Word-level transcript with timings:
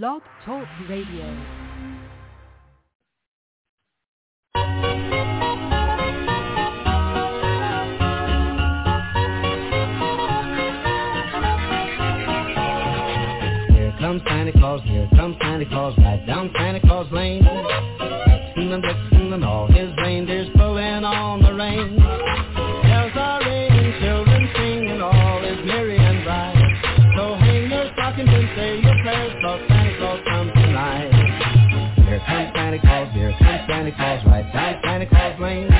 Blog 0.00 0.22
Talk 0.46 0.66
Radio. 0.88 1.26
comes 14.00 14.22
Santa 14.26 14.52
Claus, 14.52 14.80
here 14.84 15.06
comes 15.14 15.36
Santa 15.42 15.66
Claus, 15.66 15.94
right 15.98 16.24
down 16.26 16.50
Santa 16.56 16.80
Claus 16.80 17.12
Lane. 17.12 17.42
Seen 18.56 18.72
him, 18.72 18.80
just 18.80 19.10
seen 19.10 19.42
all 19.44 19.66
his 19.66 19.90
reindeers 19.98 20.48
pulling 20.56 21.04
on 21.04 21.42
the 21.42 21.52
reins. 21.52 22.11
Santa 34.52 35.06
Claus 35.06 35.40
Lane. 35.40 35.71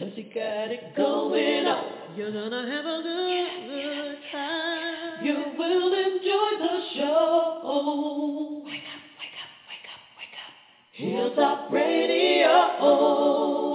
Cause 0.00 0.08
you 0.16 0.24
got 0.34 0.70
it 0.72 0.96
going 0.96 1.66
on. 1.66 2.16
You're 2.16 2.32
gonna 2.32 2.64
have 2.72 2.86
a 2.86 3.02
good 3.02 3.28
yeah. 3.28 4.14
time. 4.32 5.26
You 5.26 5.34
will 5.58 5.92
enjoy 5.92 6.56
the 6.56 6.80
show. 6.96 8.64
Wake 8.64 8.80
up, 8.80 9.04
wake 9.20 9.36
up, 9.36 9.52
wake 9.68 9.84
up, 9.92 10.00
wake 10.16 10.32
up. 10.40 10.56
Hilltop 10.96 11.70
Radio. 11.70 12.48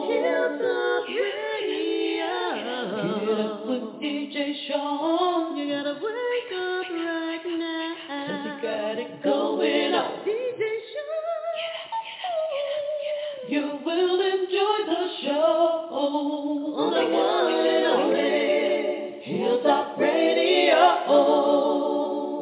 Hilltop 0.10 1.06
Radio. 1.14 2.34
Get 3.22 3.40
up 3.46 3.62
with 3.68 3.86
DJ 4.02 4.66
Shaun. 4.68 5.56
You 5.58 5.70
gotta 5.70 5.94
wake 5.94 6.54
up 6.58 6.90
right 6.90 7.46
now. 7.46 7.94
Cause 8.26 8.42
you 8.46 8.54
got 8.68 8.98
it 8.98 9.22
going 9.22 9.94
on. 9.94 10.15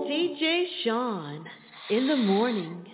DJ 0.07 0.65
Shaun 0.83 1.49
in 1.89 2.07
the 2.07 2.15
morning. 2.15 2.85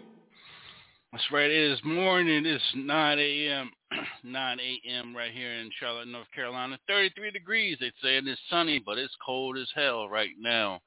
That's 1.12 1.26
right. 1.34 1.52
It 1.52 1.72
is 1.72 1.80
morning. 1.84 2.46
It's 2.46 2.64
9 2.76 3.20
a.m. 3.20 3.72
9 4.24 4.60
a.m. 4.60 5.16
right 5.16 5.34
here 5.34 5.52
in 5.52 5.70
Charlotte, 5.80 6.08
North 6.08 6.32
Carolina. 6.34 6.78
33 6.88 7.32
degrees, 7.32 7.78
they 7.82 7.92
say, 8.02 8.16
and 8.16 8.28
it's 8.30 8.40
sunny, 8.50 8.82
but 8.86 8.98
it's 8.98 9.14
cold 9.26 9.58
as 9.58 9.68
hell 9.76 10.08
right 10.08 10.36
now. 10.40 10.80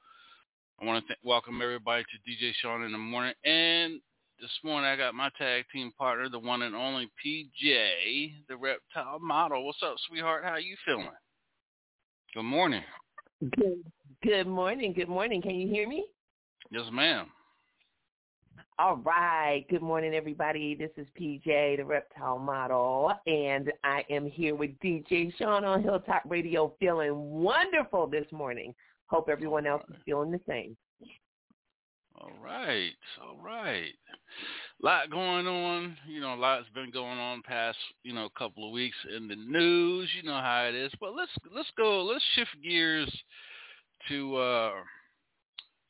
I 0.81 0.85
want 0.85 1.03
to 1.03 1.07
th- 1.07 1.19
welcome 1.23 1.61
everybody 1.61 2.03
to 2.03 2.31
DJ 2.31 2.51
Shaun 2.61 2.83
in 2.83 2.93
the 2.93 2.97
morning 2.97 3.33
and 3.45 4.01
this 4.43 4.51
morning 4.61 4.89
I 4.89 4.97
got 4.97 5.15
my 5.15 5.29
tag 5.37 5.63
team 5.71 5.93
partner, 5.97 6.27
the 6.27 6.37
one 6.37 6.63
and 6.63 6.75
only 6.75 7.09
PJ, 7.25 8.33
the 8.49 8.57
reptile 8.57 9.17
model. 9.21 9.65
What's 9.65 9.81
up, 9.81 9.95
sweetheart? 10.05 10.43
How 10.43 10.57
you 10.57 10.75
feeling? 10.85 11.07
Good 12.33 12.43
morning. 12.43 12.81
Good, 13.55 13.79
good 14.21 14.47
morning. 14.47 14.91
Good 14.91 15.07
morning. 15.07 15.41
Can 15.41 15.55
you 15.55 15.69
hear 15.69 15.87
me? 15.87 16.07
Yes, 16.71 16.83
ma'am. 16.91 17.27
All 18.79 18.97
right. 18.97 19.65
Good 19.69 19.81
morning, 19.81 20.13
everybody. 20.13 20.75
This 20.75 20.91
is 20.97 21.07
PJ, 21.17 21.77
the 21.77 21.85
reptile 21.85 22.37
model, 22.37 23.13
and 23.25 23.71
I 23.85 24.03
am 24.09 24.25
here 24.25 24.55
with 24.55 24.71
DJ 24.83 25.33
Shaun 25.37 25.63
on 25.63 25.81
Hilltop 25.81 26.23
Radio 26.27 26.73
feeling 26.81 27.15
wonderful 27.15 28.07
this 28.07 28.25
morning. 28.33 28.75
Hope 29.05 29.29
everyone 29.29 29.65
else 29.65 29.83
is 29.89 29.95
feeling 30.03 30.31
the 30.31 30.41
same. 30.45 30.75
All 32.19 32.31
right. 32.43 32.93
All 33.21 33.37
right. 33.43 33.93
A 34.81 34.85
lot 34.85 35.09
going 35.09 35.47
on. 35.47 35.97
You 36.07 36.21
know, 36.21 36.33
a 36.33 36.35
lot's 36.35 36.67
been 36.73 36.91
going 36.91 37.17
on 37.17 37.41
past, 37.43 37.77
you 38.03 38.13
know, 38.13 38.25
a 38.25 38.39
couple 38.39 38.67
of 38.67 38.73
weeks 38.73 38.97
in 39.15 39.27
the 39.27 39.35
news. 39.35 40.09
You 40.15 40.23
know 40.23 40.39
how 40.39 40.65
it 40.67 40.75
is. 40.75 40.91
But 40.99 41.15
let's 41.15 41.31
let's 41.53 41.71
go. 41.77 42.03
Let's 42.03 42.23
shift 42.35 42.51
gears 42.63 43.11
to 44.09 44.35
uh 44.35 44.71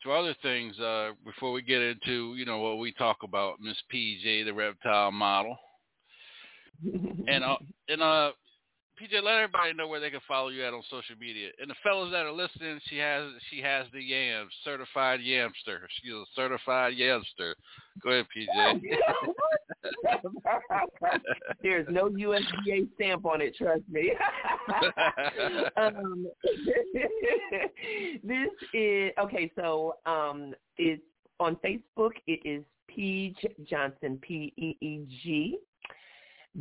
to 0.03 0.11
other 0.11 0.35
things 0.41 0.77
uh, 0.79 1.11
before 1.25 1.51
we 1.51 1.61
get 1.61 1.81
into 1.81 2.35
you 2.35 2.45
know 2.45 2.59
what 2.59 2.77
we 2.77 2.91
talk 2.93 3.17
about, 3.23 3.59
Miss 3.59 3.77
PJ, 3.93 4.45
the 4.45 4.53
reptile 4.53 5.11
model, 5.11 5.57
and 6.83 7.43
uh, 7.43 7.57
and 7.87 8.01
uh, 8.01 8.31
PJ, 9.03 9.23
let 9.23 9.35
everybody 9.35 9.73
know 9.73 9.87
where 9.87 9.99
they 9.99 10.09
can 10.09 10.21
follow 10.27 10.49
you 10.49 10.63
at 10.63 10.73
on 10.73 10.81
social 10.89 11.15
media. 11.19 11.49
And 11.59 11.69
the 11.69 11.75
fellas 11.83 12.11
that 12.11 12.25
are 12.25 12.31
listening, 12.31 12.79
she 12.89 12.97
has 12.97 13.23
she 13.49 13.61
has 13.61 13.85
the 13.91 14.01
yams, 14.01 14.51
certified 14.63 15.19
yamster. 15.19 15.79
She's 16.01 16.13
a 16.13 16.23
certified 16.35 16.93
yamster. 16.93 17.53
Go 18.01 18.11
ahead, 18.11 18.25
PJ. 18.35 18.81
There's 21.61 21.87
no 21.89 22.09
USDA 22.09 22.87
stamp 22.95 23.25
on 23.25 23.41
it. 23.41 23.55
Trust 23.55 23.81
me. 23.91 24.13
um, 25.77 26.27
this 28.23 28.49
is 28.73 29.11
okay. 29.19 29.51
So 29.55 29.97
um, 30.05 30.53
it's 30.77 31.01
on 31.39 31.57
Facebook. 31.57 32.11
It 32.27 32.39
is 32.45 32.63
Peej 32.89 33.35
Johnson. 33.67 34.19
P 34.21 34.53
E 34.57 34.77
E 34.79 35.05
G 35.23 35.57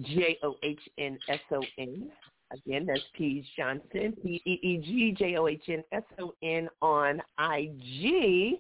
J 0.00 0.38
O 0.42 0.56
H 0.62 0.80
N 0.98 1.18
S 1.28 1.40
O 1.52 1.62
N. 1.78 2.10
Again, 2.52 2.87
that's 2.87 3.00
Peej 3.19 3.44
Johnson, 3.56 4.14
P 4.22 4.43
E 4.44 4.50
E 4.62 4.78
G 4.78 5.14
J 5.16 5.37
O 5.37 5.46
H 5.46 5.64
N 5.69 5.82
S 5.93 6.02
O 6.20 6.32
N 6.43 6.69
on 6.81 7.20
IG 7.38 8.58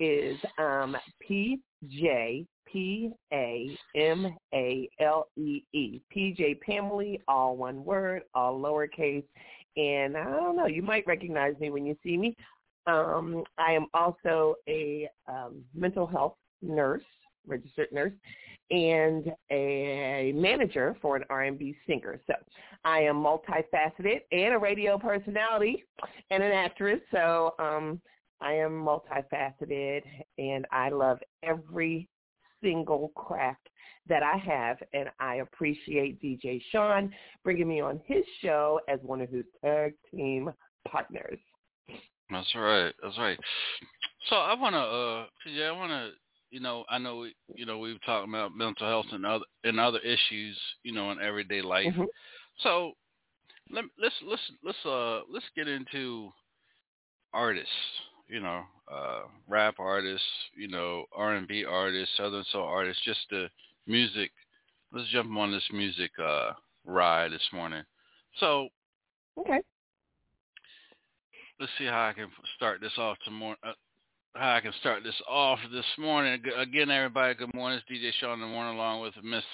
is 0.00 0.38
um, 0.58 0.96
P 1.20 1.60
J 1.88 2.46
P 2.72 3.10
A 3.32 3.76
M 3.94 4.34
A 4.54 4.88
L 5.00 5.28
E 5.36 5.62
E. 5.72 6.00
PJ 6.14 6.60
Pamela, 6.60 7.16
all 7.28 7.56
one 7.56 7.84
word, 7.84 8.22
all 8.34 8.58
lowercase. 8.58 9.24
And 9.76 10.16
I 10.16 10.24
don't 10.24 10.56
know, 10.56 10.66
you 10.66 10.82
might 10.82 11.06
recognize 11.06 11.54
me 11.60 11.70
when 11.70 11.86
you 11.86 11.96
see 12.02 12.16
me. 12.16 12.36
Um, 12.86 13.44
I 13.58 13.72
am 13.72 13.86
also 13.94 14.54
a 14.68 15.08
um, 15.28 15.62
mental 15.74 16.06
health 16.06 16.34
nurse, 16.62 17.04
registered 17.46 17.88
nurse, 17.92 18.12
and 18.70 19.32
a 19.50 20.32
manager 20.34 20.96
for 21.02 21.16
an 21.16 21.24
R&B 21.28 21.76
singer. 21.86 22.20
So 22.26 22.34
I 22.84 23.00
am 23.00 23.16
multifaceted 23.16 24.20
and 24.32 24.54
a 24.54 24.58
radio 24.58 24.98
personality 24.98 25.84
and 26.30 26.42
an 26.42 26.52
actress. 26.52 27.00
So 27.10 27.54
um, 27.58 28.00
I 28.40 28.54
am 28.54 28.72
multifaceted 28.72 30.02
and 30.38 30.66
I 30.72 30.88
love 30.88 31.18
every 31.42 32.08
single 32.62 33.12
craft 33.14 33.68
that 34.08 34.22
I 34.22 34.36
have, 34.36 34.78
and 34.92 35.08
I 35.20 35.36
appreciate 35.36 36.20
DJ 36.20 36.60
Shaun 36.72 37.12
bringing 37.44 37.68
me 37.68 37.80
on 37.80 38.00
his 38.06 38.24
show 38.40 38.80
as 38.88 38.98
one 39.02 39.20
of 39.20 39.30
his 39.30 39.44
tag 39.64 39.94
team 40.10 40.50
partners. 40.88 41.38
That's 42.30 42.54
right. 42.54 42.92
That's 43.02 43.18
right. 43.18 43.38
So 44.28 44.36
I 44.36 44.54
want 44.54 44.74
to, 44.74 44.78
uh, 44.78 45.26
PJ, 45.46 45.68
I 45.68 45.72
want 45.72 45.90
to 45.90 46.10
you 46.52 46.60
know, 46.60 46.84
I 46.90 46.98
know 46.98 47.16
we, 47.16 47.34
you 47.54 47.64
know, 47.64 47.78
we've 47.78 48.00
talked 48.04 48.28
about 48.28 48.54
mental 48.54 48.86
health 48.86 49.06
and 49.10 49.24
other 49.24 49.46
and 49.64 49.80
other 49.80 49.98
issues, 50.00 50.56
you 50.84 50.92
know, 50.92 51.10
in 51.10 51.18
everyday 51.18 51.62
life. 51.62 51.86
Mm-hmm. 51.86 52.04
So 52.62 52.92
let, 53.70 53.84
let's 54.00 54.14
let's 54.24 54.42
let's 54.62 54.78
uh 54.84 55.22
let's 55.32 55.46
get 55.56 55.66
into 55.66 56.30
artists, 57.32 57.70
you 58.28 58.40
know, 58.40 58.62
uh, 58.92 59.22
rap 59.48 59.76
artists, 59.78 60.26
you 60.54 60.68
know, 60.68 61.06
R 61.16 61.34
and 61.36 61.48
B 61.48 61.64
artists, 61.64 62.14
southern 62.18 62.44
soul 62.52 62.64
artists, 62.64 63.02
just 63.02 63.20
the 63.30 63.48
music. 63.86 64.30
Let's 64.92 65.08
jump 65.08 65.34
on 65.34 65.50
this 65.50 65.64
music 65.72 66.10
uh, 66.22 66.50
ride 66.84 67.32
this 67.32 67.48
morning. 67.54 67.82
So, 68.40 68.68
okay, 69.38 69.60
let's 71.58 71.72
see 71.78 71.86
how 71.86 72.10
I 72.10 72.12
can 72.12 72.28
start 72.56 72.82
this 72.82 72.92
off 72.98 73.16
tomorrow. 73.24 73.56
Uh, 73.66 73.72
how 74.34 74.54
I 74.54 74.60
can 74.60 74.72
start 74.80 75.04
this 75.04 75.20
off 75.28 75.58
this 75.72 75.84
morning. 75.98 76.42
Again, 76.56 76.90
everybody, 76.90 77.34
good 77.34 77.52
morning. 77.54 77.78
It's 77.86 78.04
DJ 78.04 78.12
Shaun 78.18 78.34
in 78.34 78.40
the 78.40 78.46
morning 78.46 78.74
along 78.76 79.02
with 79.02 79.12
Miss 79.22 79.44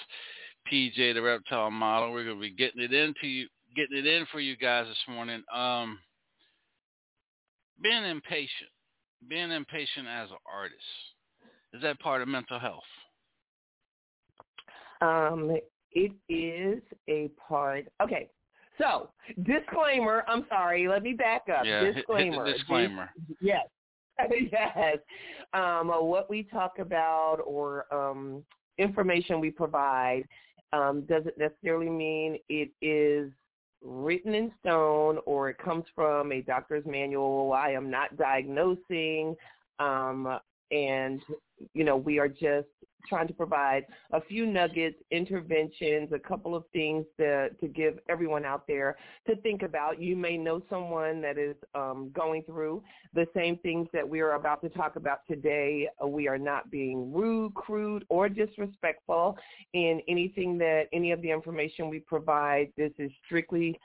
PJ, 0.71 1.13
the 1.13 1.21
reptile 1.21 1.69
model. 1.69 2.13
We're 2.13 2.23
going 2.23 2.37
to 2.37 2.41
be 2.41 2.51
getting 2.51 2.81
it 2.81 2.93
into 2.93 3.27
you, 3.27 3.47
getting 3.75 3.97
it 3.97 4.05
in 4.05 4.25
for 4.31 4.39
you 4.39 4.55
guys 4.55 4.85
this 4.87 5.13
morning. 5.13 5.43
Um, 5.53 5.99
being 7.81 8.03
impatient, 8.03 8.69
being 9.27 9.51
impatient 9.51 10.07
as 10.07 10.29
an 10.29 10.37
artist, 10.51 10.77
is 11.73 11.81
that 11.81 11.99
part 11.99 12.21
of 12.21 12.27
mental 12.27 12.59
health? 12.59 12.83
Um, 15.01 15.57
it 15.91 16.13
is 16.29 16.81
a 17.09 17.29
part. 17.47 17.85
Okay, 18.01 18.29
so 18.77 19.09
disclaimer. 19.43 20.23
I'm 20.27 20.45
sorry. 20.49 20.87
Let 20.87 21.03
me 21.03 21.13
back 21.13 21.43
up. 21.53 21.65
Yeah, 21.65 21.91
disclaimer. 21.91 22.45
Disclaimer. 22.51 23.09
Yes. 23.41 23.67
yes. 24.51 24.97
Um, 25.53 25.87
what 25.87 26.29
we 26.29 26.43
talk 26.43 26.79
about 26.79 27.37
or 27.45 27.85
um, 27.93 28.43
information 28.77 29.39
we 29.39 29.51
provide 29.51 30.23
um, 30.73 31.01
doesn't 31.01 31.37
necessarily 31.37 31.89
mean 31.89 32.37
it 32.49 32.71
is 32.81 33.31
written 33.81 34.35
in 34.35 34.51
stone 34.59 35.19
or 35.25 35.49
it 35.49 35.57
comes 35.57 35.85
from 35.95 36.31
a 36.31 36.41
doctor's 36.41 36.85
manual. 36.85 37.53
I 37.53 37.71
am 37.71 37.89
not 37.89 38.17
diagnosing. 38.17 39.35
Um, 39.79 40.39
and, 40.71 41.21
you 41.73 41.83
know, 41.83 41.97
we 41.97 42.19
are 42.19 42.27
just 42.27 42.67
trying 43.07 43.27
to 43.27 43.33
provide 43.33 43.85
a 44.11 44.21
few 44.21 44.45
nuggets, 44.45 44.97
interventions, 45.11 46.11
a 46.13 46.19
couple 46.19 46.55
of 46.55 46.63
things 46.73 47.05
to, 47.17 47.49
to 47.49 47.67
give 47.67 47.99
everyone 48.09 48.45
out 48.45 48.67
there 48.67 48.97
to 49.27 49.35
think 49.37 49.63
about. 49.63 50.01
You 50.01 50.15
may 50.15 50.37
know 50.37 50.61
someone 50.69 51.21
that 51.21 51.37
is 51.37 51.55
um, 51.75 52.11
going 52.13 52.43
through 52.43 52.83
the 53.13 53.25
same 53.35 53.57
things 53.57 53.87
that 53.93 54.07
we 54.07 54.19
are 54.19 54.33
about 54.33 54.61
to 54.63 54.69
talk 54.69 54.95
about 54.95 55.19
today. 55.27 55.87
Uh, 56.03 56.07
we 56.07 56.27
are 56.27 56.37
not 56.37 56.69
being 56.69 57.11
rude, 57.13 57.53
crude, 57.53 58.05
or 58.09 58.29
disrespectful 58.29 59.37
in 59.73 60.01
anything 60.07 60.57
that 60.57 60.83
any 60.93 61.11
of 61.11 61.21
the 61.21 61.31
information 61.31 61.89
we 61.89 61.99
provide. 61.99 62.71
This 62.77 62.91
is 62.97 63.11
strictly 63.25 63.79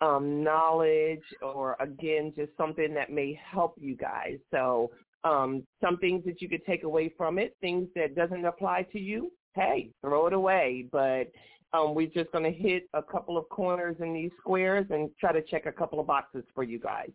um, 0.00 0.42
knowledge 0.44 1.22
or 1.40 1.76
again 1.80 2.32
just 2.36 2.50
something 2.56 2.92
that 2.94 3.10
may 3.10 3.38
help 3.50 3.74
you 3.78 3.96
guys. 3.96 4.36
So 4.50 4.90
um, 5.26 5.66
some 5.80 5.98
things 5.98 6.24
that 6.24 6.40
you 6.40 6.48
could 6.48 6.64
take 6.64 6.84
away 6.84 7.12
from 7.16 7.38
it, 7.38 7.56
things 7.60 7.88
that 7.96 8.14
doesn't 8.14 8.44
apply 8.44 8.86
to 8.92 9.00
you, 9.00 9.32
hey, 9.54 9.90
throw 10.00 10.26
it 10.26 10.32
away. 10.32 10.86
But 10.92 11.32
um, 11.72 11.94
we're 11.94 12.06
just 12.06 12.30
going 12.30 12.44
to 12.44 12.52
hit 12.52 12.88
a 12.94 13.02
couple 13.02 13.36
of 13.36 13.48
corners 13.48 13.96
in 13.98 14.14
these 14.14 14.30
squares 14.40 14.86
and 14.90 15.10
try 15.18 15.32
to 15.32 15.42
check 15.42 15.66
a 15.66 15.72
couple 15.72 15.98
of 15.98 16.06
boxes 16.06 16.44
for 16.54 16.62
you 16.62 16.78
guys. 16.78 17.10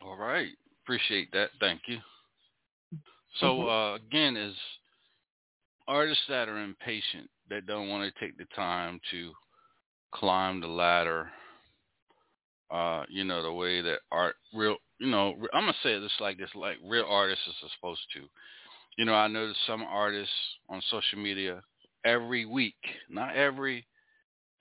All 0.00 0.16
right. 0.16 0.50
Appreciate 0.84 1.32
that. 1.32 1.50
Thank 1.58 1.82
you. 1.86 1.98
So 3.40 3.46
mm-hmm. 3.46 3.68
uh, 3.68 3.94
again, 3.96 4.36
is 4.36 4.54
artists 5.88 6.24
that 6.28 6.48
are 6.48 6.62
impatient, 6.62 7.28
that 7.50 7.66
don't 7.66 7.88
want 7.88 8.12
to 8.12 8.20
take 8.24 8.38
the 8.38 8.46
time 8.54 9.00
to 9.10 9.32
climb 10.14 10.60
the 10.60 10.68
ladder, 10.68 11.30
uh, 12.72 13.04
you 13.08 13.24
know, 13.24 13.42
the 13.42 13.52
way 13.52 13.82
that 13.82 14.00
art 14.10 14.34
real 14.54 14.76
you 14.98 15.10
know, 15.10 15.34
I'm 15.52 15.64
gonna 15.64 15.74
say 15.82 15.98
this 15.98 16.12
like 16.20 16.38
this, 16.38 16.50
like 16.54 16.78
real 16.84 17.06
artists 17.08 17.44
are 17.48 17.68
supposed 17.76 18.02
to. 18.14 18.20
You 18.96 19.04
know, 19.04 19.14
I 19.14 19.26
noticed 19.28 19.58
some 19.66 19.82
artists 19.82 20.34
on 20.68 20.82
social 20.90 21.18
media 21.18 21.62
every 22.04 22.46
week, 22.46 22.76
not 23.10 23.34
every 23.34 23.86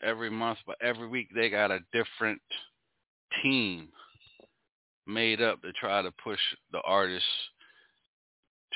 every 0.04 0.30
month, 0.30 0.60
but 0.66 0.78
every 0.82 1.08
week 1.08 1.30
they 1.34 1.50
got 1.50 1.72
a 1.72 1.80
different 1.94 2.42
team 3.44 3.90
made 5.08 5.42
up 5.42 5.62
to 5.62 5.72
try 5.74 6.02
to 6.02 6.12
push 6.24 6.40
the 6.72 6.82
artist 6.82 7.26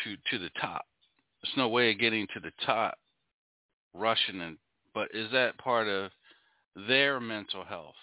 to 0.03 0.15
to 0.31 0.39
the 0.39 0.49
top. 0.61 0.85
There's 1.41 1.57
no 1.57 1.67
way 1.67 1.91
of 1.91 1.99
getting 1.99 2.27
to 2.33 2.39
the 2.39 2.51
top 2.65 2.95
rushing 3.93 4.41
and 4.41 4.57
but 4.93 5.09
is 5.13 5.31
that 5.31 5.57
part 5.57 5.87
of 5.87 6.11
their 6.87 7.19
mental 7.19 7.63
health 7.63 7.95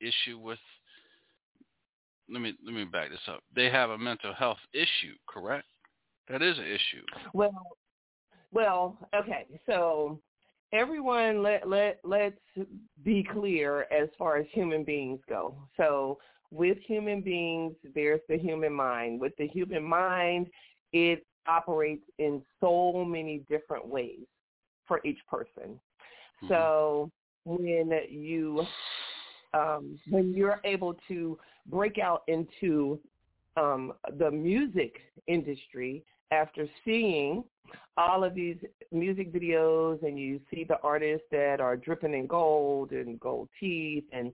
issue 0.00 0.38
with 0.38 0.58
let 2.30 2.42
me 2.42 2.54
let 2.64 2.74
me 2.74 2.84
back 2.84 3.10
this 3.10 3.20
up. 3.28 3.40
They 3.54 3.70
have 3.70 3.90
a 3.90 3.98
mental 3.98 4.34
health 4.34 4.58
issue, 4.72 5.14
correct? 5.28 5.66
That 6.28 6.42
is 6.42 6.58
an 6.58 6.64
issue. 6.64 7.04
Well, 7.32 7.76
well, 8.52 8.98
okay. 9.14 9.46
So 9.66 10.18
everyone, 10.72 11.42
let 11.42 11.68
let 11.68 12.00
let's 12.04 12.40
be 13.04 13.26
clear 13.32 13.86
as 13.92 14.08
far 14.18 14.36
as 14.38 14.46
human 14.52 14.82
beings 14.84 15.20
go. 15.28 15.54
So 15.76 16.18
with 16.50 16.78
human 16.86 17.20
beings, 17.20 17.74
there's 17.94 18.20
the 18.28 18.38
human 18.38 18.72
mind. 18.72 19.20
With 19.20 19.36
the 19.36 19.46
human 19.46 19.84
mind, 19.84 20.48
it 20.92 21.24
operates 21.46 22.04
in 22.18 22.42
so 22.60 23.04
many 23.04 23.44
different 23.48 23.86
ways 23.86 24.26
for 24.86 25.00
each 25.04 25.18
person. 25.28 25.78
Mm-hmm. 26.42 26.48
So 26.48 27.10
when 27.44 27.92
you 28.10 28.66
um, 29.56 29.98
when 30.10 30.34
you're 30.34 30.60
able 30.64 30.96
to 31.08 31.38
break 31.66 31.98
out 31.98 32.22
into 32.28 32.98
um, 33.56 33.92
the 34.18 34.30
music 34.30 34.94
industry 35.26 36.04
after 36.30 36.68
seeing 36.84 37.44
all 37.96 38.22
of 38.22 38.34
these 38.34 38.56
music 38.92 39.32
videos 39.32 40.02
and 40.02 40.18
you 40.18 40.40
see 40.52 40.64
the 40.64 40.78
artists 40.82 41.26
that 41.30 41.60
are 41.60 41.76
dripping 41.76 42.14
in 42.14 42.26
gold 42.26 42.92
and 42.92 43.18
gold 43.18 43.48
teeth 43.58 44.04
and 44.12 44.32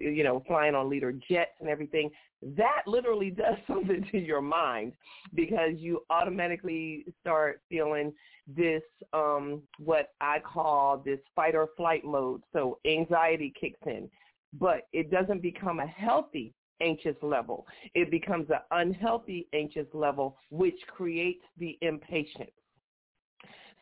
you 0.00 0.24
know 0.24 0.42
flying 0.46 0.74
on 0.74 0.88
leader 0.88 1.12
jets 1.12 1.52
and 1.60 1.68
everything 1.68 2.10
that 2.56 2.82
literally 2.86 3.30
does 3.36 3.56
something 3.66 4.06
to 4.10 4.18
your 4.18 4.40
mind 4.40 4.92
because 5.34 5.72
you 5.76 6.02
automatically 6.10 7.04
start 7.20 7.60
feeling 7.68 8.12
this 8.56 8.82
um 9.12 9.62
what 9.78 10.10
I 10.20 10.38
call 10.40 10.98
this 10.98 11.20
fight 11.34 11.54
or 11.54 11.68
flight 11.76 12.04
mode. 12.04 12.42
So 12.52 12.78
anxiety 12.86 13.52
kicks 13.58 13.80
in 13.86 14.10
but 14.58 14.88
it 14.92 15.10
doesn't 15.10 15.42
become 15.42 15.80
a 15.80 15.86
healthy 15.86 16.54
anxious 16.80 17.16
level. 17.22 17.66
It 17.94 18.10
becomes 18.10 18.48
an 18.50 18.60
unhealthy 18.70 19.48
anxious 19.52 19.86
level, 19.92 20.36
which 20.50 20.78
creates 20.88 21.44
the 21.58 21.78
impatience. 21.82 22.50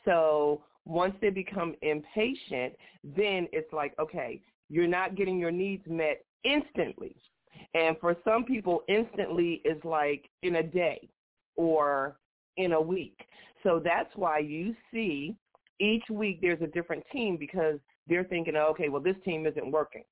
So 0.04 0.62
once 0.84 1.14
they 1.20 1.30
become 1.30 1.74
impatient, 1.82 2.74
then 3.04 3.48
it's 3.52 3.72
like, 3.72 3.94
okay, 3.98 4.40
you're 4.68 4.88
not 4.88 5.16
getting 5.16 5.38
your 5.38 5.50
needs 5.50 5.84
met 5.86 6.24
instantly. 6.44 7.16
And 7.74 7.96
for 8.00 8.16
some 8.24 8.44
people, 8.44 8.82
instantly 8.88 9.62
is 9.64 9.82
like 9.84 10.28
in 10.42 10.56
a 10.56 10.62
day 10.62 11.08
or 11.56 12.16
in 12.56 12.72
a 12.72 12.80
week. 12.80 13.18
So 13.62 13.80
that's 13.82 14.10
why 14.16 14.38
you 14.38 14.74
see 14.92 15.36
each 15.78 16.04
week 16.10 16.40
there's 16.40 16.62
a 16.62 16.66
different 16.66 17.04
team 17.12 17.36
because 17.36 17.78
they're 18.08 18.24
thinking, 18.24 18.56
okay, 18.56 18.88
well, 18.88 19.02
this 19.02 19.16
team 19.24 19.46
isn't 19.46 19.70
working 19.70 20.04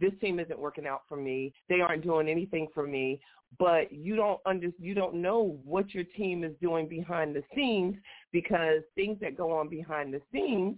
this 0.00 0.12
team 0.20 0.38
isn't 0.38 0.58
working 0.58 0.86
out 0.86 1.02
for 1.08 1.16
me. 1.16 1.52
They 1.68 1.80
aren't 1.80 2.04
doing 2.04 2.28
anything 2.28 2.68
for 2.74 2.86
me. 2.86 3.20
But 3.58 3.90
you 3.90 4.14
don't 4.14 4.40
under, 4.44 4.68
you 4.78 4.94
don't 4.94 5.14
know 5.14 5.58
what 5.64 5.94
your 5.94 6.04
team 6.04 6.44
is 6.44 6.52
doing 6.60 6.86
behind 6.86 7.34
the 7.34 7.42
scenes 7.54 7.96
because 8.30 8.82
things 8.94 9.18
that 9.20 9.36
go 9.36 9.50
on 9.52 9.68
behind 9.68 10.12
the 10.12 10.20
scenes 10.30 10.76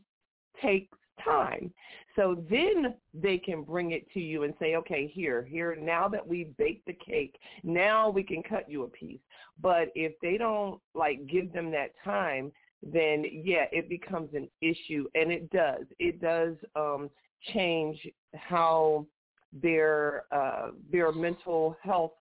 takes 0.62 0.97
time. 1.25 1.73
So 2.17 2.45
then 2.49 2.95
they 3.12 3.39
can 3.39 3.62
bring 3.62 3.93
it 3.93 4.11
to 4.12 4.21
you 4.21 4.45
and 4.45 4.55
say, 4.61 4.77
okay, 4.77 5.11
here, 5.12 5.43
here, 5.43 5.77
now 5.77 6.09
that 6.09 6.27
we 6.27 6.53
baked 6.59 6.87
the 6.87 6.93
cake, 6.93 7.39
now 7.62 8.09
we 8.09 8.23
can 8.23 8.43
cut 8.43 8.71
you 8.71 8.85
a 8.85 8.89
piece. 8.89 9.21
But 9.61 9.89
if 9.95 10.12
they 10.23 10.37
don't 10.37 10.81
like 10.95 11.27
give 11.27 11.53
them 11.53 11.71
that 11.73 11.91
time, 12.05 12.53
then 12.83 13.25
yeah, 13.31 13.65
it 13.73 13.89
becomes 13.89 14.31
an 14.35 14.49
issue 14.61 15.07
and 15.15 15.31
it 15.31 15.50
does. 15.50 15.85
It 15.99 16.21
does 16.21 16.55
um 16.75 17.11
change 17.52 17.99
how 18.35 19.06
their 19.52 20.25
uh, 20.32 20.68
their 20.92 21.12
mental 21.12 21.76
health 21.82 22.12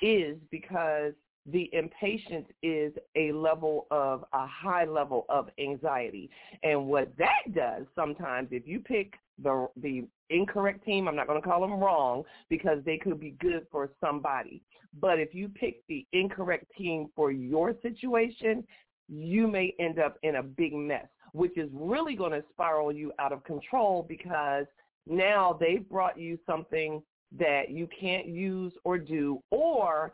is 0.00 0.36
because 0.50 1.12
the 1.46 1.68
impatience 1.72 2.46
is 2.62 2.92
a 3.16 3.32
level 3.32 3.86
of 3.90 4.24
a 4.32 4.46
high 4.46 4.84
level 4.84 5.26
of 5.28 5.48
anxiety. 5.58 6.30
And 6.62 6.86
what 6.86 7.12
that 7.18 7.54
does 7.54 7.84
sometimes 7.94 8.48
if 8.50 8.66
you 8.66 8.80
pick 8.80 9.14
the 9.42 9.68
the 9.76 10.04
incorrect 10.30 10.84
team 10.84 11.08
i'm 11.08 11.16
not 11.16 11.26
going 11.26 11.40
to 11.40 11.46
call 11.46 11.60
them 11.60 11.80
wrong 11.80 12.22
because 12.48 12.78
they 12.84 12.96
could 12.96 13.18
be 13.18 13.34
good 13.40 13.66
for 13.70 13.90
somebody. 14.00 14.62
But 15.00 15.18
if 15.18 15.34
you 15.34 15.48
pick 15.48 15.86
the 15.88 16.06
incorrect 16.12 16.66
team 16.76 17.08
for 17.16 17.32
your 17.32 17.74
situation 17.82 18.64
you 19.08 19.46
may 19.46 19.74
end 19.78 19.98
up 19.98 20.16
in 20.22 20.36
a 20.36 20.42
big 20.42 20.72
mess 20.72 21.08
which 21.32 21.56
is 21.56 21.68
really 21.72 22.14
going 22.14 22.32
to 22.32 22.42
spiral 22.50 22.92
you 22.92 23.12
out 23.18 23.32
of 23.32 23.42
control 23.44 24.04
because 24.08 24.66
now 25.06 25.56
they've 25.58 25.88
brought 25.88 26.18
you 26.18 26.38
something 26.46 27.02
that 27.38 27.70
you 27.70 27.88
can't 27.98 28.26
use 28.26 28.72
or 28.84 28.98
do, 28.98 29.42
or 29.50 30.12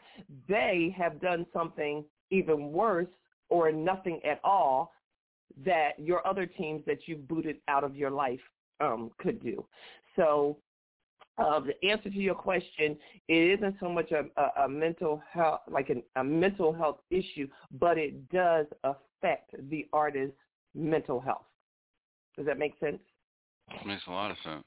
they 0.48 0.94
have 0.96 1.20
done 1.20 1.44
something 1.52 2.04
even 2.30 2.72
worse 2.72 3.08
or 3.48 3.72
nothing 3.72 4.20
at 4.24 4.40
all 4.44 4.92
that 5.64 5.98
your 5.98 6.24
other 6.26 6.46
teams 6.46 6.82
that 6.86 7.00
you've 7.06 7.26
booted 7.26 7.56
out 7.66 7.82
of 7.82 7.96
your 7.96 8.10
life 8.10 8.40
um, 8.80 9.10
could 9.18 9.42
do. 9.42 9.64
So 10.14 10.58
uh, 11.38 11.60
the 11.60 11.88
answer 11.88 12.10
to 12.10 12.18
your 12.18 12.34
question, 12.34 12.96
it 13.28 13.58
isn't 13.58 13.76
so 13.80 13.88
much 13.88 14.12
a, 14.12 14.24
a, 14.40 14.64
a 14.64 14.68
mental 14.68 15.22
health, 15.32 15.60
like 15.70 15.88
an, 15.88 16.02
a 16.16 16.24
mental 16.24 16.72
health 16.72 16.98
issue, 17.10 17.48
but 17.78 17.98
it 17.98 18.28
does 18.30 18.66
affect 18.84 19.54
the 19.70 19.86
artist's 19.92 20.36
mental 20.78 21.20
health. 21.20 21.46
Does 22.36 22.46
that 22.46 22.58
make 22.58 22.74
sense? 22.80 23.00
Makes 23.84 24.02
a 24.06 24.10
lot 24.10 24.30
of 24.30 24.36
sense. 24.44 24.64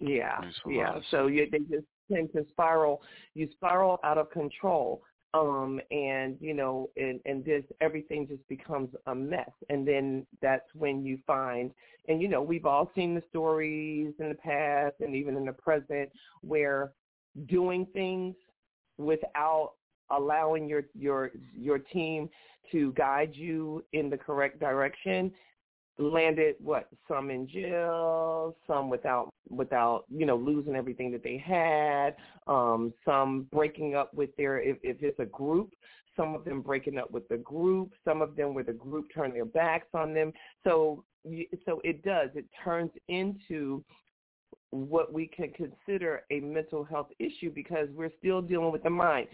Yeah, 0.00 0.40
yeah. 0.68 1.00
So 1.10 1.26
you, 1.26 1.48
they 1.50 1.58
just 1.58 1.86
tend 2.10 2.30
to 2.32 2.46
spiral. 2.50 3.02
You 3.34 3.48
spiral 3.52 3.98
out 4.04 4.16
of 4.16 4.30
control, 4.30 5.02
um, 5.34 5.80
and 5.90 6.36
you 6.40 6.54
know, 6.54 6.88
and 6.96 7.20
and 7.26 7.44
this 7.44 7.64
everything 7.80 8.26
just 8.28 8.46
becomes 8.48 8.90
a 9.06 9.14
mess. 9.14 9.50
And 9.68 9.86
then 9.86 10.24
that's 10.40 10.68
when 10.74 11.04
you 11.04 11.18
find, 11.26 11.72
and 12.08 12.22
you 12.22 12.28
know, 12.28 12.40
we've 12.40 12.64
all 12.64 12.90
seen 12.94 13.14
the 13.14 13.22
stories 13.28 14.14
in 14.20 14.28
the 14.28 14.36
past 14.36 14.94
and 15.00 15.14
even 15.16 15.36
in 15.36 15.44
the 15.44 15.52
present 15.52 16.10
where 16.42 16.92
doing 17.46 17.86
things 17.92 18.36
without 18.98 19.72
allowing 20.10 20.68
your 20.68 20.84
your 20.94 21.30
your 21.54 21.78
team 21.78 22.28
to 22.72 22.92
guide 22.92 23.30
you 23.34 23.84
in 23.92 24.10
the 24.10 24.16
correct 24.16 24.60
direction. 24.60 25.32
Landed 26.00 26.54
what 26.60 26.88
some 27.08 27.28
in 27.28 27.48
jail 27.48 28.54
some 28.68 28.88
without 28.88 29.30
without 29.50 30.04
you 30.08 30.26
know 30.26 30.36
losing 30.36 30.76
everything 30.76 31.10
that 31.10 31.24
they 31.24 31.36
had 31.44 32.14
um 32.46 32.94
some 33.04 33.48
breaking 33.50 33.96
up 33.96 34.14
with 34.14 34.30
their 34.36 34.60
if, 34.60 34.76
if 34.84 34.98
it's 35.00 35.18
a 35.18 35.24
group 35.24 35.74
some 36.16 36.36
of 36.36 36.44
them 36.44 36.60
breaking 36.60 36.98
up 36.98 37.10
with 37.10 37.26
the 37.28 37.38
group 37.38 37.90
some 38.04 38.22
of 38.22 38.36
them 38.36 38.54
where 38.54 38.62
the 38.62 38.72
group 38.72 39.06
turned 39.12 39.34
their 39.34 39.44
backs 39.44 39.88
on 39.92 40.14
them. 40.14 40.32
So 40.62 41.02
so 41.66 41.80
it 41.82 42.04
does 42.04 42.30
it 42.34 42.44
turns 42.64 42.92
into 43.08 43.82
what 44.70 45.12
we 45.12 45.26
can 45.26 45.50
consider 45.52 46.22
a 46.30 46.40
mental 46.40 46.84
health 46.84 47.08
issue 47.18 47.50
because 47.54 47.88
we're 47.94 48.12
still 48.18 48.42
dealing 48.42 48.70
with 48.70 48.82
the 48.82 48.90
mind 48.90 49.26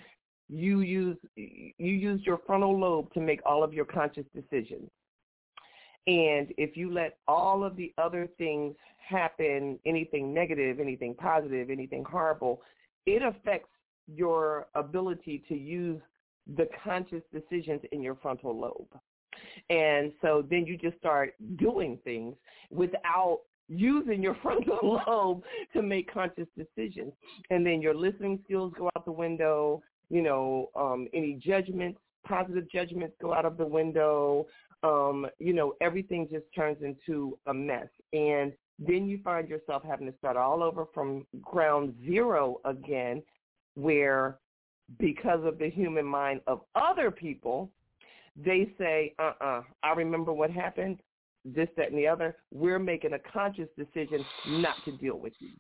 you 0.49 0.81
use 0.81 1.17
you 1.37 1.73
use 1.79 2.21
your 2.25 2.39
frontal 2.47 2.79
lobe 2.79 3.13
to 3.15 3.21
make 3.21 3.41
all 3.47 3.65
of 3.65 3.73
your 3.73 3.85
conscious 3.85 4.27
decisions 4.35 4.91
and 6.07 6.53
if 6.59 6.77
you 6.77 6.93
let 6.93 7.19
all 7.27 7.65
of 7.65 7.77
the 7.77 7.93
other 7.97 8.29
things 8.37 8.75
happen, 8.99 9.79
anything 9.87 10.35
negative, 10.35 10.79
anything 10.81 11.15
positive, 11.15 11.71
anything 11.71 12.05
horrible, 12.05 12.61
it 13.07 13.23
affects 13.23 13.71
your 14.07 14.67
ability 14.75 15.43
to 15.49 15.55
use 15.55 16.01
the 16.57 16.69
conscious 16.83 17.23
decisions 17.33 17.81
in 17.93 18.03
your 18.03 18.17
frontal 18.17 18.59
lobe. 18.59 19.01
And 19.71 20.13
so 20.21 20.45
then 20.49 20.67
you 20.67 20.77
just 20.77 20.99
start 20.99 21.35
doing 21.57 21.99
things 22.05 22.37
without 22.71 23.41
using 23.69 24.23
your 24.23 24.37
frontal 24.43 25.01
lobe 25.07 25.43
to 25.73 25.81
make 25.81 26.13
conscious 26.13 26.49
decisions. 26.57 27.15
And 27.49 27.65
then 27.65 27.81
your 27.81 27.95
listening 27.95 28.41
skills 28.45 28.75
go 28.77 28.91
out 28.95 29.07
the 29.07 29.13
window, 29.13 29.83
you 30.11 30.23
know, 30.23 30.71
um, 30.77 31.09
any 31.13 31.35
judgments, 31.35 31.99
positive 32.27 32.71
judgments 32.71 33.15
go 33.21 33.33
out 33.33 33.45
of 33.45 33.57
the 33.57 33.67
window, 33.67 34.47
um, 34.83 35.27
you 35.39 35.53
know, 35.53 35.75
everything 35.81 36.29
just 36.31 36.45
turns 36.55 36.79
into 36.83 37.39
a 37.47 37.55
mess. 37.55 37.89
And 38.13 38.53
then 38.79 39.07
you 39.07 39.21
find 39.23 39.49
yourself 39.49 39.83
having 39.83 40.11
to 40.11 40.19
start 40.19 40.37
all 40.37 40.63
over 40.63 40.87
from 40.93 41.27
ground 41.43 41.95
zero 42.05 42.61
again, 42.65 43.23
where 43.75 44.39
because 44.99 45.45
of 45.45 45.59
the 45.59 45.71
human 45.71 46.05
mind 46.05 46.41
of 46.47 46.61
other 46.75 47.11
people, 47.11 47.71
they 48.37 48.71
say, 48.79 49.15
uh-uh, 49.19 49.63
I 49.83 49.93
remember 49.93 50.33
what 50.33 50.51
happened, 50.51 50.99
this, 51.45 51.69
that, 51.77 51.91
and 51.91 51.99
the 51.99 52.07
other. 52.07 52.37
We're 52.53 52.79
making 52.79 53.13
a 53.13 53.19
conscious 53.19 53.69
decision 53.79 54.25
not 54.49 54.77
to 54.85 54.93
deal 54.93 55.19
with 55.19 55.35
you, 55.39 55.51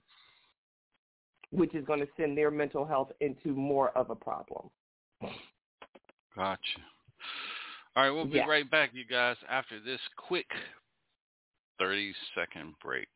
which 1.55 1.75
is 1.75 1.85
going 1.85 2.01
to 2.01 2.09
send 2.17 2.37
their 2.37 2.51
mental 2.51 2.85
health 2.85 3.11
into 3.21 3.49
more 3.51 3.91
of 3.91 4.11
a 4.11 4.15
problem. 4.15 4.71
Gotcha. 6.37 6.61
All 7.97 8.03
right, 8.03 8.11
we'll 8.11 8.25
be 8.25 8.39
yeah. 8.39 8.47
right 8.47 8.69
back, 8.69 8.91
you 8.93 9.05
guys, 9.07 9.37
after 9.49 9.79
this 9.81 10.01
quick 10.17 10.47
30-second 11.81 12.75
break. 12.83 13.09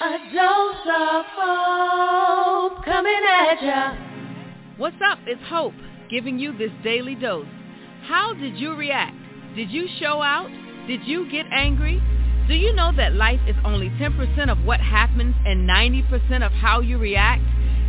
A 0.00 0.18
dose 0.34 0.86
of 0.86 1.24
hope 1.36 2.84
coming 2.84 3.20
at 3.30 3.62
ya. 3.62 3.94
What's 4.76 4.96
up? 5.08 5.18
It's 5.26 5.40
Hope 5.48 5.74
giving 6.10 6.38
you 6.38 6.56
this 6.58 6.72
daily 6.82 7.14
dose. 7.14 7.46
How 8.02 8.34
did 8.34 8.56
you 8.56 8.74
react? 8.74 9.16
Did 9.54 9.70
you 9.70 9.88
show 10.00 10.20
out? 10.20 10.50
Did 10.88 11.04
you 11.04 11.30
get 11.30 11.46
angry? 11.52 12.02
Do 12.46 12.54
you 12.54 12.74
know 12.74 12.92
that 12.94 13.14
life 13.14 13.40
is 13.48 13.56
only 13.64 13.88
10% 13.88 14.50
of 14.50 14.64
what 14.66 14.78
happens 14.78 15.34
and 15.46 15.66
90% 15.68 16.44
of 16.44 16.52
how 16.52 16.80
you 16.80 16.98
react? 16.98 17.42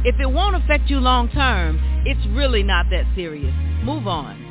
If 0.06 0.18
it 0.20 0.28
won't 0.28 0.56
affect 0.56 0.90
you 0.90 1.00
long 1.00 1.28
term, 1.30 1.78
it's 2.06 2.26
really 2.28 2.64
not 2.64 2.86
that 2.90 3.04
serious. 3.16 3.54
Move 3.84 4.08
on. 4.08 4.46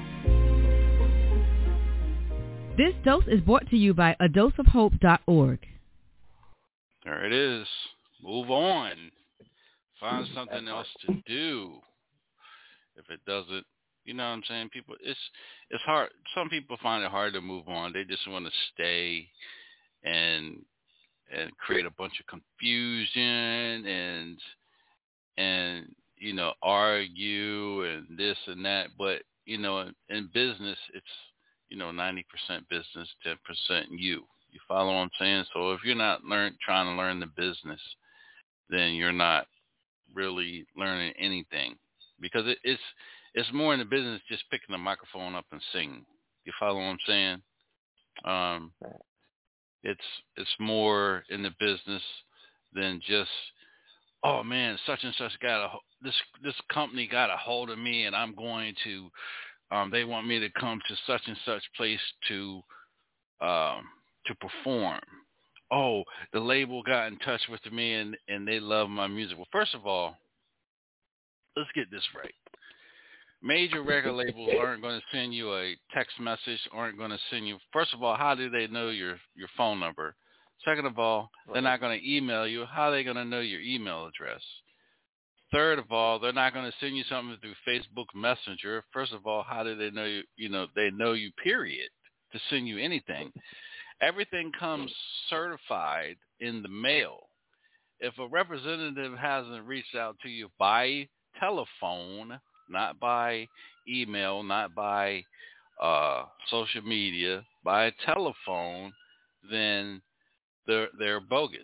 This 2.76 2.92
dose 3.02 3.24
is 3.28 3.40
brought 3.40 3.70
to 3.70 3.76
you 3.78 3.94
by 3.94 4.14
adoseofhope.org. 4.20 5.58
There 7.04 7.24
it 7.24 7.32
is. 7.32 7.66
Move 8.22 8.50
on. 8.50 8.92
Find 10.00 10.26
something 10.34 10.68
else 10.68 10.88
to 11.06 11.14
do. 11.26 11.76
If 12.96 13.08
it 13.08 13.20
doesn't, 13.26 13.64
you 14.04 14.12
know 14.12 14.24
what 14.24 14.30
I'm 14.30 14.42
saying? 14.46 14.68
People, 14.70 14.96
it's 15.00 15.18
it's 15.70 15.82
hard. 15.84 16.10
Some 16.34 16.50
people 16.50 16.76
find 16.82 17.02
it 17.04 17.10
hard 17.10 17.32
to 17.34 17.40
move 17.40 17.68
on. 17.68 17.92
They 17.92 18.04
just 18.04 18.28
want 18.28 18.44
to 18.44 18.52
stay 18.74 19.28
and 20.04 20.62
and 21.36 21.56
create 21.58 21.86
a 21.86 21.90
bunch 21.90 22.14
of 22.20 22.26
confusion 22.26 23.86
and 23.86 24.38
and 25.36 25.94
you 26.18 26.32
know 26.32 26.52
argue 26.62 27.84
and 27.84 28.06
this 28.16 28.36
and 28.46 28.64
that. 28.64 28.88
But 28.98 29.22
you 29.46 29.58
know, 29.58 29.80
in, 29.80 29.94
in 30.08 30.30
business, 30.32 30.78
it's 30.94 31.06
you 31.68 31.76
know 31.76 31.86
90% 31.86 32.22
business, 32.70 33.08
10% 33.26 33.36
you. 33.90 34.22
You 34.50 34.60
follow 34.68 34.94
what 34.94 35.00
I'm 35.00 35.10
saying? 35.18 35.44
So 35.52 35.72
if 35.72 35.80
you're 35.84 35.96
not 35.96 36.24
learn 36.24 36.56
trying 36.64 36.86
to 36.86 37.00
learn 37.00 37.18
the 37.18 37.26
business, 37.26 37.80
then 38.70 38.92
you're 38.94 39.12
not 39.12 39.46
really 40.14 40.64
learning 40.76 41.12
anything 41.18 41.74
because 42.20 42.46
it, 42.46 42.58
it's 42.62 42.80
it's 43.34 43.52
more 43.52 43.72
in 43.72 43.80
the 43.80 43.84
business 43.84 44.20
just 44.28 44.48
picking 44.50 44.72
the 44.72 44.78
microphone 44.78 45.34
up 45.34 45.46
and 45.50 45.60
singing. 45.72 46.04
You 46.44 46.52
follow 46.58 46.76
what 46.76 46.82
I'm 46.82 46.98
saying? 47.06 47.42
Um, 48.24 48.72
it's 49.84 50.00
it's 50.36 50.56
more 50.58 51.22
in 51.30 51.42
the 51.42 51.50
business 51.60 52.02
than 52.72 53.00
just 53.06 53.30
oh 54.24 54.42
man, 54.42 54.78
such 54.86 55.04
and 55.04 55.14
such 55.16 55.32
got 55.40 55.64
a 55.64 55.68
this 56.02 56.14
this 56.42 56.54
company 56.72 57.06
got 57.06 57.30
a 57.30 57.36
hold 57.36 57.70
of 57.70 57.78
me 57.78 58.06
and 58.06 58.16
I'm 58.16 58.34
going 58.34 58.74
to 58.84 59.10
um 59.70 59.90
they 59.90 60.04
want 60.04 60.26
me 60.26 60.40
to 60.40 60.48
come 60.58 60.80
to 60.88 60.96
such 61.06 61.22
and 61.26 61.36
such 61.44 61.62
place 61.76 62.00
to 62.28 62.60
um 63.40 63.84
to 64.26 64.34
perform. 64.40 65.00
Oh, 65.70 66.02
the 66.32 66.40
label 66.40 66.82
got 66.82 67.08
in 67.08 67.18
touch 67.18 67.42
with 67.50 67.60
me 67.70 67.94
and 67.94 68.16
and 68.28 68.48
they 68.48 68.60
love 68.60 68.88
my 68.88 69.06
music. 69.06 69.36
Well, 69.36 69.46
first 69.52 69.74
of 69.74 69.86
all, 69.86 70.16
let's 71.56 71.70
get 71.74 71.90
this 71.90 72.06
right. 72.16 72.34
Major 73.44 73.82
record 73.82 74.12
labels 74.14 74.50
aren't 74.58 74.80
going 74.80 74.98
to 74.98 75.16
send 75.16 75.34
you 75.34 75.54
a 75.54 75.76
text 75.94 76.18
message, 76.18 76.58
aren't 76.72 76.96
going 76.96 77.10
to 77.10 77.18
send 77.30 77.46
you. 77.46 77.58
First 77.72 77.92
of 77.92 78.02
all, 78.02 78.16
how 78.16 78.34
do 78.34 78.48
they 78.48 78.66
know 78.66 78.88
your 78.88 79.18
your 79.36 79.48
phone 79.56 79.78
number? 79.78 80.16
Second 80.64 80.86
of 80.86 80.98
all, 80.98 81.30
they're 81.52 81.60
not 81.60 81.80
going 81.80 81.98
to 82.00 82.10
email 82.16 82.46
you. 82.46 82.64
How 82.64 82.84
are 82.84 82.92
they 82.92 83.04
going 83.04 83.16
to 83.16 83.24
know 83.24 83.40
your 83.40 83.60
email 83.60 84.06
address? 84.06 84.40
Third 85.52 85.78
of 85.78 85.92
all, 85.92 86.18
they're 86.18 86.32
not 86.32 86.54
going 86.54 86.64
to 86.64 86.76
send 86.80 86.96
you 86.96 87.04
something 87.08 87.36
through 87.42 87.54
Facebook 87.68 88.06
Messenger. 88.14 88.82
First 88.92 89.12
of 89.12 89.26
all, 89.26 89.44
how 89.46 89.62
do 89.62 89.76
they 89.76 89.90
know 89.90 90.06
you? 90.06 90.22
You 90.36 90.48
know, 90.48 90.66
they 90.74 90.90
know 90.90 91.12
you. 91.12 91.30
Period. 91.42 91.90
To 92.32 92.40
send 92.50 92.66
you 92.66 92.78
anything, 92.78 93.30
everything 94.00 94.50
comes 94.58 94.92
certified 95.30 96.16
in 96.40 96.62
the 96.62 96.68
mail. 96.68 97.18
If 98.00 98.18
a 98.18 98.26
representative 98.26 99.16
hasn't 99.16 99.64
reached 99.66 99.94
out 99.94 100.16
to 100.22 100.28
you 100.28 100.48
by 100.58 101.08
telephone, 101.38 102.40
not 102.68 102.98
by 103.00 103.48
email, 103.88 104.42
not 104.42 104.74
by 104.74 105.24
uh, 105.82 106.24
social 106.50 106.82
media, 106.82 107.44
by 107.64 107.92
telephone, 108.04 108.92
then 109.50 110.00
they're 110.66 110.88
they're 110.98 111.20
bogus. 111.20 111.60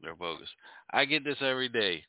They're 0.00 0.14
bogus. 0.14 0.48
I 0.92 1.04
get 1.04 1.24
this 1.24 1.38
every 1.40 1.68
day. 1.68 2.02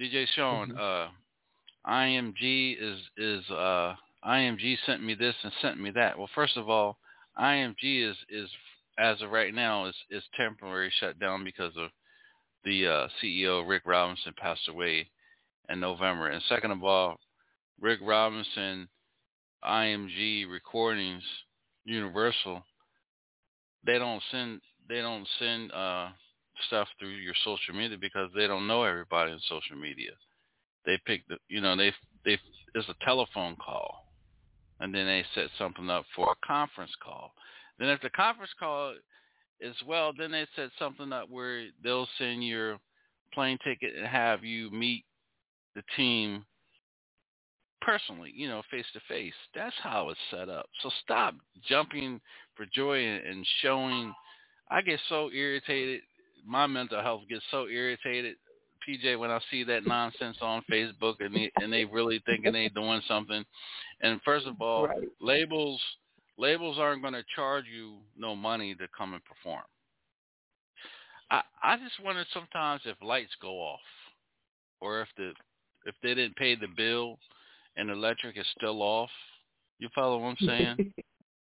DJ 0.00 0.26
Shaun, 0.34 0.70
mm-hmm. 0.70 0.78
uh, 0.78 1.90
IMG 1.90 2.76
is 2.80 3.00
is 3.16 3.50
uh, 3.50 3.94
IMG 4.26 4.76
sent 4.86 5.02
me 5.02 5.14
this 5.14 5.34
and 5.42 5.52
sent 5.60 5.80
me 5.80 5.90
that. 5.92 6.18
Well, 6.18 6.28
first 6.34 6.56
of 6.56 6.68
all, 6.68 6.98
IMG 7.40 8.08
is 8.10 8.16
is 8.28 8.48
as 8.98 9.20
of 9.22 9.30
right 9.30 9.54
now 9.54 9.86
is 9.86 9.94
is 10.10 10.22
temporary 10.36 10.92
shut 10.98 11.18
down 11.18 11.44
because 11.44 11.72
of 11.76 11.90
the 12.64 12.86
uh, 12.86 13.08
CEO 13.22 13.66
Rick 13.66 13.82
Robinson 13.86 14.34
passed 14.36 14.68
away 14.68 15.08
in 15.68 15.80
November. 15.80 16.28
And 16.28 16.42
second 16.48 16.70
of 16.70 16.82
all, 16.84 17.16
Rick 17.80 18.00
Robinson, 18.02 18.88
IMG 19.64 20.50
Recordings, 20.50 21.22
Universal 21.84 22.62
they 23.88 23.98
don't 23.98 24.22
send 24.30 24.60
they 24.88 25.00
don't 25.00 25.26
send 25.38 25.72
uh 25.72 26.08
stuff 26.66 26.88
through 26.98 27.10
your 27.10 27.34
social 27.44 27.74
media 27.74 27.96
because 27.98 28.30
they 28.34 28.46
don't 28.46 28.66
know 28.66 28.82
everybody 28.82 29.30
in 29.30 29.38
social 29.48 29.76
media. 29.76 30.10
They 30.84 30.98
pick 31.06 31.26
the 31.28 31.36
you 31.48 31.60
know 31.60 31.76
they 31.76 31.92
they 32.24 32.38
it's 32.74 32.88
a 32.88 33.04
telephone 33.04 33.56
call, 33.56 34.12
and 34.80 34.94
then 34.94 35.06
they 35.06 35.24
set 35.34 35.48
something 35.58 35.88
up 35.88 36.04
for 36.14 36.32
a 36.32 36.46
conference 36.46 36.92
call. 37.02 37.32
Then 37.78 37.88
if 37.88 38.00
the 38.02 38.10
conference 38.10 38.50
call 38.58 38.94
is 39.60 39.76
well, 39.86 40.12
then 40.16 40.32
they 40.32 40.46
set 40.56 40.70
something 40.78 41.12
up 41.12 41.30
where 41.30 41.66
they'll 41.82 42.08
send 42.18 42.44
your 42.44 42.78
plane 43.32 43.58
ticket 43.64 43.94
and 43.96 44.06
have 44.06 44.44
you 44.44 44.70
meet 44.70 45.04
the 45.78 45.84
team 45.96 46.44
personally, 47.80 48.32
you 48.34 48.48
know, 48.48 48.62
face 48.70 48.86
to 48.92 49.00
face. 49.08 49.34
That's 49.54 49.74
how 49.82 50.08
it's 50.10 50.20
set 50.30 50.48
up. 50.48 50.66
So 50.82 50.90
stop 51.04 51.34
jumping 51.68 52.20
for 52.56 52.66
joy 52.74 52.98
and 52.98 53.46
showing. 53.62 54.12
I 54.70 54.82
get 54.82 55.00
so 55.08 55.30
irritated. 55.30 56.00
My 56.44 56.66
mental 56.66 57.00
health 57.00 57.22
gets 57.28 57.44
so 57.50 57.68
irritated, 57.68 58.36
PJ, 58.88 59.18
when 59.18 59.30
I 59.30 59.40
see 59.50 59.64
that 59.64 59.86
nonsense 59.86 60.36
on 60.40 60.62
Facebook 60.70 61.14
and 61.20 61.34
they, 61.34 61.50
and 61.56 61.72
they 61.72 61.84
really 61.84 62.22
thinking 62.26 62.52
they 62.52 62.68
doing 62.68 63.02
something. 63.06 63.44
And 64.00 64.20
first 64.24 64.46
of 64.46 64.60
all, 64.60 64.88
right. 64.88 65.08
labels 65.20 65.80
labels 66.38 66.78
aren't 66.78 67.02
going 67.02 67.14
to 67.14 67.24
charge 67.34 67.64
you 67.74 67.98
no 68.16 68.36
money 68.36 68.74
to 68.76 68.86
come 68.96 69.14
and 69.14 69.22
perform. 69.24 69.64
I 71.30 71.42
I 71.62 71.76
just 71.76 72.02
wonder 72.02 72.24
sometimes 72.32 72.82
if 72.84 72.96
lights 73.02 73.32
go 73.42 73.54
off, 73.54 73.80
or 74.80 75.02
if 75.02 75.08
the 75.16 75.32
if 75.86 75.94
they 76.02 76.14
didn't 76.14 76.36
pay 76.36 76.54
the 76.54 76.68
bill 76.76 77.18
and 77.76 77.90
electric 77.90 78.36
is 78.36 78.46
still 78.56 78.82
off. 78.82 79.10
You 79.78 79.88
follow 79.94 80.18
what 80.18 80.36
I'm 80.40 80.46
saying? 80.46 80.92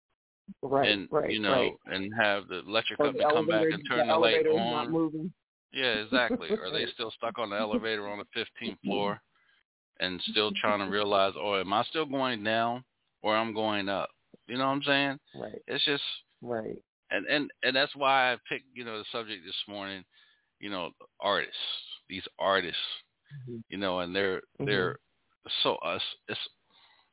right. 0.62 0.88
And 0.88 1.08
right, 1.10 1.30
you 1.30 1.40
know, 1.40 1.50
right. 1.52 1.72
and 1.86 2.12
have 2.18 2.48
the 2.48 2.60
electric 2.60 2.98
or 3.00 3.06
company 3.06 3.24
come 3.30 3.46
back 3.46 3.66
and 3.70 3.82
turn 3.88 4.06
the, 4.08 4.14
the, 4.14 4.18
light 4.18 4.46
on. 4.46 4.58
on. 4.58 4.84
Not 4.84 4.90
moving. 4.90 5.32
Yeah, 5.72 5.94
exactly. 5.94 6.50
Are 6.50 6.70
they 6.70 6.86
still 6.94 7.12
stuck 7.16 7.38
on 7.38 7.50
the 7.50 7.56
elevator 7.56 8.08
on 8.08 8.18
the 8.18 8.46
15th 8.64 8.78
floor 8.84 9.20
and 10.00 10.20
still 10.30 10.50
trying 10.60 10.80
to 10.80 10.86
realize, 10.86 11.34
oh, 11.38 11.60
am 11.60 11.72
I 11.72 11.84
still 11.84 12.06
going 12.06 12.42
down 12.42 12.84
or 13.22 13.36
I'm 13.36 13.54
going 13.54 13.88
up? 13.88 14.10
You 14.48 14.58
know 14.58 14.66
what 14.66 14.72
I'm 14.72 14.82
saying? 14.82 15.18
Right. 15.34 15.62
It's 15.66 15.84
just 15.84 16.02
right. 16.40 16.76
And 17.10 17.26
and 17.26 17.50
and 17.62 17.76
that's 17.76 17.94
why 17.94 18.32
I 18.32 18.36
picked 18.48 18.64
you 18.74 18.84
know 18.84 18.98
the 18.98 19.04
subject 19.12 19.42
this 19.44 19.54
morning. 19.68 20.02
You 20.58 20.70
know, 20.70 20.90
artists. 21.20 21.54
These 22.08 22.24
artists. 22.38 22.78
You 23.68 23.78
know, 23.78 24.00
and 24.00 24.14
they're 24.14 24.38
mm-hmm. 24.38 24.66
they're 24.66 24.96
so 25.62 25.76
uh, 25.76 25.98
it's 26.28 26.40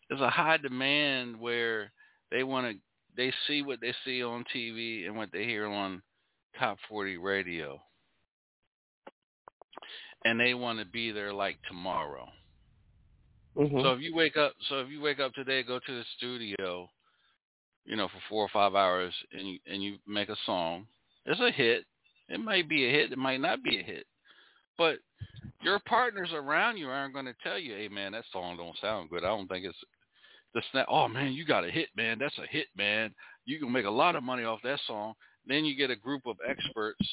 it's 0.10 0.22
a 0.22 0.30
high 0.30 0.58
demand 0.58 1.40
where 1.40 1.92
they 2.32 2.44
want 2.44 2.72
to 2.72 2.80
they 3.16 3.34
see 3.48 3.62
what 3.62 3.82
they 3.82 3.94
see 4.06 4.24
on 4.24 4.46
TV 4.56 5.06
and 5.06 5.16
what 5.18 5.32
they 5.32 5.44
hear 5.44 5.66
on 5.66 6.02
top 6.58 6.78
40 6.88 7.18
radio. 7.18 7.80
And 10.26 10.40
they 10.40 10.54
want 10.54 10.80
to 10.80 10.86
be 10.86 11.12
there 11.12 11.34
like 11.34 11.58
tomorrow. 11.68 12.28
Mm-hmm. 13.58 13.82
so 13.82 13.94
if 13.94 14.02
you 14.02 14.16
wake 14.16 14.38
up 14.38 14.54
so 14.70 14.80
if 14.80 14.90
you 14.90 15.02
wake 15.02 15.20
up 15.20 15.34
today 15.34 15.64
go 15.64 15.80
to 15.80 15.92
the 15.92 16.04
studio 16.18 16.88
you 17.84 17.96
know 17.96 18.08
for 18.08 18.22
four 18.30 18.44
or 18.44 18.50
five 18.54 18.76
hours 18.76 19.12
and 19.34 19.48
you 19.48 19.60
and 19.66 19.84
you 19.84 19.98
make 20.08 20.30
a 20.30 20.36
song 20.46 20.86
it's 21.26 21.40
a 21.40 21.52
hit. 21.52 21.86
It 22.28 22.40
might 22.40 22.68
be 22.68 22.88
a 22.88 22.92
hit. 22.92 23.12
It 23.12 23.18
might 23.18 23.42
not 23.42 23.64
be 23.64 23.80
a 23.80 23.84
hit 23.84 24.06
but 24.80 25.00
your 25.62 25.78
partners 25.80 26.30
around 26.34 26.78
you 26.78 26.88
aren't 26.88 27.14
going 27.14 27.26
to 27.26 27.36
tell 27.44 27.60
you, 27.60 27.76
"Hey, 27.76 27.90
man, 27.90 28.14
that 28.14 28.24
song 28.32 28.56
don't 28.58 28.78
sound 28.80 29.10
good. 29.10 29.24
I 29.26 29.28
don't 29.28 29.48
think 29.48 29.66
it's 29.66 29.78
the 30.56 30.64
snap. 30.72 30.88
Oh 30.90 31.08
man, 31.08 31.34
you 31.34 31.46
got 31.46 31.66
a 31.66 31.70
hit, 31.70 31.90
man. 31.96 32.18
That's 32.18 32.38
a 32.40 32.48
hit, 32.50 32.68
man. 32.76 33.14
You 33.46 33.60
can 33.60 33.72
make 33.72 33.86
a 33.86 33.92
lot 33.92 34.16
of 34.16 34.24
money 34.24 34.46
off 34.46 34.62
that 34.64 34.80
song." 34.88 35.14
Then 35.46 35.66
you 35.66 35.76
get 35.76 35.92
a 35.92 35.96
group 35.96 36.26
of 36.26 36.38
experts 36.48 37.06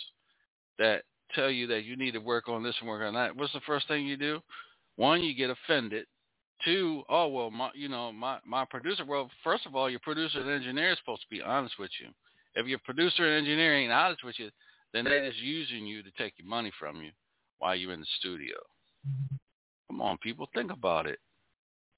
that 0.78 1.02
tell 1.34 1.50
you 1.50 1.66
that 1.66 1.84
you 1.84 1.96
need 1.96 2.12
to 2.12 2.18
work 2.18 2.48
on 2.48 2.62
this 2.62 2.74
and 2.80 2.88
work 2.88 3.02
on 3.02 3.14
that. 3.14 3.34
What's 3.34 3.52
the 3.52 3.60
first 3.66 3.88
thing 3.88 4.06
you 4.06 4.16
do? 4.16 4.40
One, 4.96 5.22
you 5.22 5.34
get 5.34 5.50
offended. 5.50 6.06
Two, 6.64 7.02
oh 7.08 7.28
well, 7.28 7.50
my 7.50 7.70
you 7.74 7.88
know 7.88 8.12
my 8.12 8.38
my 8.46 8.64
producer. 8.64 9.04
Well, 9.04 9.28
first 9.42 9.66
of 9.66 9.74
all, 9.74 9.90
your 9.90 10.00
producer 10.00 10.40
and 10.40 10.50
engineer 10.50 10.92
is 10.92 10.98
supposed 10.98 11.22
to 11.22 11.28
be 11.30 11.42
honest 11.42 11.74
with 11.80 11.90
you. 12.00 12.10
If 12.54 12.68
your 12.68 12.78
producer 12.84 13.26
and 13.26 13.38
engineer 13.38 13.76
ain't 13.76 13.92
honest 13.92 14.22
with 14.22 14.38
you, 14.38 14.50
then 14.92 15.04
they're 15.04 15.28
just 15.28 15.42
using 15.42 15.84
you 15.84 16.02
to 16.04 16.10
take 16.16 16.34
your 16.38 16.48
money 16.48 16.72
from 16.78 17.02
you 17.02 17.10
while 17.58 17.74
you're 17.74 17.92
in 17.92 18.00
the 18.00 18.06
studio. 18.18 18.56
Come 19.88 20.00
on, 20.00 20.18
people, 20.18 20.48
think 20.54 20.72
about 20.72 21.06
it. 21.06 21.18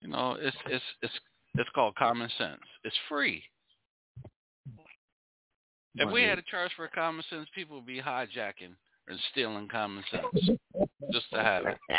You 0.00 0.08
know, 0.08 0.36
it's 0.40 0.56
it's 0.66 0.84
it's 1.02 1.14
it's 1.54 1.70
called 1.74 1.94
common 1.96 2.28
sense. 2.38 2.60
It's 2.84 2.96
free. 3.08 3.42
If 5.96 6.12
we 6.12 6.22
had 6.22 6.38
a 6.38 6.42
charge 6.42 6.70
for 6.76 6.86
common 6.88 7.24
sense, 7.28 7.48
people 7.54 7.76
would 7.76 7.86
be 7.86 8.00
hijacking 8.00 8.74
and 9.08 9.18
stealing 9.32 9.68
common 9.68 10.04
sense 10.10 10.58
just 11.12 11.30
to 11.32 11.42
have 11.42 11.64
it. 11.66 11.78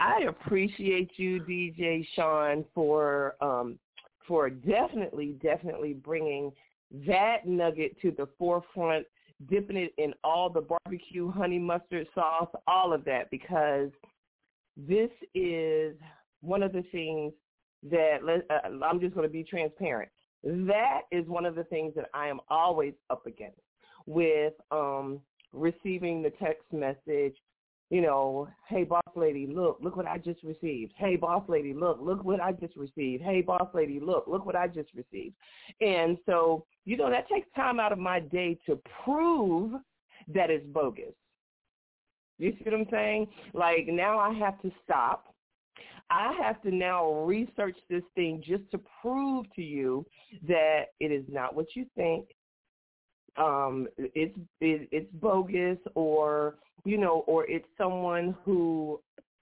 I 0.00 0.22
appreciate 0.28 1.10
you, 1.16 1.40
DJ 1.42 2.06
Shaun, 2.16 2.64
for 2.74 3.36
um, 3.40 3.78
for 4.26 4.50
definitely, 4.50 5.36
definitely 5.42 5.92
bringing 5.92 6.52
that 7.06 7.46
nugget 7.46 8.00
to 8.02 8.10
the 8.12 8.28
forefront, 8.38 9.06
dipping 9.48 9.76
it 9.76 9.92
in 9.98 10.14
all 10.24 10.50
the 10.50 10.60
barbecue, 10.60 11.30
honey 11.30 11.58
mustard 11.58 12.06
sauce, 12.14 12.48
all 12.66 12.92
of 12.92 13.04
that, 13.04 13.30
because 13.30 13.90
this 14.76 15.10
is 15.34 15.94
one 16.40 16.62
of 16.62 16.72
the 16.72 16.82
things 16.92 17.32
that 17.90 18.18
uh, 18.50 18.84
I'm 18.84 19.00
just 19.00 19.14
going 19.14 19.26
to 19.26 19.32
be 19.32 19.44
transparent. 19.44 20.10
That 20.44 21.02
is 21.10 21.26
one 21.26 21.46
of 21.46 21.54
the 21.54 21.64
things 21.64 21.94
that 21.94 22.06
I 22.14 22.28
am 22.28 22.40
always 22.48 22.94
up 23.10 23.26
against 23.26 23.60
with 24.06 24.54
um, 24.70 25.20
receiving 25.52 26.22
the 26.22 26.30
text 26.30 26.64
message 26.72 27.36
you 27.92 28.00
know, 28.00 28.48
hey 28.70 28.84
boss 28.84 29.02
lady, 29.14 29.46
look, 29.46 29.76
look 29.82 29.96
what 29.96 30.06
I 30.06 30.16
just 30.16 30.42
received. 30.42 30.94
Hey 30.96 31.16
boss 31.16 31.42
lady, 31.46 31.74
look, 31.74 31.98
look 32.00 32.24
what 32.24 32.40
I 32.40 32.52
just 32.52 32.74
received. 32.74 33.22
Hey 33.22 33.42
boss 33.42 33.68
lady, 33.74 34.00
look, 34.00 34.24
look 34.26 34.46
what 34.46 34.56
I 34.56 34.66
just 34.66 34.88
received. 34.94 35.34
And 35.82 36.16
so, 36.24 36.64
you 36.86 36.96
know, 36.96 37.10
that 37.10 37.28
takes 37.28 37.48
time 37.54 37.78
out 37.78 37.92
of 37.92 37.98
my 37.98 38.18
day 38.18 38.58
to 38.64 38.80
prove 39.04 39.72
that 40.28 40.48
it's 40.48 40.64
bogus. 40.68 41.12
You 42.38 42.52
see 42.52 42.64
what 42.64 42.80
I'm 42.80 42.86
saying? 42.90 43.26
Like 43.52 43.86
now 43.88 44.18
I 44.18 44.32
have 44.38 44.58
to 44.62 44.72
stop. 44.82 45.34
I 46.08 46.32
have 46.42 46.62
to 46.62 46.70
now 46.70 47.12
research 47.12 47.76
this 47.90 48.04
thing 48.14 48.42
just 48.42 48.70
to 48.70 48.80
prove 49.02 49.44
to 49.54 49.62
you 49.62 50.06
that 50.48 50.84
it 50.98 51.12
is 51.12 51.26
not 51.28 51.54
what 51.54 51.66
you 51.76 51.84
think. 51.94 52.28
Um, 53.36 53.88
it's 53.96 54.36
it, 54.60 54.88
it's 54.92 55.10
bogus 55.14 55.78
or 55.94 56.56
you 56.84 56.98
know, 56.98 57.24
or 57.26 57.46
it's 57.48 57.66
someone 57.78 58.36
who, 58.44 59.00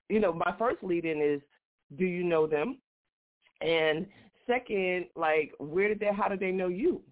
you 0.08 0.20
know, 0.20 0.32
my 0.32 0.54
first 0.58 0.82
lead 0.82 1.04
in 1.04 1.22
is, 1.22 1.40
do 1.96 2.04
you 2.04 2.22
know 2.22 2.46
them? 2.46 2.78
And 3.60 4.06
second, 4.46 5.06
like, 5.16 5.52
where 5.58 5.88
did 5.88 6.00
they, 6.00 6.10
how 6.14 6.28
did 6.28 6.40
they 6.40 6.50
know 6.50 6.68
you? 6.68 7.02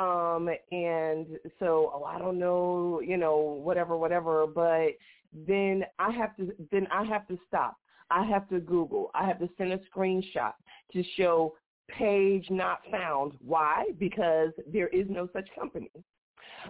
Um, 0.00 0.48
and 0.72 1.26
so, 1.58 1.92
oh, 1.94 2.04
I 2.04 2.18
don't 2.18 2.38
know, 2.38 3.00
you 3.04 3.16
know, 3.16 3.36
whatever, 3.36 3.96
whatever. 3.96 4.46
But 4.46 4.92
then 5.32 5.84
I 5.98 6.10
have 6.12 6.36
to, 6.36 6.52
then 6.72 6.88
I 6.90 7.04
have 7.04 7.28
to 7.28 7.38
stop. 7.46 7.76
I 8.10 8.24
have 8.24 8.48
to 8.50 8.60
Google. 8.60 9.10
I 9.14 9.26
have 9.26 9.38
to 9.38 9.48
send 9.56 9.72
a 9.72 9.80
screenshot 9.94 10.52
to 10.92 11.02
show 11.16 11.54
page 11.88 12.46
not 12.50 12.80
found. 12.90 13.32
Why? 13.40 13.84
Because 13.98 14.50
there 14.66 14.88
is 14.88 15.06
no 15.08 15.28
such 15.32 15.48
company. 15.58 15.90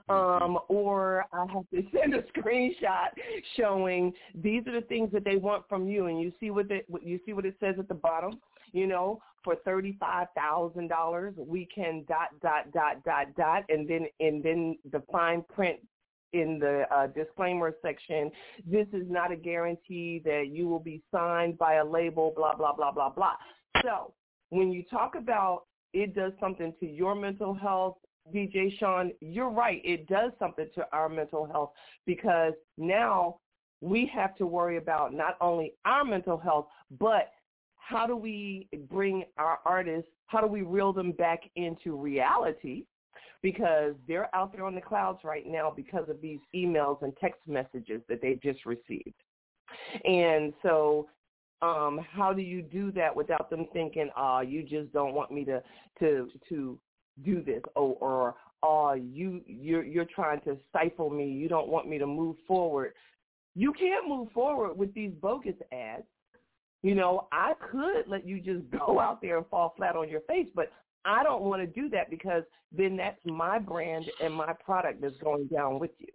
Mm-hmm. 0.08 0.44
um, 0.44 0.58
or 0.68 1.26
I 1.32 1.46
have 1.52 1.68
to 1.70 1.82
send 1.98 2.14
a 2.14 2.22
screenshot 2.38 3.08
showing 3.56 4.12
these 4.34 4.66
are 4.66 4.80
the 4.80 4.86
things 4.86 5.10
that 5.12 5.24
they 5.24 5.36
want 5.36 5.64
from 5.68 5.88
you, 5.88 6.06
and 6.06 6.20
you 6.20 6.32
see 6.40 6.50
what 6.50 6.70
it, 6.70 6.86
you 7.02 7.20
see 7.24 7.32
what 7.32 7.46
it 7.46 7.56
says 7.60 7.76
at 7.78 7.88
the 7.88 7.94
bottom. 7.94 8.40
You 8.72 8.86
know, 8.86 9.20
for 9.42 9.56
thirty 9.64 9.96
five 10.00 10.28
thousand 10.36 10.88
dollars, 10.88 11.34
we 11.36 11.68
can 11.72 12.04
dot 12.08 12.28
dot 12.42 12.72
dot 12.72 13.04
dot 13.04 13.34
dot, 13.36 13.64
and 13.68 13.88
then 13.88 14.06
and 14.20 14.42
then 14.42 14.78
the 14.90 15.02
fine 15.12 15.44
print 15.54 15.78
in 16.32 16.58
the 16.58 16.84
uh, 16.92 17.06
disclaimer 17.08 17.72
section, 17.80 18.28
this 18.66 18.88
is 18.92 19.04
not 19.08 19.30
a 19.30 19.36
guarantee 19.36 20.20
that 20.24 20.48
you 20.50 20.66
will 20.66 20.80
be 20.80 21.00
signed 21.12 21.56
by 21.56 21.74
a 21.74 21.84
label, 21.84 22.32
blah, 22.34 22.56
blah, 22.56 22.74
blah, 22.74 22.90
blah, 22.90 23.08
blah. 23.08 23.34
So 23.82 24.12
when 24.50 24.72
you 24.72 24.82
talk 24.90 25.14
about 25.14 25.66
it 25.94 26.14
does 26.14 26.32
something 26.40 26.74
to 26.80 26.86
your 26.86 27.14
mental 27.14 27.54
health, 27.54 27.96
DJ 28.32 28.78
Shaun, 28.78 29.12
you're 29.20 29.50
right. 29.50 29.80
It 29.84 30.06
does 30.06 30.32
something 30.38 30.68
to 30.74 30.86
our 30.92 31.08
mental 31.08 31.46
health 31.46 31.72
because 32.06 32.54
now 32.78 33.38
we 33.80 34.10
have 34.14 34.34
to 34.36 34.46
worry 34.46 34.78
about 34.78 35.12
not 35.12 35.36
only 35.40 35.74
our 35.84 36.04
mental 36.04 36.38
health, 36.38 36.66
but 36.98 37.32
how 37.76 38.06
do 38.06 38.16
we 38.16 38.66
bring 38.88 39.24
our 39.36 39.58
artists, 39.66 40.10
how 40.26 40.40
do 40.40 40.46
we 40.46 40.62
reel 40.62 40.92
them 40.92 41.12
back 41.12 41.42
into 41.56 41.94
reality? 41.94 42.84
Because 43.42 43.94
they're 44.08 44.34
out 44.34 44.52
there 44.52 44.64
on 44.64 44.74
the 44.74 44.80
clouds 44.80 45.18
right 45.22 45.46
now 45.46 45.70
because 45.74 46.08
of 46.08 46.20
these 46.22 46.38
emails 46.54 47.02
and 47.02 47.14
text 47.18 47.42
messages 47.46 48.00
that 48.08 48.22
they 48.22 48.40
just 48.42 48.64
received. 48.64 49.12
And 50.04 50.54
so 50.62 51.08
um, 51.60 52.00
how 52.10 52.32
do 52.32 52.40
you 52.40 52.62
do 52.62 52.90
that 52.92 53.14
without 53.14 53.50
them 53.50 53.66
thinking, 53.72 54.08
"Ah, 54.16 54.38
oh, 54.38 54.40
you 54.40 54.62
just 54.62 54.92
don't 54.92 55.14
want 55.14 55.30
me 55.30 55.44
to 55.44 55.62
to 56.00 56.30
to 56.48 56.78
do 57.22 57.42
this 57.42 57.62
or 57.76 57.96
or 58.00 58.34
oh 58.62 58.94
you 58.94 59.40
you're 59.46 59.84
you're 59.84 60.06
trying 60.06 60.40
to 60.40 60.56
stifle 60.68 61.10
me 61.10 61.26
you 61.26 61.48
don't 61.48 61.68
want 61.68 61.88
me 61.88 61.98
to 61.98 62.06
move 62.06 62.36
forward 62.46 62.92
you 63.54 63.72
can't 63.72 64.08
move 64.08 64.28
forward 64.32 64.76
with 64.76 64.92
these 64.94 65.12
bogus 65.20 65.54
ads 65.72 66.04
you 66.82 66.94
know 66.94 67.28
i 67.30 67.52
could 67.70 68.08
let 68.08 68.26
you 68.26 68.40
just 68.40 68.68
go 68.86 68.98
out 68.98 69.20
there 69.22 69.38
and 69.38 69.46
fall 69.46 69.74
flat 69.76 69.96
on 69.96 70.08
your 70.08 70.22
face 70.22 70.48
but 70.54 70.72
i 71.04 71.22
don't 71.22 71.42
want 71.42 71.60
to 71.62 71.66
do 71.66 71.88
that 71.88 72.10
because 72.10 72.42
then 72.76 72.96
that's 72.96 73.20
my 73.24 73.58
brand 73.58 74.06
and 74.22 74.34
my 74.34 74.52
product 74.64 75.00
that's 75.00 75.16
going 75.22 75.46
down 75.46 75.78
with 75.78 75.92
you 75.98 76.08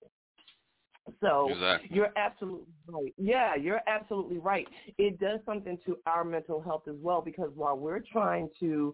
so 1.21 1.49
exactly. 1.49 1.89
you're 1.91 2.11
absolutely 2.15 2.67
right. 2.87 3.13
Yeah, 3.17 3.55
you're 3.55 3.81
absolutely 3.87 4.37
right. 4.37 4.67
It 4.97 5.19
does 5.19 5.39
something 5.45 5.77
to 5.85 5.97
our 6.05 6.23
mental 6.23 6.61
health 6.61 6.83
as 6.87 6.95
well 7.01 7.21
because 7.21 7.49
while 7.55 7.77
we're 7.77 8.03
trying 8.11 8.49
to 8.59 8.93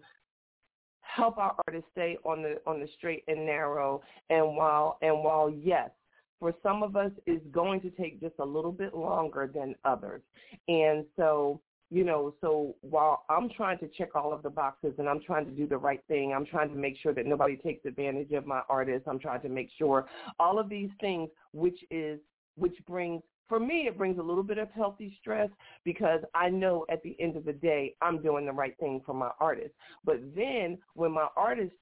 help 1.16 1.38
our 1.38 1.56
artists 1.66 1.88
stay 1.92 2.18
on 2.24 2.42
the 2.42 2.60
on 2.66 2.80
the 2.80 2.88
straight 2.96 3.24
and 3.26 3.46
narrow. 3.46 4.02
And 4.30 4.56
while 4.56 4.98
and 5.02 5.24
while 5.24 5.50
yes, 5.50 5.90
for 6.38 6.52
some 6.62 6.82
of 6.82 6.96
us 6.96 7.12
is 7.26 7.40
going 7.50 7.80
to 7.80 7.90
take 7.90 8.20
just 8.20 8.34
a 8.38 8.44
little 8.44 8.72
bit 8.72 8.94
longer 8.94 9.50
than 9.52 9.74
others. 9.84 10.22
And 10.68 11.04
so 11.16 11.60
you 11.90 12.02
know, 12.02 12.34
so 12.40 12.74
while 12.80 13.24
I'm 13.30 13.48
trying 13.48 13.78
to 13.78 13.88
check 13.96 14.16
all 14.16 14.32
of 14.32 14.42
the 14.42 14.50
boxes 14.50 14.94
and 14.98 15.08
I'm 15.08 15.20
trying 15.20 15.44
to 15.44 15.52
do 15.52 15.68
the 15.68 15.76
right 15.76 16.02
thing, 16.08 16.32
I'm 16.34 16.44
trying 16.44 16.68
to 16.70 16.74
make 16.74 16.96
sure 17.00 17.14
that 17.14 17.26
nobody 17.26 17.56
takes 17.56 17.86
advantage 17.86 18.32
of 18.32 18.44
my 18.44 18.62
artists. 18.68 19.06
I'm 19.08 19.20
trying 19.20 19.40
to 19.42 19.48
make 19.48 19.70
sure 19.78 20.06
all 20.40 20.58
of 20.58 20.68
these 20.68 20.90
things, 21.00 21.30
which 21.52 21.78
is 21.90 22.18
which 22.56 22.76
brings 22.86 23.22
for 23.48 23.60
me, 23.60 23.86
it 23.86 23.96
brings 23.96 24.18
a 24.18 24.22
little 24.22 24.42
bit 24.42 24.58
of 24.58 24.70
healthy 24.70 25.16
stress 25.20 25.48
because 25.84 26.20
I 26.34 26.48
know 26.48 26.84
at 26.90 27.02
the 27.02 27.16
end 27.20 27.36
of 27.36 27.44
the 27.44 27.52
day, 27.52 27.94
I'm 28.02 28.22
doing 28.22 28.46
the 28.46 28.52
right 28.52 28.76
thing 28.78 29.02
for 29.06 29.14
my 29.14 29.30
artist. 29.40 29.74
But 30.04 30.20
then 30.34 30.78
when 30.94 31.12
my 31.12 31.28
artist 31.36 31.72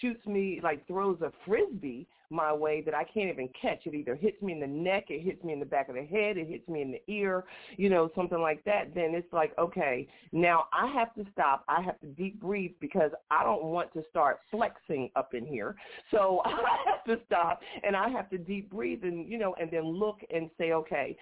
shoots 0.00 0.24
me, 0.26 0.60
like 0.62 0.86
throws 0.86 1.20
a 1.22 1.32
frisbee 1.46 2.06
my 2.30 2.52
way 2.52 2.80
that 2.82 2.94
I 2.94 3.04
can't 3.04 3.30
even 3.30 3.48
catch. 3.60 3.86
It 3.86 3.94
either 3.94 4.14
hits 4.14 4.40
me 4.40 4.52
in 4.52 4.60
the 4.60 4.66
neck, 4.66 5.06
it 5.08 5.22
hits 5.22 5.42
me 5.44 5.52
in 5.52 5.60
the 5.60 5.66
back 5.66 5.88
of 5.88 5.96
the 5.96 6.04
head, 6.04 6.36
it 6.36 6.48
hits 6.48 6.68
me 6.68 6.82
in 6.82 6.92
the 6.92 7.02
ear, 7.12 7.44
you 7.76 7.90
know, 7.90 8.10
something 8.14 8.40
like 8.40 8.64
that. 8.64 8.94
Then 8.94 9.14
it's 9.14 9.32
like, 9.32 9.52
okay, 9.58 10.08
now 10.32 10.66
I 10.72 10.86
have 10.92 11.14
to 11.14 11.24
stop. 11.32 11.64
I 11.68 11.82
have 11.82 11.98
to 12.00 12.06
deep 12.06 12.40
breathe 12.40 12.72
because 12.80 13.10
I 13.30 13.42
don't 13.42 13.64
want 13.64 13.92
to 13.94 14.02
start 14.08 14.38
flexing 14.50 15.10
up 15.16 15.34
in 15.34 15.44
here. 15.44 15.74
So 16.10 16.42
I 16.44 16.76
have 16.86 17.04
to 17.06 17.22
stop 17.26 17.60
and 17.82 17.96
I 17.96 18.08
have 18.08 18.30
to 18.30 18.38
deep 18.38 18.70
breathe 18.70 19.02
and, 19.02 19.28
you 19.28 19.38
know, 19.38 19.54
and 19.60 19.70
then 19.70 19.84
look 19.84 20.20
and 20.30 20.50
say, 20.58 20.72
okay, 20.72 21.16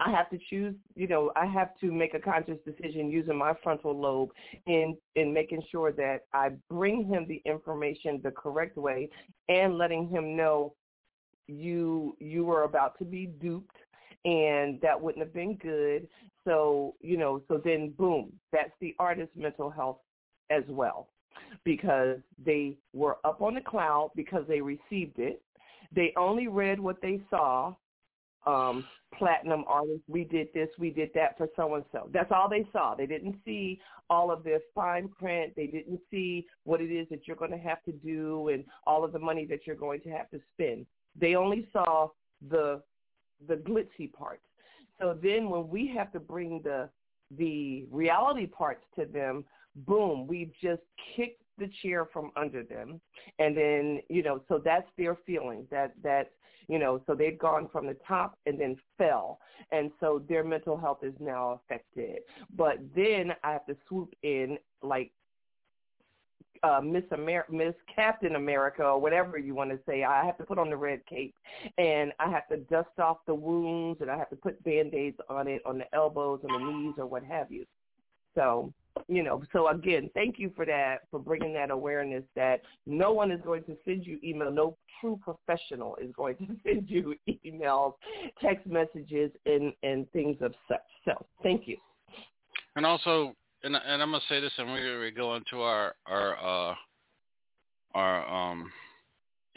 I 0.00 0.10
have 0.10 0.30
to 0.30 0.38
choose, 0.48 0.74
you 0.94 1.06
know, 1.06 1.30
I 1.36 1.44
have 1.44 1.78
to 1.80 1.92
make 1.92 2.14
a 2.14 2.18
conscious 2.18 2.56
decision 2.64 3.10
using 3.10 3.36
my 3.36 3.52
frontal 3.62 3.98
lobe 3.98 4.30
in 4.66 4.96
in 5.14 5.32
making 5.32 5.62
sure 5.70 5.92
that 5.92 6.20
I 6.32 6.50
bring 6.70 7.04
him 7.04 7.26
the 7.28 7.42
information 7.44 8.20
the 8.24 8.30
correct 8.30 8.78
way 8.78 9.10
and 9.50 9.76
letting 9.76 10.08
him 10.08 10.36
know 10.36 10.72
you 11.46 12.16
you 12.20 12.44
were 12.44 12.62
about 12.62 12.96
to 12.98 13.04
be 13.04 13.26
duped 13.26 13.76
and 14.24 14.80
that 14.80 14.98
wouldn't 15.00 15.24
have 15.24 15.34
been 15.34 15.56
good. 15.56 16.06
So, 16.44 16.94
you 17.00 17.16
know, 17.16 17.42
so 17.48 17.60
then 17.62 17.92
boom, 17.98 18.32
that's 18.52 18.70
the 18.80 18.94
artist's 18.98 19.36
mental 19.36 19.68
health 19.68 19.98
as 20.50 20.62
well 20.68 21.08
because 21.64 22.18
they 22.42 22.76
were 22.94 23.18
up 23.24 23.42
on 23.42 23.54
the 23.54 23.60
cloud 23.60 24.12
because 24.14 24.44
they 24.46 24.60
received 24.60 25.18
it. 25.18 25.42
They 25.94 26.12
only 26.16 26.46
read 26.46 26.78
what 26.78 27.02
they 27.02 27.20
saw 27.28 27.74
um, 28.46 28.84
platinum 29.16 29.64
artists. 29.66 30.02
We 30.08 30.24
did 30.24 30.48
this, 30.54 30.68
we 30.78 30.90
did 30.90 31.10
that 31.14 31.36
for 31.36 31.48
so 31.56 31.74
and 31.74 31.84
so. 31.92 32.08
That's 32.12 32.30
all 32.32 32.48
they 32.48 32.66
saw. 32.72 32.94
They 32.94 33.06
didn't 33.06 33.36
see 33.44 33.80
all 34.08 34.30
of 34.30 34.42
this 34.42 34.62
fine 34.74 35.08
print. 35.08 35.54
They 35.56 35.66
didn't 35.66 36.00
see 36.10 36.46
what 36.64 36.80
it 36.80 36.92
is 36.92 37.08
that 37.10 37.26
you're 37.26 37.36
going 37.36 37.50
to 37.52 37.58
have 37.58 37.82
to 37.84 37.92
do 37.92 38.48
and 38.48 38.64
all 38.86 39.04
of 39.04 39.12
the 39.12 39.18
money 39.18 39.46
that 39.46 39.66
you're 39.66 39.76
going 39.76 40.00
to 40.02 40.10
have 40.10 40.30
to 40.30 40.40
spend. 40.54 40.86
They 41.18 41.34
only 41.34 41.68
saw 41.72 42.08
the 42.48 42.82
the 43.48 43.56
glitzy 43.56 44.12
parts. 44.12 44.42
So 45.00 45.16
then 45.22 45.48
when 45.48 45.68
we 45.68 45.92
have 45.96 46.12
to 46.12 46.20
bring 46.20 46.60
the 46.62 46.88
the 47.38 47.86
reality 47.90 48.46
parts 48.46 48.84
to 48.98 49.04
them, 49.06 49.44
boom, 49.86 50.26
we've 50.26 50.52
just 50.60 50.82
kicked 51.16 51.42
the 51.60 51.70
chair 51.82 52.06
from 52.12 52.32
under 52.36 52.64
them. 52.64 53.00
And 53.38 53.56
then, 53.56 54.00
you 54.08 54.22
know, 54.22 54.42
so 54.48 54.60
that's 54.62 54.88
their 54.98 55.16
feeling 55.26 55.66
that 55.70 55.92
that 56.02 56.32
you 56.70 56.78
know, 56.78 57.02
so 57.06 57.16
they've 57.16 57.38
gone 57.38 57.68
from 57.72 57.88
the 57.88 57.96
top 58.06 58.38
and 58.46 58.58
then 58.60 58.76
fell. 58.96 59.40
And 59.72 59.90
so 59.98 60.22
their 60.28 60.44
mental 60.44 60.78
health 60.78 60.98
is 61.02 61.14
now 61.18 61.60
affected. 61.64 62.20
But 62.56 62.76
then 62.94 63.32
I 63.42 63.50
have 63.52 63.66
to 63.66 63.76
swoop 63.88 64.14
in 64.22 64.56
like 64.80 65.10
uh, 66.62 66.80
Miss 66.80 67.02
Amer- 67.12 67.46
Miss 67.50 67.74
Captain 67.92 68.36
America 68.36 68.84
or 68.84 69.00
whatever 69.00 69.36
you 69.36 69.54
want 69.54 69.70
to 69.70 69.80
say. 69.84 70.04
I 70.04 70.24
have 70.24 70.38
to 70.38 70.44
put 70.44 70.58
on 70.58 70.70
the 70.70 70.76
red 70.76 71.00
cape, 71.06 71.34
and 71.78 72.12
I 72.20 72.30
have 72.30 72.46
to 72.48 72.58
dust 72.58 72.98
off 72.98 73.18
the 73.26 73.34
wounds, 73.34 74.00
and 74.00 74.10
I 74.10 74.16
have 74.16 74.30
to 74.30 74.36
put 74.36 74.62
band-aids 74.62 75.16
on 75.28 75.48
it 75.48 75.62
on 75.64 75.78
the 75.78 75.92
elbows 75.94 76.40
and 76.42 76.54
the 76.54 76.70
knees 76.70 76.94
or 76.98 77.06
what 77.06 77.24
have 77.24 77.50
you. 77.50 77.64
So 78.34 78.72
you 79.08 79.22
know, 79.22 79.42
so 79.52 79.68
again, 79.68 80.10
thank 80.14 80.38
you 80.38 80.52
for 80.54 80.64
that, 80.66 81.00
for 81.10 81.18
bringing 81.18 81.52
that 81.54 81.70
awareness 81.70 82.24
that 82.36 82.62
no 82.86 83.12
one 83.12 83.30
is 83.30 83.40
going 83.44 83.64
to 83.64 83.76
send 83.84 84.06
you 84.06 84.18
email. 84.22 84.50
No 84.50 84.76
true 85.00 85.18
professional 85.22 85.96
is 85.96 86.10
going 86.16 86.36
to 86.36 86.46
send 86.64 86.88
you 86.88 87.14
emails, 87.44 87.94
text 88.40 88.66
messages, 88.66 89.30
and, 89.46 89.72
and 89.82 90.10
things 90.12 90.36
of 90.40 90.54
such. 90.68 90.78
So 91.04 91.26
thank 91.42 91.66
you. 91.66 91.76
And 92.76 92.86
also, 92.86 93.34
and, 93.64 93.74
and 93.76 94.02
I'm 94.02 94.10
going 94.10 94.20
to 94.20 94.34
say 94.34 94.40
this, 94.40 94.52
and 94.58 94.70
we're 94.70 94.98
going 94.98 95.14
to 95.14 95.20
go 95.20 95.34
into 95.34 95.60
our, 95.62 95.94
our, 96.06 96.70
uh, 96.70 96.74
our, 97.94 98.28
um, 98.28 98.70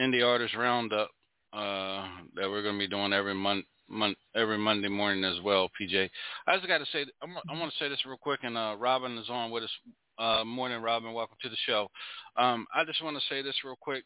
indie 0.01 0.25
artist 0.25 0.55
roundup, 0.55 1.11
uh, 1.53 2.07
that 2.35 2.49
we're 2.49 2.63
going 2.63 2.75
to 2.75 2.79
be 2.79 2.87
doing 2.87 3.13
every 3.13 3.35
month 3.35 3.65
mon- 3.93 4.15
every 4.35 4.57
Monday 4.57 4.87
morning 4.87 5.23
as 5.23 5.41
well, 5.41 5.69
PJ. 5.79 6.09
I 6.47 6.55
just 6.55 6.67
got 6.67 6.79
to 6.79 6.85
say, 6.91 7.05
I'm, 7.21 7.35
I 7.49 7.59
want 7.59 7.71
to 7.71 7.77
say 7.79 7.89
this 7.89 8.05
real 8.05 8.17
quick, 8.17 8.41
and 8.43 8.57
uh, 8.57 8.75
Robin 8.77 9.17
is 9.17 9.29
on 9.29 9.51
with 9.51 9.63
us. 9.63 9.71
Uh, 10.19 10.43
morning, 10.43 10.81
Robin. 10.81 11.13
Welcome 11.13 11.37
to 11.41 11.49
the 11.49 11.57
show. 11.65 11.89
Um, 12.37 12.67
I 12.73 12.83
just 12.83 13.03
want 13.03 13.17
to 13.17 13.23
say 13.29 13.41
this 13.41 13.55
real 13.63 13.77
quick. 13.79 14.03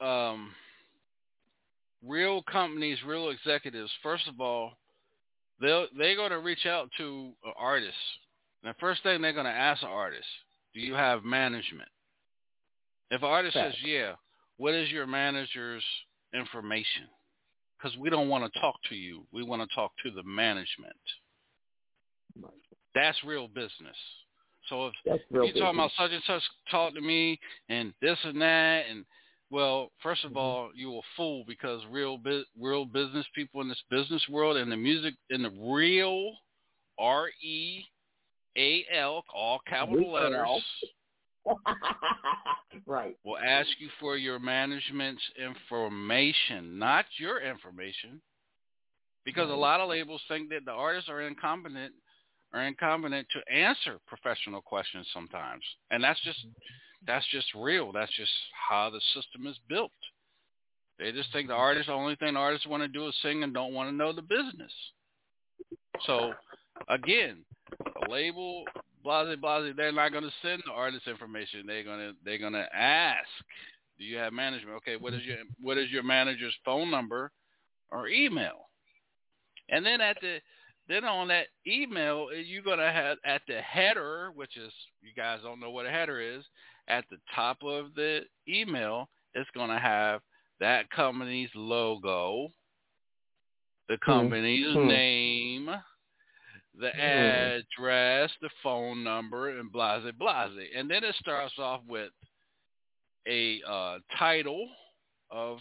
Um, 0.00 0.52
real 2.06 2.42
companies, 2.42 2.98
real 3.06 3.30
executives. 3.30 3.90
First 4.02 4.28
of 4.28 4.40
all, 4.40 4.72
they 5.60 5.86
they're 5.96 6.16
going 6.16 6.30
to 6.30 6.38
reach 6.38 6.66
out 6.66 6.88
to 6.98 7.32
artists. 7.56 7.94
And 8.62 8.70
the 8.72 8.78
first 8.80 9.02
thing 9.02 9.20
they're 9.20 9.32
going 9.32 9.46
to 9.46 9.50
ask 9.50 9.82
an 9.82 9.88
artist, 9.88 10.26
do 10.74 10.80
you 10.80 10.94
have 10.94 11.24
management? 11.24 11.88
If 13.10 13.22
an 13.22 13.28
artist 13.28 13.54
says, 13.54 13.74
yeah, 13.84 14.12
what 14.56 14.74
is 14.74 14.90
your 14.90 15.06
manager's 15.06 15.84
information? 16.34 17.04
Because 17.78 17.96
we 17.98 18.10
don't 18.10 18.28
want 18.28 18.52
to 18.52 18.60
talk 18.60 18.76
to 18.88 18.94
you. 18.94 19.24
We 19.32 19.42
want 19.42 19.68
to 19.68 19.74
talk 19.74 19.92
to 20.04 20.10
the 20.10 20.22
management. 20.22 20.96
That's 22.94 23.18
real 23.24 23.48
business. 23.48 23.96
So 24.68 24.86
if 24.86 24.92
you're 25.30 25.52
talking 25.52 25.78
about 25.78 25.90
such 25.98 26.10
and 26.10 26.22
such 26.26 26.42
talk 26.70 26.94
to 26.94 27.00
me 27.00 27.38
and 27.68 27.92
this 28.02 28.18
and 28.24 28.40
that 28.40 28.84
and 28.90 29.04
well, 29.50 29.90
first 30.02 30.24
of 30.24 30.32
mm-hmm. 30.32 30.38
all, 30.38 30.70
you 30.74 30.98
a 30.98 31.00
fool 31.16 31.44
because 31.46 31.80
real 31.90 32.18
bu- 32.18 32.44
real 32.60 32.84
business 32.84 33.24
people 33.34 33.62
in 33.62 33.68
this 33.68 33.82
business 33.90 34.22
world 34.28 34.58
and 34.58 34.70
the 34.70 34.76
music 34.76 35.14
in 35.30 35.42
the 35.42 35.50
real 35.58 36.32
R 36.98 37.28
E 37.42 37.82
A 38.58 38.84
L 38.94 39.24
all 39.34 39.60
capital 39.66 40.12
letters 40.12 40.62
right. 42.86 43.16
Will 43.24 43.38
ask 43.38 43.68
you 43.78 43.88
for 44.00 44.16
your 44.16 44.38
management's 44.38 45.22
information, 45.38 46.78
not 46.78 47.04
your 47.18 47.40
information. 47.40 48.20
Because 49.24 49.50
a 49.50 49.54
lot 49.54 49.80
of 49.80 49.90
labels 49.90 50.22
think 50.26 50.48
that 50.50 50.64
the 50.64 50.70
artists 50.72 51.10
are 51.10 51.20
incompetent 51.20 51.92
are 52.54 52.62
incompetent 52.62 53.26
to 53.30 53.52
answer 53.52 53.98
professional 54.06 54.62
questions 54.62 55.06
sometimes. 55.12 55.62
And 55.90 56.02
that's 56.02 56.22
just 56.22 56.46
that's 57.06 57.26
just 57.30 57.46
real. 57.54 57.92
That's 57.92 58.14
just 58.16 58.30
how 58.68 58.90
the 58.90 59.00
system 59.14 59.46
is 59.46 59.58
built. 59.68 59.92
They 60.98 61.12
just 61.12 61.32
think 61.32 61.48
the 61.48 61.54
artists 61.54 61.88
the 61.88 61.92
only 61.92 62.16
thing 62.16 62.34
the 62.34 62.40
artists 62.40 62.66
want 62.66 62.82
to 62.82 62.88
do 62.88 63.06
is 63.06 63.14
sing 63.22 63.42
and 63.42 63.54
don't 63.54 63.74
want 63.74 63.90
to 63.90 63.94
know 63.94 64.12
the 64.12 64.22
business. 64.22 64.72
So 66.06 66.32
again, 66.88 67.44
a 68.02 68.10
label 68.10 68.64
blase 69.08 69.38
blase. 69.40 69.74
They're 69.76 69.92
not 69.92 70.12
going 70.12 70.24
to 70.24 70.32
send 70.42 70.62
the 70.66 70.72
artist 70.72 71.06
information. 71.06 71.64
They're 71.66 71.84
going 71.84 71.98
to 71.98 72.12
they're 72.24 72.38
going 72.38 72.52
to 72.52 72.66
ask, 72.74 73.28
do 73.98 74.04
you 74.04 74.16
have 74.18 74.32
management? 74.32 74.76
Okay, 74.78 74.96
what 74.96 75.14
is 75.14 75.22
your 75.22 75.36
what 75.60 75.78
is 75.78 75.90
your 75.90 76.02
manager's 76.02 76.54
phone 76.64 76.90
number 76.90 77.30
or 77.90 78.08
email? 78.08 78.68
And 79.70 79.84
then 79.84 80.00
at 80.00 80.16
the 80.20 80.38
then 80.88 81.04
on 81.04 81.28
that 81.28 81.46
email, 81.66 82.28
you're 82.32 82.62
going 82.62 82.78
to 82.78 82.92
have 82.92 83.18
at 83.24 83.42
the 83.46 83.60
header, 83.60 84.30
which 84.34 84.56
is 84.56 84.72
you 85.02 85.10
guys 85.16 85.40
don't 85.42 85.60
know 85.60 85.70
what 85.70 85.86
a 85.86 85.90
header 85.90 86.20
is. 86.20 86.44
At 86.88 87.04
the 87.10 87.18
top 87.34 87.58
of 87.62 87.94
the 87.94 88.20
email, 88.48 89.08
it's 89.34 89.50
going 89.54 89.68
to 89.68 89.78
have 89.78 90.22
that 90.60 90.90
company's 90.90 91.50
logo, 91.54 92.48
the 93.88 93.98
hmm. 94.02 94.10
company's 94.10 94.66
mm-hmm. 94.66 94.88
name, 94.88 95.70
the 96.78 96.90
hmm. 96.90 97.00
address, 97.00 98.30
the 98.40 98.50
phone 98.62 99.02
number, 99.04 99.58
and 99.58 99.72
blase 99.72 100.04
blase. 100.18 100.50
And 100.76 100.90
then 100.90 101.04
it 101.04 101.14
starts 101.20 101.54
off 101.58 101.80
with 101.88 102.10
a 103.28 103.60
uh, 103.68 103.98
title 104.18 104.68
of 105.30 105.58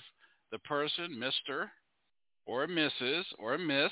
the 0.51 0.60
person, 0.60 1.21
Mr. 1.21 1.67
or 2.45 2.67
Mrs. 2.67 3.23
or 3.39 3.58
Miss. 3.58 3.91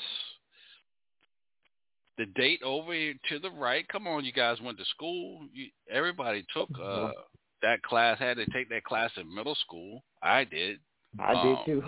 The 2.18 2.28
date 2.28 2.62
over 2.64 2.94
to 2.94 3.40
the 3.40 3.52
right. 3.52 3.86
Come 3.90 4.08
on, 4.08 4.24
you 4.24 4.32
guys 4.32 4.62
went 4.62 4.78
to 4.78 4.86
school. 4.86 5.42
You, 5.54 5.66
everybody 5.92 6.46
took 6.54 6.70
uh, 6.82 7.12
that 7.62 7.82
class. 7.82 8.20
Had 8.20 8.38
to 8.38 8.46
take 8.52 8.70
that 8.70 8.86
class 8.86 9.12
in 9.18 9.34
middle 9.34 9.56
school. 9.56 10.02
I 10.24 10.46
did. 10.46 10.80
I 11.20 11.34
um, 11.34 11.58
did 11.66 11.66
too. 11.66 11.84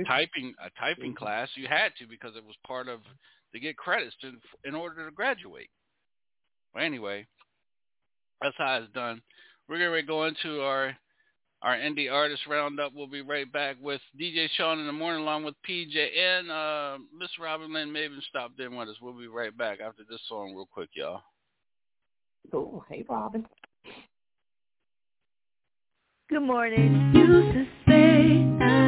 a 0.00 0.04
typing 0.04 0.54
a 0.64 0.70
typing 0.80 1.14
class. 1.14 1.50
You 1.56 1.66
had 1.68 1.92
to 1.98 2.06
because 2.06 2.36
it 2.36 2.44
was 2.44 2.56
part 2.66 2.88
of 2.88 3.00
to 3.56 3.60
get 3.60 3.76
credits 3.76 4.14
to 4.20 4.32
in 4.64 4.74
order 4.74 5.04
to 5.04 5.10
graduate. 5.10 5.70
Well, 6.74 6.84
anyway, 6.84 7.26
that's 8.42 8.54
how 8.58 8.76
it's 8.76 8.92
done. 8.92 9.22
We're 9.68 9.78
going 9.78 10.00
to 10.00 10.06
go 10.06 10.26
into 10.26 10.62
our 10.62 10.96
our 11.62 11.76
indie 11.76 12.12
artist 12.12 12.42
roundup. 12.46 12.92
We'll 12.94 13.06
be 13.06 13.22
right 13.22 13.50
back 13.50 13.76
with 13.80 14.00
DJ 14.20 14.46
Shaun 14.56 14.78
in 14.78 14.86
the 14.86 14.92
morning 14.92 15.22
along 15.22 15.44
with 15.44 15.54
PJ 15.68 15.96
and 15.96 16.50
uh, 16.50 16.98
Miss 17.18 17.30
Robin 17.40 17.72
Lynn 17.72 17.88
Maven 17.88 18.22
stopped 18.28 18.60
in 18.60 18.76
with 18.76 18.90
us. 18.90 18.96
We'll 19.00 19.18
be 19.18 19.26
right 19.26 19.56
back 19.56 19.80
after 19.80 20.02
this 20.08 20.20
song 20.28 20.54
real 20.54 20.68
quick, 20.70 20.90
y'all. 20.94 21.22
Cool. 22.52 22.84
Hey, 22.88 23.04
Robin. 23.08 23.46
Good 26.28 26.42
morning. 26.42 27.12
Used 27.14 27.54
to 27.54 27.66
say 27.88 28.64
I 28.64 28.85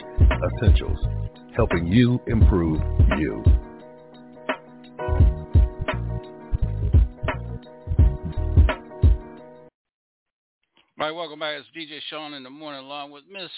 Essentials, 0.61 0.99
helping 1.55 1.87
you 1.87 2.21
improve 2.27 2.79
you. 3.17 3.43
All 10.99 11.07
right, 11.07 11.15
welcome 11.15 11.39
back. 11.39 11.59
It's 11.59 11.67
DJ 11.75 11.99
Shaun 12.07 12.35
in 12.35 12.43
the 12.43 12.51
morning 12.51 12.85
along 12.85 13.09
with 13.09 13.23
Miss 13.27 13.49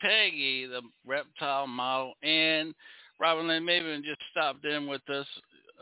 Peggy, 0.00 0.66
the 0.66 0.82
reptile 1.04 1.66
model, 1.66 2.14
and 2.22 2.76
Robin 3.18 3.48
Lynn 3.48 3.64
Maven 3.64 4.04
just 4.04 4.20
stopped 4.30 4.64
in 4.64 4.86
with 4.86 5.02
us 5.10 5.26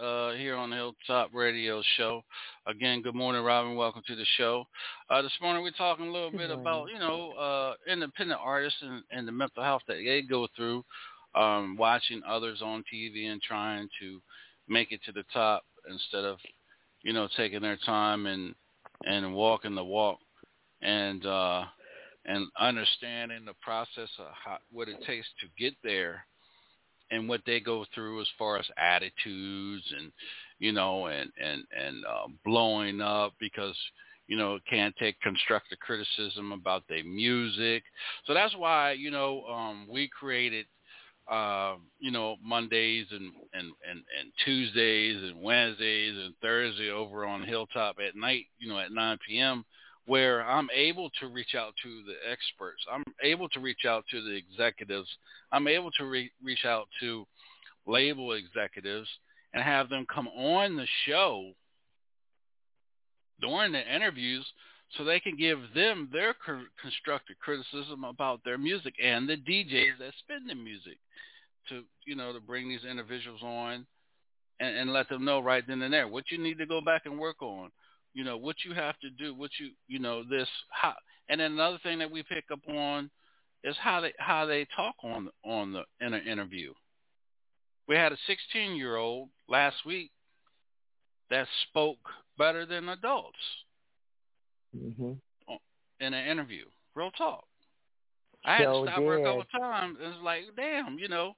uh, 0.00 0.32
here 0.32 0.56
on 0.56 0.70
the 0.70 0.76
Hilltop 0.76 1.34
Radio 1.34 1.82
Show. 1.98 2.22
Again, 2.66 3.02
good 3.02 3.14
morning, 3.14 3.44
Robin. 3.44 3.76
Welcome 3.76 4.00
to 4.06 4.16
the 4.16 4.24
show. 4.38 4.64
Uh, 5.10 5.20
this 5.20 5.36
morning 5.42 5.62
we're 5.62 5.72
talking 5.72 6.06
a 6.08 6.10
little 6.10 6.30
good 6.30 6.38
bit 6.38 6.48
morning. 6.48 6.62
about, 6.62 6.88
you 6.90 6.98
know, 6.98 7.32
uh, 7.32 7.74
independent 7.86 8.40
artists 8.42 8.80
and, 8.80 9.02
and, 9.10 9.28
the 9.28 9.32
mental 9.32 9.62
health 9.62 9.82
that 9.88 9.98
they 10.02 10.22
go 10.22 10.48
through, 10.56 10.82
um, 11.34 11.76
watching 11.76 12.22
others 12.26 12.62
on 12.62 12.82
TV 12.90 13.30
and 13.30 13.42
trying 13.42 13.90
to 14.00 14.22
make 14.68 14.90
it 14.90 15.00
to 15.04 15.12
the 15.12 15.24
top 15.34 15.64
instead 15.90 16.24
of, 16.24 16.38
you 17.02 17.12
know, 17.12 17.28
taking 17.36 17.60
their 17.60 17.78
time 17.84 18.24
and 18.24 18.54
and 19.04 19.32
walking 19.32 19.74
the 19.74 19.84
walk 19.84 20.18
and 20.82 21.24
uh, 21.26 21.64
and 22.24 22.46
understanding 22.58 23.44
the 23.44 23.54
process 23.62 24.10
of 24.18 24.26
how, 24.44 24.58
what 24.70 24.88
it 24.88 25.02
takes 25.06 25.26
to 25.40 25.46
get 25.58 25.74
there 25.82 26.24
and 27.10 27.28
what 27.28 27.40
they 27.46 27.60
go 27.60 27.84
through 27.94 28.20
as 28.20 28.28
far 28.38 28.58
as 28.58 28.66
attitudes 28.76 29.84
and 29.98 30.12
you 30.58 30.72
know 30.72 31.06
and 31.06 31.30
and 31.42 31.64
and 31.76 32.04
uh, 32.04 32.28
blowing 32.44 33.00
up 33.00 33.32
because 33.40 33.76
you 34.26 34.36
know 34.36 34.58
can't 34.68 34.94
take 34.96 35.20
constructive 35.20 35.78
criticism 35.78 36.52
about 36.52 36.84
their 36.88 37.04
music. 37.04 37.82
So 38.26 38.34
that's 38.34 38.54
why 38.56 38.92
you 38.92 39.10
know 39.10 39.44
um 39.44 39.86
we 39.90 40.08
created 40.08 40.66
uh 41.30 41.76
you 41.98 42.10
know 42.10 42.36
mondays 42.42 43.06
and 43.10 43.32
and 43.52 43.72
and 43.88 44.02
and 44.18 44.32
tuesdays 44.46 45.22
and 45.22 45.42
wednesdays 45.42 46.14
and 46.16 46.34
thursday 46.40 46.88
over 46.88 47.26
on 47.26 47.42
hilltop 47.42 47.96
at 47.98 48.16
night 48.16 48.46
you 48.58 48.66
know 48.66 48.78
at 48.78 48.92
9 48.92 49.18
p.m 49.28 49.62
where 50.08 50.42
I'm 50.42 50.68
able 50.74 51.10
to 51.20 51.28
reach 51.28 51.54
out 51.54 51.74
to 51.82 52.02
the 52.04 52.14
experts. 52.32 52.82
I'm 52.90 53.04
able 53.22 53.46
to 53.50 53.60
reach 53.60 53.84
out 53.86 54.04
to 54.10 54.22
the 54.22 54.34
executives. 54.34 55.08
I'm 55.52 55.68
able 55.68 55.90
to 55.98 56.06
re- 56.06 56.32
reach 56.42 56.64
out 56.64 56.88
to 57.00 57.26
label 57.86 58.32
executives 58.32 59.06
and 59.52 59.62
have 59.62 59.90
them 59.90 60.06
come 60.12 60.26
on 60.28 60.76
the 60.76 60.86
show 61.04 61.52
during 63.42 63.72
the 63.72 63.94
interviews 63.94 64.46
so 64.96 65.04
they 65.04 65.20
can 65.20 65.36
give 65.36 65.58
them 65.74 66.08
their 66.10 66.34
co- 66.34 66.64
constructive 66.80 67.36
criticism 67.38 68.04
about 68.04 68.40
their 68.46 68.56
music 68.56 68.94
and 69.04 69.28
the 69.28 69.36
DJs 69.36 69.98
that 69.98 70.14
spin 70.20 70.46
the 70.46 70.54
music 70.54 70.96
to 71.68 71.82
you 72.06 72.16
know 72.16 72.32
to 72.32 72.40
bring 72.40 72.66
these 72.66 72.84
individuals 72.90 73.42
on 73.42 73.86
and, 74.58 74.74
and 74.74 74.92
let 74.92 75.06
them 75.10 75.26
know 75.26 75.40
right 75.40 75.64
then 75.68 75.82
and 75.82 75.92
there 75.92 76.08
what 76.08 76.24
you 76.30 76.38
need 76.38 76.56
to 76.56 76.66
go 76.66 76.80
back 76.80 77.02
and 77.04 77.18
work 77.18 77.42
on 77.42 77.70
you 78.14 78.24
know 78.24 78.36
what 78.36 78.56
you 78.64 78.74
have 78.74 78.98
to 78.98 79.10
do 79.10 79.34
what 79.34 79.50
you 79.58 79.70
you 79.86 79.98
know 79.98 80.22
this 80.24 80.48
how 80.70 80.94
and 81.28 81.40
then 81.40 81.52
another 81.52 81.78
thing 81.82 81.98
that 81.98 82.10
we 82.10 82.22
pick 82.22 82.44
up 82.50 82.60
on 82.68 83.10
is 83.64 83.76
how 83.80 84.00
they 84.00 84.12
how 84.18 84.46
they 84.46 84.66
talk 84.76 84.94
on 85.02 85.28
on 85.44 85.72
the 85.72 85.82
in 86.04 86.14
an 86.14 86.26
interview. 86.26 86.72
We 87.86 87.96
had 87.96 88.12
a 88.12 88.18
16 88.26 88.76
year 88.76 88.96
old 88.96 89.28
last 89.48 89.76
week 89.84 90.10
that 91.30 91.46
spoke 91.68 91.98
better 92.36 92.64
than 92.64 92.88
adults 92.88 93.38
mm-hmm. 94.76 95.12
in 96.00 96.14
an 96.14 96.28
interview. 96.28 96.64
Real 96.94 97.10
talk. 97.10 97.44
I 98.44 98.56
had 98.56 98.66
to 98.66 98.84
stop 98.84 98.98
her 98.98 99.18
a 99.18 99.24
couple 99.24 99.40
of 99.42 99.50
times 99.50 99.98
and 100.02 100.14
it's 100.14 100.22
like 100.22 100.44
damn 100.56 100.98
you 100.98 101.08
know 101.08 101.32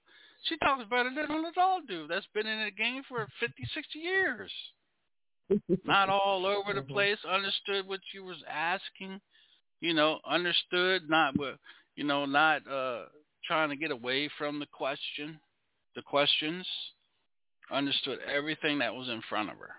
she 0.44 0.56
talks 0.58 0.84
better 0.88 1.10
than 1.14 1.30
an 1.30 1.44
adult 1.46 1.86
dude 1.88 2.10
that's 2.10 2.26
been 2.34 2.46
in 2.46 2.64
the 2.64 2.70
game 2.70 3.02
for 3.08 3.26
50 3.40 3.54
60 3.74 3.98
years 3.98 4.50
not 5.84 6.08
all 6.08 6.46
over 6.46 6.72
the 6.72 6.80
mm-hmm. 6.80 6.92
place, 6.92 7.18
understood 7.28 7.86
what 7.86 8.00
you 8.12 8.24
was 8.24 8.42
asking, 8.50 9.20
you 9.80 9.94
know, 9.94 10.18
understood, 10.28 11.08
not 11.08 11.34
you 11.96 12.04
know, 12.04 12.26
not 12.26 12.62
uh 12.70 13.04
trying 13.46 13.70
to 13.70 13.76
get 13.76 13.90
away 13.90 14.30
from 14.38 14.60
the 14.60 14.66
question, 14.66 15.40
the 15.96 16.02
questions, 16.02 16.66
understood 17.72 18.18
everything 18.32 18.78
that 18.78 18.94
was 18.94 19.08
in 19.08 19.22
front 19.28 19.50
of 19.50 19.56
her. 19.56 19.70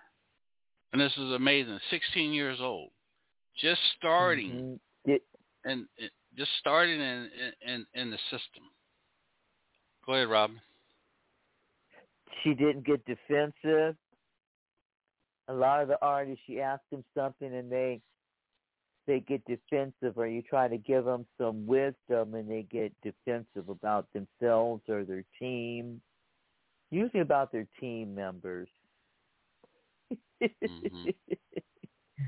And 0.92 1.00
this 1.00 1.12
is 1.12 1.32
amazing. 1.32 1.78
16 1.90 2.32
years 2.32 2.58
old, 2.60 2.90
just 3.60 3.80
starting, 3.98 4.78
mm-hmm. 5.08 5.14
and 5.64 5.86
just 6.36 6.50
starting 6.60 7.00
in, 7.00 7.28
in 7.66 7.86
in 7.94 8.10
the 8.10 8.18
system. 8.30 8.64
Go 10.04 10.14
ahead, 10.14 10.28
Rob. 10.28 10.50
She 12.42 12.54
didn't 12.54 12.84
get 12.84 13.04
defensive 13.06 13.96
a 15.48 15.52
lot 15.52 15.82
of 15.82 15.88
the 15.88 15.98
artists 16.02 16.44
you 16.46 16.60
ask 16.60 16.82
them 16.90 17.04
something 17.16 17.54
and 17.54 17.70
they 17.70 18.00
they 19.06 19.20
get 19.20 19.44
defensive 19.44 20.16
or 20.16 20.28
you 20.28 20.42
try 20.42 20.68
to 20.68 20.78
give 20.78 21.04
them 21.04 21.26
some 21.36 21.66
wisdom 21.66 22.34
and 22.34 22.48
they 22.48 22.64
get 22.70 22.92
defensive 23.02 23.68
about 23.68 24.06
themselves 24.12 24.82
or 24.88 25.04
their 25.04 25.24
team 25.40 26.00
usually 26.92 27.22
about 27.22 27.50
their 27.50 27.66
team 27.80 28.14
members. 28.14 28.68
Mm-hmm. 30.42 31.08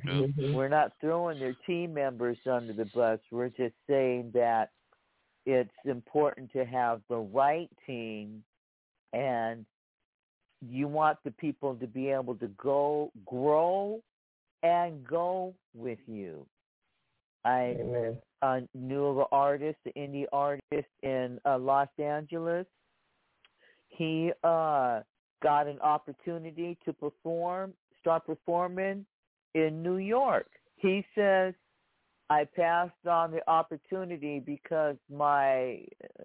we're 0.54 0.68
not 0.68 0.92
throwing 1.00 1.38
their 1.38 1.54
team 1.66 1.94
members 1.94 2.38
under 2.50 2.72
the 2.72 2.86
bus. 2.86 3.20
We're 3.30 3.50
just 3.50 3.74
saying 3.88 4.30
that 4.34 4.70
it's 5.46 5.70
important 5.84 6.50
to 6.52 6.64
have 6.64 7.02
the 7.08 7.18
right 7.18 7.68
team 7.86 8.42
and 9.12 9.66
you 10.70 10.88
want 10.88 11.18
the 11.24 11.30
people 11.32 11.74
to 11.76 11.86
be 11.86 12.08
able 12.08 12.34
to 12.36 12.48
go 12.56 13.10
grow 13.26 14.00
and 14.62 15.04
go 15.06 15.54
with 15.74 15.98
you. 16.06 16.46
I 17.44 17.76
uh, 18.40 18.60
knew 18.74 19.04
of 19.04 19.18
an 19.18 19.24
artist, 19.30 19.78
an 19.84 19.92
indie 19.96 20.26
artist 20.32 20.88
in 21.02 21.38
uh, 21.44 21.58
Los 21.58 21.88
Angeles. 21.98 22.66
He 23.88 24.32
uh, 24.42 25.00
got 25.42 25.66
an 25.66 25.78
opportunity 25.80 26.78
to 26.86 26.92
perform, 26.92 27.74
start 28.00 28.24
performing 28.26 29.04
in 29.54 29.82
New 29.82 29.98
York. 29.98 30.46
He 30.76 31.04
says, 31.14 31.52
I 32.30 32.44
passed 32.56 33.06
on 33.08 33.30
the 33.30 33.48
opportunity 33.48 34.40
because 34.40 34.96
my 35.14 35.84
uh, 36.02 36.24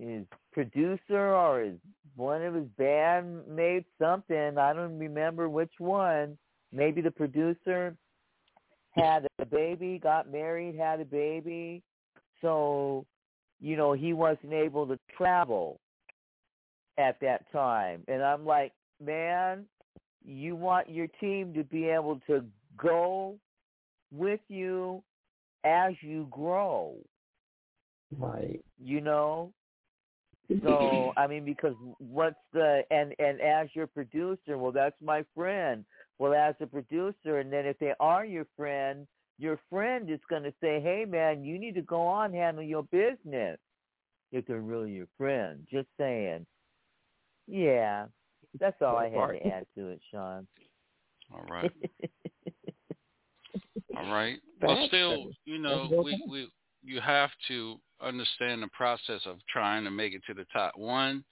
his 0.00 0.24
producer 0.52 1.34
or 1.34 1.60
his 1.60 1.76
one 2.16 2.42
of 2.42 2.54
his 2.54 2.66
band 2.76 3.46
made 3.48 3.84
something. 3.98 4.58
I 4.58 4.72
don't 4.72 4.98
remember 4.98 5.48
which 5.48 5.72
one. 5.78 6.36
Maybe 6.72 7.00
the 7.00 7.10
producer 7.10 7.96
had 8.92 9.26
a 9.38 9.46
baby, 9.46 9.98
got 10.02 10.30
married, 10.30 10.76
had 10.76 11.00
a 11.00 11.04
baby. 11.04 11.82
So, 12.42 13.06
you 13.60 13.76
know, 13.76 13.92
he 13.92 14.12
wasn't 14.12 14.52
able 14.52 14.86
to 14.88 14.98
travel 15.16 15.80
at 16.98 17.18
that 17.20 17.50
time. 17.52 18.02
And 18.08 18.22
I'm 18.22 18.44
like, 18.44 18.72
man, 19.02 19.64
you 20.24 20.56
want 20.56 20.90
your 20.90 21.06
team 21.20 21.54
to 21.54 21.64
be 21.64 21.86
able 21.86 22.20
to 22.26 22.44
go 22.76 23.38
with 24.12 24.40
you 24.48 25.02
as 25.64 25.92
you 26.00 26.26
grow. 26.30 26.96
Right. 28.18 28.62
You 28.82 29.00
know, 29.00 29.52
so 30.62 31.12
I 31.16 31.26
mean, 31.26 31.44
because 31.44 31.74
what's 31.98 32.36
the 32.52 32.82
and 32.90 33.14
and 33.18 33.40
as 33.40 33.68
your 33.74 33.86
producer, 33.86 34.58
well, 34.58 34.72
that's 34.72 34.96
my 35.02 35.24
friend. 35.34 35.84
Well, 36.18 36.34
as 36.34 36.54
a 36.60 36.66
producer, 36.66 37.38
and 37.38 37.52
then 37.52 37.66
if 37.66 37.78
they 37.78 37.94
are 37.98 38.24
your 38.24 38.46
friend, 38.56 39.06
your 39.38 39.58
friend 39.70 40.10
is 40.10 40.20
going 40.28 40.42
to 40.42 40.52
say, 40.60 40.80
"Hey, 40.80 41.04
man, 41.08 41.44
you 41.44 41.58
need 41.58 41.74
to 41.76 41.82
go 41.82 42.02
on 42.02 42.32
handle 42.32 42.62
your 42.62 42.84
business." 42.84 43.58
If 44.32 44.46
they're 44.46 44.60
really 44.60 44.92
your 44.92 45.08
friend, 45.18 45.66
just 45.70 45.88
saying. 45.98 46.46
Yeah, 47.48 48.06
that's 48.60 48.80
all 48.80 48.96
I 48.96 49.08
had 49.08 49.26
to 49.26 49.46
add 49.46 49.66
to 49.76 49.88
it, 49.88 50.00
Shaun. 50.12 50.46
All 51.32 51.44
right. 51.48 51.72
all 53.96 54.12
right. 54.12 54.38
Well, 54.62 54.86
still, 54.86 55.30
you 55.44 55.58
know, 55.58 55.88
we 56.04 56.22
we 56.28 56.48
you 56.84 57.00
have 57.00 57.30
to 57.48 57.80
understand 58.02 58.62
the 58.62 58.68
process 58.68 59.22
of 59.26 59.36
trying 59.52 59.84
to 59.84 59.90
make 59.90 60.14
it 60.14 60.22
to 60.26 60.34
the 60.34 60.46
top. 60.52 60.72
One, 60.76 61.24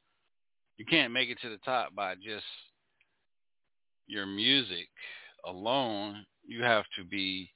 You 0.76 0.84
can't 0.84 1.12
make 1.12 1.28
it 1.28 1.38
to 1.42 1.50
the 1.50 1.58
top 1.58 1.94
by 1.94 2.14
just 2.14 2.44
your 4.06 4.26
music 4.26 4.88
alone. 5.44 6.24
You 6.46 6.62
have 6.62 6.84
to 6.96 7.04
be 7.04 7.50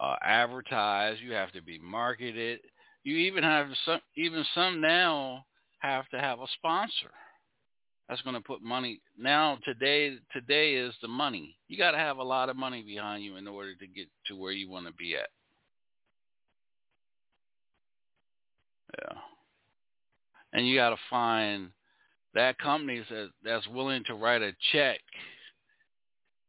uh, 0.00 0.16
advertised. 0.22 1.20
You 1.20 1.32
have 1.32 1.52
to 1.52 1.62
be 1.62 1.78
marketed. 1.78 2.60
You 3.02 3.16
even 3.16 3.42
have 3.42 3.68
some. 3.84 4.00
Even 4.16 4.44
some 4.54 4.80
now 4.80 5.44
have 5.80 6.08
to 6.10 6.18
have 6.18 6.40
a 6.40 6.46
sponsor. 6.58 7.10
That's 8.08 8.20
going 8.22 8.36
to 8.36 8.42
put 8.42 8.62
money. 8.62 9.00
Now 9.18 9.58
today, 9.64 10.16
today 10.32 10.74
is 10.74 10.94
the 11.00 11.08
money. 11.08 11.56
You 11.68 11.78
got 11.78 11.92
to 11.92 11.98
have 11.98 12.18
a 12.18 12.22
lot 12.22 12.50
of 12.50 12.56
money 12.56 12.82
behind 12.82 13.24
you 13.24 13.36
in 13.36 13.48
order 13.48 13.74
to 13.74 13.86
get 13.86 14.08
to 14.28 14.36
where 14.36 14.52
you 14.52 14.68
want 14.70 14.86
to 14.86 14.92
be 14.92 15.16
at. 15.16 15.28
Yeah. 18.98 19.18
And 20.52 20.68
you 20.68 20.76
got 20.76 20.90
to 20.90 20.96
find 21.10 21.70
that 22.34 22.58
company 22.58 23.02
that 23.10 23.30
that's 23.42 23.66
willing 23.68 24.04
to 24.06 24.14
write 24.14 24.42
a 24.42 24.52
check 24.72 25.00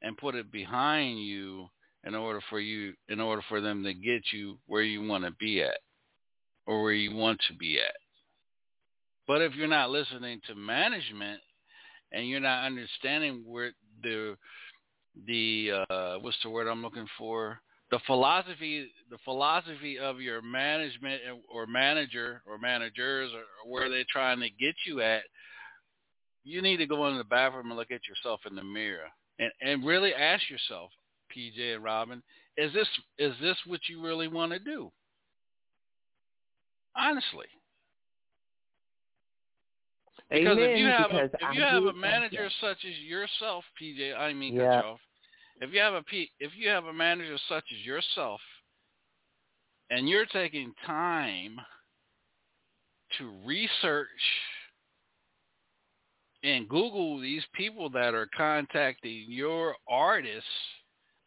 and 0.02 0.18
put 0.18 0.36
it 0.36 0.52
behind 0.52 1.20
you 1.20 1.68
in 2.06 2.14
order 2.14 2.40
for 2.50 2.60
you 2.60 2.94
in 3.10 3.20
order 3.20 3.42
for 3.50 3.62
them 3.62 3.84
to 3.84 3.94
get 3.94 4.22
you 4.32 4.58
where 4.68 4.84
you 4.84 5.06
want 5.08 5.24
to 5.24 5.32
be 5.32 5.62
at 5.62 5.80
or 6.68 6.84
where 6.84 6.94
you 6.94 7.16
want 7.16 7.40
to 7.48 7.56
be 7.56 7.80
at. 7.80 7.96
But 9.28 9.42
if 9.42 9.56
you're 9.56 9.68
not 9.68 9.90
listening 9.90 10.40
to 10.48 10.56
management 10.56 11.42
and 12.12 12.28
you're 12.28 12.40
not 12.40 12.66
understanding 12.66 13.44
where 13.46 13.72
the 14.04 14.38
the 15.26 15.72
uh, 15.90 16.16
what's 16.22 16.38
the 16.44 16.50
word 16.50 16.68
I'm 16.68 16.82
looking 16.82 17.08
for 17.18 17.60
the 17.92 18.00
philosophy 18.08 18.92
the 19.10 19.18
philosophy 19.24 20.00
of 20.00 20.20
your 20.20 20.42
management 20.42 21.22
or 21.50 21.68
manager 21.68 22.42
or 22.46 22.58
managers 22.58 23.32
or 23.34 23.72
where 23.72 23.90
they're 23.90 24.04
trying 24.10 24.40
to 24.40 24.50
get 24.50 24.76
you 24.86 25.02
at 25.02 25.24
you 26.44 26.62
need 26.62 26.78
to 26.78 26.88
go 26.88 27.08
into 27.08 27.18
the 27.18 27.24
bathroom 27.24 27.68
and 27.68 27.78
look 27.78 27.92
at 27.92 28.08
yourself 28.08 28.42
in 28.50 28.56
the 28.56 28.64
mirror 28.64 29.08
and 29.40 29.52
and 29.62 29.86
really 29.86 30.14
ask 30.14 30.50
yourself 30.50 30.90
PJ 31.36 31.76
and 31.76 31.84
Robin 31.84 32.24
is 32.58 32.74
this 32.74 32.88
is 33.20 33.34
this 33.42 33.58
what 33.66 33.82
you 33.88 34.04
really 34.04 34.28
want 34.28 34.52
to 34.52 34.60
do 34.60 34.92
honestly 36.96 37.48
because 40.30 40.58
Amen, 40.58 40.70
if 40.72 40.80
you 40.80 40.86
have 40.88 41.12
a, 41.12 41.24
if 41.26 41.32
you 41.54 41.64
I 41.64 41.70
have 41.70 41.84
a 41.84 41.94
manager 41.94 42.50
such 42.60 42.78
as 42.84 42.98
yourself, 43.00 43.64
PJ, 43.82 44.18
I 44.18 44.34
mean 44.34 44.56
Yeah. 44.56 44.68
cut 44.68 44.82
you 44.82 44.88
off. 44.90 45.00
If 45.62 45.74
you 45.74 45.80
have 45.80 45.94
a 45.94 46.04
if 46.40 46.52
you 46.56 46.70
have 46.70 46.86
a 46.86 46.94
manager 46.94 47.38
such 47.48 47.64
as 47.72 47.86
yourself, 47.86 48.42
and 49.90 50.10
you're 50.10 50.26
taking 50.26 50.74
time 50.86 51.58
to 53.18 53.32
research 53.46 54.08
and 56.44 56.68
Google 56.70 57.20
these 57.20 57.44
people 57.54 57.90
that 57.92 58.14
are 58.14 58.30
contacting 58.36 59.26
your 59.30 59.76
artists, 59.90 60.50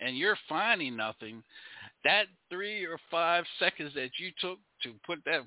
and 0.01 0.16
you're 0.16 0.39
finding 0.49 0.97
nothing, 0.97 1.43
that 2.05 2.26
three 2.51 2.85
or 2.85 2.99
five 3.11 3.45
seconds 3.59 3.93
that 3.95 4.11
you 4.18 4.31
took 4.41 4.59
to 4.83 4.93
put 5.07 5.18
that 5.24 5.43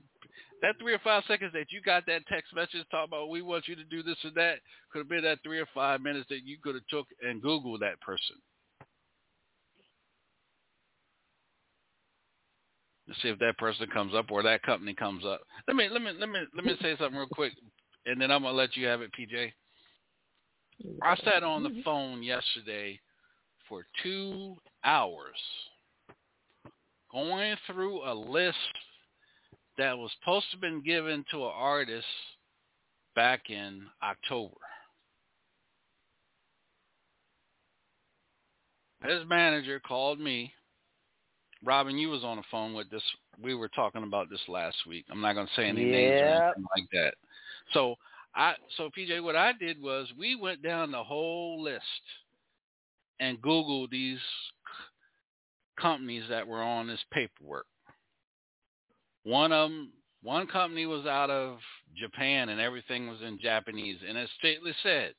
that 0.62 0.76
three 0.80 0.94
or 0.94 1.00
five 1.00 1.24
seconds 1.28 1.52
that 1.54 1.72
you 1.72 1.82
got 1.82 2.06
that 2.06 2.22
text 2.28 2.54
message 2.54 2.86
talking 2.92 3.08
about 3.10 3.30
we 3.30 3.42
want 3.42 3.68
you 3.68 3.76
to 3.76 3.84
do 3.86 4.04
this 4.04 4.18
or 4.24 4.32
that 4.36 4.60
could 4.92 5.00
have 5.00 5.10
been 5.10 5.24
that 5.24 5.40
three 5.44 5.60
or 5.60 5.68
five 5.74 6.02
minutes 6.02 6.28
that 6.30 6.46
you 6.46 6.58
could 6.62 6.76
have 6.76 6.88
took 6.90 7.08
and 7.22 7.42
Googled 7.42 7.80
that 7.80 8.00
person. 8.02 8.36
See 13.22 13.30
if 13.30 13.40
that 13.40 13.58
person 13.58 13.88
comes 13.94 14.14
up 14.16 14.32
or 14.32 14.42
that 14.44 14.64
company 14.64 14.94
comes 14.94 15.26
up. 15.26 15.42
Let 15.68 15.76
me 15.76 15.90
let 15.92 16.02
me 16.02 16.12
let 16.18 16.30
me 16.30 16.40
let 16.56 16.66
me 16.66 16.76
say 16.82 16.96
something 16.98 17.18
real 17.18 17.28
quick 17.28 17.54
and 18.06 18.20
then 18.20 18.32
I'm 18.32 18.44
gonna 18.44 18.56
let 18.56 18.76
you 18.76 18.88
have 18.88 19.02
it, 19.02 19.12
PJ. 19.14 19.52
I 21.04 21.16
sat 21.18 21.44
on 21.44 21.64
the 21.64 21.82
phone 21.84 22.24
yesterday 22.24 23.00
for 23.70 23.86
two 24.02 24.56
hours 24.84 25.38
going 27.12 27.56
through 27.68 28.04
a 28.04 28.14
list 28.14 28.58
that 29.78 29.98
was 29.98 30.12
supposed 30.20 30.46
to 30.52 30.58
have 30.58 30.62
been 30.62 30.82
given 30.84 31.24
to 31.32 31.38
an 31.46 31.52
artist 31.54 32.06
back 33.16 33.50
in 33.50 33.84
October. 34.04 34.56
His 39.04 39.28
manager 39.28 39.80
called 39.80 40.20
me. 40.20 40.54
Robin, 41.64 41.98
you 41.98 42.10
was 42.10 42.24
on 42.24 42.38
the 42.38 42.44
phone 42.50 42.74
with 42.74 42.90
this. 42.90 43.04
We 43.42 43.56
were 43.56 43.70
talking 43.70 44.04
about 44.04 44.30
this 44.30 44.42
last 44.48 44.78
week. 44.88 45.06
I'm 45.12 45.22
not 45.22 45.34
going 45.34 45.48
to 45.48 45.54
say 45.56 45.68
any 45.68 45.86
names 45.86 46.22
or 46.22 46.26
anything 46.26 46.66
like 46.76 46.90
that. 46.92 47.14
So 47.74 47.96
I, 48.36 48.56
so 48.78 48.90
PJ, 48.98 49.24
what 49.24 49.36
I 49.36 49.54
did 49.54 49.82
was 49.82 50.08
we 50.18 50.36
went 50.36 50.64
down 50.64 50.92
the 50.92 51.04
whole 51.04 51.62
list 51.62 51.84
and 53.20 53.42
Googled 53.42 53.90
these 53.92 54.20
companies 55.80 56.24
that 56.30 56.48
were 56.48 56.62
on 56.62 56.88
this 56.88 57.04
paperwork. 57.12 57.66
One 59.24 59.52
of 59.52 59.70
them, 59.70 59.92
one 60.24 60.48
company 60.48 60.86
was 60.86 61.06
out 61.06 61.30
of 61.30 61.58
Japan 61.96 62.50
and 62.50 62.60
everything 62.60 63.08
was 63.08 63.22
in 63.22 63.40
Japanese, 63.40 63.98
and 64.08 64.18
it 64.18 64.30
stated 64.40 64.76
said, 64.84 65.14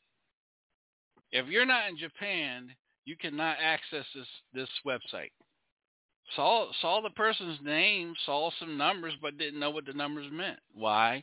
if 1.31 1.47
you're 1.47 1.67
not 1.67 1.89
in 1.89 1.97
Japan, 1.97 2.69
you 3.05 3.17
cannot 3.17 3.57
access 3.61 4.05
this 4.15 4.27
this 4.53 4.69
website. 4.87 5.31
Saw 6.37 6.71
saw 6.81 7.01
the 7.03 7.11
person's 7.11 7.59
name, 7.63 8.15
saw 8.25 8.51
some 8.59 8.79
numbers, 8.79 9.15
but 9.21 9.39
didn't 9.39 9.61
know 9.61 9.71
what 9.71 9.87
the 9.87 9.93
numbers 9.93 10.27
meant. 10.33 10.59
Why? 10.75 11.23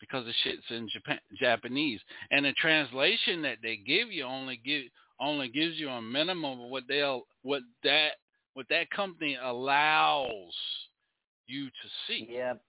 Because 0.00 0.24
the 0.26 0.32
shit's 0.42 0.62
in 0.70 0.88
Japan, 0.92 1.18
Japanese, 1.38 2.00
and 2.30 2.44
the 2.44 2.52
translation 2.52 3.42
that 3.42 3.58
they 3.62 3.76
give 3.76 4.12
you 4.12 4.24
only 4.24 4.60
give 4.64 4.84
only 5.20 5.48
gives 5.48 5.76
you 5.76 5.88
a 5.88 6.02
minimum 6.02 6.60
of 6.60 6.70
what 6.70 6.84
they'll 6.88 7.22
what 7.42 7.62
that 7.82 8.12
what 8.54 8.66
that 8.70 8.90
company 8.90 9.36
allows 9.42 10.54
you 11.46 11.66
to 11.66 11.88
see. 12.06 12.28
Yep. 12.30 12.62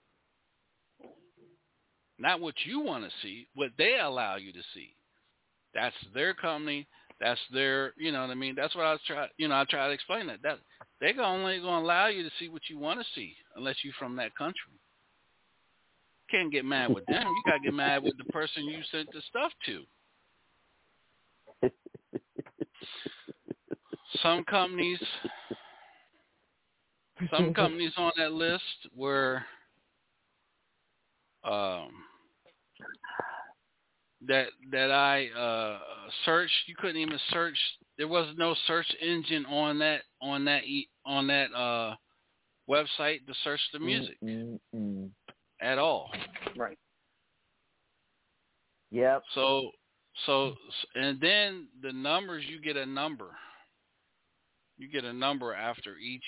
Not 2.18 2.40
what 2.40 2.56
you 2.66 2.80
want 2.80 3.04
to 3.04 3.10
see, 3.22 3.48
what 3.56 3.72
they 3.78 4.00
allow 4.00 4.38
you 4.38 4.54
to 4.54 4.62
see. 4.74 4.96
That's 5.74 5.96
their 6.14 6.34
company. 6.34 6.88
That's 7.20 7.40
their, 7.54 7.94
you 7.98 8.12
know 8.12 8.22
what 8.22 8.30
I 8.30 8.36
mean. 8.36 8.56
That's 8.56 8.76
what 8.76 8.86
I 8.86 8.92
was 8.92 9.02
try, 9.08 9.28
you 9.38 9.48
know, 9.48 9.56
I 9.56 9.66
try 9.70 9.88
to 9.88 9.94
explain 9.94 10.28
that. 10.28 10.42
That 10.44 10.60
they're 11.00 11.22
only 11.22 11.60
going 11.60 11.82
to 11.82 11.86
allow 11.86 12.08
you 12.08 12.24
to 12.24 12.32
see 12.40 12.50
what 12.50 12.64
you 12.70 12.78
want 12.78 13.00
to 13.00 13.06
see, 13.16 13.34
unless 13.56 13.78
you're 13.84 13.94
from 13.98 14.16
that 14.18 14.36
country. 14.36 14.74
Can't 16.30 16.52
get 16.52 16.66
mad 16.66 16.94
with 16.94 17.06
them. 17.06 17.26
You 17.26 17.44
got 17.46 17.58
to 17.58 17.64
get 17.64 17.74
mad 17.74 18.04
with 18.04 18.18
the 18.18 18.26
person 18.26 18.66
you 18.66 18.80
sent 18.92 19.08
the 19.14 19.22
stuff 19.30 19.52
to. 19.68 19.84
Some 24.22 24.44
companies, 24.46 25.00
some 27.30 27.54
companies 27.54 27.92
on 27.98 28.12
that 28.18 28.32
list 28.32 28.64
were 28.96 29.44
um, 31.44 31.92
that 34.28 34.48
that 34.72 34.92
I 34.92 35.28
uh, 35.28 35.80
searched. 36.26 36.54
You 36.68 36.76
couldn't 36.78 36.98
even 36.98 37.20
search. 37.32 37.58
There 37.98 38.08
was 38.08 38.34
no 38.38 38.56
search 38.68 38.88
engine 39.02 39.46
on 39.46 39.80
that 39.80 40.02
on 40.22 40.46
that 40.46 40.64
e- 40.64 40.90
on 41.06 41.28
that 41.28 41.54
uh, 41.54 41.96
website 42.70 43.26
to 43.28 43.34
search 43.44 43.60
the 43.74 43.80
music 43.80 44.18
Mm-mm-mm. 44.24 45.10
at 45.62 45.78
all. 45.78 46.10
Right. 46.56 46.78
Yep. 48.92 49.24
So 49.34 49.72
so 50.26 50.54
and 50.96 51.20
then 51.20 51.68
the 51.82 51.92
numbers 51.92 52.44
you 52.48 52.62
get 52.62 52.78
a 52.78 52.86
number. 52.86 53.32
You 54.78 54.90
get 54.90 55.06
a 55.06 55.14
number 55.14 55.54
after 55.54 55.98
each 55.98 56.24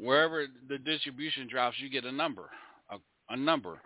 wherever 0.00 0.46
the 0.68 0.78
distribution 0.78 1.46
drops, 1.48 1.76
you 1.78 1.90
get 1.90 2.04
a 2.04 2.12
number. 2.12 2.50
A, 2.90 2.96
a 3.28 3.36
number. 3.36 3.80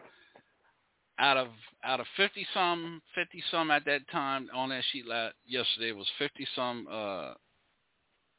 Out 1.19 1.37
of 1.37 1.49
out 1.85 2.01
of 2.01 2.07
fifty 2.17 2.45
some 2.53 3.01
fifty 3.15 3.43
some 3.51 3.71
at 3.71 3.85
that 3.85 4.01
time 4.11 4.49
on 4.53 4.71
that 4.71 4.83
sheet 4.91 5.05
yesterday 5.47 5.93
was 5.93 6.07
fifty 6.19 6.47
some 6.57 6.89
uh 6.91 7.35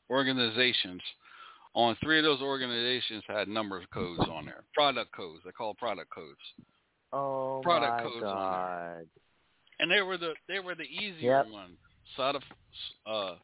organizations. 0.09 1.01
On 1.73 1.95
three 2.01 2.19
of 2.19 2.23
those 2.23 2.41
organizations 2.41 3.23
had 3.27 3.47
number 3.47 3.81
codes 3.93 4.21
on 4.31 4.45
there. 4.45 4.63
Product 4.73 5.11
codes. 5.13 5.41
They 5.45 5.51
call 5.51 5.73
product 5.73 6.09
codes. 6.13 6.39
Oh 7.11 7.61
Product 7.63 7.97
my 7.97 8.03
codes 8.03 8.21
God. 8.21 9.07
and 9.79 9.91
they 9.91 10.01
were 10.01 10.17
the 10.17 10.33
they 10.47 10.59
were 10.59 10.75
the 10.75 10.83
easier 10.83 11.43
Yep. 11.43 11.47
ones. 11.49 11.77
Sort 12.15 12.35
of, 12.35 12.43
uh, 13.05 13.35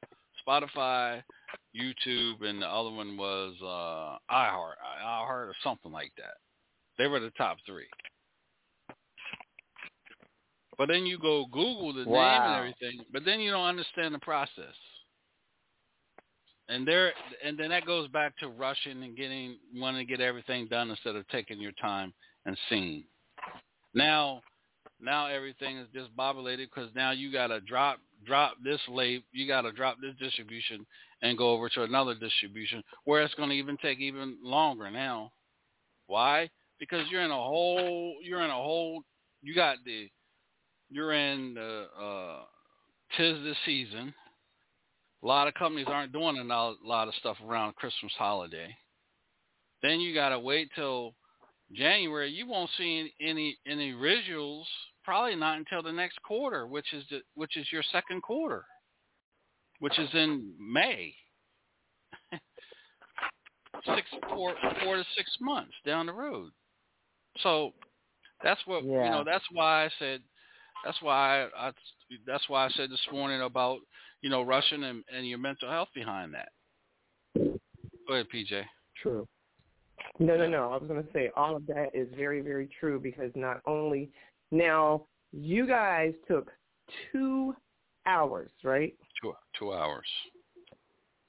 Spotify, 0.47 1.23
YouTube, 1.75 2.41
and 2.43 2.61
the 2.61 2.67
other 2.67 2.91
one 2.91 3.17
was 3.17 3.55
uh, 3.61 4.33
iHeart, 4.33 4.75
iHeart 5.03 5.47
or 5.47 5.55
something 5.63 5.91
like 5.91 6.11
that. 6.17 6.35
They 6.97 7.07
were 7.07 7.19
the 7.19 7.31
top 7.31 7.57
three. 7.65 7.87
But 10.81 10.87
then 10.87 11.05
you 11.05 11.19
go 11.19 11.45
Google 11.45 11.93
the 11.93 12.05
name 12.05 12.15
and 12.15 12.55
everything, 12.55 13.05
but 13.13 13.23
then 13.23 13.39
you 13.39 13.51
don't 13.51 13.67
understand 13.67 14.15
the 14.15 14.19
process. 14.19 14.73
And 16.69 16.87
there, 16.87 17.13
and 17.45 17.55
then 17.55 17.69
that 17.69 17.85
goes 17.85 18.07
back 18.07 18.35
to 18.39 18.47
rushing 18.47 19.03
and 19.03 19.15
getting 19.15 19.59
wanting 19.75 20.07
to 20.07 20.11
get 20.11 20.21
everything 20.21 20.67
done 20.69 20.89
instead 20.89 21.15
of 21.15 21.27
taking 21.27 21.61
your 21.61 21.73
time 21.73 22.15
and 22.47 22.57
seeing. 22.67 23.03
Now, 23.93 24.41
now 24.99 25.27
everything 25.27 25.77
is 25.77 25.87
disbobulated 25.95 26.69
because 26.73 26.89
now 26.95 27.11
you 27.11 27.31
got 27.31 27.47
to 27.47 27.59
drop 27.59 27.99
drop 28.25 28.53
this 28.63 28.81
late, 28.89 29.23
you 29.31 29.47
got 29.47 29.61
to 29.61 29.71
drop 29.71 29.97
this 30.01 30.15
distribution 30.19 30.83
and 31.21 31.37
go 31.37 31.51
over 31.51 31.69
to 31.69 31.83
another 31.83 32.15
distribution 32.15 32.81
where 33.03 33.21
it's 33.21 33.35
going 33.35 33.49
to 33.49 33.55
even 33.55 33.77
take 33.83 33.99
even 33.99 34.35
longer 34.41 34.89
now. 34.89 35.31
Why? 36.07 36.49
Because 36.79 37.05
you're 37.11 37.21
in 37.21 37.29
a 37.29 37.35
whole 37.35 38.15
you're 38.23 38.41
in 38.41 38.49
a 38.49 38.55
whole 38.55 39.03
you 39.43 39.53
got 39.53 39.77
the 39.85 40.09
you're 40.91 41.13
in 41.13 41.53
the 41.55 41.87
uh 41.99 42.39
tis 43.17 43.37
the 43.43 43.55
season. 43.65 44.13
A 45.23 45.27
lot 45.27 45.47
of 45.47 45.53
companies 45.53 45.87
aren't 45.87 46.13
doing 46.13 46.37
a 46.37 46.43
lot 46.43 47.07
of 47.07 47.13
stuff 47.15 47.37
around 47.47 47.75
Christmas 47.75 48.11
holiday. 48.17 48.75
Then 49.83 49.99
you 49.99 50.13
got 50.13 50.29
to 50.29 50.39
wait 50.39 50.69
till 50.75 51.13
January. 51.73 52.31
You 52.31 52.47
won't 52.47 52.69
see 52.77 53.13
any 53.21 53.57
any 53.67 53.93
visuals 53.93 54.65
probably 55.03 55.35
not 55.35 55.57
until 55.57 55.81
the 55.81 55.91
next 55.91 56.21
quarter, 56.23 56.67
which 56.67 56.93
is 56.93 57.03
the, 57.09 57.21
which 57.35 57.57
is 57.57 57.67
your 57.71 57.83
second 57.91 58.21
quarter, 58.21 58.65
which 59.79 59.97
is 59.97 60.09
in 60.13 60.53
May. 60.59 61.13
six 63.85 64.07
four 64.29 64.53
four 64.83 64.97
to 64.97 65.03
six 65.15 65.29
months 65.39 65.73
down 65.85 66.05
the 66.05 66.13
road. 66.13 66.51
So 67.41 67.71
that's 68.43 68.61
what 68.65 68.83
yeah. 68.83 69.05
you 69.05 69.09
know. 69.09 69.23
That's 69.25 69.45
why 69.51 69.85
I 69.85 69.89
said. 69.99 70.21
That's 70.83 71.01
why 71.01 71.43
I, 71.43 71.67
I. 71.67 71.71
That's 72.25 72.47
why 72.49 72.65
I 72.65 72.69
said 72.71 72.89
this 72.89 73.05
morning 73.11 73.41
about 73.41 73.79
you 74.21 74.29
know 74.29 74.41
Russian 74.41 74.83
and, 74.83 75.03
and 75.15 75.27
your 75.27 75.37
mental 75.37 75.69
health 75.69 75.89
behind 75.93 76.33
that. 76.33 76.49
Go 77.35 78.13
ahead, 78.13 78.27
PJ. 78.33 78.63
True. 79.01 79.27
No, 80.19 80.35
no, 80.35 80.47
no. 80.47 80.71
I 80.71 80.77
was 80.77 80.87
going 80.87 81.03
to 81.03 81.13
say 81.13 81.29
all 81.35 81.55
of 81.55 81.65
that 81.67 81.89
is 81.93 82.07
very, 82.17 82.41
very 82.41 82.69
true 82.79 82.99
because 82.99 83.31
not 83.35 83.61
only 83.65 84.09
now 84.51 85.05
you 85.31 85.67
guys 85.67 86.13
took 86.27 86.51
two 87.11 87.55
hours, 88.05 88.49
right? 88.63 88.93
Two 89.21 89.33
two 89.57 89.73
hours. 89.73 90.07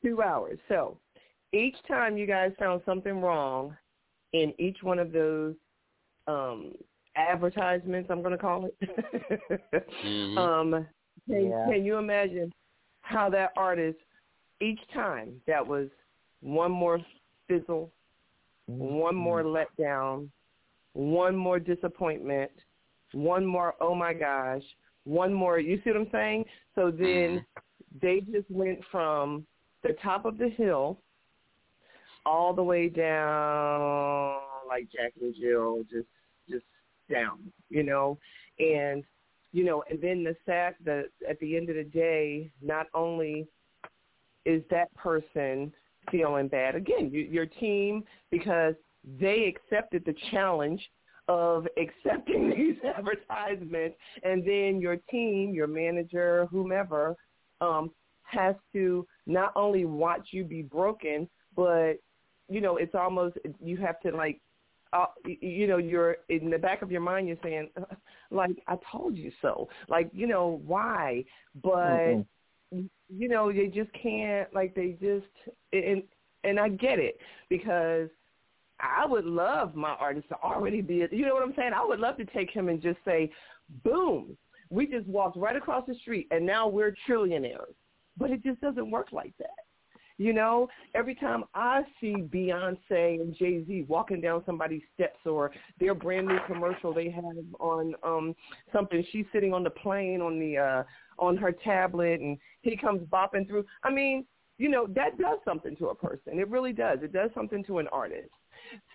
Two 0.02 0.22
hours. 0.22 0.58
So 0.68 0.98
each 1.52 1.76
time 1.86 2.16
you 2.16 2.26
guys 2.26 2.52
found 2.58 2.82
something 2.84 3.20
wrong 3.20 3.76
in 4.32 4.52
each 4.58 4.82
one 4.82 4.98
of 4.98 5.12
those 5.12 5.54
um, 6.26 6.72
advertisements, 7.16 8.10
I'm 8.10 8.22
going 8.22 8.32
to 8.32 8.38
call 8.38 8.66
it. 8.66 8.76
mm-hmm. 10.04 10.38
um, 10.38 10.86
can, 11.28 11.46
yeah. 11.46 11.66
can 11.70 11.84
you 11.84 11.98
imagine 11.98 12.52
how 13.02 13.28
that 13.30 13.50
artist 13.56 13.98
each 14.60 14.80
time 14.94 15.34
that 15.46 15.66
was 15.66 15.88
one 16.40 16.70
more 16.70 17.00
fizzle, 17.48 17.92
mm-hmm. 18.70 18.78
one 18.78 19.14
more 19.14 19.42
letdown, 19.42 20.28
one 20.94 21.36
more 21.36 21.58
disappointment, 21.58 22.50
one 23.12 23.44
more 23.44 23.74
oh 23.80 23.94
my 23.94 24.12
gosh, 24.12 24.62
one 25.04 25.32
more 25.32 25.58
you 25.58 25.80
see 25.84 25.90
what 25.90 26.00
I'm 26.00 26.08
saying? 26.12 26.44
So 26.74 26.90
then 26.90 27.06
mm-hmm. 27.06 27.98
they 28.00 28.20
just 28.20 28.50
went 28.50 28.80
from 28.90 29.46
the 29.82 29.96
top 30.02 30.24
of 30.24 30.38
the 30.38 30.48
hill 30.48 30.98
all 32.24 32.54
the 32.54 32.62
way 32.62 32.88
down 32.88 34.38
like 34.68 34.88
Jack 34.92 35.12
and 35.20 35.34
Jill, 35.34 35.82
just 35.82 35.92
just 35.92 36.06
down, 37.12 37.38
you 37.68 37.82
know. 37.82 38.18
And 38.58 39.04
you 39.52 39.64
know, 39.64 39.84
and 39.90 40.00
then 40.00 40.24
the 40.24 40.34
sad 40.46 40.74
that 40.84 41.06
at 41.28 41.38
the 41.40 41.56
end 41.56 41.68
of 41.68 41.76
the 41.76 41.84
day, 41.84 42.50
not 42.62 42.86
only 42.94 43.46
is 44.44 44.62
that 44.70 44.92
person 44.94 45.72
feeling 46.10 46.48
bad 46.48 46.74
again, 46.74 47.10
you, 47.12 47.20
your 47.20 47.46
team 47.46 48.02
because 48.30 48.74
they 49.20 49.54
accepted 49.54 50.04
the 50.04 50.14
challenge 50.30 50.80
of 51.28 51.66
accepting 51.76 52.50
these 52.56 52.76
advertisements 52.96 53.96
and 54.22 54.44
then 54.44 54.80
your 54.80 54.96
team, 55.10 55.52
your 55.54 55.66
manager, 55.66 56.46
whomever, 56.50 57.14
um, 57.60 57.90
has 58.22 58.56
to 58.72 59.06
not 59.26 59.52
only 59.54 59.84
watch 59.84 60.28
you 60.30 60.44
be 60.44 60.62
broken, 60.62 61.28
but 61.54 61.94
you 62.48 62.60
know, 62.60 62.76
it's 62.76 62.94
almost 62.94 63.36
you 63.62 63.76
have 63.76 64.00
to 64.00 64.10
like 64.10 64.40
uh, 64.92 65.06
you 65.24 65.66
know, 65.66 65.78
you're 65.78 66.18
in 66.28 66.50
the 66.50 66.58
back 66.58 66.82
of 66.82 66.90
your 66.90 67.00
mind, 67.00 67.28
you're 67.28 67.36
saying, 67.42 67.70
like, 68.30 68.62
I 68.66 68.76
told 68.90 69.16
you 69.16 69.32
so. 69.40 69.68
Like, 69.88 70.10
you 70.12 70.26
know, 70.26 70.60
why? 70.66 71.24
But 71.62 71.70
mm-hmm. 71.78 72.86
you 73.08 73.28
know, 73.28 73.52
they 73.52 73.68
just 73.68 73.90
can't. 73.94 74.52
Like, 74.54 74.74
they 74.74 74.96
just 75.00 75.26
and 75.72 76.02
and 76.44 76.58
I 76.58 76.68
get 76.68 76.98
it 76.98 77.18
because 77.48 78.08
I 78.80 79.06
would 79.06 79.24
love 79.24 79.74
my 79.74 79.90
artist 79.90 80.28
to 80.28 80.36
already 80.42 80.80
be, 80.80 81.06
you 81.12 81.24
know 81.24 81.34
what 81.34 81.44
I'm 81.44 81.54
saying? 81.56 81.72
I 81.74 81.84
would 81.84 82.00
love 82.00 82.16
to 82.16 82.24
take 82.24 82.50
him 82.50 82.68
and 82.68 82.82
just 82.82 82.98
say, 83.04 83.30
boom, 83.84 84.36
we 84.70 84.86
just 84.86 85.06
walked 85.06 85.36
right 85.36 85.54
across 85.54 85.86
the 85.86 85.94
street 85.94 86.26
and 86.30 86.44
now 86.44 86.66
we're 86.66 86.94
trillionaires. 87.08 87.74
But 88.16 88.30
it 88.30 88.42
just 88.42 88.60
doesn't 88.60 88.90
work 88.90 89.12
like 89.12 89.32
that. 89.38 89.50
You 90.22 90.32
know, 90.32 90.68
every 90.94 91.16
time 91.16 91.42
I 91.52 91.82
see 92.00 92.14
Beyonce 92.14 93.20
and 93.20 93.36
Jay 93.36 93.64
Z 93.66 93.86
walking 93.88 94.20
down 94.20 94.44
somebody's 94.46 94.82
steps 94.94 95.18
or 95.26 95.50
their 95.80 95.94
brand 95.94 96.28
new 96.28 96.38
commercial 96.46 96.94
they 96.94 97.10
have 97.10 97.44
on 97.58 97.94
um 98.04 98.36
something, 98.72 99.04
she's 99.10 99.26
sitting 99.32 99.52
on 99.52 99.64
the 99.64 99.70
plane 99.70 100.20
on 100.20 100.38
the 100.38 100.58
uh 100.58 100.82
on 101.18 101.36
her 101.36 101.50
tablet 101.50 102.20
and 102.20 102.38
he 102.62 102.76
comes 102.76 103.02
bopping 103.08 103.48
through. 103.48 103.64
I 103.82 103.90
mean, 103.90 104.24
you 104.58 104.68
know, 104.68 104.86
that 104.94 105.18
does 105.18 105.40
something 105.44 105.74
to 105.76 105.88
a 105.88 105.94
person. 105.94 106.38
It 106.38 106.48
really 106.48 106.72
does. 106.72 107.00
It 107.02 107.12
does 107.12 107.30
something 107.34 107.64
to 107.64 107.78
an 107.78 107.88
artist. 107.88 108.30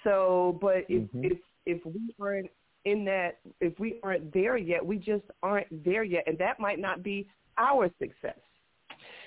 So, 0.06 0.58
but 0.62 0.86
if 0.88 1.04
mm-hmm. 1.04 1.26
if 1.26 1.38
if 1.66 1.86
we 1.86 2.16
aren't 2.22 2.50
in 2.86 3.04
that, 3.04 3.40
if 3.60 3.78
we 3.80 4.00
aren't 4.02 4.34
there 4.34 4.56
yet, 4.56 4.86
we 4.86 4.96
just 4.96 5.26
aren't 5.44 5.84
there 5.84 6.06
yet, 6.06 6.24
and 6.26 6.38
that 6.38 6.58
might 6.62 6.80
not 6.80 7.04
be 7.04 7.28
our 7.58 7.90
success. 8.00 8.40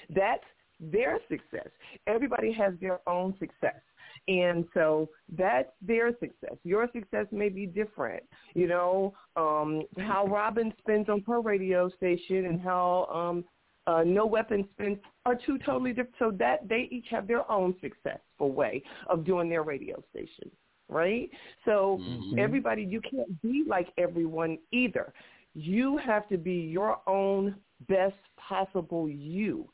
That's 0.08 0.42
their 0.80 1.18
success. 1.28 1.68
Everybody 2.06 2.52
has 2.52 2.74
their 2.80 3.00
own 3.08 3.34
success. 3.38 3.80
And 4.28 4.64
so 4.74 5.08
that's 5.36 5.70
their 5.80 6.10
success. 6.18 6.56
Your 6.64 6.88
success 6.92 7.26
may 7.30 7.48
be 7.48 7.66
different. 7.66 8.22
You 8.54 8.68
know, 8.68 9.14
um, 9.36 9.82
how 9.98 10.26
Robin 10.26 10.72
spends 10.78 11.08
on 11.08 11.22
her 11.26 11.40
radio 11.40 11.88
station 11.90 12.46
and 12.46 12.60
how 12.60 13.06
um, 13.12 13.44
uh, 13.86 14.04
No 14.04 14.26
Weapon 14.26 14.68
spins 14.72 14.98
are 15.24 15.34
two 15.34 15.58
totally 15.58 15.90
different. 15.90 16.16
So 16.18 16.32
that 16.38 16.68
they 16.68 16.88
each 16.90 17.06
have 17.10 17.26
their 17.26 17.50
own 17.50 17.74
successful 17.80 18.52
way 18.52 18.82
of 19.08 19.24
doing 19.24 19.48
their 19.48 19.62
radio 19.62 20.02
station, 20.10 20.50
right? 20.88 21.30
So 21.64 21.98
mm-hmm. 22.00 22.38
everybody, 22.38 22.82
you 22.82 23.00
can't 23.00 23.40
be 23.42 23.64
like 23.66 23.88
everyone 23.96 24.58
either. 24.70 25.12
You 25.54 25.98
have 25.98 26.28
to 26.28 26.38
be 26.38 26.52
your 26.52 27.00
own 27.06 27.56
best 27.88 28.14
possible 28.36 29.08
you. 29.08 29.68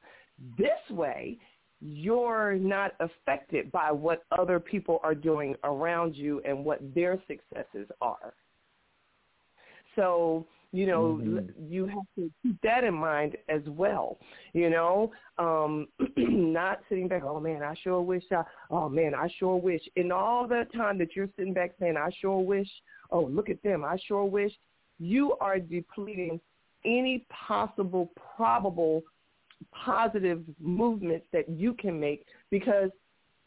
This 0.59 0.91
way, 0.91 1.39
you're 1.80 2.55
not 2.55 2.93
affected 3.01 3.70
by 3.70 3.93
what 3.93 4.24
other 4.37 4.59
people 4.59 5.01
are 5.03 5.14
doing 5.14 5.55
around 5.64 6.16
you 6.16 6.41
and 6.45 6.64
what 6.64 6.80
their 6.95 7.20
successes 7.28 7.89
are. 8.01 8.34
So 9.95 10.47
you 10.72 10.87
know 10.87 11.20
mm-hmm. 11.22 11.72
you 11.72 11.87
have 11.87 12.05
to 12.16 12.30
keep 12.43 12.61
that 12.62 12.84
in 12.84 12.93
mind 12.93 13.37
as 13.49 13.62
well 13.66 14.18
you 14.53 14.68
know 14.68 15.11
um 15.39 15.87
not 16.16 16.80
sitting 16.89 17.09
back 17.09 17.22
oh 17.24 17.41
man 17.41 17.62
i 17.62 17.74
sure 17.82 18.03
wish 18.03 18.24
i 18.32 18.43
oh 18.70 18.89
man 18.89 19.14
i 19.14 19.28
sure 19.39 19.57
wish 19.57 19.82
in 19.97 20.12
all 20.12 20.47
the 20.47 20.66
time 20.76 20.99
that 20.99 21.14
you're 21.14 21.28
sitting 21.37 21.55
back 21.55 21.72
saying 21.80 21.97
i 21.97 22.11
sure 22.20 22.41
wish 22.41 22.68
oh 23.11 23.24
look 23.24 23.49
at 23.49 23.62
them 23.62 23.84
i 23.84 23.97
sure 24.07 24.24
wish 24.24 24.53
you 24.99 25.34
are 25.41 25.59
depleting 25.59 26.41
any 26.84 27.24
possible 27.30 28.11
probable 28.37 29.03
positive 29.73 30.43
movements 30.61 31.27
that 31.33 31.49
you 31.49 31.75
can 31.75 31.99
make 31.99 32.25
because 32.51 32.91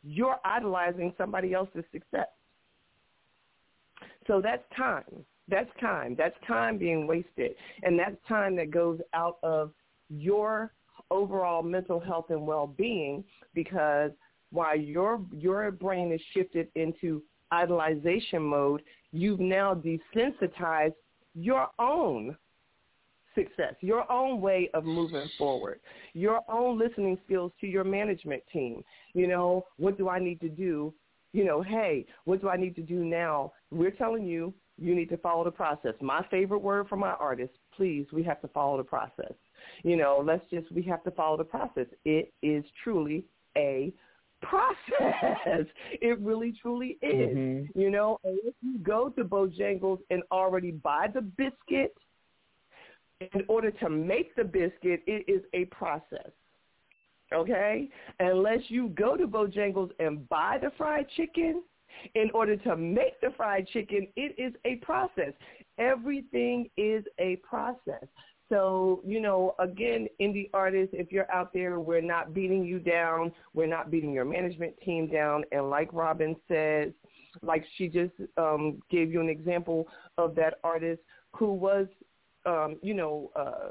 you're 0.04 0.38
idolizing 0.46 1.14
somebody 1.18 1.54
else's 1.54 1.84
success 1.92 2.28
so 4.28 4.42
that's 4.42 4.64
time 4.76 5.26
that's 5.50 5.70
time. 5.80 6.16
That's 6.18 6.36
time 6.48 6.78
being 6.78 7.08
wasted. 7.08 7.56
And 7.84 7.98
that's 7.98 8.16
time 8.28 8.56
that 8.58 8.72
goes 8.72 9.00
out 9.14 9.38
of 9.44 9.72
your 10.10 10.74
overall 11.12 11.64
mental 11.64 12.00
health 12.00 12.30
and 12.30 12.46
well-being 12.46 13.24
because 13.54 14.12
while 14.52 14.78
your 14.78 15.22
your 15.36 15.72
brain 15.72 16.12
is 16.12 16.22
shifted 16.34 16.68
into 16.76 17.24
idolization 17.52 18.42
mode, 18.42 18.84
you've 19.12 19.40
now 19.40 19.74
desensitized 19.74 20.94
your 21.34 21.68
own 21.80 22.36
success, 23.36 23.76
your 23.82 24.10
own 24.12 24.42
way 24.42 24.70
of 24.74 24.86
moving 24.86 25.28
forward, 25.38 25.80
your 26.14 26.42
own 26.50 26.78
listening 26.78 27.18
skills 27.26 27.52
to 27.62 27.68
your 27.68 27.84
management 27.84 28.44
team. 28.52 28.84
You 29.14 29.28
know, 29.28 29.66
what 29.78 29.98
do 29.98 30.10
I 30.10 30.20
need 30.20 30.42
to 30.42 30.50
do? 30.50 30.94
You 31.32 31.46
know, 31.46 31.62
hey, 31.62 32.06
what 32.26 32.42
do 32.42 32.50
I 32.50 32.58
need 32.58 32.76
to 32.76 32.82
do 32.82 33.04
now? 33.06 33.54
We're 33.72 33.92
telling 33.92 34.26
you 34.26 34.54
you 34.78 34.96
need 34.96 35.10
to 35.10 35.18
follow 35.18 35.44
the 35.44 35.52
process. 35.52 35.94
My 36.02 36.26
favorite 36.32 36.60
word 36.60 36.88
for 36.88 36.96
my 36.96 37.12
artists, 37.12 37.56
please, 37.76 38.08
we 38.12 38.24
have 38.24 38.42
to 38.42 38.48
follow 38.50 38.78
the 38.78 38.84
process. 38.84 39.34
You 39.84 39.98
know, 39.98 40.24
let's 40.26 40.44
just, 40.50 40.72
we 40.72 40.82
have 40.84 41.04
to 41.04 41.12
follow 41.12 41.38
the 41.38 41.44
process. 41.44 41.86
It 42.06 42.34
is 42.42 42.64
truly 42.84 43.26
a 43.58 43.94
process. 44.42 44.76
it 46.02 46.20
really, 46.20 46.54
truly 46.62 46.98
is. 47.02 47.38
Mm-hmm. 47.38 47.80
You 47.80 47.92
know, 47.92 48.20
if 48.24 48.56
you 48.62 48.80
go 48.80 49.10
to 49.10 49.24
Bojangles 49.24 50.00
and 50.10 50.24
already 50.32 50.72
buy 50.72 51.08
the 51.14 51.22
biscuit, 51.22 51.96
in 53.20 53.44
order 53.48 53.72
to 53.72 53.90
make 53.90 54.36
the 54.36 54.44
biscuit, 54.44 55.02
it 55.08 55.26
is 55.28 55.44
a 55.54 55.66
process. 55.66 56.32
Okay? 57.34 57.90
Unless 58.20 58.62
you 58.70 58.90
go 58.90 59.16
to 59.16 59.28
Bojangles 59.28 59.92
and 60.00 60.28
buy 60.30 60.58
the 60.62 60.72
fried 60.78 61.08
chicken, 61.16 61.64
in 62.16 62.30
order 62.34 62.56
to 62.56 62.78
make 62.78 63.20
the 63.22 63.32
fried 63.36 63.68
chicken, 63.68 64.08
it 64.16 64.36
is 64.38 64.54
a 64.66 64.76
process. 64.78 65.34
Everything 65.78 66.70
is 66.78 67.04
a 67.20 67.38
process. 67.38 68.06
So, 68.48 69.02
you 69.06 69.22
know, 69.22 69.54
again, 69.60 70.08
indie 70.20 70.50
artists, 70.54 70.96
if 70.98 71.12
you're 71.12 71.32
out 71.32 71.54
there, 71.54 71.80
we're 71.80 72.02
not 72.02 72.34
beating 72.34 72.66
you 72.66 72.80
down. 72.80 73.32
We're 73.54 73.68
not 73.68 73.92
beating 73.92 74.12
your 74.12 74.26
management 74.26 74.74
team 74.84 75.08
down. 75.08 75.44
And 75.52 75.70
like 75.70 75.90
Robin 75.94 76.36
says, 76.48 76.92
like 77.44 77.64
she 77.78 77.88
just 77.88 78.14
um, 78.38 78.82
gave 78.90 79.12
you 79.12 79.22
an 79.22 79.30
example 79.30 79.88
of 80.18 80.34
that 80.36 80.56
artist 80.64 81.02
who 81.36 81.54
was, 81.54 81.88
um, 82.46 82.78
you 82.82 82.94
know, 82.94 83.32
uh, 83.36 83.70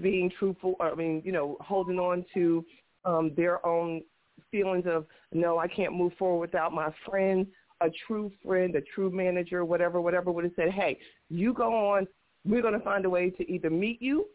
being 0.00 0.30
truthful. 0.38 0.76
I 0.80 0.94
mean, 0.94 1.22
you 1.24 1.32
know, 1.32 1.56
holding 1.60 1.98
on 1.98 2.24
to 2.34 2.64
um, 3.04 3.32
their 3.36 3.64
own 3.66 4.02
feelings 4.50 4.84
of 4.86 5.06
no, 5.32 5.58
I 5.58 5.68
can't 5.68 5.94
move 5.94 6.12
forward 6.18 6.40
without 6.40 6.72
my 6.72 6.92
friend, 7.06 7.46
a 7.80 7.88
true 8.06 8.30
friend, 8.44 8.74
a 8.76 8.80
true 8.94 9.10
manager, 9.10 9.64
whatever, 9.64 10.00
whatever 10.00 10.30
would 10.30 10.44
have 10.44 10.52
said, 10.56 10.70
hey, 10.70 10.98
you 11.28 11.52
go 11.52 11.92
on. 11.92 12.06
We're 12.46 12.62
going 12.62 12.74
to 12.74 12.80
find 12.80 13.04
a 13.04 13.10
way 13.10 13.30
to 13.30 13.52
either 13.52 13.68
meet 13.68 14.00
you, 14.00 14.26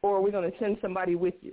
or 0.00 0.22
we're 0.22 0.30
going 0.30 0.50
to 0.50 0.58
send 0.58 0.78
somebody 0.80 1.14
with 1.14 1.34
you 1.42 1.52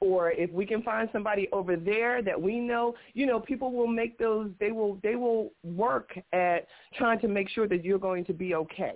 or 0.00 0.32
if 0.32 0.50
we 0.50 0.66
can 0.66 0.82
find 0.82 1.08
somebody 1.12 1.48
over 1.52 1.76
there 1.76 2.22
that 2.22 2.40
we 2.40 2.58
know, 2.58 2.94
you 3.14 3.26
know, 3.26 3.40
people 3.40 3.72
will 3.72 3.86
make 3.86 4.18
those 4.18 4.50
they 4.58 4.72
will 4.72 4.98
they 5.02 5.16
will 5.16 5.52
work 5.62 6.10
at 6.32 6.66
trying 6.94 7.20
to 7.20 7.28
make 7.28 7.48
sure 7.48 7.68
that 7.68 7.84
you're 7.84 7.98
going 7.98 8.24
to 8.24 8.32
be 8.32 8.54
okay. 8.54 8.94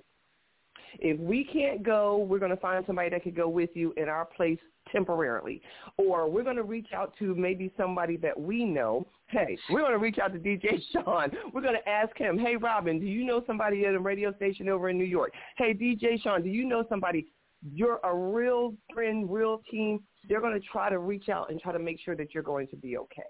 If 0.99 1.19
we 1.21 1.45
can't 1.45 1.83
go, 1.83 2.19
we're 2.19 2.39
going 2.39 2.51
to 2.51 2.57
find 2.57 2.85
somebody 2.87 3.11
that 3.11 3.23
could 3.23 3.37
go 3.37 3.49
with 3.49 3.71
you 3.75 3.93
in 3.97 4.09
our 4.09 4.25
place 4.25 4.59
temporarily. 4.91 5.63
Or 5.97 6.29
we're 6.29 6.43
going 6.43 6.57
to 6.57 6.63
reach 6.63 6.89
out 6.95 7.15
to 7.19 7.35
maybe 7.35 7.73
somebody 7.77 8.17
that 8.19 8.39
we 8.39 8.65
know. 8.65 9.07
Hey, 9.29 9.57
we're 9.71 9.81
going 9.81 9.93
to 9.93 9.99
reach 9.99 10.19
out 10.19 10.33
to 10.33 10.39
DJ 10.39 10.81
Shaun. 10.93 11.31
We're 11.53 11.63
going 11.63 11.79
to 11.81 11.89
ask 11.89 12.17
him, 12.17 12.39
hey, 12.39 12.57
Robin, 12.57 12.99
do 12.99 13.07
you 13.07 13.25
know 13.25 13.43
somebody 13.47 13.87
at 13.87 13.95
a 13.95 14.01
radio 14.01 14.35
station 14.35 14.69
over 14.69 14.89
in 14.89 14.99
New 14.99 15.05
York? 15.05 15.33
Hey, 15.57 15.75
DJ 15.75 16.21
Shaun, 16.23 16.43
do 16.43 16.49
you 16.49 16.67
know 16.67 16.85
somebody? 16.89 17.27
You're 17.75 18.01
a 18.05 18.15
real 18.15 18.75
friend, 18.93 19.31
real 19.31 19.63
team. 19.71 20.01
They're 20.29 20.41
going 20.41 20.59
to 20.59 20.67
try 20.67 20.91
to 20.91 20.99
reach 20.99 21.29
out 21.29 21.51
and 21.51 21.61
try 21.61 21.73
to 21.73 21.79
make 21.79 22.01
sure 22.05 22.17
that 22.17 22.35
you're 22.35 22.43
going 22.43 22.67
to 22.69 22.77
be 22.77 22.97
okay. 22.97 23.23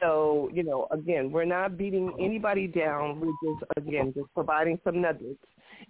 So, 0.00 0.50
you 0.52 0.62
know, 0.62 0.88
again, 0.90 1.30
we're 1.30 1.44
not 1.44 1.76
beating 1.76 2.12
anybody 2.20 2.66
down. 2.66 3.20
We're 3.20 3.26
just, 3.44 3.64
again, 3.76 4.12
just 4.14 4.32
providing 4.34 4.78
some 4.84 5.00
nuggets 5.00 5.38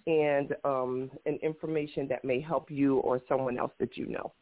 and 0.05 0.55
um, 0.63 1.11
and 1.25 1.39
information 1.41 2.07
that 2.07 2.23
may 2.23 2.39
help 2.39 2.69
you 2.71 2.97
or 2.97 3.21
someone 3.27 3.57
else 3.57 3.71
that 3.79 3.97
you 3.97 4.07
know. 4.07 4.33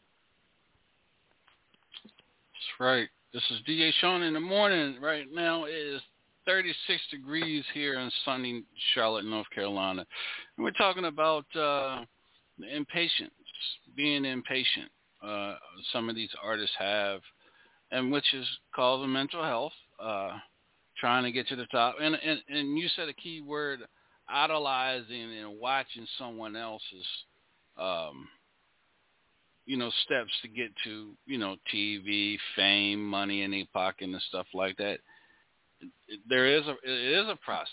That's 2.54 2.80
right. 2.80 3.10
This 3.34 3.44
is 3.52 3.60
DJ 3.68 3.92
Shaun 4.00 4.24
in 4.24 4.34
the 4.34 4.40
morning. 4.40 5.02
Right 5.02 5.26
now 5.32 5.66
it 5.66 5.74
is 5.74 6.02
36 6.46 7.02
degrees 7.12 7.64
here 7.74 8.00
in 8.00 8.10
sunny 8.24 8.64
Charlotte, 8.94 9.26
North 9.26 9.50
Carolina. 9.54 10.06
And 10.58 10.64
we're 10.64 10.72
talking 10.72 11.06
about 11.06 11.46
uh, 11.56 12.06
impatience, 12.74 13.32
being 13.96 14.26
impatient. 14.26 14.90
Uh, 15.24 15.56
some 15.92 16.10
of 16.10 16.16
these 16.16 16.30
artists 16.44 16.76
have, 16.78 17.22
and 17.92 18.12
which 18.12 18.34
is 18.34 18.46
causing 18.76 19.12
mental 19.12 19.44
health, 19.44 19.74
uh, 20.00 20.38
trying 21.00 21.24
to 21.24 21.32
get 21.32 21.48
to 21.48 21.56
the 21.56 21.66
top. 21.68 21.96
And, 22.00 22.16
and 22.16 22.40
and 22.48 22.78
you 22.78 22.88
said 22.96 23.10
a 23.10 23.14
key 23.14 23.42
word 23.42 23.80
idolizing 24.28 25.36
and 25.38 25.60
watching 25.60 26.08
someone 26.18 26.56
else's 26.56 27.06
um 27.78 28.28
you 29.66 29.78
know 29.78 29.92
steps 30.04 30.32
to 30.42 30.48
get 30.48 30.72
to 30.84 31.12
you 31.26 31.38
know 31.38 31.56
TV, 31.74 32.38
fame, 32.56 33.04
money 33.04 33.42
in 33.42 33.52
their 33.52 33.66
pocket 33.74 34.10
and 34.10 34.22
stuff 34.30 34.48
like 34.54 34.78
that. 34.78 35.00
There 36.28 36.46
is 36.46 36.66
a 36.68 36.76
it 36.84 37.20
is 37.20 37.28
a 37.28 37.38
process, 37.44 37.68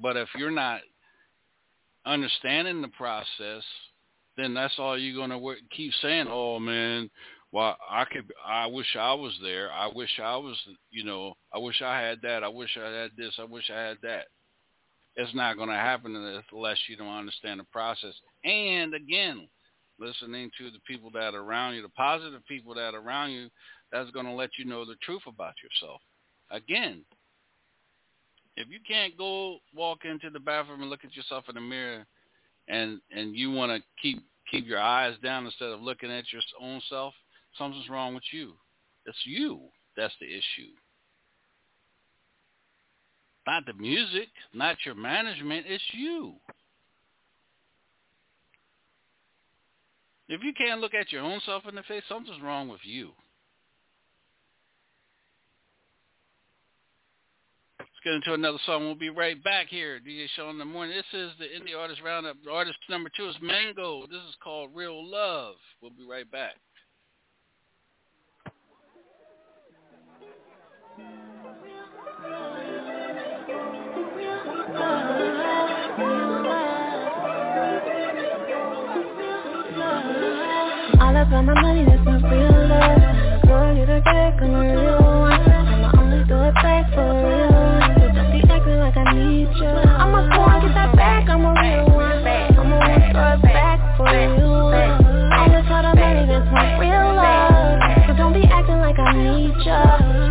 but 0.00 0.16
if 0.16 0.28
you're 0.36 0.50
not 0.50 0.80
understanding 2.04 2.82
the 2.82 2.88
process, 2.88 3.62
then 4.36 4.54
that's 4.54 4.74
all 4.78 4.98
you're 4.98 5.16
gonna 5.16 5.40
keep 5.74 5.92
saying. 6.02 6.26
Oh 6.28 6.58
man, 6.58 7.10
well 7.52 7.76
I 7.88 8.04
could 8.04 8.30
I 8.44 8.66
wish 8.66 8.96
I 8.98 9.14
was 9.14 9.38
there. 9.42 9.72
I 9.72 9.88
wish 9.94 10.20
I 10.22 10.36
was 10.36 10.56
you 10.90 11.04
know 11.04 11.34
I 11.54 11.58
wish 11.58 11.80
I 11.80 12.00
had 12.00 12.20
that. 12.22 12.42
I 12.42 12.48
wish 12.48 12.76
I 12.76 12.90
had 12.90 13.10
this. 13.16 13.34
I 13.38 13.44
wish 13.44 13.70
I 13.70 13.78
had 13.78 13.98
that 14.02 14.26
it's 15.16 15.34
not 15.34 15.56
going 15.56 15.70
to 15.70 15.74
happen 15.74 16.14
unless 16.52 16.78
you 16.88 16.96
don't 16.96 17.08
understand 17.08 17.60
the 17.60 17.64
process. 17.64 18.12
And 18.44 18.94
again, 18.94 19.48
listening 19.98 20.50
to 20.58 20.70
the 20.70 20.78
people 20.86 21.10
that 21.12 21.34
are 21.34 21.42
around 21.42 21.74
you, 21.74 21.82
the 21.82 21.88
positive 21.90 22.46
people 22.46 22.74
that 22.74 22.94
are 22.94 23.00
around 23.00 23.30
you, 23.30 23.48
that's 23.90 24.10
going 24.10 24.26
to 24.26 24.32
let 24.32 24.50
you 24.58 24.66
know 24.66 24.84
the 24.84 24.96
truth 25.02 25.22
about 25.26 25.54
yourself. 25.62 26.00
Again, 26.50 27.04
if 28.56 28.68
you 28.68 28.78
can't 28.86 29.16
go 29.16 29.58
walk 29.74 30.04
into 30.04 30.30
the 30.30 30.40
bathroom 30.40 30.82
and 30.82 30.90
look 30.90 31.04
at 31.04 31.16
yourself 31.16 31.44
in 31.48 31.54
the 31.54 31.60
mirror 31.60 32.06
and 32.68 33.00
and 33.10 33.34
you 33.34 33.50
want 33.50 33.70
to 33.70 33.82
keep 34.00 34.22
keep 34.50 34.66
your 34.66 34.80
eyes 34.80 35.14
down 35.22 35.44
instead 35.44 35.70
of 35.70 35.80
looking 35.80 36.10
at 36.10 36.24
your 36.32 36.42
own 36.60 36.80
self, 36.88 37.14
something's 37.56 37.88
wrong 37.88 38.14
with 38.14 38.24
you. 38.32 38.54
It's 39.06 39.18
you 39.24 39.60
that's 39.96 40.14
the 40.20 40.26
issue 40.26 40.72
not 43.46 43.64
the 43.66 43.74
music, 43.74 44.28
not 44.52 44.76
your 44.84 44.94
management, 44.94 45.66
it's 45.68 45.84
you. 45.92 46.34
If 50.28 50.42
you 50.42 50.52
can't 50.54 50.80
look 50.80 50.94
at 50.94 51.12
your 51.12 51.22
own 51.22 51.40
self 51.46 51.62
in 51.68 51.76
the 51.76 51.82
face, 51.84 52.02
something's 52.08 52.42
wrong 52.42 52.68
with 52.68 52.80
you. 52.82 53.10
Let's 57.78 57.90
get 58.02 58.14
into 58.14 58.34
another 58.34 58.58
song. 58.66 58.84
We'll 58.84 58.96
be 58.96 59.10
right 59.10 59.42
back 59.44 59.68
here. 59.68 60.00
DJ 60.00 60.26
Show 60.34 60.50
in 60.50 60.58
the 60.58 60.64
morning. 60.64 60.96
This 60.96 61.20
is 61.20 61.30
the 61.38 61.44
Indie 61.44 61.78
Artist 61.78 62.00
Roundup. 62.04 62.36
Artist 62.50 62.78
number 62.90 63.08
two 63.16 63.28
is 63.28 63.36
Mango. 63.40 64.02
This 64.08 64.22
is 64.28 64.34
called 64.42 64.70
Real 64.74 65.08
Love. 65.08 65.54
We'll 65.80 65.92
be 65.92 66.06
right 66.08 66.28
back. 66.30 66.54
About 81.36 81.54
my 81.54 81.60
money, 81.60 81.84
that's 81.84 82.00
my 82.00 82.16
real 82.32 82.48
love. 82.48 83.44
Girl, 83.44 83.76
you 83.76 83.84
the 83.84 84.00
bag, 84.00 84.40
I'm 84.40 84.54
a 84.56 84.60
real 84.72 85.20
one. 85.20 85.44
I'ma 85.44 85.92
only 86.00 86.24
do 86.24 86.36
it 86.48 86.54
back 86.64 86.88
for 86.96 87.04
real 87.04 87.52
So 88.00 88.08
don't 88.16 88.32
be 88.32 88.40
acting 88.48 88.80
like 88.80 88.96
I 88.96 89.12
need 89.12 89.52
you 89.52 89.68
I'ma 89.68 90.32
go 90.32 90.40
and 90.48 90.62
get 90.64 90.72
that 90.72 90.96
back, 90.96 91.28
I'm 91.28 91.44
a 91.44 91.52
real 91.52 91.92
one. 91.92 92.24
I'ma 92.24 92.80
always 92.80 93.04
throw 93.12 93.36
it 93.36 93.42
back 93.52 93.80
for 94.00 94.08
you 94.08 94.48
All 94.48 95.48
this 95.52 95.68
all 95.68 95.84
the 95.84 95.92
money, 95.92 96.24
that's 96.24 96.48
my 96.48 96.80
real 96.80 97.04
love. 97.12 97.84
So 98.08 98.16
don't 98.16 98.32
be 98.32 98.44
acting 98.48 98.80
like 98.80 98.96
I 98.96 99.12
need 99.12 99.52
you 99.60 99.82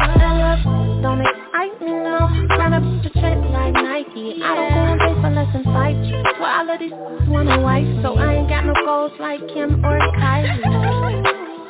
That 0.10 0.34
love 0.41 0.66
don't 1.06 1.22
excite 1.22 1.78
me, 1.86 1.93
no 2.01 2.18
Run 2.49 2.74
up 2.74 2.82
the 3.06 3.10
check 3.14 3.38
like 3.53 3.78
I 4.16 4.55
don't 4.55 4.72
go 4.72 4.80
on 4.80 4.97
dates 4.97 5.20
for 5.20 5.30
less 5.30 5.51
than 5.51 5.63
five 5.76 5.91
Swear 6.39 6.47
all 6.47 6.70
of 6.72 6.80
these 6.80 6.95
want 7.28 7.51
a 7.51 7.59
wife 7.59 7.84
So 7.99 8.16
I 8.16 8.39
ain't 8.39 8.47
got 8.47 8.63
no 8.63 8.72
goals 8.86 9.11
like 9.20 9.43
Kim 9.51 9.84
or 9.84 9.99
Kylie. 10.16 10.63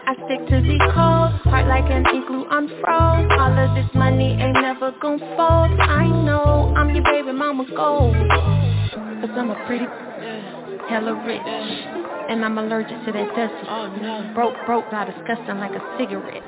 I 0.05 0.13
stick 0.29 0.45
to 0.53 0.61
the 0.61 0.77
cold, 0.93 1.33
heart 1.49 1.65
like 1.65 1.89
an 1.89 2.05
igloo 2.05 2.45
unfroze 2.45 3.25
All 3.33 3.49
of 3.49 3.73
this 3.73 3.89
money 3.95 4.37
ain't 4.37 4.53
never 4.61 4.93
gon' 5.01 5.17
fold. 5.33 5.73
I 5.81 6.05
know 6.05 6.71
I'm 6.77 6.93
your 6.93 7.03
baby 7.03 7.33
mama's 7.33 7.65
gold. 7.75 8.13
Cause 8.13 9.33
I'm 9.33 9.49
a 9.49 9.57
pretty, 9.65 9.89
hella 10.85 11.17
rich 11.25 11.41
And 12.29 12.45
I'm 12.45 12.59
allergic 12.59 12.93
to 13.05 13.11
that 13.11 13.35
dust. 13.35 13.57
Oh, 13.73 13.89
broke, 14.35 14.53
broke, 14.67 14.91
not 14.91 15.09
disgusting 15.09 15.57
like 15.57 15.73
a 15.73 15.81
cigarette. 15.97 16.45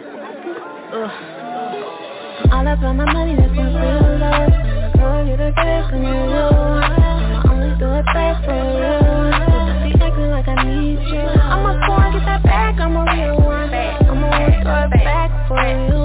Ugh. 0.94 2.54
All 2.54 2.62
about 2.62 2.94
my 2.94 3.12
money, 3.12 3.36
that's 3.36 3.50
my 3.50 3.66
real 3.66 4.20
love 4.20 4.87
Girl, 4.98 5.22
you 5.28 5.38
the 5.38 5.52
best 5.56 5.94
and 5.94 6.04
you 6.04 6.10
real 6.10 6.50
I'ma 6.50 7.54
only 7.54 7.72
do 7.78 7.88
it 7.94 8.06
back 8.14 8.44
for 8.46 8.58
real 8.58 9.30
Don't 9.30 9.86
be 9.86 9.92
acting 10.02 10.30
like 10.34 10.48
I 10.48 10.58
need 10.66 11.00
you 11.06 11.22
I'ma 11.22 11.78
go 11.86 11.94
and 12.02 12.14
get 12.18 12.26
that 12.26 12.44
back, 12.44 12.80
I'm 12.80 12.96
a 12.96 13.04
real 13.06 13.38
one 13.42 13.70
I'ma 13.74 14.26
always 14.26 14.58
throw 14.66 14.90
it 14.90 14.94
back 15.06 15.30
for 15.48 15.62
you 15.62 16.02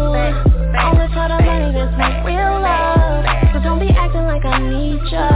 Only 0.76 1.08
for 1.16 1.26
the 1.28 1.38
money, 1.40 1.72
that's 1.72 1.96
my 1.96 2.20
real 2.24 2.60
love 2.60 3.24
So 3.54 3.62
don't 3.64 3.80
be 3.80 3.88
acting 3.96 4.26
like 4.28 4.44
I 4.44 4.58
need 4.60 5.00
you 5.08 5.28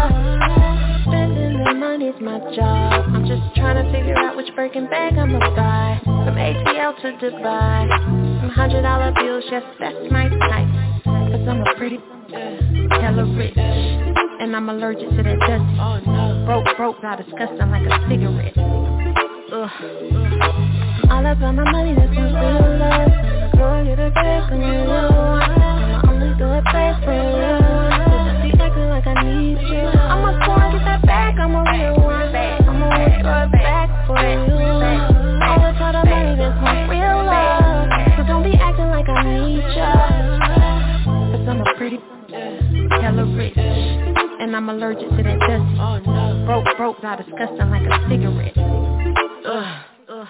Spending 1.09 1.65
the 1.65 1.75
money's 1.75 2.19
my 2.21 2.39
job. 2.55 3.09
I'm 3.15 3.25
just 3.27 3.43
trying 3.57 3.79
to 3.81 3.91
figure 3.93 4.17
out 4.19 4.37
which 4.37 4.49
Birkin 4.57 4.87
bag 4.91 5.17
I'ma 5.17 5.39
buy. 5.55 6.01
From 6.05 6.35
ATL 6.37 7.01
to 7.03 7.09
Dubai 7.25 7.89
Some 8.41 8.51
hundred 8.51 8.83
dollar 8.83 9.13
bills, 9.13 9.45
yes, 9.51 9.63
that's 9.79 10.11
my 10.11 10.29
type 10.29 10.69
Cause 11.05 11.47
I'm 11.49 11.63
a 11.63 11.75
pretty, 11.77 11.99
hella 13.01 13.25
rich 13.37 13.57
and 14.47 14.55
I'm 14.55 14.69
allergic 14.69 15.09
to 15.11 15.23
that 15.23 15.39
dust. 15.41 15.65
Oh, 15.81 15.99
no. 16.07 16.45
Broke, 16.47 16.77
broke, 16.77 17.03
now 17.03 17.17
disgusting 17.17 17.71
like 17.71 17.83
a 17.83 17.99
cigarette. 18.07 18.55
Ugh. 19.51 19.71
All 21.11 21.27
about 21.27 21.55
my 21.55 21.67
money, 21.67 21.95
that's 21.99 22.15
my 22.15 22.31
real 22.31 22.79
love. 22.79 23.11
Girl, 23.59 23.85
get 23.85 23.99
a 23.99 24.11
back 24.11 24.53
on 24.53 24.61
your 24.61 24.87
one. 24.87 25.43
I'ma 25.43 26.11
only 26.11 26.31
do 26.39 26.47
it 26.47 26.65
back 26.65 27.03
for. 27.03 27.11
Don't 27.11 28.43
be 28.43 28.55
acting 28.61 28.87
like 28.87 29.07
I 29.07 29.15
need 29.25 29.59
you. 29.67 29.83
I'ma 29.83 30.31
go 30.45 30.53
and 30.55 30.79
get 30.79 30.85
that 30.85 31.03
back, 31.07 31.35
I'm 31.41 31.55
a 31.55 31.63
real 31.67 31.99
one. 31.99 32.31
I'ma 32.31 32.87
always 32.87 33.19
throw 33.19 33.43
it 33.47 33.53
back 33.53 33.89
for 34.07 34.21
you. 34.21 34.47
All 35.43 35.59
about 35.59 35.91
the 35.91 36.03
money, 36.07 36.37
that's 36.39 36.61
my 36.63 36.87
real 36.87 37.19
love. 37.25 37.89
So 38.15 38.23
don't 38.27 38.45
be 38.45 38.55
acting 38.55 38.91
like 38.95 39.09
I 39.09 39.27
need 39.27 39.65
you. 39.75 39.91
Cause 41.35 41.49
I'm 41.49 41.61
a 41.61 41.75
pretty 41.77 41.99
hella 42.91 43.25
rich 43.37 43.57
And 43.57 44.55
I'm 44.57 44.69
allergic 44.69 45.09
to 45.09 45.23
that 45.23 45.39
dusty 45.41 45.81
oh, 45.81 45.99
no. 46.07 46.45
Broke, 46.47 46.77
broke, 46.77 47.03
not 47.03 47.19
disgusting 47.19 47.71
like 47.71 47.83
a 47.83 48.09
cigarette 48.09 48.57
Ugh, 49.47 49.85
ugh, 50.09 50.29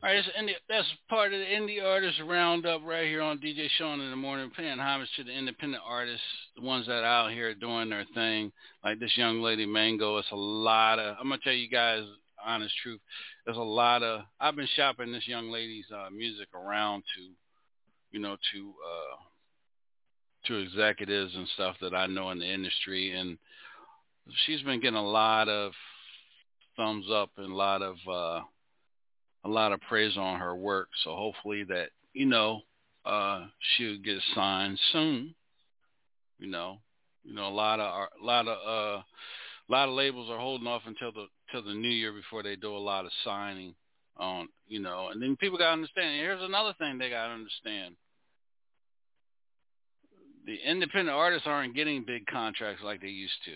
All 0.00 0.14
right, 0.14 0.24
indie, 0.40 0.52
that's 0.68 0.86
part 1.10 1.34
of 1.34 1.40
the 1.40 1.44
indie 1.44 1.84
artist 1.84 2.20
roundup 2.24 2.82
right 2.86 3.06
here 3.06 3.20
on 3.20 3.38
DJ 3.40 3.68
Shaun 3.76 4.00
in 4.00 4.10
the 4.10 4.16
morning, 4.16 4.50
paying 4.56 4.78
homage 4.78 5.08
to 5.16 5.24
the 5.24 5.32
independent 5.32 5.82
artists, 5.86 6.22
the 6.56 6.62
ones 6.62 6.86
that 6.86 7.02
are 7.02 7.04
out 7.04 7.32
here 7.32 7.52
doing 7.52 7.90
their 7.90 8.06
thing, 8.14 8.52
like 8.84 9.00
this 9.00 9.16
young 9.18 9.42
lady 9.42 9.66
Mango. 9.66 10.16
It's 10.18 10.30
a 10.30 10.36
lot 10.36 10.98
of. 10.98 11.16
I'm 11.20 11.28
gonna 11.28 11.40
tell 11.42 11.52
you 11.52 11.68
guys 11.68 12.04
honest 12.48 12.74
truth. 12.82 13.00
There's 13.44 13.56
a 13.56 13.60
lot 13.60 14.02
of. 14.02 14.22
I've 14.40 14.56
been 14.56 14.68
shopping 14.74 15.12
this 15.12 15.28
young 15.28 15.50
lady's 15.50 15.86
uh, 15.94 16.10
music 16.10 16.48
around 16.54 17.02
to, 17.16 17.22
you 18.10 18.20
know, 18.20 18.36
to 18.52 18.74
uh, 18.90 19.16
to 20.46 20.56
executives 20.56 21.34
and 21.34 21.48
stuff 21.54 21.76
that 21.80 21.94
I 21.94 22.06
know 22.06 22.30
in 22.30 22.38
the 22.38 22.52
industry, 22.52 23.16
and 23.16 23.38
she's 24.46 24.62
been 24.62 24.80
getting 24.80 24.96
a 24.96 25.06
lot 25.06 25.48
of 25.48 25.72
thumbs 26.76 27.06
up 27.12 27.30
and 27.36 27.52
a 27.52 27.56
lot 27.56 27.82
of. 27.82 27.96
Uh, 28.08 28.40
a 29.44 29.48
lot 29.48 29.72
of 29.72 29.80
praise 29.82 30.16
on 30.16 30.38
her 30.38 30.54
work. 30.54 30.88
So 31.04 31.14
hopefully 31.14 31.64
that 31.68 31.90
you 32.12 32.26
know 32.26 32.62
uh, 33.04 33.46
she'll 33.60 33.98
get 33.98 34.18
signed 34.34 34.78
soon. 34.92 35.34
You 36.38 36.48
know, 36.48 36.78
you 37.24 37.34
know 37.34 37.48
a 37.48 37.54
lot 37.54 37.80
of 37.80 38.08
a 38.20 38.24
lot 38.24 38.46
of 38.46 38.58
uh, 38.58 39.02
a 39.02 39.70
lot 39.70 39.88
of 39.88 39.94
labels 39.94 40.30
are 40.30 40.38
holding 40.38 40.66
off 40.66 40.82
until 40.86 41.12
the 41.12 41.26
till 41.50 41.62
the 41.62 41.74
new 41.74 41.88
year 41.88 42.12
before 42.12 42.42
they 42.42 42.56
do 42.56 42.76
a 42.76 42.78
lot 42.78 43.04
of 43.04 43.12
signing 43.24 43.74
on 44.16 44.48
you 44.66 44.80
know. 44.80 45.08
And 45.08 45.22
then 45.22 45.36
people 45.36 45.58
got 45.58 45.66
to 45.66 45.72
understand. 45.72 46.20
Here's 46.20 46.42
another 46.42 46.74
thing 46.78 46.98
they 46.98 47.10
got 47.10 47.28
to 47.28 47.34
understand. 47.34 47.96
The 50.46 50.56
independent 50.66 51.16
artists 51.16 51.46
aren't 51.46 51.74
getting 51.74 52.04
big 52.04 52.26
contracts 52.26 52.82
like 52.82 53.00
they 53.00 53.08
used 53.08 53.44
to. 53.44 53.52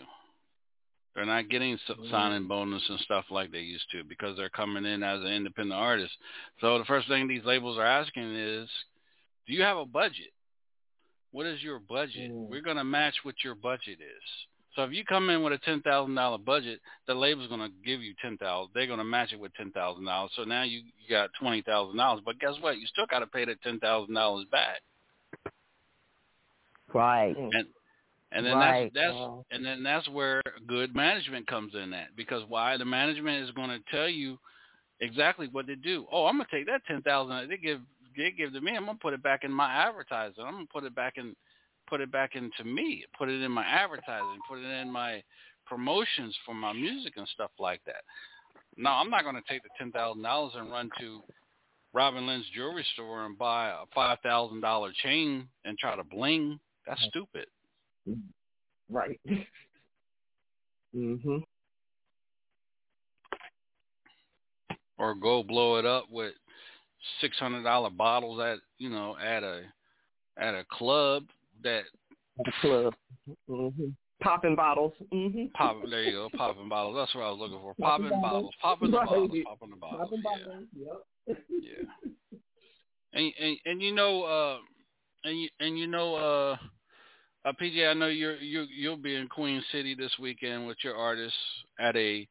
They're 1.14 1.26
not 1.26 1.50
getting 1.50 1.76
mm-hmm. 1.76 2.10
signing 2.10 2.48
bonus 2.48 2.82
and 2.88 2.98
stuff 3.00 3.26
like 3.30 3.52
they 3.52 3.58
used 3.58 3.84
to 3.92 4.02
because 4.04 4.36
they're 4.36 4.48
coming 4.48 4.84
in 4.84 5.02
as 5.02 5.20
an 5.20 5.26
independent 5.26 5.78
artist. 5.78 6.12
So 6.60 6.78
the 6.78 6.84
first 6.84 7.08
thing 7.08 7.28
these 7.28 7.44
labels 7.44 7.78
are 7.78 7.86
asking 7.86 8.34
is, 8.34 8.68
do 9.46 9.52
you 9.52 9.62
have 9.62 9.76
a 9.76 9.84
budget? 9.84 10.32
What 11.30 11.46
is 11.46 11.62
your 11.62 11.78
budget? 11.78 12.30
Mm. 12.30 12.48
We're 12.48 12.62
going 12.62 12.76
to 12.76 12.84
match 12.84 13.14
what 13.22 13.36
your 13.44 13.54
budget 13.54 13.98
is. 14.00 14.28
So 14.74 14.84
if 14.84 14.92
you 14.92 15.04
come 15.04 15.28
in 15.28 15.42
with 15.42 15.52
a 15.52 15.58
ten 15.58 15.82
thousand 15.82 16.14
dollar 16.14 16.38
budget, 16.38 16.80
the 17.06 17.14
label's 17.14 17.48
going 17.48 17.60
to 17.60 17.70
give 17.84 18.02
you 18.02 18.14
ten 18.22 18.38
thousand. 18.38 18.70
They're 18.74 18.86
going 18.86 18.98
to 18.98 19.04
match 19.04 19.32
it 19.32 19.40
with 19.40 19.52
ten 19.54 19.70
thousand 19.70 20.06
dollars. 20.06 20.30
So 20.34 20.44
now 20.44 20.62
you, 20.62 20.78
you 20.78 21.10
got 21.10 21.30
twenty 21.38 21.62
thousand 21.62 21.98
dollars. 21.98 22.22
But 22.24 22.40
guess 22.40 22.54
what? 22.60 22.78
You 22.78 22.86
still 22.86 23.06
got 23.06 23.18
to 23.18 23.26
pay 23.26 23.44
that 23.44 23.62
ten 23.62 23.78
thousand 23.80 24.14
dollars 24.14 24.46
back. 24.50 24.80
Right. 26.94 27.36
Mm. 27.36 27.50
And 27.52 27.66
and 28.32 28.46
then 28.46 28.54
right. 28.54 28.90
that's 28.94 29.14
that's 29.14 29.30
and 29.50 29.64
then 29.64 29.82
that's 29.82 30.08
where 30.08 30.40
good 30.66 30.94
management 30.94 31.46
comes 31.46 31.74
in 31.74 31.92
at 31.92 32.16
because 32.16 32.42
why 32.48 32.76
the 32.76 32.84
management 32.84 33.44
is 33.44 33.50
going 33.50 33.68
to 33.68 33.80
tell 33.90 34.08
you 34.08 34.38
exactly 35.00 35.48
what 35.52 35.66
to 35.66 35.76
do. 35.76 36.06
Oh, 36.10 36.26
I'm 36.26 36.36
going 36.36 36.46
to 36.50 36.56
take 36.56 36.66
that 36.66 36.82
ten 36.86 37.02
thousand 37.02 37.50
they 37.50 37.58
give 37.58 37.80
they 38.16 38.30
give 38.30 38.52
to 38.54 38.60
me. 38.60 38.74
I'm 38.74 38.86
going 38.86 38.96
to 38.96 39.02
put 39.02 39.14
it 39.14 39.22
back 39.22 39.44
in 39.44 39.52
my 39.52 39.70
advertising. 39.70 40.44
I'm 40.46 40.54
going 40.54 40.66
to 40.66 40.72
put 40.72 40.84
it 40.84 40.94
back 40.94 41.14
in 41.16 41.36
put 41.92 42.00
it 42.00 42.10
back 42.10 42.36
into 42.36 42.64
me. 42.64 43.04
Put 43.18 43.28
it 43.28 43.42
in 43.42 43.52
my 43.52 43.64
advertising. 43.64 44.38
Put 44.48 44.60
it 44.60 44.80
in 44.80 44.90
my 44.90 45.22
promotions 45.66 46.34
for 46.46 46.54
my 46.54 46.72
music 46.72 47.12
and 47.18 47.28
stuff 47.28 47.50
like 47.58 47.82
that. 47.84 48.02
No, 48.78 48.88
I'm 48.88 49.10
not 49.10 49.24
going 49.24 49.36
to 49.36 49.42
take 49.46 49.62
the 49.62 49.68
ten 49.76 49.92
thousand 49.92 50.22
dollars 50.22 50.54
and 50.56 50.70
run 50.70 50.88
to 50.98 51.20
Robin 51.92 52.26
Lynn's 52.26 52.46
jewelry 52.54 52.86
store 52.94 53.26
and 53.26 53.36
buy 53.36 53.68
a 53.68 53.84
five 53.94 54.16
thousand 54.22 54.62
dollar 54.62 54.90
chain 55.02 55.46
and 55.66 55.76
try 55.76 55.94
to 55.94 56.02
bling. 56.02 56.58
That's 56.86 57.04
stupid. 57.10 57.44
Right. 58.88 59.20
mhm. 60.96 61.42
Or 64.96 65.14
go 65.14 65.42
blow 65.42 65.76
it 65.76 65.84
up 65.84 66.06
with 66.10 66.32
six 67.20 67.36
hundred 67.38 67.64
dollar 67.64 67.90
bottles 67.90 68.40
at 68.40 68.60
you 68.78 68.88
know 68.88 69.14
at 69.22 69.42
a 69.42 69.60
at 70.38 70.54
a 70.54 70.64
club 70.72 71.24
that 71.62 71.84
club. 72.60 72.94
Mhm. 73.48 73.94
Popping 74.20 74.54
bottles. 74.54 74.92
Mhm. 75.12 75.52
Pop. 75.52 75.82
There 75.88 76.04
you 76.04 76.12
go. 76.12 76.30
Popping 76.36 76.68
bottles. 76.68 76.96
That's 76.96 77.14
what 77.14 77.24
I 77.24 77.30
was 77.30 77.38
looking 77.38 77.60
for. 77.60 77.74
Popping, 77.74 78.06
popping 78.06 78.20
bottles. 78.20 78.54
Popping 78.60 78.90
the 78.90 78.96
bottles. 78.96 79.30
Popping 79.44 79.70
the 79.70 79.76
bottles. 79.76 80.00
Popping 80.00 80.22
yeah. 80.24 80.44
bottles. 80.44 80.68
Yep. 81.26 81.38
yeah. 81.50 82.38
And 83.14 83.32
and 83.38 83.58
and 83.66 83.82
you 83.82 83.94
know 83.94 84.22
uh 84.22 84.58
and 85.24 85.38
you 85.38 85.48
and 85.60 85.78
you 85.78 85.86
know 85.86 86.14
uh 86.14 86.56
uh, 87.44 87.52
PJ, 87.60 87.88
I 87.88 87.94
know 87.94 88.06
you're 88.06 88.36
you 88.36 88.66
you'll 88.74 88.96
be 88.96 89.16
in 89.16 89.26
Queen 89.28 89.62
City 89.72 89.94
this 89.94 90.12
weekend 90.20 90.66
with 90.66 90.76
your 90.84 90.96
artists 90.96 91.36
at 91.80 91.96
a 91.96 92.26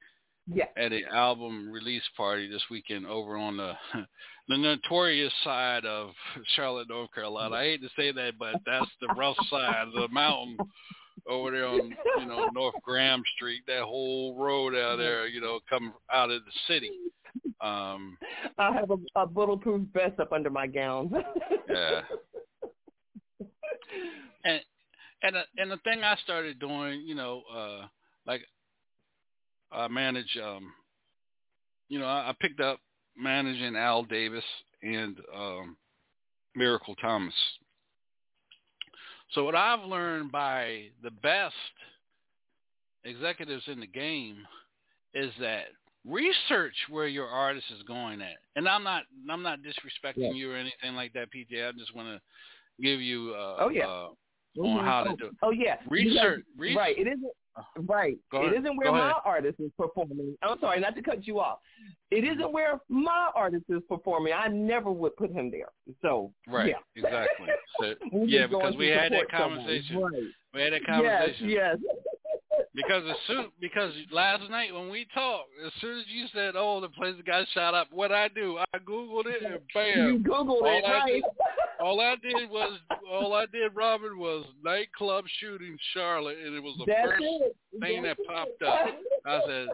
yeah. 0.47 0.65
at 0.77 0.93
a 0.93 1.01
album 1.13 1.69
release 1.69 2.03
party 2.15 2.49
this 2.49 2.63
weekend 2.69 3.05
over 3.05 3.37
on 3.37 3.57
the 3.57 3.73
the 4.51 4.57
notorious 4.57 5.33
side 5.43 5.85
of 5.85 6.11
Charlotte, 6.55 6.89
North 6.89 7.11
Carolina. 7.13 7.55
I 7.55 7.63
hate 7.63 7.81
to 7.81 7.89
say 7.95 8.11
that, 8.11 8.33
but 8.37 8.55
that's 8.65 8.91
the 8.99 9.07
rough 9.17 9.37
side 9.49 9.87
of 9.87 9.93
the 9.93 10.07
mountain 10.09 10.57
over 11.29 11.51
there 11.51 11.67
on 11.67 11.93
you 12.19 12.25
know 12.25 12.49
North 12.53 12.75
Graham 12.83 13.23
Street. 13.35 13.61
That 13.67 13.83
whole 13.83 14.35
road 14.35 14.75
out 14.75 14.97
there, 14.97 15.27
you 15.27 15.39
know, 15.39 15.59
coming 15.69 15.93
out 16.11 16.31
of 16.31 16.41
the 16.43 16.51
city. 16.67 16.91
Um, 17.61 18.17
I 18.57 18.73
have 18.73 18.91
a, 18.91 18.97
a 19.15 19.25
bulletproof 19.25 19.87
vest 19.93 20.19
up 20.19 20.33
under 20.33 20.49
my 20.49 20.67
gown. 20.67 21.11
yeah. 21.69 22.01
And 24.43 24.59
and 25.21 25.35
uh, 25.35 25.43
and 25.57 25.69
the 25.69 25.77
thing 25.83 26.03
I 26.03 26.15
started 26.23 26.59
doing, 26.59 27.03
you 27.05 27.13
know, 27.13 27.43
uh, 27.53 27.85
like 28.25 28.41
I 29.71 29.87
manage, 29.87 30.35
um, 30.43 30.73
you 31.89 31.99
know, 31.99 32.07
I, 32.07 32.29
I 32.29 32.35
picked 32.39 32.59
up 32.59 32.79
managing 33.17 33.75
Al 33.75 34.03
Davis 34.03 34.43
and 34.81 35.17
um, 35.35 35.77
Miracle 36.55 36.95
Thomas. 36.95 37.33
So 39.33 39.45
what 39.45 39.55
I've 39.55 39.83
learned 39.85 40.31
by 40.31 40.85
the 41.03 41.11
best 41.11 41.55
executives 43.05 43.63
in 43.67 43.79
the 43.79 43.87
game 43.87 44.37
is 45.13 45.31
that 45.39 45.65
research 46.05 46.75
where 46.89 47.07
your 47.07 47.27
artist 47.27 47.65
is 47.75 47.83
going 47.83 48.21
at. 48.21 48.37
And 48.55 48.67
I'm 48.67 48.83
not 48.83 49.03
I'm 49.29 49.43
not 49.43 49.59
disrespecting 49.59 50.13
yeah. 50.17 50.31
you 50.31 50.51
or 50.51 50.55
anything 50.55 50.95
like 50.95 51.13
that, 51.13 51.27
PJ. 51.35 51.67
I 51.67 51.71
just 51.77 51.95
want 51.95 52.07
to 52.09 52.83
give 52.83 52.99
you 52.99 53.33
uh, 53.35 53.57
oh 53.59 53.69
yeah. 53.69 53.85
Uh, 53.85 54.07
mm-hmm. 54.57 54.65
on 54.65 54.85
how 54.85 55.03
to 55.03 55.15
do. 55.15 55.31
Oh 55.41 55.51
yeah, 55.51 55.77
research. 55.89 56.43
research. 56.57 56.77
Right. 56.77 56.97
It 56.97 57.07
isn't. 57.07 57.31
Uh-huh. 57.57 57.81
Right. 57.87 58.17
It 58.31 58.59
isn't 58.59 58.77
where 58.77 58.91
my 58.91 59.13
artist 59.25 59.59
is 59.59 59.71
performing. 59.77 60.37
I'm 60.41 60.59
sorry, 60.59 60.79
not 60.79 60.95
to 60.95 61.01
cut 61.01 61.27
you 61.27 61.39
off. 61.39 61.59
It 62.09 62.23
isn't 62.23 62.39
mm-hmm. 62.39 62.53
where 62.53 62.79
my 62.87 63.29
artist 63.35 63.65
is 63.69 63.81
performing. 63.89 64.33
I 64.33 64.47
never 64.47 64.91
would 64.91 65.15
put 65.17 65.31
him 65.31 65.51
there. 65.51 65.69
So 66.01 66.31
right, 66.47 66.69
yeah. 66.69 66.75
exactly. 66.95 67.47
So, 67.79 67.93
yeah, 68.25 68.47
because 68.47 68.75
we 68.77 68.87
had 68.87 69.11
that 69.11 69.29
conversation. 69.29 69.97
Right. 69.97 70.23
We 70.53 70.61
had 70.61 70.73
that 70.73 70.85
conversation. 70.85 71.49
Yes, 71.49 71.77
yes 71.81 71.95
because 72.73 73.03
as 73.09 73.17
soon 73.27 73.47
because 73.59 73.93
last 74.11 74.49
night 74.49 74.73
when 74.73 74.89
we 74.89 75.05
talked, 75.13 75.49
as 75.65 75.71
soon 75.81 75.99
as 75.99 76.05
you 76.07 76.25
said, 76.33 76.53
"Oh, 76.55 76.79
the 76.79 76.89
place 76.89 77.15
got 77.25 77.45
shot 77.53 77.73
up," 77.73 77.87
what 77.91 78.11
I 78.11 78.29
do, 78.29 78.57
I 78.73 78.77
googled 78.79 79.25
it 79.25 79.43
and 79.43 79.59
bam, 79.73 80.07
you 80.07 80.19
googled 80.19 80.61
all 80.61 80.65
it, 80.65 80.85
I 80.85 80.91
right? 80.91 81.13
Did, 81.13 81.23
all 81.81 81.99
I 81.99 82.15
did 82.15 82.49
was 82.49 82.79
all 83.09 83.33
I 83.33 83.45
did, 83.47 83.75
Robin, 83.75 84.17
was 84.17 84.45
nightclub 84.63 85.25
shooting 85.39 85.77
Charlotte, 85.93 86.37
and 86.45 86.55
it 86.55 86.63
was 86.63 86.75
the 86.77 86.85
That's 86.87 87.09
first 87.09 87.23
it. 87.23 87.55
thing 87.81 88.03
That's 88.03 88.19
that 88.19 88.27
popped 88.27 88.63
up. 88.63 88.87
I 89.25 89.41
said, 89.47 89.67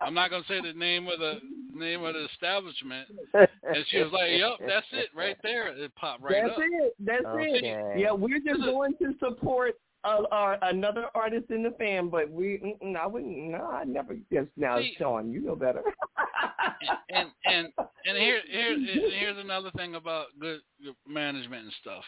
"I'm 0.00 0.14
not 0.14 0.30
gonna 0.30 0.44
say 0.48 0.60
the 0.62 0.72
name 0.72 1.06
of 1.08 1.18
the 1.18 1.40
name 1.74 2.02
of 2.04 2.14
the 2.14 2.24
establishment," 2.32 3.08
and 3.34 3.84
she 3.88 3.98
was 3.98 4.12
like, 4.12 4.30
"Yep, 4.30 4.66
that's 4.66 4.86
it, 4.92 5.08
right 5.14 5.36
there." 5.42 5.68
It 5.68 5.94
popped 5.96 6.22
right 6.22 6.42
that's 6.42 6.52
up. 6.52 6.56
That's 6.58 6.70
it. 6.72 6.94
That's 7.00 7.26
okay. 7.26 7.68
it. 7.68 7.98
Yeah, 7.98 8.12
we're 8.12 8.38
just 8.38 8.64
going 8.64 8.94
to 9.02 9.14
support 9.18 9.74
uh, 10.04 10.22
uh, 10.30 10.56
another 10.62 11.06
artist 11.14 11.50
in 11.50 11.62
the 11.62 11.72
fan, 11.72 12.08
but 12.08 12.30
we, 12.30 12.76
I 12.98 13.06
wouldn't, 13.06 13.50
no, 13.50 13.66
I 13.66 13.84
never, 13.84 14.16
yes, 14.30 14.46
now, 14.56 14.78
See, 14.78 14.94
Shaun, 14.98 15.30
you 15.32 15.40
know 15.40 15.56
better. 15.56 15.82
and 17.10 17.28
and 17.44 17.68
and 18.06 18.16
here 18.16 18.40
here 18.50 18.78
here's 19.18 19.38
another 19.38 19.70
thing 19.72 19.94
about 19.94 20.26
good 20.40 20.60
management 21.06 21.64
and 21.64 21.72
stuff. 21.80 22.04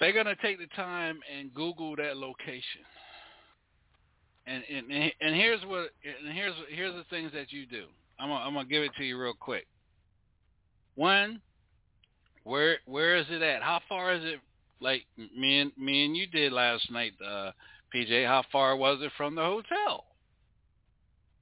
They're 0.00 0.12
gonna 0.12 0.36
take 0.42 0.58
the 0.58 0.66
time 0.74 1.20
and 1.36 1.52
Google 1.54 1.96
that 1.96 2.16
location. 2.16 2.82
And 4.46 4.62
and 4.68 5.12
and 5.20 5.34
here's 5.34 5.62
what 5.66 5.90
and 6.04 6.34
here's 6.34 6.54
here's 6.70 6.94
the 6.94 7.04
things 7.10 7.32
that 7.32 7.52
you 7.52 7.66
do. 7.66 7.84
I'm 8.18 8.28
gonna, 8.28 8.44
I'm 8.44 8.54
gonna 8.54 8.68
give 8.68 8.82
it 8.82 8.92
to 8.98 9.04
you 9.04 9.20
real 9.20 9.34
quick. 9.38 9.66
One, 10.94 11.40
where 12.44 12.78
where 12.86 13.16
is 13.16 13.26
it 13.30 13.42
at? 13.42 13.62
How 13.62 13.80
far 13.88 14.14
is 14.14 14.24
it? 14.24 14.40
Like 14.80 15.04
me 15.16 15.60
and 15.60 15.72
me 15.76 16.04
and 16.06 16.16
you 16.16 16.26
did 16.26 16.52
last 16.52 16.90
night, 16.90 17.12
uh, 17.24 17.52
PJ. 17.94 18.26
How 18.26 18.42
far 18.50 18.76
was 18.76 18.98
it 19.00 19.12
from 19.16 19.34
the 19.34 19.42
hotel? 19.42 20.06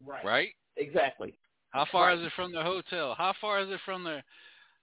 Right. 0.07 0.25
Right. 0.25 0.49
Exactly. 0.77 1.35
How 1.71 1.87
far 1.91 2.09
Right. 2.09 2.19
is 2.19 2.27
it 2.27 2.33
from 2.35 2.53
the 2.53 2.63
hotel? 2.63 3.15
How 3.17 3.33
far 3.41 3.61
is 3.61 3.71
it 3.71 3.81
from 3.85 4.05
the? 4.05 4.23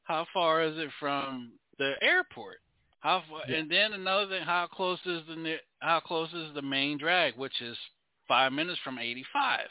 How 0.03 0.25
far 0.33 0.63
is 0.63 0.77
it 0.77 0.89
from 0.99 1.51
the 1.77 1.93
airport? 2.01 2.59
How 3.01 3.23
far? 3.29 3.41
Yeah. 3.47 3.57
And 3.57 3.69
then 3.69 3.93
another 3.93 4.27
thing, 4.27 4.43
how 4.43 4.67
close 4.67 4.99
is 5.05 5.25
the 5.27 5.57
how 5.79 5.99
close 5.99 6.33
is 6.33 6.53
the 6.55 6.61
main 6.61 6.97
drag, 6.97 7.35
which 7.35 7.61
is 7.61 7.77
five 8.27 8.51
minutes 8.53 8.79
from 8.83 8.97
85? 8.97 9.69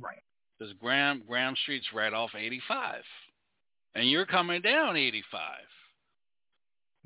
Right. 0.00 0.22
Because 0.58 0.72
Graham 0.74 1.22
Graham 1.26 1.54
Street's 1.62 1.86
right 1.92 2.12
off 2.12 2.30
85, 2.34 3.02
and 3.94 4.08
you're 4.10 4.26
coming 4.26 4.60
down 4.62 4.96
85. 4.96 5.40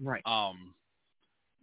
Right. 0.03 0.23
Um, 0.27 0.75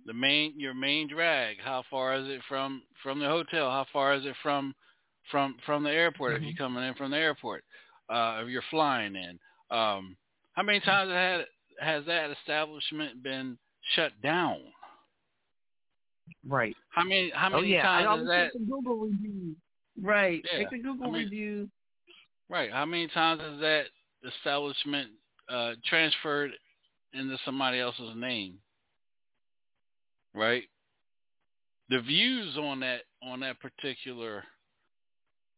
the 0.05 0.13
main 0.13 0.53
your 0.57 0.73
main 0.73 1.07
drag. 1.07 1.57
How 1.63 1.83
far 1.89 2.15
is 2.15 2.27
it 2.27 2.41
from 2.47 2.81
from 3.03 3.19
the 3.19 3.27
hotel? 3.27 3.69
How 3.69 3.85
far 3.93 4.13
is 4.15 4.25
it 4.25 4.35
from 4.41 4.73
from 5.29 5.55
from 5.65 5.83
the 5.83 5.91
airport? 5.91 6.37
If 6.37 6.41
you're 6.43 6.55
coming 6.57 6.83
in 6.83 6.93
from 6.95 7.11
the 7.11 7.17
airport, 7.17 7.63
uh, 8.09 8.39
if 8.43 8.49
you're 8.49 8.63
flying 8.71 9.15
in, 9.15 9.37
um, 9.69 10.15
how 10.53 10.63
many 10.63 10.79
times 10.79 11.11
had 11.11 11.45
has 11.79 12.05
that 12.05 12.31
establishment 12.31 13.21
been 13.21 13.57
shut 13.95 14.11
down? 14.23 14.59
Right. 16.47 16.75
How 16.89 17.03
many 17.03 17.31
how 17.35 17.49
Oh 17.49 17.61
many 17.61 17.73
yeah. 17.73 17.83
Times 17.83 18.21
is 18.23 18.27
that 18.29 18.51
Google 18.53 18.95
reviews. 18.97 19.55
Right. 20.01 20.43
Yeah, 20.51 20.59
Take 20.59 20.69
the 20.71 20.77
Google 20.79 21.07
I 21.07 21.11
mean- 21.11 21.23
reviews. 21.25 21.69
right? 22.49 22.71
How 22.71 22.85
many 22.85 23.07
times 23.09 23.41
has 23.41 23.59
that 23.59 23.83
establishment 24.27 25.09
uh, 25.49 25.73
transferred 25.85 26.51
into 27.13 27.37
somebody 27.45 27.79
else's 27.79 28.15
name? 28.15 28.55
Right. 30.33 30.63
The 31.89 31.99
views 31.99 32.57
on 32.57 32.79
that 32.81 33.01
on 33.21 33.41
that 33.41 33.57
particular 33.59 34.43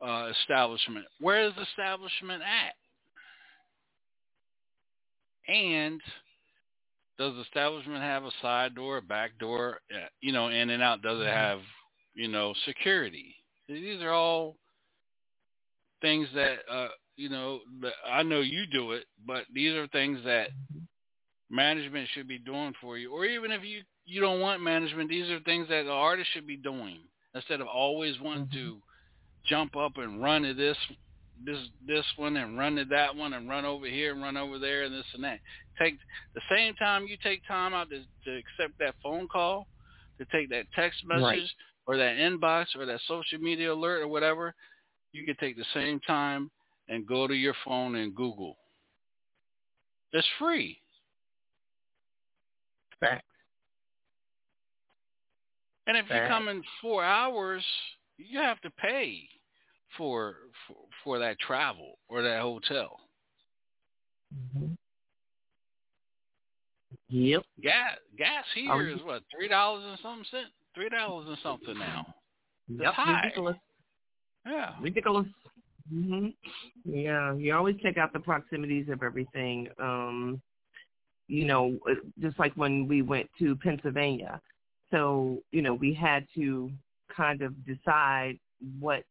uh, 0.01 0.31
establishment. 0.41 1.05
Where 1.19 1.47
is 1.47 1.53
the 1.55 1.61
establishment 1.63 2.41
at? 2.41 2.75
And 5.53 6.01
does 7.17 7.35
the 7.35 7.41
establishment 7.41 8.01
have 8.01 8.23
a 8.23 8.31
side 8.41 8.75
door, 8.75 8.97
a 8.97 9.01
back 9.01 9.37
door, 9.39 9.81
uh, 9.93 10.07
you 10.21 10.31
know, 10.31 10.47
in 10.47 10.69
and 10.69 10.81
out? 10.81 11.01
Does 11.01 11.21
it 11.21 11.27
have, 11.27 11.59
you 12.15 12.27
know, 12.27 12.53
security? 12.65 13.35
These 13.67 14.01
are 14.01 14.11
all 14.11 14.57
things 16.01 16.27
that, 16.33 16.59
uh, 16.69 16.87
you 17.15 17.29
know, 17.29 17.59
I 18.09 18.23
know 18.23 18.41
you 18.41 18.65
do 18.71 18.91
it, 18.91 19.05
but 19.25 19.43
these 19.53 19.73
are 19.73 19.87
things 19.87 20.19
that 20.25 20.49
management 21.49 22.09
should 22.13 22.27
be 22.27 22.39
doing 22.39 22.73
for 22.81 22.97
you. 22.97 23.13
Or 23.13 23.25
even 23.25 23.51
if 23.51 23.63
you 23.63 23.81
you 24.05 24.19
don't 24.19 24.41
want 24.41 24.61
management, 24.61 25.09
these 25.09 25.29
are 25.29 25.39
things 25.41 25.69
that 25.69 25.83
the 25.83 25.91
artist 25.91 26.29
should 26.33 26.47
be 26.47 26.57
doing 26.57 26.99
instead 27.35 27.61
of 27.61 27.67
always 27.67 28.19
wanting 28.19 28.45
mm-hmm. 28.47 28.57
to 28.57 28.81
jump 29.45 29.75
up 29.75 29.97
and 29.97 30.21
run 30.21 30.43
to 30.43 30.53
this 30.53 30.77
this 31.45 31.57
this 31.85 32.05
one 32.15 32.37
and 32.37 32.57
run 32.57 32.75
to 32.75 32.85
that 32.85 33.15
one 33.15 33.33
and 33.33 33.49
run 33.49 33.65
over 33.65 33.85
here 33.85 34.13
and 34.13 34.21
run 34.21 34.37
over 34.37 34.59
there 34.59 34.83
and 34.83 34.93
this 34.93 35.05
and 35.13 35.23
that. 35.23 35.39
Take 35.81 35.97
the 36.33 36.41
same 36.49 36.73
time 36.75 37.05
you 37.07 37.17
take 37.23 37.45
time 37.47 37.73
out 37.73 37.89
to, 37.89 37.99
to 37.99 38.37
accept 38.37 38.77
that 38.79 38.95
phone 39.03 39.27
call, 39.27 39.67
to 40.19 40.25
take 40.31 40.49
that 40.49 40.65
text 40.75 40.99
message 41.05 41.21
Right. 41.21 41.49
or 41.85 41.97
that 41.97 42.15
inbox 42.17 42.67
or 42.77 42.85
that 42.85 42.99
social 43.07 43.39
media 43.39 43.73
alert 43.73 44.01
or 44.01 44.07
whatever, 44.07 44.53
you 45.11 45.25
can 45.25 45.35
take 45.39 45.57
the 45.57 45.65
same 45.73 45.99
time 46.01 46.49
and 46.93 47.07
go 47.07 47.27
to 47.27 47.33
your 47.33 47.55
phone 47.65 47.95
and 47.95 48.13
Google. 48.13 48.55
It's 50.11 50.27
free. 50.37 50.77
Fact. 52.99 53.25
And 55.87 55.97
if 55.97 56.05
you 56.09 56.15
come 56.27 56.47
in 56.47 56.63
four 56.81 57.03
hours, 57.03 57.63
you 58.17 58.39
have 58.39 58.61
to 58.61 58.69
pay 58.69 59.27
for 59.97 60.35
for, 60.67 60.75
for 61.03 61.19
that 61.19 61.39
travel 61.39 61.97
or 62.07 62.21
that 62.21 62.41
hotel. 62.41 62.99
Yep. 67.09 67.43
Gas 67.61 67.97
gas 68.17 68.45
here 68.53 68.71
Um, 68.71 68.87
is 68.87 69.03
what 69.03 69.23
three 69.35 69.47
dollars 69.47 69.83
and 69.85 69.99
something 70.01 70.25
cent, 70.29 70.47
three 70.75 70.89
dollars 70.89 71.27
and 71.27 71.37
something 71.41 71.77
now. 71.77 72.13
Yep. 72.69 72.93
high. 72.93 73.21
Ridiculous. 73.23 73.57
Yeah, 74.45 74.75
Ridiculous. 74.79 75.27
Hmm 75.89 76.27
Yeah, 76.85 77.33
you 77.35 77.53
always 77.55 77.75
check 77.81 77.97
out 77.97 78.13
the 78.13 78.19
proximities 78.19 78.89
of 78.89 79.03
everything. 79.03 79.67
Um, 79.79 80.41
you 81.27 81.45
know, 81.45 81.77
just 82.19 82.37
like 82.37 82.53
when 82.55 82.87
we 82.87 83.01
went 83.01 83.29
to 83.39 83.55
Pennsylvania. 83.55 84.41
So, 84.91 85.41
you 85.51 85.61
know, 85.61 85.73
we 85.73 85.93
had 85.93 86.27
to 86.35 86.71
kind 87.15 87.41
of 87.41 87.53
decide 87.65 88.37
what 88.79 89.03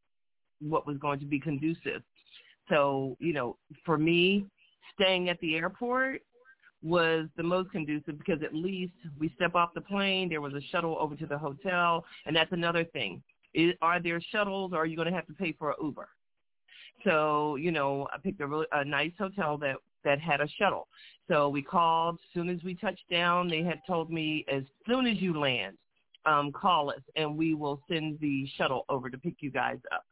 what 0.61 0.87
was 0.87 0.97
going 0.99 1.19
to 1.19 1.27
be 1.27 1.41
conducive. 1.41 2.03
So, 2.69 3.17
you 3.19 3.33
know, 3.33 3.57
for 3.85 3.99
me, 3.99 4.47
staying 4.95 5.29
at 5.29 5.41
the 5.41 5.57
airport 5.57 6.23
was 6.83 7.27
the 7.37 7.43
most 7.43 7.71
conducive 7.71 8.19
because 8.19 8.43
at 8.43 8.55
least 8.55 8.93
we 9.19 9.33
step 9.35 9.55
off 9.55 9.75
the 9.75 9.81
plane, 9.81 10.29
there 10.29 10.41
was 10.41 10.55
a 10.55 10.61
shuttle 10.71 10.97
over 11.01 11.17
to 11.17 11.27
the 11.27 11.39
hotel, 11.39 12.05
and 12.27 12.35
that's 12.35 12.53
another 12.53 12.85
thing. 12.85 13.23
Is, 13.55 13.75
are 13.83 14.01
there 14.01 14.21
shuttles, 14.31 14.73
or 14.73 14.79
are 14.79 14.87
you 14.87 14.97
going 14.97 15.09
to 15.09 15.15
have 15.15 15.27
to 15.27 15.35
pay 15.35 15.53
for 15.53 15.71
an 15.71 15.77
Uber? 15.83 16.09
So, 17.05 17.57
you 17.57 17.73
know, 17.73 18.07
I 18.13 18.19
picked 18.19 18.41
a 18.41 18.47
really 18.47 18.67
a 18.73 18.85
nice 18.85 19.13
hotel 19.19 19.59
that 19.59 19.77
that 20.05 20.21
had 20.21 20.41
a 20.41 20.49
shuttle. 20.59 20.89
So 21.29 21.49
we 21.49 21.63
called. 21.63 22.17
As 22.17 22.35
soon 22.35 22.49
as 22.49 22.63
we 22.65 22.75
touched 22.75 23.09
down, 23.11 23.49
they 23.49 23.63
had 23.63 23.81
told 23.87 24.11
me 24.11 24.45
as 24.53 24.65
soon 24.87 25.07
as 25.07 25.21
you 25.21 25.39
land, 25.39 25.77
um, 26.27 26.53
call 26.53 26.91
us 26.91 27.01
and 27.17 27.37
we 27.37 27.55
will 27.55 27.81
send 27.89 28.19
the 28.21 28.47
shuttle 28.57 28.85
over 28.89 29.11
to 29.11 29.19
pick 29.19 29.37
you 29.41 29.51
guys 29.51 29.79
up. 29.93 30.05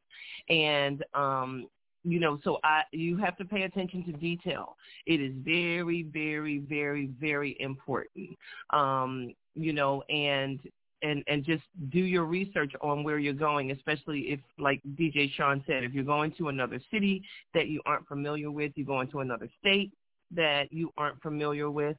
And 0.48 1.04
um, 1.14 1.66
you 2.04 2.18
know, 2.18 2.38
so 2.44 2.58
I 2.64 2.82
you 2.92 3.16
have 3.18 3.36
to 3.38 3.44
pay 3.44 3.62
attention 3.62 4.04
to 4.04 4.12
detail. 4.12 4.76
It 5.06 5.20
is 5.20 5.32
very, 5.44 6.02
very, 6.04 6.58
very, 6.58 7.10
very 7.20 7.56
important. 7.60 8.30
Um, 8.70 9.34
you 9.54 9.72
know, 9.72 10.02
and 10.08 10.60
and 11.02 11.24
and 11.26 11.44
just 11.44 11.62
do 11.90 12.00
your 12.00 12.24
research 12.24 12.72
on 12.80 13.02
where 13.04 13.18
you're 13.18 13.32
going, 13.32 13.70
especially 13.70 14.20
if, 14.32 14.40
like 14.58 14.80
DJ 14.98 15.30
Shaun 15.32 15.62
said, 15.66 15.84
if 15.84 15.92
you're 15.92 16.04
going 16.04 16.32
to 16.38 16.48
another 16.48 16.80
city 16.90 17.22
that 17.54 17.68
you 17.68 17.80
aren't 17.86 18.06
familiar 18.06 18.50
with, 18.50 18.72
you're 18.74 18.86
going 18.86 19.08
to 19.08 19.20
another 19.20 19.48
state 19.58 19.92
that 20.34 20.72
you 20.72 20.92
aren't 20.96 21.20
familiar 21.22 21.70
with. 21.70 21.96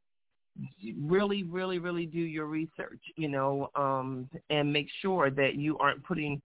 Really, 0.99 1.43
really, 1.43 1.79
really 1.79 2.05
do 2.05 2.19
your 2.19 2.45
research, 2.45 3.01
you 3.15 3.29
know, 3.29 3.69
um, 3.75 4.29
and 4.49 4.71
make 4.71 4.87
sure 5.01 5.29
that 5.29 5.55
you 5.55 5.77
aren't 5.77 6.03
putting 6.03 6.41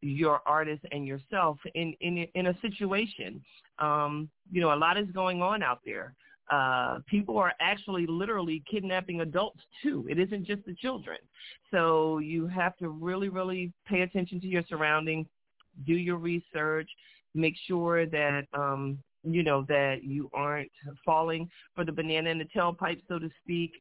your 0.00 0.40
artist 0.46 0.82
and 0.92 1.06
yourself 1.06 1.58
in 1.74 1.94
in 2.00 2.26
in 2.34 2.46
a 2.48 2.60
situation. 2.60 3.42
Um, 3.78 4.28
you 4.50 4.60
know, 4.60 4.74
a 4.74 4.76
lot 4.76 4.98
is 4.98 5.08
going 5.12 5.42
on 5.42 5.62
out 5.62 5.80
there. 5.84 6.14
Uh, 6.50 6.98
people 7.06 7.38
are 7.38 7.52
actually 7.60 8.06
literally 8.06 8.62
kidnapping 8.70 9.20
adults 9.20 9.60
too. 9.82 10.06
It 10.10 10.18
isn't 10.18 10.46
just 10.46 10.64
the 10.66 10.74
children. 10.74 11.18
So 11.70 12.18
you 12.18 12.46
have 12.48 12.76
to 12.78 12.88
really, 12.88 13.28
really 13.28 13.72
pay 13.86 14.02
attention 14.02 14.40
to 14.40 14.46
your 14.46 14.62
surroundings, 14.68 15.26
do 15.86 15.94
your 15.94 16.16
research, 16.16 16.88
make 17.34 17.54
sure 17.66 18.06
that 18.06 18.42
um, 18.52 18.98
you 19.22 19.42
know 19.42 19.64
that 19.68 20.04
you 20.04 20.30
aren't 20.34 20.70
falling 21.04 21.48
for 21.74 21.84
the 21.84 21.92
banana 21.92 22.30
in 22.30 22.38
the 22.38 22.44
tailpipe, 22.44 23.00
so 23.08 23.18
to 23.18 23.30
speak. 23.42 23.72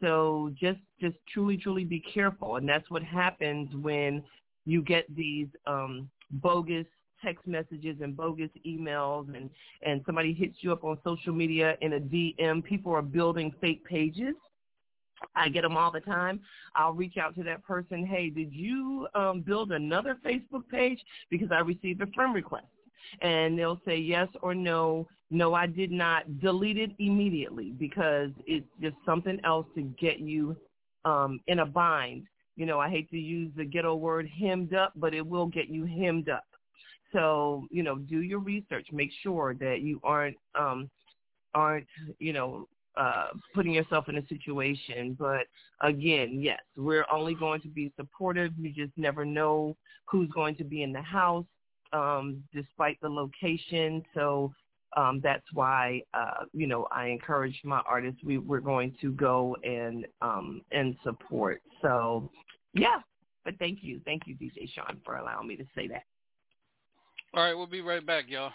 So 0.00 0.52
just 0.58 0.80
just 1.00 1.16
truly, 1.32 1.56
truly 1.56 1.84
be 1.84 2.02
careful, 2.14 2.56
and 2.56 2.68
that's 2.68 2.88
what 2.90 3.02
happens 3.02 3.68
when 3.82 4.22
you 4.64 4.82
get 4.82 5.04
these 5.14 5.48
um, 5.66 6.08
bogus 6.30 6.86
text 7.22 7.46
messages 7.46 7.96
and 8.02 8.16
bogus 8.16 8.50
emails 8.66 9.34
and 9.34 9.50
and 9.82 10.02
somebody 10.06 10.32
hits 10.32 10.56
you 10.60 10.72
up 10.72 10.84
on 10.84 10.98
social 11.04 11.32
media 11.32 11.76
in 11.80 11.94
a 11.94 12.00
DM. 12.00 12.64
People 12.64 12.92
are 12.92 13.02
building 13.02 13.52
fake 13.60 13.84
pages. 13.84 14.34
I 15.36 15.48
get 15.48 15.62
them 15.62 15.76
all 15.76 15.92
the 15.92 16.00
time. 16.00 16.40
I'll 16.74 16.94
reach 16.94 17.16
out 17.16 17.36
to 17.36 17.44
that 17.44 17.64
person. 17.64 18.04
Hey, 18.04 18.28
did 18.28 18.52
you 18.52 19.06
um, 19.14 19.40
build 19.40 19.70
another 19.70 20.18
Facebook 20.24 20.68
page 20.68 21.00
because 21.30 21.48
I 21.52 21.60
received 21.60 22.02
a 22.02 22.06
friend 22.08 22.34
request? 22.34 22.66
And 23.20 23.58
they'll 23.58 23.80
say 23.86 23.96
yes 23.96 24.28
or 24.42 24.54
no. 24.54 25.06
No, 25.30 25.54
I 25.54 25.66
did 25.66 25.92
not. 25.92 26.40
Delete 26.40 26.76
it 26.76 26.90
immediately 26.98 27.70
because 27.78 28.30
it's 28.46 28.66
just 28.80 28.96
something 29.06 29.38
else 29.44 29.66
to 29.76 29.82
get 29.82 30.18
you 30.18 30.56
um, 31.04 31.40
in 31.46 31.60
a 31.60 31.66
bind 31.66 32.26
you 32.56 32.66
know, 32.66 32.78
I 32.78 32.90
hate 32.90 33.10
to 33.10 33.18
use 33.18 33.50
the 33.56 33.64
ghetto 33.64 33.94
word 33.94 34.28
hemmed 34.28 34.74
up, 34.74 34.92
but 34.96 35.14
it 35.14 35.26
will 35.26 35.46
get 35.46 35.68
you 35.68 35.84
hemmed 35.84 36.28
up. 36.28 36.44
So, 37.12 37.66
you 37.70 37.82
know, 37.82 37.96
do 37.96 38.22
your 38.22 38.38
research. 38.38 38.88
Make 38.92 39.10
sure 39.22 39.54
that 39.54 39.80
you 39.80 40.00
aren't 40.02 40.36
um 40.58 40.90
aren't, 41.54 41.86
you 42.18 42.32
know, 42.32 42.68
uh 42.96 43.28
putting 43.54 43.72
yourself 43.72 44.08
in 44.08 44.16
a 44.16 44.26
situation. 44.26 45.16
But 45.18 45.46
again, 45.80 46.40
yes, 46.40 46.60
we're 46.76 47.06
only 47.12 47.34
going 47.34 47.60
to 47.62 47.68
be 47.68 47.92
supportive. 47.96 48.52
You 48.58 48.72
just 48.72 48.96
never 48.96 49.24
know 49.24 49.76
who's 50.06 50.30
going 50.30 50.56
to 50.56 50.64
be 50.64 50.82
in 50.82 50.92
the 50.92 51.02
house, 51.02 51.46
um, 51.92 52.42
despite 52.52 53.00
the 53.00 53.08
location. 53.08 54.02
So 54.14 54.52
um, 54.96 55.20
that's 55.22 55.46
why 55.52 56.02
uh, 56.14 56.44
you 56.52 56.66
know 56.66 56.86
I 56.90 57.06
encourage 57.06 57.58
my 57.64 57.80
artists. 57.86 58.20
We 58.24 58.38
we're 58.38 58.60
going 58.60 58.94
to 59.00 59.12
go 59.12 59.56
and 59.64 60.06
um, 60.20 60.62
and 60.70 60.96
support. 61.02 61.62
So 61.80 62.30
yeah, 62.74 63.00
but 63.44 63.58
thank 63.58 63.80
you, 63.82 64.00
thank 64.04 64.26
you, 64.26 64.34
DJ 64.36 64.72
Shaun, 64.74 64.98
for 65.04 65.16
allowing 65.16 65.48
me 65.48 65.56
to 65.56 65.64
say 65.74 65.88
that. 65.88 66.04
All 67.34 67.42
right, 67.42 67.54
we'll 67.54 67.66
be 67.66 67.80
right 67.80 68.04
back, 68.04 68.24
y'all. 68.28 68.52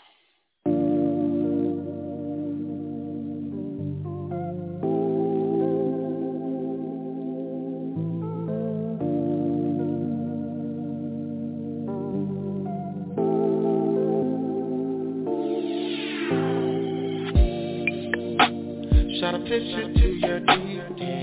Shot 19.19 19.33
a 19.33 19.39
picture 19.39 19.91
to 19.91 20.07
your 20.19 20.39
DM. 20.41 21.16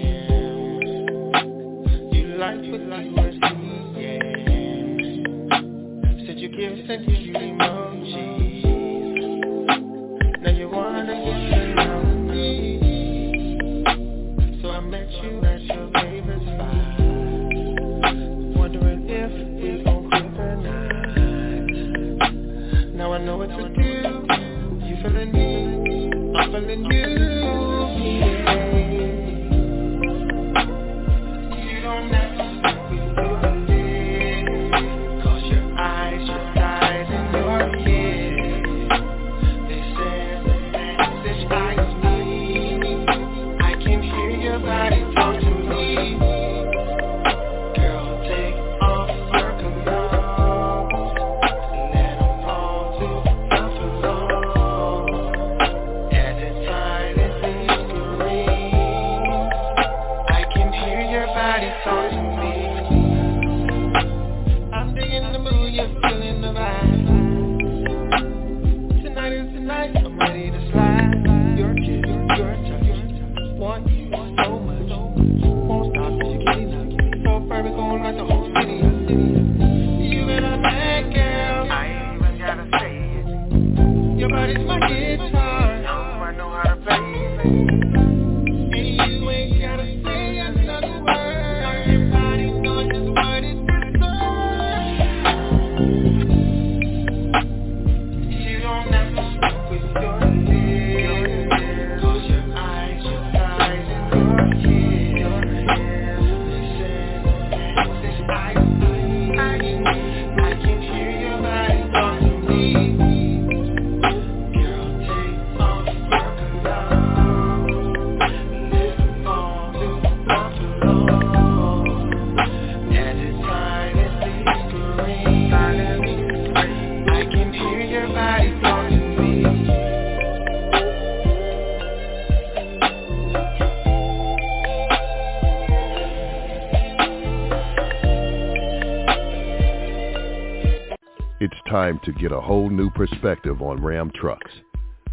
Time 141.84 142.00
to 142.04 142.12
get 142.12 142.32
a 142.32 142.40
whole 142.40 142.70
new 142.70 142.88
perspective 142.88 143.60
on 143.60 143.84
Ram 143.84 144.10
trucks. 144.14 144.50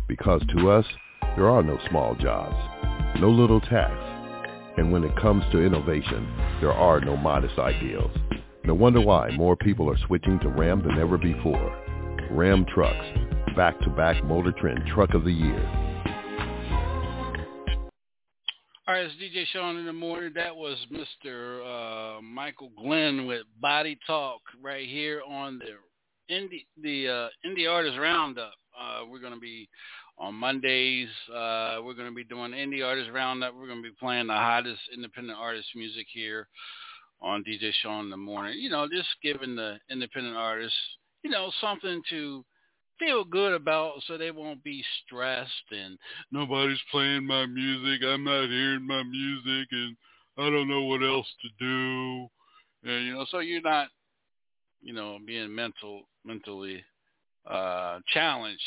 Because 0.07 0.41
to 0.55 0.71
us, 0.71 0.85
there 1.35 1.49
are 1.49 1.61
no 1.61 1.77
small 1.89 2.15
jobs, 2.15 2.55
no 3.19 3.29
little 3.29 3.59
tasks. 3.59 4.77
And 4.77 4.89
when 4.89 5.03
it 5.03 5.13
comes 5.17 5.43
to 5.51 5.61
innovation, 5.61 6.33
there 6.61 6.71
are 6.71 7.01
no 7.01 7.17
modest 7.17 7.59
ideals. 7.59 8.15
No 8.63 8.73
wonder 8.73 9.01
why 9.01 9.31
more 9.31 9.57
people 9.57 9.89
are 9.89 9.97
switching 10.07 10.39
to 10.39 10.47
Ram 10.47 10.81
than 10.81 10.97
ever 10.97 11.17
before. 11.17 11.77
Ram 12.31 12.65
Trucks, 12.73 13.05
back-to-back 13.53 14.23
Motor 14.23 14.53
Trend 14.53 14.79
Truck 14.95 15.13
of 15.13 15.25
the 15.25 15.33
Year. 15.33 15.67
All 18.87 18.95
right, 18.95 19.05
it's 19.05 19.15
DJ 19.15 19.45
Shaun 19.51 19.75
in 19.75 19.85
the 19.85 19.91
morning. 19.91 20.31
That 20.35 20.55
was 20.55 20.77
Mr. 20.89 22.17
Uh, 22.17 22.21
Michael 22.21 22.71
Glenn 22.81 23.25
with 23.25 23.41
Body 23.59 23.99
Talk 24.07 24.39
right 24.63 24.87
here 24.87 25.21
on 25.27 25.59
the 25.59 25.65
indie 26.31 26.65
the 26.81 27.07
uh, 27.07 27.47
indie 27.47 27.69
artist 27.69 27.97
roundup. 27.99 28.53
Uh, 28.79 29.01
we're 29.09 29.19
going 29.19 29.33
to 29.33 29.39
be 29.39 29.67
on 30.17 30.35
Mondays. 30.35 31.09
Uh, 31.29 31.79
we're 31.83 31.93
going 31.93 32.09
to 32.09 32.15
be 32.15 32.23
doing 32.23 32.51
indie 32.51 32.85
artist 32.85 33.09
roundup. 33.13 33.53
We're 33.55 33.67
going 33.67 33.83
to 33.83 33.89
be 33.89 33.95
playing 33.99 34.27
the 34.27 34.33
hottest 34.33 34.81
independent 34.93 35.37
artist 35.37 35.67
music 35.75 36.07
here 36.11 36.47
on 37.21 37.43
DJ 37.43 37.71
Shaun 37.81 38.05
in 38.05 38.11
the 38.11 38.17
morning. 38.17 38.57
You 38.59 38.69
know, 38.69 38.87
just 38.87 39.09
giving 39.21 39.55
the 39.55 39.77
independent 39.89 40.35
artists, 40.35 40.77
you 41.23 41.29
know, 41.29 41.51
something 41.59 42.01
to 42.09 42.45
feel 42.99 43.23
good 43.23 43.53
about 43.53 43.93
so 44.05 44.17
they 44.17 44.31
won't 44.31 44.63
be 44.63 44.83
stressed 45.03 45.51
and 45.71 45.97
nobody's 46.31 46.81
playing 46.91 47.25
my 47.25 47.45
music. 47.45 48.01
I'm 48.05 48.23
not 48.23 48.47
hearing 48.47 48.85
my 48.85 49.03
music 49.03 49.67
and 49.71 49.97
I 50.37 50.49
don't 50.49 50.69
know 50.69 50.83
what 50.83 51.03
else 51.03 51.27
to 51.41 51.49
do. 51.59 52.27
And 52.83 53.05
you 53.05 53.13
know, 53.13 53.25
so 53.29 53.39
you're 53.39 53.61
not, 53.61 53.87
you 54.81 54.93
know, 54.93 55.17
being 55.25 55.53
mental 55.53 56.03
mentally 56.25 56.83
uh 57.49 57.99
challenged 58.13 58.61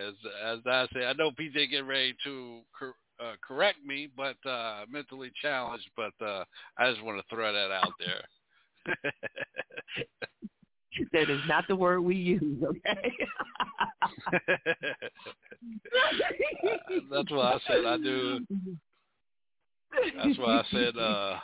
as 0.00 0.14
as 0.44 0.58
I 0.66 0.86
say. 0.94 1.04
I 1.04 1.12
know 1.14 1.30
PJ 1.30 1.70
getting 1.70 1.86
ready 1.86 2.14
to 2.24 2.60
cor- 2.78 2.94
uh, 3.20 3.34
correct 3.46 3.78
me, 3.84 4.08
but 4.16 4.36
uh 4.48 4.84
mentally 4.90 5.30
challenged, 5.40 5.88
but 5.96 6.12
uh 6.24 6.44
I 6.78 6.90
just 6.90 7.02
want 7.04 7.18
to 7.18 7.34
throw 7.34 7.52
that 7.52 7.70
out 7.70 7.92
there. 7.98 8.24
That 11.12 11.30
is 11.30 11.40
not 11.48 11.66
the 11.68 11.76
word 11.76 12.00
we 12.00 12.14
use, 12.16 12.62
okay? 12.62 13.12
That's 17.10 17.30
why 17.30 17.54
I 17.54 17.58
said 17.66 17.84
I 17.86 17.96
do. 17.96 18.40
That's 20.16 20.38
why 20.38 20.60
I 20.60 20.64
said 20.70 20.98
uh 20.98 21.38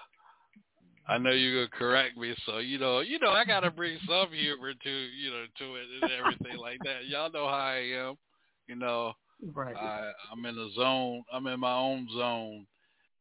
I 1.08 1.18
know 1.18 1.30
you're 1.30 1.66
gonna 1.66 1.78
correct 1.78 2.16
me, 2.18 2.34
so 2.46 2.58
you 2.58 2.78
know, 2.78 3.00
you 3.00 3.18
know, 3.18 3.30
I 3.30 3.44
gotta 3.44 3.70
bring 3.70 3.98
some 4.08 4.30
humor 4.32 4.74
to 4.74 4.90
you 4.90 5.30
know 5.30 5.44
to 5.58 5.74
it 5.76 5.86
and 6.02 6.12
everything 6.12 6.58
like 6.60 6.78
that. 6.84 7.06
Y'all 7.08 7.32
know 7.32 7.48
how 7.48 7.54
I 7.54 7.78
am, 7.94 8.16
you 8.68 8.76
know. 8.76 9.14
Right. 9.54 9.76
I, 9.76 10.12
I'm 10.32 10.44
in 10.46 10.58
a 10.58 10.70
zone. 10.74 11.24
I'm 11.32 11.46
in 11.46 11.60
my 11.60 11.74
own 11.76 12.08
zone, 12.16 12.66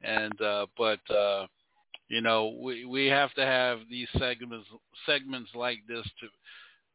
and 0.02 0.40
uh 0.42 0.68
but 0.78 1.00
uh 1.14 1.48
You 2.10 2.22
know, 2.22 2.58
we 2.62 2.86
we 2.86 3.08
have 3.08 3.34
to 3.36 3.46
have 3.46 3.80
these 3.90 4.08
segments 4.20 4.68
segments 5.06 5.52
like 5.56 5.80
this 5.88 6.06
to, 6.22 6.28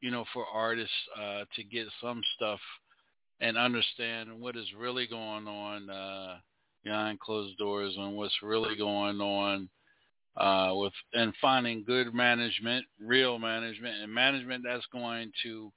you 0.00 0.10
know, 0.10 0.24
for 0.32 0.46
artists 0.46 0.94
uh, 1.20 1.44
to 1.56 1.64
get 1.64 1.86
some 2.02 2.22
stuff 2.36 2.60
and 3.40 3.56
understand 3.58 4.30
what 4.40 4.56
is 4.56 4.66
really 4.78 5.06
going 5.06 5.48
on 5.48 5.90
uh, 5.90 6.36
behind 6.84 7.20
closed 7.20 7.58
doors 7.58 7.94
and 7.98 8.16
what's 8.16 8.42
really 8.42 8.76
going 8.76 9.20
on 9.20 9.68
uh, 10.36 10.72
with 10.74 10.92
and 11.12 11.32
finding 11.40 11.84
good 11.84 12.14
management, 12.14 12.86
real 13.00 13.38
management, 13.38 13.96
and 14.02 14.12
management 14.12 14.64
that's 14.64 14.86
going 14.92 15.30
to 15.42 15.72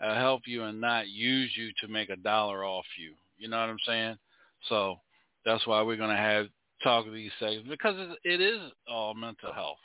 uh, 0.00 0.14
help 0.14 0.42
you 0.46 0.64
and 0.64 0.80
not 0.80 1.08
use 1.08 1.52
you 1.56 1.70
to 1.80 1.92
make 1.92 2.10
a 2.10 2.16
dollar 2.16 2.64
off 2.64 2.86
you. 2.98 3.14
You 3.38 3.48
know 3.48 3.58
what 3.58 3.70
I'm 3.70 3.78
saying? 3.86 4.16
So 4.68 4.96
that's 5.44 5.66
why 5.66 5.82
we're 5.82 5.96
going 5.96 6.10
to 6.10 6.16
have 6.16 6.46
talk 6.82 7.06
of 7.06 7.12
these 7.12 7.32
segments 7.40 7.68
because 7.68 7.96
it 8.24 8.40
is 8.40 8.60
all 8.88 9.14
mental 9.14 9.52
health. 9.52 9.78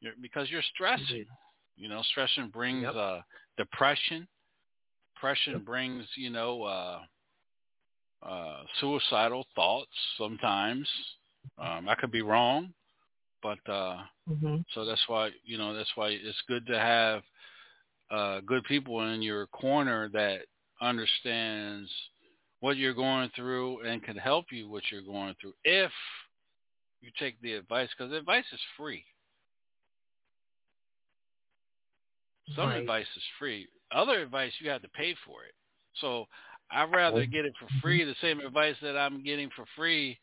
You're, 0.00 0.14
because 0.20 0.50
you're 0.50 0.62
stressing. 0.74 1.26
You 1.76 1.88
know, 1.88 2.02
stressing 2.10 2.48
brings 2.48 2.82
yep. 2.82 2.94
uh, 2.94 3.20
depression. 3.56 4.28
Depression 5.14 5.54
yep. 5.54 5.64
brings, 5.64 6.04
you 6.14 6.30
know, 6.30 6.62
uh, 6.62 6.98
uh, 8.22 8.62
suicidal 8.80 9.46
thoughts 9.54 9.90
sometimes. 10.18 10.88
Um, 11.58 11.88
I 11.88 11.94
could 11.94 12.10
be 12.10 12.20
wrong, 12.20 12.72
but 13.42 13.58
uh, 13.68 13.98
mm-hmm. 14.28 14.56
so 14.74 14.84
that's 14.84 15.02
why 15.06 15.30
you 15.44 15.58
know 15.58 15.74
that's 15.74 15.90
why 15.94 16.08
it's 16.08 16.42
good 16.48 16.66
to 16.66 16.78
have 16.78 17.22
uh, 18.10 18.40
good 18.40 18.64
people 18.64 19.00
in 19.12 19.22
your 19.22 19.46
corner 19.46 20.08
that 20.12 20.40
understands 20.80 21.90
what 22.60 22.76
you're 22.76 22.94
going 22.94 23.30
through 23.34 23.80
and 23.86 24.02
can 24.02 24.16
help 24.16 24.46
you 24.50 24.68
what 24.68 24.82
you're 24.90 25.02
going 25.02 25.34
through 25.40 25.54
if 25.64 25.90
you 27.00 27.10
take 27.18 27.40
the 27.40 27.54
advice 27.54 27.88
because 27.96 28.12
advice 28.12 28.44
is 28.52 28.60
free. 28.76 29.04
Some 32.56 32.68
right. 32.68 32.80
advice 32.80 33.06
is 33.16 33.22
free. 33.38 33.68
Other 33.92 34.20
advice 34.20 34.52
you 34.60 34.70
have 34.70 34.82
to 34.82 34.88
pay 34.88 35.14
for 35.24 35.44
it. 35.44 35.54
So 36.00 36.26
I'd 36.70 36.92
rather 36.92 37.24
get 37.26 37.44
it 37.44 37.54
for 37.58 37.68
free. 37.80 38.04
The 38.04 38.14
same 38.20 38.40
advice 38.40 38.76
that 38.82 38.96
I'm 38.96 39.22
getting 39.22 39.50
for 39.56 39.64
free, 39.76 40.18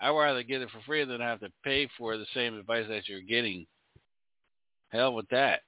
I'd 0.00 0.10
rather 0.10 0.42
get 0.42 0.62
it 0.62 0.70
for 0.70 0.80
free 0.86 1.04
than 1.04 1.20
have 1.20 1.40
to 1.40 1.50
pay 1.62 1.88
for 1.96 2.16
the 2.16 2.26
same 2.34 2.58
advice 2.58 2.86
that 2.88 3.08
you're 3.08 3.20
getting. 3.20 3.66
Hell 4.88 5.14
with 5.14 5.28
that. 5.30 5.60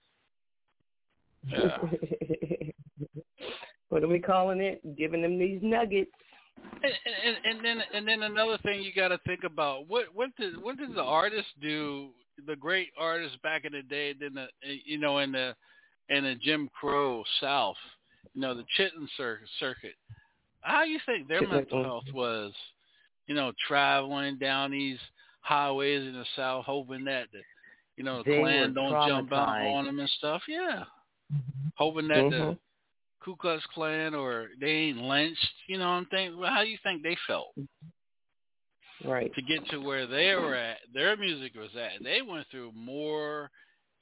Yeah. 1.48 1.78
what 3.88 4.02
are 4.02 4.08
we 4.08 4.18
calling 4.18 4.60
it? 4.60 4.96
Giving 4.96 5.22
them 5.22 5.38
these 5.38 5.60
nuggets. 5.62 6.10
And, 6.82 6.92
and, 7.24 7.36
and 7.44 7.64
then 7.64 7.84
and 7.94 8.08
then 8.08 8.22
another 8.22 8.58
thing 8.58 8.82
you 8.82 8.92
got 8.94 9.08
to 9.08 9.18
think 9.26 9.40
about 9.44 9.88
what 9.88 10.06
what 10.14 10.30
did 10.36 10.62
what 10.62 10.78
did 10.78 10.94
the 10.94 11.02
artists 11.02 11.50
do? 11.60 12.10
The 12.46 12.56
great 12.56 12.88
artists 12.98 13.36
back 13.42 13.64
in 13.64 13.72
the 13.72 13.82
day, 13.82 14.14
then 14.18 14.34
the 14.34 14.46
you 14.84 14.98
know 14.98 15.18
in 15.18 15.32
the 15.32 15.54
in 16.08 16.24
the 16.24 16.34
Jim 16.34 16.68
Crow 16.78 17.24
South, 17.40 17.76
you 18.34 18.40
know 18.40 18.54
the 18.54 18.64
Chitlin 18.78 19.08
circuit. 19.58 19.94
How 20.60 20.84
do 20.84 20.90
you 20.90 21.00
think 21.06 21.28
their 21.28 21.46
mental 21.46 21.82
health 21.82 22.04
was? 22.12 22.52
You 23.26 23.34
know, 23.34 23.52
traveling 23.66 24.38
down 24.38 24.70
these 24.70 24.98
highways 25.40 26.06
in 26.06 26.12
the 26.12 26.24
South, 26.36 26.64
hoping 26.64 27.04
that 27.04 27.26
the 27.32 27.40
you 27.96 28.04
know 28.04 28.22
the 28.22 28.30
they 28.30 28.38
Klan 28.38 28.74
don't 28.74 29.08
jump 29.08 29.32
out 29.32 29.66
on 29.66 29.86
them 29.86 29.98
and 29.98 30.10
stuff. 30.10 30.42
Yeah, 30.48 30.84
mm-hmm. 31.32 31.68
hoping 31.76 32.08
that 32.08 32.18
mm-hmm. 32.18 32.50
the 32.50 32.58
Ku 33.26 33.36
Klux 33.36 33.64
Klan 33.74 34.14
or 34.14 34.48
they 34.60 34.66
ain't 34.66 34.98
lynched. 34.98 35.48
You 35.66 35.78
know 35.78 35.86
what 35.86 35.94
I'm 35.94 36.06
thinking? 36.06 36.38
Well, 36.38 36.50
How 36.50 36.62
do 36.62 36.68
you 36.68 36.78
think 36.82 37.02
they 37.02 37.16
felt? 37.26 37.54
Right. 39.04 39.34
To 39.34 39.42
get 39.42 39.66
to 39.70 39.78
where 39.78 40.06
they 40.06 40.34
were 40.34 40.54
at, 40.54 40.78
their 40.94 41.16
music 41.16 41.54
was 41.54 41.70
at. 41.76 42.02
They 42.02 42.22
went 42.22 42.46
through 42.50 42.72
more 42.74 43.50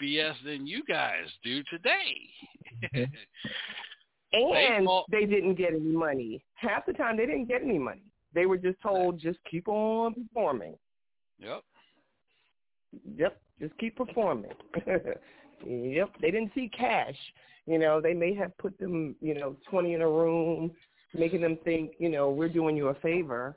BS 0.01 0.35
than 0.45 0.66
you 0.66 0.83
guys 0.87 1.27
do 1.43 1.62
today. 1.70 2.29
and 2.93 3.09
they, 4.33 4.87
they 5.11 5.27
didn't 5.27 5.55
get 5.55 5.70
any 5.70 5.81
money. 5.81 6.45
Half 6.55 6.87
the 6.87 6.93
time 6.93 7.16
they 7.16 7.27
didn't 7.27 7.47
get 7.47 7.62
any 7.62 7.79
money. 7.79 8.03
They 8.35 8.47
were 8.47 8.57
just 8.57 8.80
told 8.82 9.20
just 9.20 9.39
keep 9.49 9.68
on 9.68 10.14
performing. 10.14 10.74
Yep. 11.39 11.62
Yep, 13.16 13.41
just 13.61 13.78
keep 13.78 13.97
performing. 13.97 14.53
yep, 15.66 16.11
they 16.20 16.30
didn't 16.30 16.53
see 16.55 16.70
cash. 16.76 17.16
You 17.66 17.78
know, 17.78 18.01
they 18.01 18.14
may 18.14 18.35
have 18.35 18.57
put 18.59 18.78
them, 18.78 19.16
you 19.20 19.35
know, 19.35 19.57
20 19.70 19.95
in 19.95 20.03
a 20.03 20.09
room, 20.09 20.70
making 21.14 21.41
them 21.41 21.59
think, 21.64 21.93
you 21.99 22.09
know, 22.09 22.30
we're 22.30 22.49
doing 22.49 22.76
you 22.76 22.89
a 22.89 22.95
favor. 22.95 23.57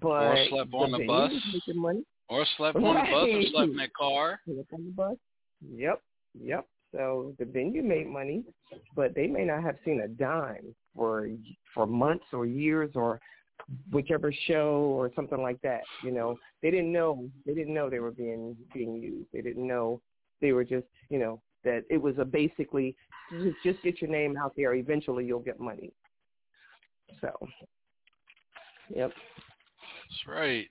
But 0.00 0.06
or 0.06 0.46
slept 0.50 0.74
on 0.74 0.92
the 0.92 1.06
bus. 1.06 1.32
Money. 1.74 2.04
Or 2.28 2.46
slept 2.56 2.76
on 2.76 2.82
the 2.82 3.10
bus 3.10 3.28
or 3.28 3.42
slept 3.50 3.70
in 3.70 3.76
that 3.76 3.94
car. 3.94 4.40
Slept 4.46 4.72
on 4.74 4.84
the 4.84 4.90
bus. 4.90 5.16
Yep, 5.74 6.02
yep. 6.40 6.66
So 6.92 7.34
the 7.38 7.44
venue 7.44 7.82
made 7.82 8.06
money, 8.06 8.44
but 8.94 9.14
they 9.14 9.26
may 9.26 9.44
not 9.44 9.62
have 9.62 9.76
seen 9.84 10.02
a 10.02 10.08
dime 10.08 10.74
for 10.94 11.28
for 11.74 11.86
months 11.86 12.24
or 12.32 12.46
years 12.46 12.90
or 12.94 13.20
whichever 13.90 14.32
show 14.46 14.94
or 14.96 15.10
something 15.14 15.42
like 15.42 15.60
that. 15.62 15.82
You 16.02 16.10
know, 16.10 16.36
they 16.62 16.70
didn't 16.70 16.92
know 16.92 17.28
they 17.46 17.54
didn't 17.54 17.74
know 17.74 17.90
they 17.90 18.00
were 18.00 18.10
being 18.10 18.56
being 18.74 18.96
used. 18.96 19.28
They 19.32 19.42
didn't 19.42 19.66
know 19.66 20.00
they 20.40 20.52
were 20.52 20.64
just 20.64 20.86
you 21.10 21.18
know 21.18 21.40
that 21.64 21.84
it 21.90 22.00
was 22.00 22.14
a 22.18 22.24
basically 22.24 22.96
just, 23.30 23.56
just 23.64 23.82
get 23.82 24.00
your 24.00 24.10
name 24.10 24.36
out 24.36 24.52
there. 24.56 24.74
Eventually, 24.74 25.24
you'll 25.24 25.40
get 25.40 25.60
money. 25.60 25.92
So, 27.20 27.30
yep. 28.94 29.10
That's 29.10 30.26
right. 30.26 30.66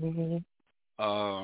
Mm-hmm. 0.00 0.38
Uh, 0.98 1.42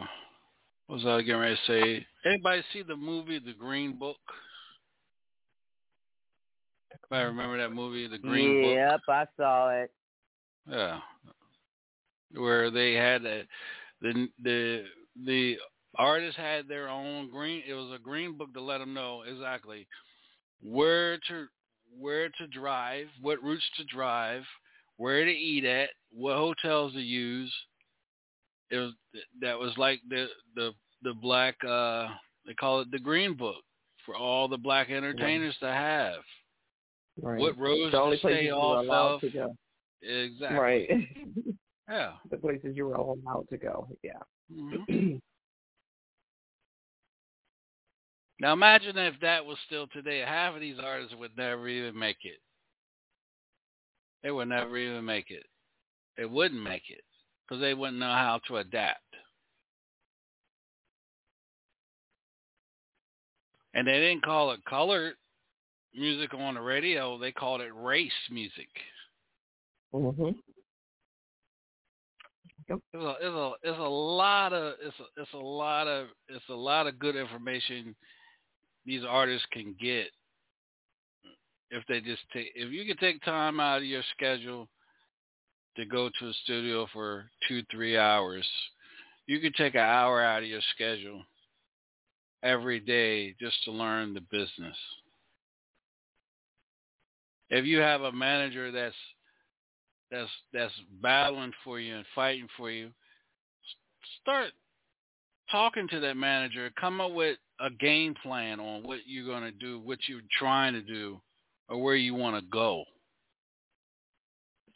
what 0.87 0.97
was 0.97 1.07
I 1.07 1.21
getting 1.23 1.41
ready 1.41 1.55
to 1.55 1.73
say? 1.73 2.07
Anybody 2.25 2.63
see 2.73 2.83
the 2.83 2.97
movie 2.97 3.39
The 3.39 3.53
Green 3.53 3.99
Book? 3.99 4.17
I 7.11 7.21
remember 7.21 7.57
that 7.59 7.73
movie, 7.73 8.07
The 8.07 8.19
Green 8.19 8.63
Book. 8.63 8.75
Yep, 8.75 9.01
I 9.09 9.25
saw 9.37 9.71
it. 9.71 9.91
Yeah, 10.69 11.01
where 12.35 12.71
they 12.71 12.95
had 12.95 13.25
a, 13.25 13.43
the 14.03 14.29
the 14.43 14.85
the 15.25 15.57
artists 15.97 16.37
had 16.37 16.69
their 16.69 16.89
own 16.89 17.31
green. 17.31 17.63
It 17.67 17.75
was 17.75 17.93
a 17.95 18.03
green 18.03 18.37
book 18.37 18.53
to 18.55 18.61
let 18.61 18.79
them 18.79 18.95
know 18.95 19.23
exactly 19.23 19.87
where 20.63 21.19
to 21.29 21.47
where 21.99 22.29
to 22.29 22.47
drive, 22.49 23.07
what 23.21 23.43
routes 23.43 23.65
to 23.77 23.85
drive, 23.85 24.43
where 24.97 25.25
to 25.25 25.31
eat 25.31 25.65
at, 25.65 25.91
what 26.13 26.37
hotels 26.37 26.93
to 26.93 27.01
use. 27.01 27.53
It 28.71 28.77
was 28.77 28.93
that 29.41 29.59
was 29.59 29.73
like 29.77 30.01
the 30.09 30.27
the 30.55 30.73
the 31.03 31.15
black 31.15 31.57
uh 31.65 32.09
they 32.47 32.55
call 32.55 32.81
it 32.81 32.91
the 32.91 32.99
green 32.99 33.37
book 33.37 33.63
for 34.05 34.15
all 34.15 34.49
the 34.49 34.59
black 34.59 34.91
entertainers 34.91 35.57
right. 35.63 35.69
to 35.69 35.75
have. 35.75 36.21
Right. 37.21 37.41
What 37.41 37.59
roads 37.59 37.93
the 37.93 38.01
only 38.01 38.17
to 38.19 38.21
stay 38.21 38.51
off 38.51 38.87
of. 38.89 39.21
Exactly. 40.03 40.59
Right. 40.59 40.89
yeah. 41.89 42.13
The 42.31 42.37
places 42.37 42.77
you 42.77 42.87
were 42.87 42.95
allowed 42.95 43.47
to 43.51 43.57
go. 43.57 43.89
Yeah. 44.03 44.13
Mm-hmm. 44.53 45.13
now 48.41 48.53
imagine 48.53 48.97
if 48.97 49.15
that 49.21 49.45
was 49.45 49.59
still 49.67 49.87
today. 49.89 50.21
Half 50.21 50.55
of 50.55 50.61
these 50.61 50.77
artists 50.83 51.15
would 51.19 51.37
never 51.37 51.69
even 51.69 51.99
make 51.99 52.19
it. 52.23 52.39
They 54.23 54.31
would 54.31 54.49
never 54.49 54.77
even 54.77 55.05
make 55.05 55.31
it. 55.31 55.47
They 56.17 56.25
wouldn't 56.25 56.63
make 56.63 56.91
it 56.91 57.03
because 57.47 57.61
they 57.61 57.75
wouldn't 57.75 57.99
know 57.99 58.07
how 58.07 58.41
to 58.49 58.57
adapt. 58.57 59.03
And 63.75 63.87
they 63.87 64.01
didn't 64.01 64.25
call 64.25 64.51
it 64.51 64.61
colored 64.69 65.15
music 65.95 66.35
on 66.35 66.55
the 66.55 66.61
radio. 66.61 67.19
They 67.19 67.33
called 67.33 67.61
it 67.61 67.71
race 67.75 68.11
music. 68.31 68.69
Mhm. 69.95 70.35
Yep. 72.69 72.79
It's 72.93 73.03
a, 73.03 73.15
it's 73.21 73.35
a 73.35 73.53
it's 73.63 73.79
a 73.79 73.83
lot 73.83 74.53
of 74.53 74.75
it's 74.83 74.97
a, 75.01 75.23
it's 75.23 75.33
a 75.33 75.39
lot 75.39 75.87
of 75.87 76.09
it's 76.29 76.49
a 76.51 76.55
lot 76.55 76.87
of 76.87 76.99
good 76.99 77.17
information 77.17 77.95
these 78.85 79.03
artists 79.09 79.47
can 79.53 79.75
get 79.81 80.09
if 81.71 81.85
they 81.89 82.01
just 82.01 82.23
take 82.33 82.53
if 82.55 82.71
you 82.71 82.85
can 82.85 82.97
take 82.99 83.23
time 83.23 83.61
out 83.61 83.79
of 83.79 83.85
your 83.85 84.03
schedule 84.13 84.69
to 85.77 85.87
go 85.87 86.11
to 86.19 86.29
a 86.29 86.33
studio 86.45 86.87
for 86.93 87.31
two 87.47 87.63
three 87.71 87.97
hours 87.97 88.47
you 89.27 89.41
can 89.41 89.53
take 89.53 89.75
an 89.75 89.81
hour 89.81 90.23
out 90.23 90.43
of 90.43 90.49
your 90.49 90.63
schedule 90.75 91.23
every 92.43 92.81
day 92.81 93.35
just 93.41 93.57
to 93.65 93.71
learn 93.71 94.13
the 94.13 94.21
business 94.31 94.77
if 97.51 97.65
you 97.65 97.79
have 97.79 98.03
a 98.03 98.13
manager 98.13 98.71
that's 98.71 98.95
that's 100.11 100.31
that's 100.53 100.73
battling 101.03 101.53
for 101.65 101.81
you 101.81 101.97
and 101.97 102.05
fighting 102.15 102.49
for 102.57 102.71
you, 102.71 102.91
start 104.21 104.51
talking 105.51 105.89
to 105.89 106.01
that 106.01 106.17
manager. 106.17 106.71
Come 106.81 107.01
up 107.01 107.13
with 107.13 107.39
a 107.61 107.71
game 107.71 108.15
plan 108.23 108.61
on 108.61 108.83
what 108.83 109.01
you're 109.07 109.27
going 109.27 109.43
to 109.43 109.51
do, 109.51 109.81
what 109.81 109.99
you're 110.09 110.21
trying 110.39 110.75
to 110.75 110.83
do, 110.83 111.21
or 111.69 111.83
where 111.83 111.97
you 111.97 112.15
want 112.15 112.37
to 112.37 112.51
go. 112.51 112.85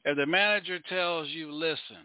If 0.04 0.16
the 0.16 0.26
manager 0.26 0.80
tells 0.88 1.28
you, 1.28 1.52
listen, 1.52 2.04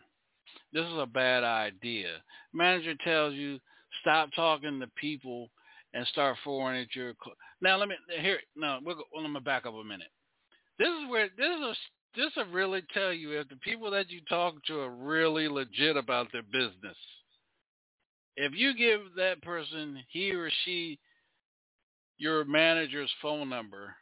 this 0.71 0.85
is 0.85 0.97
a 0.97 1.07
bad 1.07 1.43
idea. 1.43 2.09
Manager 2.53 2.93
tells 3.03 3.33
you 3.33 3.59
stop 4.01 4.29
talking 4.35 4.79
to 4.79 4.87
people 4.95 5.49
and 5.93 6.05
start 6.07 6.37
forwarding 6.43 6.83
at 6.83 6.95
your. 6.95 7.13
Cl- 7.23 7.35
now 7.61 7.77
let 7.77 7.89
me 7.89 7.95
here. 8.21 8.39
No, 8.55 8.79
we'll 8.83 8.97
well, 9.13 9.23
let 9.23 9.31
me 9.31 9.39
back 9.39 9.65
up 9.65 9.73
a 9.73 9.83
minute. 9.83 10.11
This 10.77 10.89
is 10.89 11.09
where 11.09 11.27
this 11.37 11.47
is 11.47 11.61
a, 11.61 11.73
this 12.18 12.31
will 12.35 12.45
really 12.52 12.81
tell 12.94 13.14
you 13.14 13.39
if 13.39 13.48
the 13.48 13.56
people 13.57 13.91
that 13.91 14.10
you 14.10 14.22
talk 14.27 14.56
to 14.65 14.80
are 14.80 14.89
really 14.89 15.48
legit 15.48 15.95
about 15.95 16.31
their 16.31 16.41
business. 16.41 16.98
If 18.35 18.53
you 18.56 18.76
give 18.76 19.02
that 19.15 19.41
person 19.44 20.03
he 20.10 20.31
or 20.31 20.49
she 20.65 20.99
your 22.18 22.44
manager's 22.44 23.11
phone 23.22 23.49
number, 23.49 23.95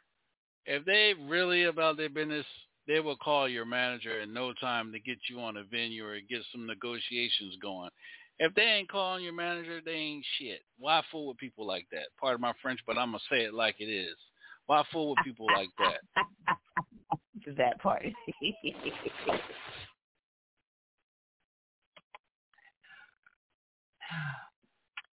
if 0.64 0.84
they 0.86 1.12
really 1.28 1.64
about 1.64 1.98
their 1.98 2.08
business, 2.08 2.46
they 2.86 3.00
will 3.00 3.16
call 3.16 3.48
your 3.48 3.66
manager 3.66 4.20
in 4.20 4.32
no 4.32 4.54
time 4.54 4.92
to 4.92 4.98
get 4.98 5.18
you 5.28 5.38
on 5.40 5.58
a 5.58 5.64
venue 5.64 6.06
or 6.06 6.18
get 6.28 6.42
some 6.52 6.66
negotiations 6.66 7.56
going. 7.60 7.90
If 8.38 8.54
they 8.54 8.62
ain't 8.62 8.90
calling 8.90 9.24
your 9.24 9.32
manager, 9.34 9.80
they 9.84 9.92
ain't 9.92 10.24
shit. 10.38 10.60
Why 10.78 11.02
fool 11.10 11.28
with 11.28 11.38
people 11.38 11.66
like 11.66 11.86
that? 11.92 12.08
Pardon 12.18 12.40
my 12.40 12.52
French, 12.62 12.80
but 12.86 12.96
I'm 12.96 13.08
gonna 13.08 13.18
say 13.30 13.44
it 13.44 13.54
like 13.54 13.76
it 13.78 13.90
is. 13.90 14.16
Why 14.66 14.82
fool 14.92 15.10
with 15.10 15.24
people 15.24 15.46
like 15.54 15.70
that? 15.78 16.00
that 17.56 17.80
part. 17.80 18.02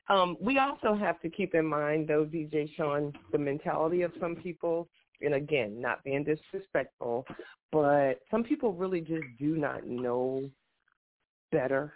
um, 0.09 0.35
we 0.39 0.57
also 0.57 0.95
have 0.95 1.19
to 1.21 1.29
keep 1.29 1.53
in 1.55 1.65
mind, 1.65 2.07
though, 2.07 2.25
DJ 2.25 2.69
Shaun, 2.75 3.13
the 3.31 3.37
mentality 3.37 4.01
of 4.01 4.11
some 4.19 4.35
people. 4.35 4.89
And 5.21 5.35
again, 5.35 5.79
not 5.79 6.03
being 6.03 6.25
disrespectful, 6.25 7.25
but 7.71 8.19
some 8.29 8.43
people 8.43 8.73
really 8.73 8.99
just 8.99 9.23
do 9.39 9.55
not 9.55 9.87
know 9.87 10.49
better. 11.51 11.93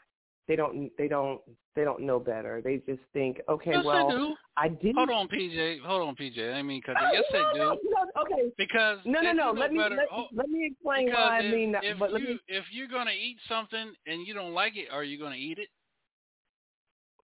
They 0.48 0.56
don't. 0.56 0.90
They 0.98 1.08
don't. 1.08 1.42
They 1.76 1.84
don't 1.84 2.02
know 2.02 2.20
better. 2.20 2.62
They 2.64 2.78
just 2.88 3.02
think, 3.14 3.40
okay, 3.48 3.72
yes, 3.74 3.86
well, 3.86 4.08
they 4.08 4.16
do. 4.16 4.36
I 4.56 4.70
did. 4.70 4.96
Hold 4.96 5.10
on, 5.10 5.28
PJ. 5.28 5.82
Hold 5.82 6.08
on, 6.08 6.16
PJ. 6.16 6.54
I 6.54 6.62
mean, 6.64 6.82
cause 6.82 6.96
yes, 7.14 7.24
no, 7.32 7.38
they 7.38 7.60
do. 7.60 7.60
No, 7.60 7.78
no, 7.84 8.22
okay. 8.24 8.52
Because 8.58 9.00
no, 9.06 9.22
no, 9.22 9.32
no. 9.32 9.54
Let 9.56 9.72
me 9.72 9.80
better, 9.80 9.96
let, 9.96 10.08
oh, 10.12 10.28
let 10.34 10.50
me 10.50 10.66
explain 10.72 11.06
because 11.06 11.18
why 11.18 11.40
if, 11.40 11.46
I 11.46 11.56
mean 11.56 11.72
that. 11.74 11.84
If 11.84 12.00
But 12.00 12.14
let 12.14 12.22
you 12.22 12.28
me 12.30 12.40
if 12.48 12.66
you're 12.72 12.88
gonna 12.88 13.12
eat 13.12 13.38
something 13.48 13.94
and 14.08 14.26
you 14.26 14.34
don't 14.34 14.54
like 14.54 14.76
it, 14.76 14.88
are 14.92 15.04
you 15.04 15.20
gonna 15.20 15.36
eat 15.36 15.60
it? 15.60 15.68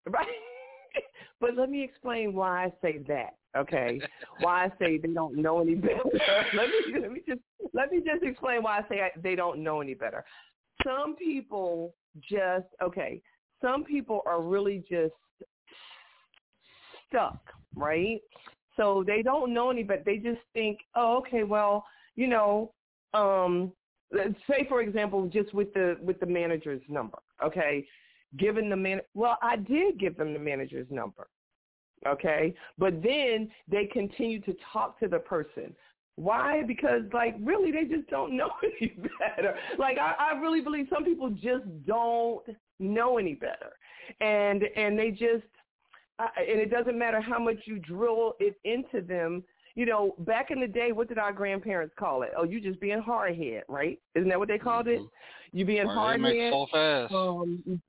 right. 0.10 0.28
but 1.40 1.56
let 1.56 1.70
me 1.70 1.84
explain 1.84 2.34
why 2.34 2.66
I 2.66 2.74
say 2.82 3.00
that. 3.08 3.36
Okay, 3.56 4.02
why 4.40 4.66
I 4.66 4.72
say 4.80 4.98
they 4.98 5.08
don't 5.10 5.36
know 5.38 5.62
any 5.62 5.76
better. 5.76 6.02
let 6.54 6.68
me 6.68 7.00
let 7.00 7.12
me 7.12 7.22
just 7.28 7.42
let 7.74 7.92
me 7.92 8.00
just 8.00 8.24
explain 8.24 8.64
why 8.64 8.80
I 8.80 8.90
say 8.90 9.02
I, 9.02 9.12
they 9.22 9.36
don't 9.36 9.64
know 9.64 9.82
any 9.82 9.94
better. 9.94 10.24
Some 10.86 11.16
people 11.16 11.94
just 12.22 12.68
okay. 12.82 13.22
Some 13.62 13.84
people 13.84 14.22
are 14.26 14.42
really 14.42 14.84
just 14.90 15.14
stuck, 17.08 17.40
right? 17.76 18.20
So 18.76 19.04
they 19.06 19.22
don't 19.22 19.54
know 19.54 19.70
any, 19.70 19.84
but 19.84 20.04
they 20.06 20.18
just 20.18 20.42
think, 20.54 20.80
oh, 20.96 21.18
okay, 21.20 21.44
well, 21.44 21.86
you 22.16 22.28
know, 22.28 22.74
um, 23.14 23.72
say 24.50 24.66
for 24.68 24.82
example, 24.82 25.28
just 25.28 25.54
with 25.54 25.74
the 25.74 25.98
with 26.02 26.20
the 26.20 26.26
manager's 26.26 26.82
number, 26.90 27.20
okay, 27.44 27.86
given 28.38 28.70
the 28.70 28.76
man, 28.76 29.02
well, 29.14 29.38
I 29.42 29.58
did 29.58 30.00
give 30.00 30.18
them 30.18 30.34
the 30.34 30.40
manager's 30.40 30.88
number, 30.90 31.28
okay, 32.08 32.54
but 32.78 33.02
then 33.04 33.50
they 33.68 33.86
continue 33.86 34.42
to 34.42 34.56
talk 34.72 35.00
to 35.00 35.08
the 35.08 35.20
person. 35.20 35.76
Why? 36.16 36.64
Because 36.64 37.02
like 37.14 37.36
really, 37.42 37.72
they 37.72 37.86
just 37.86 38.08
don't 38.10 38.38
know 38.38 38.50
any 38.82 38.96
better. 39.20 39.56
Like 39.80 39.98
I, 39.98 40.14
I 40.34 40.40
really 40.40 40.62
believe 40.62 40.88
some 40.92 41.04
people 41.04 41.30
just 41.30 41.66
don't 41.86 42.44
know 42.80 43.18
any 43.18 43.34
better, 43.34 43.72
and 44.22 44.64
and 44.76 44.98
they 44.98 45.10
just 45.12 45.46
uh, 46.20 46.28
and 46.38 46.60
it 46.60 46.70
doesn't 46.70 46.98
matter 46.98 47.20
how 47.20 47.40
much 47.40 47.58
you 47.66 47.80
drill 47.80 48.34
it 48.40 48.56
into 48.64 49.06
them. 49.06 49.44
You 49.76 49.88
know, 49.88 50.14
back 50.20 50.52
in 50.52 50.60
the 50.60 50.68
day, 50.68 50.92
what 50.92 51.08
did 51.08 51.18
our 51.18 51.34
grandparents 51.34 51.96
call 51.98 52.22
it? 52.22 52.30
Oh, 52.38 52.44
you 52.44 52.62
just 52.62 52.80
being 52.80 53.02
hard 53.02 53.36
head, 53.36 53.64
right? 53.68 54.00
Isn't 54.14 54.30
that 54.30 54.38
what 54.38 54.48
they 54.48 54.60
called 54.60 54.88
it? 54.88 55.02
You 55.52 55.66
being 55.66 55.88
hard 55.88 56.22
Right, 56.22 56.32
they 56.34 56.40
head. 56.42 56.54
so 56.54 56.68
fast. 56.72 57.12
Um, 57.12 57.82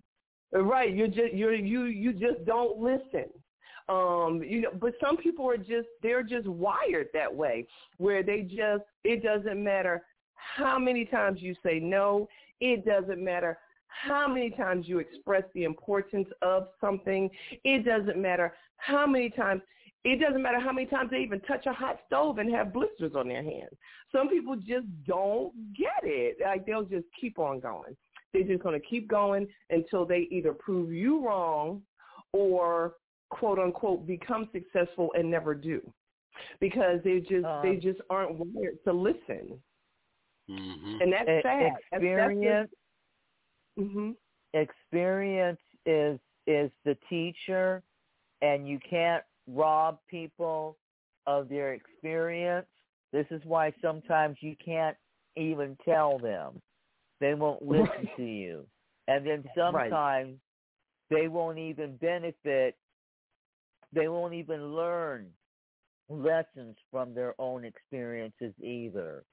right. 0.52 0.94
You're 0.94 1.08
just 1.08 1.34
you're 1.34 1.54
you 1.54 1.84
you 1.84 2.12
just 2.14 2.44
don't 2.46 2.78
listen. 2.78 3.26
Um, 3.88 4.42
you 4.42 4.62
know, 4.62 4.70
but 4.80 4.94
some 5.00 5.16
people 5.16 5.48
are 5.48 5.58
just 5.58 5.88
they're 6.02 6.22
just 6.22 6.46
wired 6.46 7.08
that 7.12 7.34
way, 7.34 7.66
where 7.98 8.22
they 8.22 8.42
just 8.42 8.84
it 9.04 9.22
doesn't 9.22 9.62
matter 9.62 10.02
how 10.34 10.78
many 10.78 11.04
times 11.04 11.40
you 11.42 11.54
say 11.62 11.78
no. 11.80 12.28
It 12.60 12.84
doesn't 12.86 13.22
matter 13.22 13.58
how 13.88 14.26
many 14.26 14.50
times 14.50 14.88
you 14.88 14.98
express 14.98 15.44
the 15.54 15.64
importance 15.64 16.28
of 16.42 16.68
something. 16.80 17.28
It 17.64 17.84
doesn't 17.84 18.20
matter 18.20 18.54
how 18.78 19.06
many 19.06 19.30
times. 19.30 19.62
It 20.04 20.20
doesn't 20.20 20.42
matter 20.42 20.60
how 20.60 20.72
many 20.72 20.86
times 20.86 21.10
they 21.10 21.18
even 21.18 21.40
touch 21.40 21.64
a 21.66 21.72
hot 21.72 21.98
stove 22.06 22.38
and 22.38 22.50
have 22.54 22.74
blisters 22.74 23.12
on 23.14 23.28
their 23.28 23.42
hands. 23.42 23.72
Some 24.12 24.28
people 24.28 24.54
just 24.56 24.86
don't 25.06 25.52
get 25.74 26.02
it. 26.02 26.36
Like 26.44 26.66
they'll 26.66 26.84
just 26.84 27.06
keep 27.18 27.38
on 27.38 27.60
going. 27.60 27.96
They're 28.32 28.42
just 28.42 28.62
going 28.62 28.78
to 28.78 28.86
keep 28.86 29.08
going 29.08 29.46
until 29.70 30.04
they 30.04 30.28
either 30.30 30.52
prove 30.52 30.92
you 30.92 31.24
wrong 31.24 31.82
or 32.32 32.94
quote 33.34 33.58
unquote 33.58 34.06
become 34.06 34.48
successful 34.52 35.12
and 35.16 35.30
never 35.30 35.54
do. 35.54 35.80
Because 36.60 37.00
they 37.04 37.20
just 37.20 37.44
Um, 37.44 37.62
they 37.62 37.76
just 37.76 38.00
aren't 38.10 38.36
wired 38.38 38.78
to 38.84 38.92
listen. 38.92 39.60
Hmm 40.48 40.98
and 41.00 41.12
that's 41.12 41.28
sad. 41.42 41.72
Experience 41.92 42.70
hmm 43.78 44.10
experience 44.54 45.60
is 45.86 46.18
is 46.46 46.70
the 46.84 46.96
teacher 47.08 47.82
and 48.42 48.68
you 48.68 48.78
can't 48.88 49.24
rob 49.48 49.98
people 50.08 50.76
of 51.26 51.48
their 51.48 51.74
experience. 51.74 52.66
This 53.12 53.26
is 53.30 53.40
why 53.44 53.72
sometimes 53.80 54.36
you 54.40 54.54
can't 54.64 54.96
even 55.36 55.76
tell 55.84 56.18
them. 56.18 56.60
They 57.20 57.34
won't 57.34 57.62
listen 57.62 57.88
Right. 57.88 58.16
to 58.16 58.22
you. 58.24 58.66
And 59.08 59.26
then 59.26 59.44
Right. 59.44 59.90
sometimes 59.90 60.38
they 61.10 61.28
won't 61.28 61.58
even 61.58 61.96
benefit 61.96 62.76
they 63.94 64.08
won't 64.08 64.34
even 64.34 64.74
learn 64.74 65.26
lessons 66.08 66.76
from 66.90 67.14
their 67.14 67.34
own 67.38 67.64
experiences 67.64 68.52
either 68.62 69.24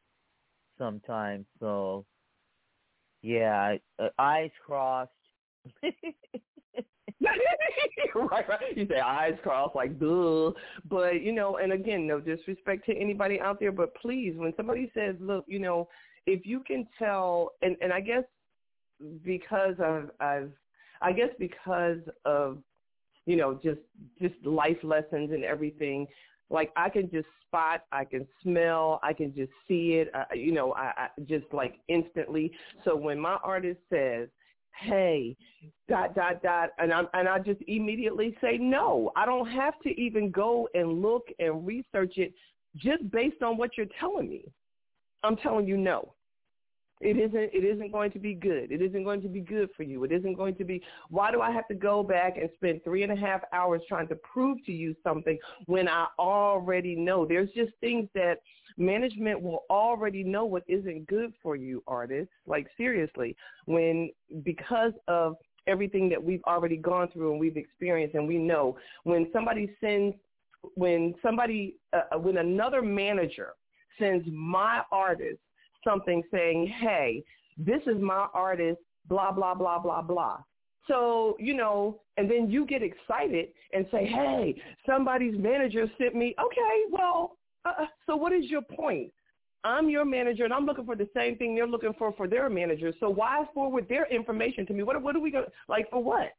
sometimes 0.78 1.46
so 1.60 2.06
yeah 3.22 3.76
uh, 4.00 4.08
eyes 4.20 4.52
crossed 4.66 5.12
right, 8.16 8.50
right. 8.50 8.76
You 8.76 8.88
say 8.88 9.00
eyes 9.00 9.38
crossed, 9.44 9.76
like 9.76 10.00
duh. 10.00 10.52
But 10.90 11.22
you 11.22 11.32
know, 11.32 11.58
and 11.58 11.74
again, 11.74 12.08
no 12.08 12.20
disrespect 12.20 12.86
to 12.88 12.98
anybody 12.98 13.40
out 13.40 13.60
there, 13.60 13.72
but 13.72 13.96
please, 13.96 14.34
when 14.36 14.54
somebody 14.58 14.92
says, 14.94 15.16
"Look, 15.20 15.46
you 15.48 15.60
know, 15.60 15.88
if 16.26 16.46
you 16.46 16.62
can 16.66 16.88
tell," 16.98 17.52
and 17.62 17.76
and 17.82 17.94
I 17.94 18.00
guess 18.02 18.24
because 19.24 19.76
I've, 19.84 20.10
I've 20.20 20.52
I 21.02 21.12
guess 21.12 21.30
because 21.40 22.00
of 22.26 22.60
you 23.26 23.35
know 23.35 23.60
just 23.64 23.80
just 24.22 24.35
life 24.45 24.77
lessons 24.84 25.31
and 25.31 25.43
everything. 25.43 26.07
Like 26.49 26.72
I 26.76 26.89
can 26.89 27.10
just 27.10 27.27
spot, 27.48 27.85
I 27.91 28.03
can 28.06 28.27
smell, 28.43 28.99
I 29.03 29.14
can 29.14 29.34
just 29.34 29.52
see 29.68 29.93
it. 29.93 30.11
I, 30.14 30.34
you 30.34 30.52
know, 30.52 30.73
I, 30.73 30.91
I 30.98 31.07
just 31.26 31.45
like 31.53 31.76
instantly. 31.88 32.52
So 32.84 32.95
when 32.95 33.19
my 33.19 33.38
artist 33.43 33.80
says, 33.89 34.27
"Hey," 34.77 35.35
dot 35.88 36.15
dot 36.15 36.41
dot 36.43 36.72
and 36.77 36.93
I 36.93 37.03
and 37.14 37.27
I 37.27 37.39
just 37.39 37.61
immediately 37.68 38.35
say 38.41 38.57
no. 38.57 39.11
I 39.15 39.26
don't 39.26 39.49
have 39.49 39.80
to 39.84 39.89
even 39.89 40.31
go 40.31 40.68
and 40.73 41.02
look 41.02 41.27
and 41.39 41.65
research 41.65 42.18
it 42.18 42.34
just 42.76 43.10
based 43.11 43.41
on 43.41 43.57
what 43.57 43.77
you're 43.77 43.88
telling 43.99 44.30
me. 44.30 44.52
I'm 45.23 45.35
telling 45.38 45.68
you 45.68 45.77
no. 45.77 46.14
It 47.02 47.18
isn't 47.18 47.49
it 47.53 47.64
isn't 47.64 47.91
going 47.91 48.11
to 48.11 48.19
be 48.19 48.34
good. 48.36 48.72
It 48.72 48.82
isn't 48.82 49.03
going 49.03 49.22
to 49.22 49.28
be 49.28 49.41
good 49.41 49.69
for 49.76 49.84
you. 49.84 50.03
It 50.03 50.11
isn't 50.11 50.36
going 50.36 50.56
to 50.56 50.64
be 50.64 50.82
why 51.10 51.32
do 51.32 51.41
I 51.41 51.52
have 51.52 51.68
to 51.69 51.73
go 51.73 52.03
back 52.03 52.38
and 52.38 52.49
spend 52.56 52.84
three 52.84 53.03
and 53.03 53.11
a 53.11 53.15
half 53.15 53.41
hours 53.53 53.82
trying 53.88 54.07
to 54.10 54.15
prove 54.15 54.64
to 54.65 54.72
you 54.72 54.95
something 55.03 55.38
when 55.65 55.88
I 55.88 56.07
already 56.19 56.95
know? 56.95 57.26
There's 57.26 57.49
just 57.52 57.72
things 57.82 58.07
that 58.14 58.40
management 58.78 59.41
will 59.41 59.64
already 59.69 60.23
know 60.23 60.45
what 60.45 60.64
isn't 60.68 61.07
good 61.07 61.34
for 61.41 61.56
you, 61.56 61.84
artists. 61.88 62.34
Like 62.45 62.68
seriously, 62.78 63.36
when 63.65 64.11
because 64.44 64.94
of 65.07 65.36
everything 65.68 66.10
that 66.10 66.23
we've 66.23 66.44
already 66.45 66.78
gone 66.78 67.10
through 67.11 67.32
and 67.32 67.40
we've 67.40 67.57
experienced 67.57 68.15
and 68.15 68.28
we 68.28 68.38
know 68.38 68.78
when 69.03 69.28
somebody 69.34 69.76
sends 69.80 70.15
when 70.76 71.15
somebody 71.23 71.78
uh, 71.94 72.18
when 72.18 72.38
another 72.38 72.82
manager 72.82 73.53
sends 73.99 74.26
my 74.32 74.82
artist 74.91 75.40
something 75.84 76.24
saying 76.32 76.74
hey 76.80 77.24
this 77.58 77.82
is 77.88 78.02
my 78.02 78.28
artist 78.34 78.80
blah 79.08 79.32
blah 79.32 79.53
blah 79.53 79.80
blah 79.80 80.02
blah 80.02 80.38
so 80.88 81.36
you 81.40 81.53
know 81.53 81.99
and 82.18 82.30
then 82.30 82.49
you 82.49 82.66
get 82.66 82.82
excited 82.84 83.49
and 83.74 83.86
say 83.91 84.06
hey 84.06 84.56
somebody's 84.86 85.38
manager 85.38 85.86
sent 85.98 86.16
me 86.16 86.36
okay 86.44 86.86
well 86.90 87.38
uh, 87.66 87.86
so 88.06 88.16
what 88.16 88.32
is 88.32 88.45
your 88.45 88.62
point 88.62 89.12
I'm 89.64 89.90
your 89.90 90.06
manager 90.06 90.44
and 90.44 90.53
I'm 90.53 90.66
looking 90.66 90.86
for 90.86 90.95
the 90.95 91.08
same 91.16 91.38
thing 91.38 91.56
they're 91.56 91.68
looking 91.68 91.94
for 91.98 92.12
for 92.14 92.28
their 92.28 92.49
manager. 92.49 92.91
So 92.99 93.10
why 93.10 93.45
forward 93.53 93.88
their 93.88 94.12
information 94.12 94.66
to 94.68 94.74
me? 94.74 94.82
What 94.84 95.02
what 95.02 95.16
are 95.16 95.20
we 95.20 95.30
going 95.30 95.45
to, 95.45 95.52
like 95.70 95.90
for 95.91 96.03
what? 96.03 96.32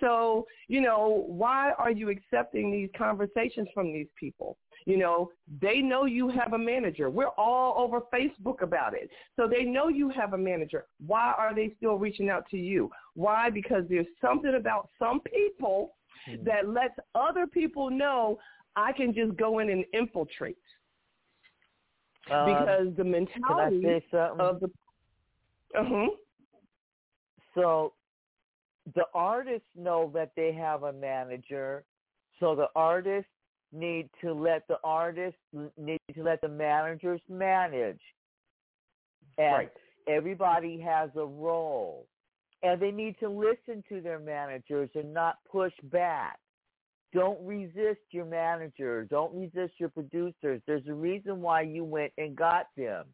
So, 0.00 0.46
you 0.68 0.80
know, 0.80 1.24
why 1.28 1.72
are 1.78 1.90
you 1.90 2.10
accepting 2.10 2.72
these 2.72 2.90
conversations 2.96 3.68
from 3.72 3.92
these 3.92 4.08
people? 4.18 4.56
You 4.86 4.98
know, 4.98 5.30
they 5.62 5.80
know 5.80 6.04
you 6.04 6.28
have 6.28 6.52
a 6.52 6.58
manager. 6.58 7.08
We're 7.08 7.28
all 7.38 7.82
over 7.82 8.02
Facebook 8.12 8.62
about 8.62 8.92
it. 8.94 9.08
So 9.34 9.48
they 9.48 9.64
know 9.64 9.88
you 9.88 10.10
have 10.10 10.34
a 10.34 10.38
manager. 10.38 10.84
Why 11.06 11.32
are 11.38 11.54
they 11.54 11.72
still 11.78 11.94
reaching 11.94 12.28
out 12.28 12.48
to 12.50 12.58
you? 12.58 12.90
Why? 13.14 13.48
Because 13.48 13.84
there's 13.88 14.06
something 14.20 14.54
about 14.54 14.90
some 14.98 15.20
people 15.20 15.94
mm-hmm. 16.28 16.44
that 16.44 16.68
lets 16.68 16.94
other 17.14 17.46
people 17.46 17.90
know 17.90 18.38
I 18.76 18.92
can 18.92 19.14
just 19.14 19.36
go 19.36 19.60
in 19.60 19.70
and 19.70 19.84
infiltrate. 19.94 20.58
Um, 22.30 22.46
because 22.46 22.86
the 22.96 23.04
mentality 23.04 24.02
of 24.38 24.60
the 24.60 24.70
uh-huh. 25.76 26.06
So 27.54 27.92
the 28.94 29.04
artists 29.14 29.68
know 29.76 30.10
that 30.14 30.32
they 30.36 30.52
have 30.52 30.84
a 30.84 30.92
manager, 30.92 31.84
so 32.40 32.54
the 32.54 32.68
artists 32.74 33.30
need 33.74 34.08
to 34.22 34.32
let 34.32 34.66
the 34.68 34.76
artists 34.84 35.38
need 35.76 36.00
to 36.14 36.22
let 36.22 36.40
the 36.40 36.48
managers 36.48 37.20
manage. 37.28 38.00
And 39.38 39.52
right. 39.52 39.72
everybody 40.08 40.80
has 40.80 41.10
a 41.16 41.24
role. 41.24 42.06
And 42.62 42.80
they 42.80 42.90
need 42.90 43.16
to 43.20 43.28
listen 43.28 43.84
to 43.90 44.00
their 44.00 44.18
managers 44.18 44.88
and 44.94 45.12
not 45.12 45.36
push 45.50 45.72
back. 45.84 46.38
Don't 47.12 47.38
resist 47.44 48.00
your 48.10 48.24
manager. 48.24 49.06
Don't 49.10 49.34
resist 49.34 49.74
your 49.78 49.90
producers. 49.90 50.60
There's 50.66 50.86
a 50.88 50.94
reason 50.94 51.42
why 51.42 51.60
you 51.62 51.84
went 51.84 52.12
and 52.16 52.34
got 52.34 52.66
them. 52.76 53.04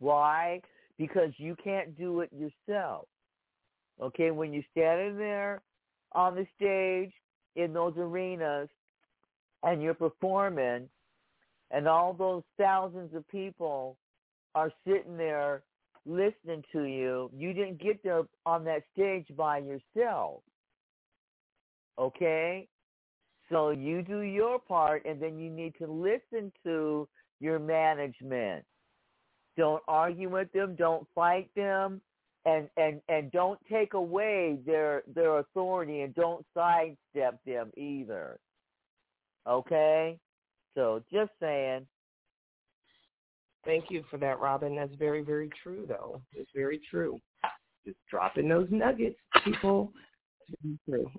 Why? 0.00 0.60
Because 0.98 1.30
you 1.38 1.56
can't 1.62 1.96
do 1.96 2.20
it 2.20 2.30
yourself. 2.32 3.06
Okay, 4.02 4.30
when 4.30 4.52
you're 4.52 4.62
standing 4.72 5.16
there 5.16 5.62
on 6.12 6.34
the 6.34 6.46
stage 6.56 7.12
in 7.54 7.72
those 7.72 7.94
arenas 7.96 8.68
and 9.62 9.82
you're 9.82 9.94
performing 9.94 10.88
and 11.70 11.88
all 11.88 12.12
those 12.12 12.42
thousands 12.58 13.14
of 13.14 13.26
people 13.28 13.96
are 14.54 14.70
sitting 14.86 15.16
there 15.16 15.62
listening 16.06 16.62
to 16.72 16.84
you, 16.84 17.30
you 17.36 17.52
didn't 17.52 17.80
get 17.80 18.02
there 18.02 18.22
on 18.44 18.64
that 18.64 18.84
stage 18.92 19.26
by 19.36 19.58
yourself. 19.58 20.42
Okay? 21.98 22.68
So 23.50 23.70
you 23.70 24.02
do 24.02 24.20
your 24.20 24.58
part, 24.58 25.04
and 25.04 25.20
then 25.20 25.38
you 25.38 25.50
need 25.50 25.74
to 25.78 25.86
listen 25.86 26.52
to 26.64 27.08
your 27.40 27.58
management. 27.58 28.64
Don't 29.56 29.82
argue 29.88 30.28
with 30.28 30.52
them. 30.52 30.74
Don't 30.76 31.06
fight 31.14 31.48
them, 31.54 32.00
and 32.44 32.68
and 32.76 33.00
and 33.08 33.30
don't 33.30 33.58
take 33.70 33.94
away 33.94 34.58
their 34.66 35.04
their 35.14 35.38
authority, 35.38 36.00
and 36.00 36.14
don't 36.14 36.44
sidestep 36.54 37.38
them 37.46 37.70
either. 37.76 38.38
Okay, 39.48 40.18
so 40.74 41.02
just 41.12 41.30
saying. 41.40 41.86
Thank 43.64 43.90
you 43.90 44.04
for 44.10 44.16
that, 44.18 44.38
Robin. 44.38 44.76
That's 44.76 44.94
very, 44.94 45.22
very 45.22 45.50
true, 45.62 45.86
though. 45.88 46.20
It's 46.32 46.50
very 46.54 46.80
true. 46.88 47.20
Just 47.84 47.98
dropping 48.08 48.48
those 48.48 48.68
nuggets, 48.70 49.18
people. 49.44 49.92
It's 50.48 50.78
very 50.88 51.02
true. 51.04 51.10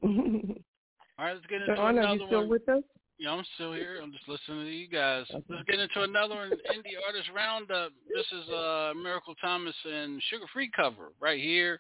All 1.20 1.26
right, 1.26 1.34
let's 1.34 1.46
get 1.48 1.62
into 1.62 1.76
Shaun, 1.76 1.98
another 1.98 2.08
are 2.08 2.16
you 2.16 2.28
still 2.28 2.40
one. 2.42 2.50
with 2.50 2.70
us? 2.70 2.84
Yeah, 3.20 3.32
I'm 3.32 3.44
still 3.56 3.74
here. 3.74 4.00
I'm 4.02 4.12
just 4.12 4.28
listening 4.28 4.66
to 4.66 4.72
you 4.72 4.88
guys. 4.88 5.26
Okay. 5.34 5.44
Let's 5.50 5.64
get 5.64 5.80
into 5.80 6.04
another 6.04 6.36
one. 6.36 6.52
Indie 6.52 6.94
Artist 7.06 7.30
Roundup. 7.36 7.92
This 8.14 8.26
is 8.32 8.50
uh, 8.50 8.94
Miracle 8.96 9.34
Thomas 9.42 9.74
and 9.86 10.22
Sugar 10.30 10.46
Free 10.54 10.70
cover 10.76 11.12
right 11.20 11.42
here. 11.42 11.80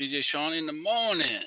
DJ 0.00 0.20
Shaun 0.30 0.52
in 0.52 0.66
the 0.66 0.72
morning. 0.72 1.40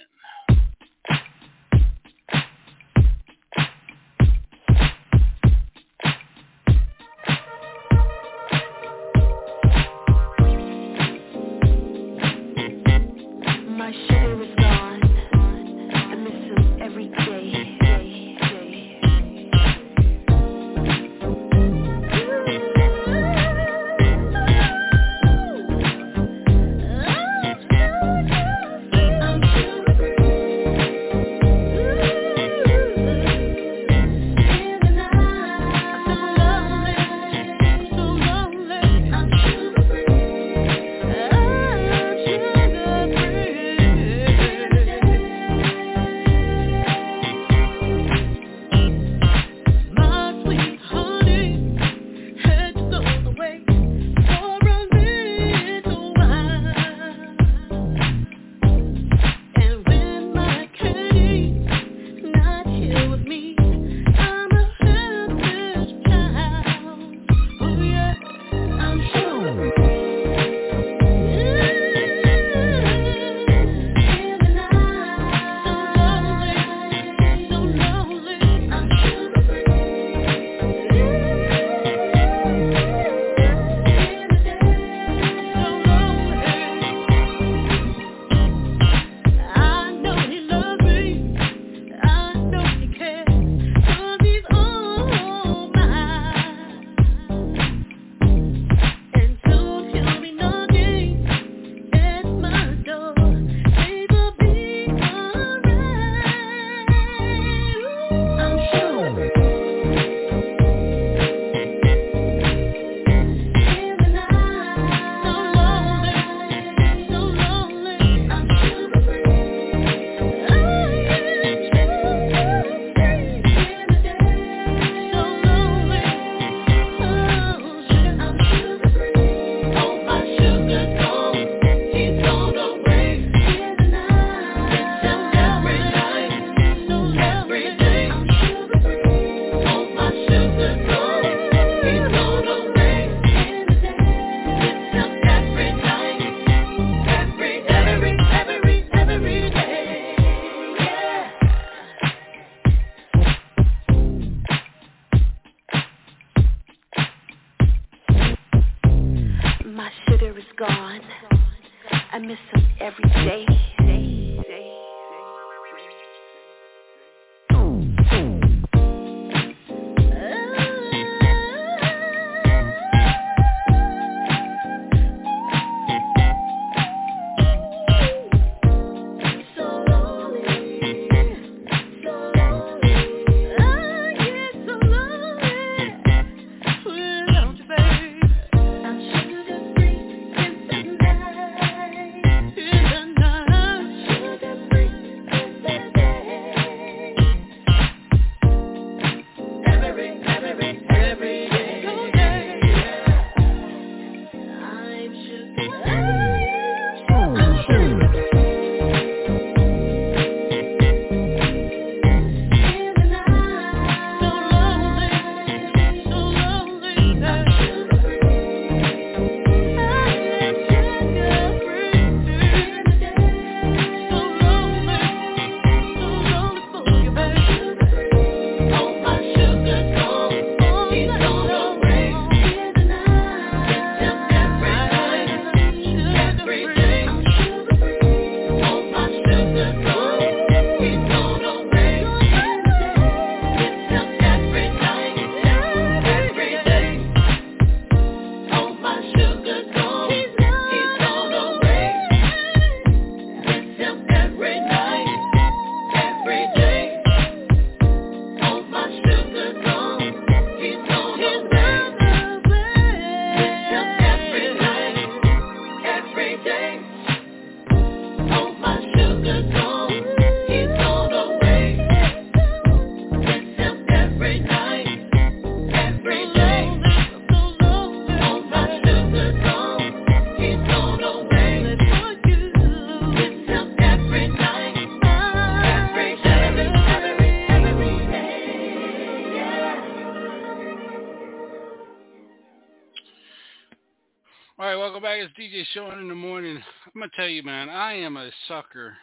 Back. 295.13 295.29
It's 295.37 295.39
DJ 295.39 295.63
Shaun 295.73 295.99
in 295.99 296.07
the 296.07 296.15
morning. 296.15 296.57
I'm 296.57 296.99
gonna 296.99 297.11
tell 297.15 297.27
you, 297.27 297.43
man, 297.43 297.69
I 297.69 297.93
am 297.93 298.17
a 298.17 298.31
sucker 298.47 298.95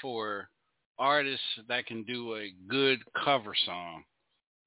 for 0.00 0.48
artists 0.98 1.44
that 1.68 1.86
can 1.86 2.02
do 2.04 2.36
a 2.36 2.54
good 2.66 3.00
cover 3.24 3.52
song 3.66 4.04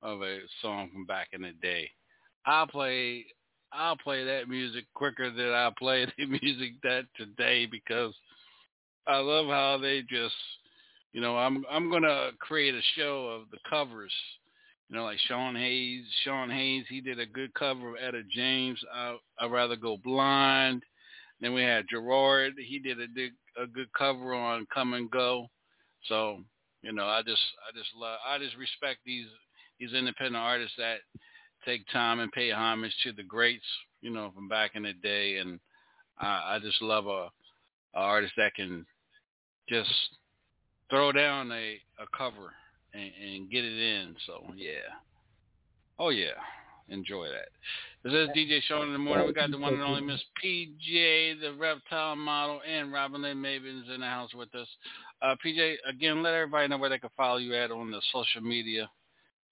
of 0.04 0.22
a 0.22 0.40
song 0.62 0.92
from 0.94 1.06
back 1.06 1.30
in 1.34 1.42
the 1.42 1.54
day. 1.64 1.90
I'll 2.46 2.68
play 2.68 3.26
I'll 3.72 3.98
play 3.98 4.24
that 4.24 4.48
music 4.48 4.86
quicker 4.94 5.32
than 5.32 5.50
I 5.50 5.72
play 5.80 6.06
the 6.18 6.28
music 6.28 6.74
that 6.84 7.06
today 7.18 7.66
because 7.66 8.14
I 9.08 9.18
love 9.18 9.48
how 9.48 9.80
they 9.82 10.02
just 10.02 10.36
you 11.12 11.22
know, 11.22 11.38
I'm 11.38 11.66
I'm 11.72 11.90
gonna 11.90 12.32
create 12.40 12.76
a 12.76 12.82
show 12.96 13.28
of 13.30 13.50
the 13.50 13.58
covers. 13.68 14.14
You 14.90 14.98
know, 14.98 15.06
like 15.06 15.20
Sean 15.28 15.56
Hayes. 15.56 16.06
Sean 16.24 16.50
Hayes, 16.50 16.86
he 16.90 17.02
did 17.02 17.20
a 17.20 17.26
good 17.26 17.54
cover 17.54 17.90
of 17.90 17.96
Etta 18.02 18.22
James. 18.32 18.80
I 18.94 19.16
I'd 19.40 19.52
rather 19.52 19.76
go 19.76 19.98
blind. 19.98 20.84
Then 21.42 21.54
we 21.54 21.64
had 21.64 21.86
Gerard. 21.90 22.54
He 22.58 22.80
did 22.80 23.02
a 23.02 23.08
good 23.08 23.32
a 23.62 23.68
good 23.68 23.92
cover 23.98 24.34
on 24.34 24.68
Come 24.74 24.94
and 24.94 25.10
Go. 25.10 25.48
So 26.08 26.40
you 26.82 26.94
know, 26.94 27.06
I 27.06 27.22
just 27.22 27.42
I 27.68 27.78
just 27.78 27.90
love 27.96 28.20
I 28.28 28.38
just 28.38 28.56
respect 28.58 29.00
these 29.06 29.28
these 29.80 29.94
independent 29.94 30.38
artists 30.38 30.76
that 30.78 31.00
take 31.66 31.86
time 31.92 32.20
and 32.20 32.32
pay 32.32 32.52
homage 32.52 32.94
to 33.04 33.14
the 33.14 33.24
greats. 33.24 33.66
You 34.02 34.12
know, 34.12 34.32
from 34.36 34.48
back 34.48 34.72
in 34.76 34.84
the 34.84 34.94
day, 34.94 35.38
and 35.38 35.60
I, 36.20 36.56
I 36.56 36.60
just 36.62 36.82
love 36.82 37.08
a, 37.08 37.30
a 37.96 38.00
artist 38.00 38.34
that 38.38 38.54
can 38.56 38.86
just 39.70 39.90
throw 40.90 41.12
down 41.12 41.52
a, 41.52 41.80
a 42.00 42.06
cover 42.16 42.52
and, 42.94 43.12
and 43.22 43.52
get 43.52 43.64
it 43.64 43.80
in. 43.80 44.16
So 44.26 44.44
yeah. 44.56 44.94
Oh 46.00 46.10
yeah. 46.10 46.32
Enjoy 46.90 47.28
that. 47.28 47.50
This 48.04 48.14
is 48.14 48.30
DJ 48.36 48.62
Shaun 48.64 48.88
in 48.88 48.94
the 48.94 49.00
morning. 49.00 49.26
We 49.26 49.34
got 49.34 49.50
the 49.50 49.58
one 49.58 49.74
and 49.74 49.82
only 49.82 50.02
Miss 50.02 50.22
PJ, 50.44 51.40
the 51.40 51.54
reptile 51.58 52.18
model, 52.18 52.60
and 52.70 52.92
Robin 52.92 53.22
Lynn 53.22 53.38
Mavens 53.38 53.90
in 53.94 54.02
the 54.02 54.06
house 54.06 54.34
with 54.34 54.54
us. 54.54 54.68
Uh, 55.22 55.36
PJ, 55.44 55.76
again, 55.90 56.22
let 56.22 56.34
everybody 56.34 56.68
know 56.68 56.78
where 56.78 56.90
they 56.90 57.00
can 57.00 57.10
follow 57.16 57.38
you 57.38 57.56
at 57.56 57.72
on 57.72 57.90
the 57.90 58.02
social 58.12 58.42
media 58.42 58.90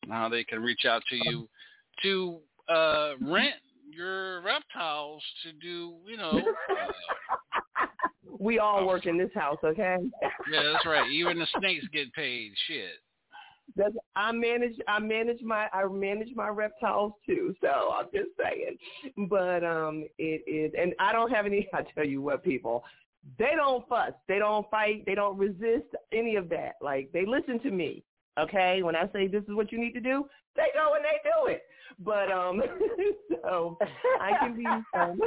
and 0.03 0.11
how 0.11 0.27
they 0.27 0.43
can 0.43 0.61
reach 0.61 0.83
out 0.85 1.01
to 1.09 1.15
you 1.15 1.47
to 2.03 2.39
uh, 2.67 3.13
rent 3.21 3.55
your 3.89 4.41
reptiles 4.41 5.23
to 5.43 5.53
do, 5.53 5.93
you 6.05 6.17
know, 6.17 6.31
uh, 6.31 7.85
we 8.39 8.59
all 8.59 8.85
work 8.85 9.05
in 9.05 9.17
this 9.17 9.31
house, 9.33 9.59
okay? 9.63 9.97
yeah, 10.51 10.63
that's 10.63 10.85
right. 10.85 11.09
Even 11.11 11.39
the 11.39 11.47
snakes 11.57 11.85
get 11.93 12.11
paid. 12.13 12.51
Shit. 12.67 12.99
That's, 13.75 13.95
I 14.15 14.31
manage 14.31 14.75
I 14.87 14.99
manage 14.99 15.41
my 15.41 15.67
I 15.73 15.85
manage 15.87 16.35
my 16.35 16.49
reptiles 16.49 17.13
too, 17.25 17.55
so 17.61 17.93
I'm 17.93 18.05
just 18.13 18.29
saying. 18.41 18.77
But 19.29 19.63
um 19.63 20.05
it 20.17 20.43
is 20.47 20.73
and 20.77 20.93
I 20.99 21.11
don't 21.11 21.31
have 21.31 21.45
any 21.45 21.67
I 21.73 21.83
tell 21.95 22.05
you 22.05 22.21
what 22.21 22.43
people 22.43 22.83
they 23.37 23.51
don't 23.55 23.87
fuss, 23.87 24.13
they 24.27 24.39
don't 24.39 24.67
fight, 24.71 25.03
they 25.05 25.13
don't 25.13 25.37
resist 25.37 25.85
any 26.11 26.35
of 26.35 26.49
that. 26.49 26.73
Like 26.81 27.11
they 27.13 27.25
listen 27.25 27.59
to 27.61 27.71
me. 27.71 28.03
Okay? 28.39 28.81
When 28.81 28.95
I 28.95 29.09
say 29.13 29.27
this 29.27 29.43
is 29.43 29.55
what 29.55 29.71
you 29.71 29.79
need 29.79 29.93
to 29.93 29.99
do, 29.99 30.25
they 30.55 30.67
go 30.73 30.95
and 30.95 31.03
they 31.05 31.19
do 31.23 31.51
it. 31.51 31.63
But 31.99 32.31
um 32.31 32.61
so 33.43 33.77
I 34.19 34.31
can 34.39 34.55
be 34.55 34.65
um, 34.93 35.19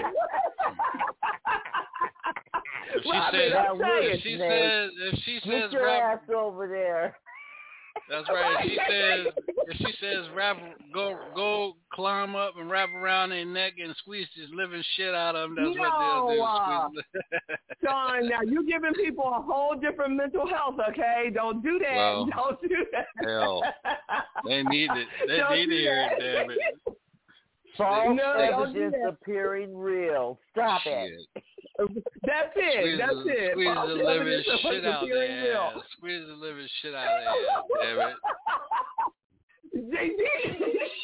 If 2.96 3.02
she 3.02 3.10
says, 3.32 3.52
if 4.12 4.22
she 4.22 4.38
says, 4.38 4.90
if 4.96 5.18
she 5.24 5.40
says, 5.40 5.62
Get 5.62 5.72
your 5.72 5.86
rap, 5.86 6.20
ass 6.22 6.34
over 6.34 6.68
there. 6.68 7.16
That's 8.10 8.28
right. 8.28 8.56
If 8.60 8.70
she 8.70 8.78
says, 8.88 9.26
if 9.68 9.76
she 9.78 9.94
says, 10.00 10.26
rap, 10.34 10.56
go, 10.92 11.16
go, 11.34 11.72
climb 11.92 12.34
up 12.36 12.54
and 12.58 12.70
wrap 12.70 12.90
around 12.94 13.30
their 13.30 13.44
neck 13.44 13.74
and 13.82 13.94
squeeze 13.98 14.26
this 14.36 14.48
living 14.52 14.82
shit 14.96 15.14
out 15.14 15.34
of 15.36 15.54
them. 15.54 15.64
That's 15.64 15.78
what 15.78 15.98
they'll 15.98 16.28
do. 16.30 16.36
No, 16.36 16.44
uh, 16.44 16.88
Squeeze- 16.88 18.30
now 18.30 18.40
you're 18.44 18.62
giving 18.64 18.92
people 18.94 19.24
a 19.24 19.40
whole 19.42 19.74
different 19.74 20.16
mental 20.16 20.46
health, 20.46 20.76
okay? 20.90 21.30
Don't 21.32 21.62
do 21.62 21.78
that. 21.80 21.96
Well, 21.96 22.26
Don't 22.36 22.60
do 22.62 22.86
that. 22.92 23.06
hell, 23.26 23.62
they 24.46 24.62
need 24.64 24.90
it. 24.90 25.08
They 25.28 25.36
Don't 25.38 25.52
need 25.54 25.66
to 25.66 25.70
do 25.70 25.76
hear 25.76 26.08
it. 26.10 26.18
that. 26.18 26.46
Damn 26.46 26.50
it. 26.50 26.58
False 27.76 28.16
No, 28.16 28.34
don't 28.50 28.72
do 28.72 28.82
evidence 28.84 29.04
appearing 29.20 29.76
real. 29.76 30.38
Stop 30.52 30.82
it. 30.86 31.26
That's 31.78 32.52
it. 32.56 32.80
Squeeze 32.80 32.98
That's 32.98 33.14
the, 33.14 33.30
it. 33.30 33.50
Squeeze 33.52 33.74
the 33.74 33.94
living 34.04 34.42
shit 34.44 34.84
out 34.84 35.02
appearing 35.02 35.30
their 35.30 35.50
real. 35.50 35.72
ass. 35.76 35.82
Squeeze 35.96 36.26
the 36.26 36.34
living 36.34 36.68
shit 36.80 36.94
out 36.94 37.04
their 37.04 37.28
ass. 37.28 37.64
Damn 37.82 38.08
it. 38.10 38.16
JD, 39.76 40.16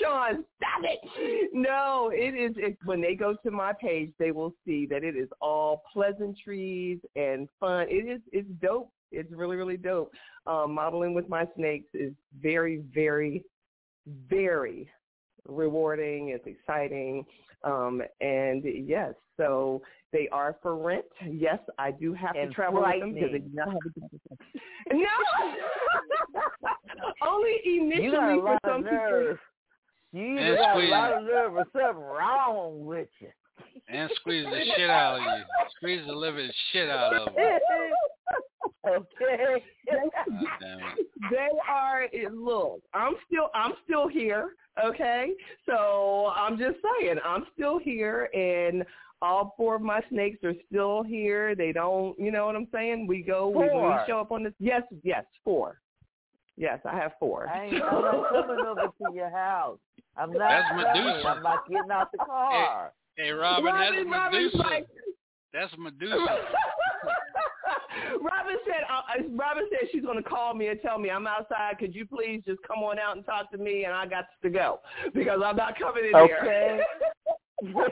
Shaun, 0.01 0.45
stop 0.57 0.83
it. 0.85 1.51
No, 1.53 2.11
it 2.15 2.35
is. 2.35 2.57
It, 2.57 2.79
when 2.85 3.01
they 3.01 3.17
go 3.17 3.35
to 3.43 3.51
my 3.51 3.73
page, 3.73 4.13
they 4.19 4.31
will 4.31 4.55
see 4.65 4.87
that 4.87 5.03
it 5.03 5.17
is 5.17 5.29
all 5.41 5.83
pleasantries 5.93 7.01
and 7.17 7.49
fun. 7.59 7.87
It 7.89 8.09
is. 8.09 8.21
It's 8.33 8.49
dope. 8.63 8.93
It's 9.11 9.33
really, 9.33 9.57
really 9.57 9.77
dope. 9.77 10.13
Um, 10.47 10.73
modeling 10.73 11.15
with 11.15 11.29
my 11.29 11.47
snakes 11.57 11.89
is 11.95 12.13
very, 12.41 12.83
very, 12.95 13.45
very 14.29 14.89
rewarding. 15.51 16.29
It's 16.31 16.47
exciting. 16.47 17.25
Um, 17.63 18.01
and 18.21 18.63
yes, 18.87 19.13
so 19.37 19.83
they 20.13 20.29
are 20.33 20.57
for 20.63 20.77
rent. 20.77 21.05
Yes, 21.31 21.59
I 21.79 21.91
do 21.91 22.13
have 22.15 22.35
And 22.37 22.49
to 22.51 22.55
travel 22.55 22.83
with 22.83 23.01
them 23.01 23.13
because 23.15 23.33
they 23.33 23.39
do 23.39 23.51
not 23.53 23.69
have 23.69 23.77
a 23.77 24.01
job. 24.01 24.11
No, 24.93 25.07
only 27.29 27.55
initially 27.65 28.05
You 28.05 28.11
got 28.13 28.31
a 28.33 28.41
for 28.41 28.59
some 28.67 28.77
of 28.77 28.85
people. 28.85 29.37
You 30.13 30.27
And 30.27 30.39
either 30.41 30.57
got 30.57 30.71
a 30.71 30.73
squeeze. 30.81 30.91
lot 30.91 31.13
of 31.13 31.23
nerve 31.25 31.55
or 31.55 31.65
something 31.73 32.03
wrong 32.03 32.85
with 32.87 33.09
you. 33.21 33.29
And 33.89 34.11
squeeze 34.17 34.45
the 34.47 34.61
shit 34.77 34.91
out 34.91 35.17
of 35.17 35.23
you. 35.23 35.45
Squeeze 35.77 36.07
the 36.07 36.13
living 36.15 36.51
shit 36.73 36.89
out 36.91 37.15
of 37.15 37.25
them. 37.27 37.35
okay. 38.99 39.63
God 39.91 40.11
damn 40.61 40.79
it. 40.99 41.07
They 41.31 41.49
are. 41.69 42.03
it- 42.13 42.35
Look, 42.35 42.81
I'm 42.95 43.15
still. 43.27 43.49
I'm 43.55 43.73
still 43.85 44.09
here. 44.09 44.51
Okay, 44.85 45.33
so 45.67 46.33
I'm 46.35 46.57
just 46.57 46.77
saying, 47.01 47.17
I'm 47.25 47.45
still 47.55 47.79
here, 47.79 48.31
and 48.33 48.85
all 49.21 49.53
four 49.57 49.75
of 49.77 49.83
my 49.83 50.01
snakes 50.09 50.43
are 50.45 50.55
still 50.69 51.03
here. 51.03 51.55
They 51.55 51.73
don't. 51.73 52.19
You 52.19 52.31
know 52.31 52.47
what 52.47 52.57
I'm 52.57 52.69
saying? 52.73 53.07
We 53.07 53.23
go. 53.23 53.49
We, 53.49 53.65
we 53.65 53.95
show 54.07 54.21
up 54.21 54.33
on 54.33 54.45
this. 54.45 54.55
Yes, 54.59 54.83
yes, 55.03 55.25
four. 55.45 55.81
Yes, 56.57 56.79
I 56.85 56.97
have 56.97 57.13
four. 57.19 57.49
I 57.49 57.65
ain't, 57.67 57.75
I'm 57.83 58.03
not 58.03 58.29
coming 58.31 58.65
over 58.67 58.83
to 58.87 59.15
your 59.15 59.31
house. 59.31 59.79
I'm 60.17 60.33
not 60.33 60.49
That's 60.49 60.69
coming. 60.69 60.85
Medusa. 60.95 61.29
I'm 61.29 61.43
not 61.43 61.69
getting 61.69 61.91
out 61.91 62.13
the 62.13 62.19
car. 62.19 62.93
Hey, 63.17 63.31
Robin, 63.31 63.65
Robin, 63.65 63.81
that's 63.97 64.07
Robin's 64.11 64.53
Medusa. 64.55 64.57
like, 64.59 64.87
That's 65.53 65.73
Medusa. 65.79 66.17
Robin 68.21 68.57
said, 68.67 68.83
uh, 68.91 69.03
uh, 69.19 69.23
Robin 69.35 69.65
said 69.71 69.89
she's 69.93 70.03
going 70.03 70.23
to 70.23 70.29
call 70.29 70.55
me 70.55 70.69
and 70.69 70.81
tell 70.81 70.99
me 70.99 71.11
I'm 71.11 71.27
outside. 71.27 71.79
Could 71.79 71.95
you 71.95 72.07
please 72.07 72.43
just 72.47 72.61
come 72.67 72.79
on 72.79 72.99
out 72.99 73.17
and 73.17 73.25
talk 73.27 73.51
to 73.53 73.59
me? 73.59 73.85
And 73.85 73.93
I 73.95 74.07
got 74.07 74.27
to 74.43 74.51
go 74.51 74.81
because 75.15 75.41
I'm 75.45 75.57
not 75.57 75.79
coming 75.79 76.05
in 76.07 76.15
Okay. 76.15 76.81
here. 77.63 77.91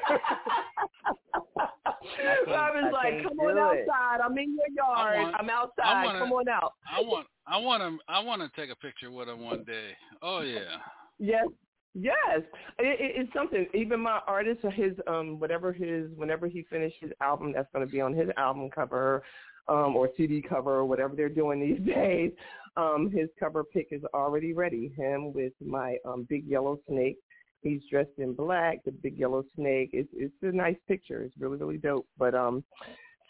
can't- 2.16 2.48
Robin's 2.48 2.92
like, 2.92 3.22
come 3.22 3.38
on 3.40 3.54
do 3.54 3.78
it. 3.78 3.88
outside. 3.88 4.20
I'm 4.24 4.36
in 4.38 4.56
your 4.56 4.68
yard. 4.76 5.16
I 5.16 5.22
want- 5.22 5.34
I'm 5.38 5.50
outside. 5.50 6.04
wanna- 6.04 6.18
come 6.20 6.32
on 6.32 6.48
out. 6.48 6.74
I 6.90 7.00
want, 7.00 7.26
I 7.46 7.56
want 7.58 7.82
to, 7.82 7.98
I 8.12 8.20
want 8.20 8.42
to 8.42 8.60
take 8.60 8.70
a 8.70 8.76
picture 8.76 9.10
with 9.10 9.28
him 9.28 9.40
one 9.40 9.64
day. 9.64 9.90
Oh 10.22 10.40
yeah. 10.40 10.78
Yes. 11.18 11.46
Yes, 11.94 12.42
it, 12.78 13.00
it, 13.00 13.12
it's 13.22 13.32
something. 13.32 13.66
Even 13.74 13.98
my 13.98 14.20
artist, 14.28 14.60
or 14.62 14.70
his 14.70 14.92
um, 15.08 15.40
whatever 15.40 15.72
his, 15.72 16.10
whenever 16.14 16.46
he 16.46 16.62
finishes 16.70 16.94
his 17.00 17.10
album, 17.20 17.52
that's 17.52 17.66
going 17.74 17.84
to 17.84 17.90
be 17.90 18.00
on 18.00 18.12
his 18.12 18.28
album 18.36 18.70
cover, 18.72 19.22
um, 19.68 19.96
or 19.96 20.10
CD 20.16 20.42
cover, 20.46 20.76
or 20.76 20.84
whatever 20.84 21.14
they're 21.14 21.28
doing 21.28 21.60
these 21.60 21.84
days. 21.94 22.32
Um, 22.76 23.10
his 23.10 23.28
cover 23.38 23.64
pic 23.64 23.88
is 23.90 24.02
already 24.14 24.52
ready. 24.52 24.92
Him 24.96 25.32
with 25.32 25.52
my 25.64 25.96
um, 26.04 26.26
big 26.28 26.46
yellow 26.46 26.78
snake. 26.88 27.18
He's 27.62 27.80
dressed 27.90 28.18
in 28.18 28.34
black. 28.34 28.84
The 28.84 28.92
big 28.92 29.18
yellow 29.18 29.44
snake. 29.56 29.90
It's 29.92 30.08
it's 30.12 30.34
a 30.42 30.52
nice 30.52 30.76
picture. 30.86 31.22
It's 31.22 31.34
really 31.38 31.56
really 31.58 31.78
dope. 31.78 32.06
But 32.16 32.34
um, 32.34 32.62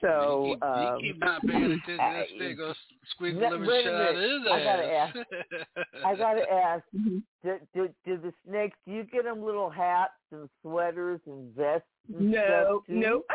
so 0.01 0.45
you 0.47 0.55
keep, 0.55 0.63
um, 0.65 0.97
you 1.01 1.13
keep 1.13 1.21
not 1.21 1.43
paying 1.43 1.65
attention. 1.73 1.97
That 1.97 2.27
stick 2.37 2.57
goes 2.57 2.77
squeeze 3.11 3.35
the 3.35 3.41
living 3.41 3.69
shit 3.69 3.87
out 3.95 4.15
of 4.15 4.21
his. 4.21 4.41
I 4.51 4.63
gotta 4.65 4.93
ass. 4.93 5.17
I 6.05 6.15
gotta 6.15 6.53
ask, 6.67 6.85
do, 6.93 7.23
do, 7.75 7.89
do 8.07 8.17
the 8.19 8.33
snakes? 8.47 8.77
Do 8.87 8.93
you 8.93 9.05
get 9.05 9.25
them 9.25 9.45
little 9.45 9.71
hats 9.71 10.13
and 10.33 10.49
sweaters 10.63 11.21
and 11.27 11.55
vests? 11.55 11.87
And 12.17 12.31
no, 12.31 12.83
stuff 12.85 12.87
too? 12.87 12.95
no. 12.95 13.23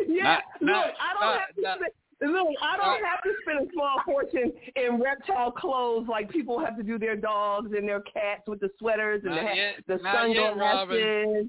yeah, 0.08 0.22
Not- 0.24 0.42
look, 0.60 0.70
not- 0.70 0.94
I 1.00 1.12
don't 1.12 1.20
not- 1.20 1.40
have 1.40 1.54
to 1.56 1.62
not- 1.62 1.76
spend. 1.78 1.92
Look, 2.22 2.48
I 2.60 2.76
don't 2.76 3.00
not- 3.00 3.08
have 3.10 3.22
to 3.22 3.32
spend 3.42 3.68
a 3.68 3.72
small 3.72 3.96
fortune 4.04 4.52
in 4.76 5.00
reptile 5.00 5.50
clothes 5.50 6.06
like 6.08 6.28
people 6.30 6.58
have 6.62 6.76
to 6.76 6.82
do 6.82 6.98
their 6.98 7.16
dogs 7.16 7.72
and 7.76 7.88
their 7.88 8.00
cats 8.02 8.42
with 8.46 8.60
the 8.60 8.68
sweaters 8.78 9.22
and 9.24 9.34
Not 9.34 9.44
the, 9.50 9.56
yet. 9.56 9.74
the 9.86 9.98
sunglasses. 10.02 11.46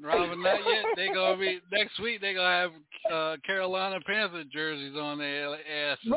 Robin, 0.00 0.42
not 0.42 0.58
yet. 0.66 0.84
They 0.96 1.08
gonna 1.08 1.36
be 1.36 1.60
next 1.70 2.00
week. 2.00 2.20
They 2.20 2.34
gonna 2.34 2.48
have 2.48 2.72
uh, 3.12 3.36
Carolina 3.46 4.00
Panther 4.04 4.42
jerseys 4.52 4.96
on 4.96 5.18
their 5.18 5.54
ass. 5.54 5.98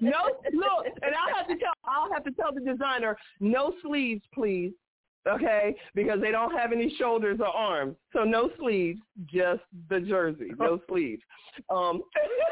No, 0.00 0.18
look, 0.52 0.86
and 1.02 1.14
I'll 1.14 1.34
have 1.36 1.46
to 1.48 1.56
tell 1.56 1.72
I'll 1.84 2.12
have 2.12 2.24
to 2.24 2.30
tell 2.32 2.52
the 2.52 2.60
designer, 2.60 3.16
no 3.40 3.72
sleeves, 3.82 4.22
please. 4.34 4.72
Okay, 5.26 5.74
because 5.94 6.20
they 6.20 6.30
don't 6.30 6.52
have 6.52 6.70
any 6.70 6.94
shoulders 6.98 7.38
or 7.40 7.46
arms, 7.46 7.96
so 8.12 8.24
no 8.24 8.50
sleeves, 8.58 9.00
just 9.26 9.62
the 9.88 10.00
jersey, 10.00 10.50
no 10.58 10.80
sleeves. 10.86 11.22
Um, 11.70 12.02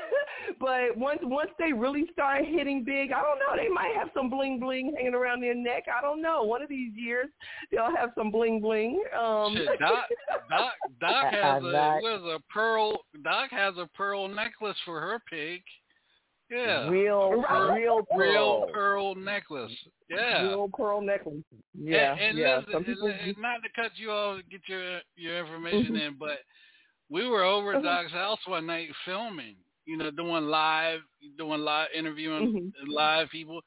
but 0.59 0.97
once 0.97 1.19
once 1.23 1.51
they 1.59 1.75
really 1.75 2.07
start 2.13 2.45
hitting 2.47 2.83
big, 2.83 3.13
I 3.13 3.21
don't 3.21 3.39
know, 3.39 3.63
they 3.63 3.69
might 3.69 3.95
have 3.95 4.09
some 4.15 4.31
bling 4.31 4.59
bling 4.59 4.95
hanging 4.97 5.15
around 5.15 5.43
their 5.43 5.55
neck. 5.55 5.85
I 5.95 6.01
don't 6.01 6.23
know. 6.23 6.45
One 6.45 6.63
of 6.63 6.71
these 6.71 6.93
years, 6.95 7.29
they'll 7.71 7.95
have 7.95 8.11
some 8.17 8.31
bling 8.31 8.61
bling. 8.61 9.03
Um, 9.21 9.55
Shit, 9.55 9.79
Doc, 9.79 10.07
Doc, 10.49 10.73
Doc 10.99 11.25
has 11.33 11.63
a 11.63 11.71
not- 11.73 12.03
a 12.03 12.39
pearl. 12.51 13.05
Doc 13.23 13.51
has 13.51 13.75
a 13.77 13.87
pearl 13.95 14.29
necklace 14.29 14.77
for 14.87 14.99
her 15.01 15.21
pig. 15.29 15.61
Yeah, 16.53 16.89
Real, 16.91 17.41
Right. 17.41 17.81
real, 17.81 18.07
real 18.15 18.61
pearl. 18.67 18.67
pearl 18.73 19.15
necklace. 19.15 19.73
Yeah. 20.11 20.43
Real 20.49 20.69
pearl 20.69 21.01
necklace. 21.01 21.43
Yeah, 21.73 22.13
and, 22.13 22.21
and 22.21 22.39
yeah. 22.39 22.57
listen, 22.59 22.73
Some 22.73 22.85
people 22.85 23.07
and- 23.09 23.21
and 23.21 23.39
not 23.39 23.63
to 23.63 23.71
cut 23.71 23.93
you 23.97 24.11
off, 24.11 24.43
get 24.51 24.61
your 24.69 25.01
your 25.17 25.39
information 25.39 25.95
Mhm. 25.95 26.01
in, 26.09 26.15
but 26.19 26.41
we 27.09 27.27
were 27.27 27.43
over 27.43 27.71
at 27.73 27.77
Okay. 27.79 27.85
Doc's 27.87 28.13
house 28.13 28.47
one 28.47 28.67
night 28.67 28.95
filming. 29.07 29.57
You 29.87 29.97
know, 29.97 30.11
doing 30.11 30.45
live, 30.45 31.01
doing 31.39 31.63
live 31.63 31.89
interviewing 31.95 32.53
Mhm. 32.53 32.73
live 32.89 33.31
people. 33.31 33.63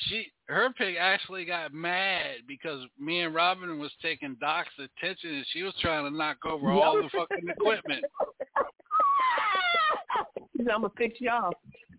She, 0.00 0.30
her 0.48 0.70
pig 0.74 0.96
actually 0.96 1.44
got 1.44 1.72
mad 1.72 2.46
because 2.46 2.84
me 2.98 3.20
and 3.20 3.34
Robin 3.34 3.78
was 3.78 3.92
taking 4.02 4.34
Doc's 4.40 4.76
attention, 4.78 5.34
and 5.36 5.46
she 5.48 5.62
was 5.62 5.74
trying 5.80 6.04
to 6.04 6.10
knock 6.16 6.44
over 6.44 6.70
all 6.70 7.00
the 7.02 7.08
fucking 7.10 7.48
equipment. 7.48 8.04
She 10.56 10.62
I'm 10.62 10.82
gonna 10.82 10.90
fix 10.98 11.20
y'all. 11.20 11.52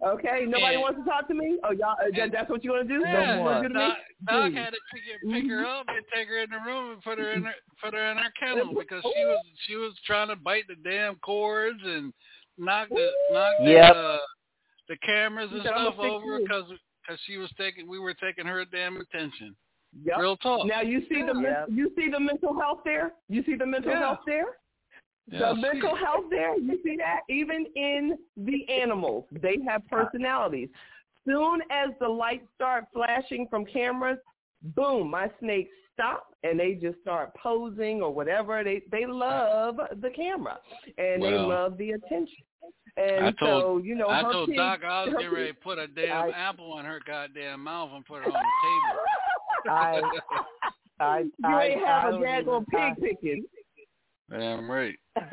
Okay, 0.05 0.45
nobody 0.47 0.75
And- 0.75 0.81
wants 0.81 0.99
to 0.99 1.05
talk 1.09 1.27
to 1.29 1.33
me. 1.33 1.59
Oh, 1.63 1.71
y'all, 1.71 1.91
uh, 1.93 2.09
that, 2.11 2.19
and- 2.21 2.33
that's 2.33 2.49
what 2.49 2.63
you 2.63 2.71
want 2.71 2.87
to 2.87 2.93
do? 2.93 3.01
Yeah, 3.05 3.37
That's 3.37 3.41
what 3.41 3.61
do? 3.67 3.69
Doc, 3.73 3.97
Doc 4.27 4.53
had 4.53 4.69
to 4.73 4.79
pick, 4.93 5.03
her- 5.11 5.31
pick 5.33 5.49
her 5.49 5.65
up 5.65 5.85
and 5.87 6.05
take 6.13 6.27
her 6.27 6.39
in 6.39 6.49
the 6.49 6.59
room 6.65 6.91
and 6.91 7.01
put 7.01 7.19
her 7.19 7.31
in 7.31 7.43
her 7.43 7.53
put 7.81 7.93
her 7.93 8.11
in 8.11 8.17
her 8.17 8.31
kennel 8.39 8.73
because 8.79 9.01
she 9.03 9.23
was 9.25 9.45
she 9.67 9.75
was 9.75 9.93
trying 10.05 10.27
to 10.27 10.35
bite 10.35 10.65
the 10.67 10.75
damn 10.89 11.15
cords 11.17 11.79
and 11.83 12.13
knock 12.57 12.89
the 12.89 13.09
knock 13.31 13.53
the 13.63 13.71
Yep. 13.71 13.95
uh, 13.95 14.17
the 14.89 14.97
cameras 15.05 15.49
and 15.51 15.61
She 15.61 15.67
said, 15.67 15.73
"I'ma 15.73 15.91
stuff 15.93 15.99
over 16.05 16.39
because 16.39 16.65
because 17.01 17.19
she 17.25 17.37
was 17.37 17.49
taking 17.57 17.87
we 17.87 17.99
were 17.99 18.13
taking 18.13 18.45
her 18.45 18.63
damn 18.65 18.97
attention. 18.97 19.55
Yep. 20.03 20.17
Real 20.19 20.37
talk. 20.37 20.65
Now 20.67 20.81
you 20.81 21.01
see 21.09 21.23
the 21.25 21.33
men- 21.33 21.43
Yeah. 21.43 21.65
you 21.69 21.91
see 21.97 22.09
the 22.09 22.19
mental 22.19 22.59
health 22.59 22.81
there. 22.85 23.13
You 23.29 23.43
see 23.43 23.55
the 23.55 23.65
mental 23.65 23.91
Yeah. 23.91 23.99
health 23.99 24.19
there. 24.25 24.57
Yeah, 25.31 25.39
the 25.39 25.55
see. 25.55 25.61
mental 25.61 25.95
health 25.95 26.25
there. 26.29 26.57
You 26.57 26.79
see 26.83 26.97
that 26.97 27.21
even 27.29 27.65
in 27.75 28.17
the 28.37 28.67
animals, 28.69 29.25
they 29.31 29.57
have 29.67 29.87
personalities. 29.87 30.69
Soon 31.25 31.61
as 31.69 31.89
the 31.99 32.07
lights 32.07 32.47
start 32.55 32.85
flashing 32.93 33.47
from 33.49 33.65
cameras, 33.65 34.17
boom, 34.75 35.11
my 35.11 35.29
snakes 35.39 35.71
stop 35.93 36.33
and 36.43 36.59
they 36.59 36.73
just 36.73 36.99
start 37.01 37.33
posing 37.35 38.01
or 38.01 38.11
whatever. 38.13 38.63
They 38.63 38.81
they 38.91 39.05
love 39.05 39.79
the 40.01 40.09
camera 40.09 40.57
and 40.97 41.21
they 41.21 41.31
love 41.33 41.77
the 41.77 41.91
attention. 41.91 42.37
And 42.97 43.27
I 43.27 43.31
told- 43.31 43.63
so 43.63 43.77
you 43.77 43.95
know, 43.95 44.09
I 44.09 44.23
told 44.23 44.49
pig- 44.49 44.57
Doc 44.57 44.83
I 44.83 45.03
was 45.03 45.13
her 45.13 45.19
getting 45.19 45.33
ready 45.33 45.51
to 45.53 45.59
put 45.59 45.77
a 45.77 45.87
damn 45.87 46.29
I- 46.29 46.29
apple 46.31 46.79
in 46.79 46.85
her 46.85 46.99
goddamn 47.05 47.63
mouth 47.63 47.91
and 47.93 48.05
put 48.05 48.23
her 48.23 48.25
on 48.25 48.31
the 48.33 48.39
table. 48.39 49.75
I, 49.75 50.01
I, 50.99 51.19
you 51.19 51.31
I, 51.45 51.63
ain't 51.65 51.83
I 51.83 52.01
have 52.01 52.07
a 52.07 52.11
don't 52.11 52.23
daggone 52.23 52.65
pig 52.67 53.03
picking. 53.21 53.45
Damn 54.29 54.69
right. 54.69 54.95
You 55.15 55.23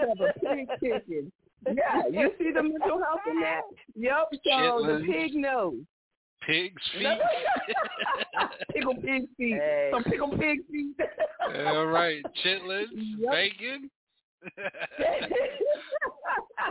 have 0.00 0.20
a 0.20 0.32
pig 0.40 0.68
picking. 0.80 1.32
Yeah, 1.66 2.02
you 2.10 2.30
see 2.38 2.52
the 2.52 2.62
mental 2.62 2.98
health 3.02 3.20
in 3.30 3.40
that? 3.40 3.62
Yep. 3.96 4.28
So 4.44 4.86
the 4.86 5.04
pig 5.06 5.34
knows. 5.34 5.74
Pig's 6.46 6.82
feet. 6.92 7.18
pickle 8.72 8.94
pig 8.94 9.22
feet. 9.36 9.54
Hey. 9.54 9.90
Some 9.92 10.04
pickle 10.04 10.30
pig 10.30 10.60
feet. 10.70 10.94
All 11.66 11.86
right, 11.86 12.22
chitlins, 12.44 12.86
Yep. 12.92 13.32
bacon. 13.32 13.90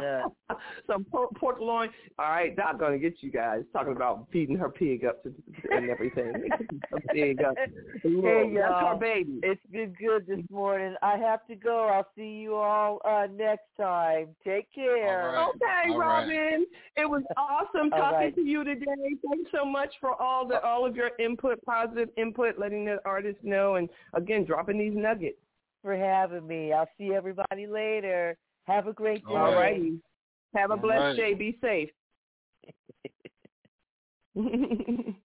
Yeah. 0.01 0.25
Some 0.87 1.03
pork, 1.05 1.31
pork 1.35 1.59
loin. 1.59 1.89
All 2.17 2.29
right, 2.29 2.55
Doc 2.55 2.79
gonna 2.79 2.97
get 2.97 3.15
you 3.21 3.31
guys 3.31 3.63
talking 3.73 3.93
about 3.93 4.27
feeding 4.31 4.57
her 4.57 4.69
pig 4.69 5.05
up 5.05 5.23
to, 5.23 5.33
and 5.71 5.89
everything. 5.89 6.33
her 6.91 6.99
pig 7.13 7.41
up. 7.43 7.55
Hey, 8.03 8.53
that's 8.53 8.69
y'all. 8.69 8.85
our 8.85 8.97
baby. 8.97 9.39
It's 9.43 9.61
been 9.71 9.93
good 9.99 10.27
this 10.27 10.43
morning. 10.51 10.95
I 11.01 11.17
have 11.17 11.45
to 11.47 11.55
go. 11.55 11.87
I'll 11.87 12.07
see 12.15 12.39
you 12.41 12.55
all 12.55 12.99
uh, 13.05 13.27
next 13.33 13.65
time. 13.75 14.29
Take 14.45 14.73
care. 14.73 15.35
All 15.37 15.47
right. 15.47 15.49
Okay, 15.55 15.91
All 15.91 15.99
right. 15.99 16.21
Robin. 16.21 16.65
It 16.95 17.09
was 17.09 17.23
awesome 17.35 17.89
talking 17.91 18.17
right. 18.17 18.35
to 18.35 18.41
you 18.41 18.63
today. 18.63 18.85
Thanks 19.29 19.51
so 19.53 19.65
much 19.65 19.89
for 19.99 20.19
all 20.21 20.47
the 20.47 20.61
all 20.61 20.85
of 20.85 20.95
your 20.95 21.11
input, 21.19 21.63
positive 21.65 22.09
input, 22.17 22.59
letting 22.59 22.85
the 22.85 22.99
artists 23.05 23.41
know, 23.43 23.75
and 23.75 23.89
again 24.13 24.45
dropping 24.45 24.77
these 24.77 24.95
nuggets. 24.95 25.37
For 25.87 25.95
having 25.95 26.45
me. 26.45 26.73
I'll 26.73 26.89
see 26.97 27.13
everybody 27.15 27.65
later. 27.65 28.35
Have 28.65 28.87
a 28.87 28.93
great 28.93 29.25
day. 29.25 29.33
All 29.33 29.37
All 29.37 29.53
right. 29.53 29.93
Have 30.53 30.71
a 30.71 30.73
All 30.73 30.79
blessed 30.81 30.99
right. 30.99 31.15
day. 31.15 31.33
Be 31.33 31.57
safe. 31.61 31.89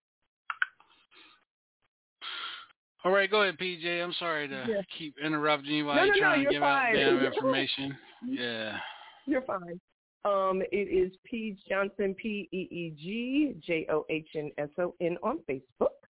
All 3.05 3.11
right, 3.11 3.29
go 3.29 3.43
ahead, 3.43 3.59
PJ. 3.59 3.85
I'm 4.01 4.13
sorry 4.13 4.47
to 4.47 4.65
Yeah. 4.69 4.83
keep 4.97 5.19
interrupting 5.19 5.73
you 5.73 5.87
while 5.87 5.97
No, 5.97 6.05
you're 6.05 6.15
no, 6.15 6.21
no, 6.21 6.27
trying 6.29 6.39
to 6.39 6.43
you're 6.45 6.53
give 6.53 6.63
fine. 6.63 6.97
out 6.97 7.01
damn 7.01 7.25
information. 7.33 7.99
Yeah. 8.25 8.79
You're 9.27 9.43
fine. 9.43 9.81
Um, 10.25 10.63
it 10.71 10.77
is 10.89 11.11
P 11.25 11.57
Johnson 11.69 12.15
P 12.15 12.49
E 12.53 12.69
E 12.71 12.91
G 12.97 13.57
J 13.67 13.87
O 13.91 14.07
H 14.09 14.29
N 14.37 14.53
S 14.59 14.69
O 14.79 14.95
N 15.01 15.17
on 15.25 15.41
Facebook. 15.51 16.02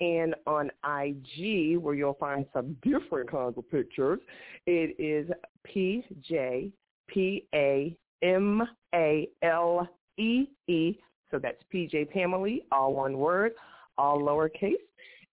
And 0.00 0.34
on 0.46 0.70
IG, 0.84 1.76
where 1.78 1.94
you'll 1.94 2.14
find 2.14 2.46
some 2.52 2.76
different 2.82 3.30
kinds 3.30 3.58
of 3.58 3.68
pictures, 3.70 4.20
it 4.66 4.94
is 4.98 5.28
P 5.64 6.04
J 6.22 6.70
P 7.08 7.46
A 7.54 7.96
M 8.22 8.62
A 8.94 9.28
L 9.42 9.88
E 10.18 10.46
E. 10.68 10.98
So 11.30 11.38
that's 11.38 11.62
PJ 11.72 12.10
Pamela, 12.10 12.58
all 12.72 12.94
one 12.94 13.18
word, 13.18 13.52
all 13.96 14.18
lowercase. 14.20 14.74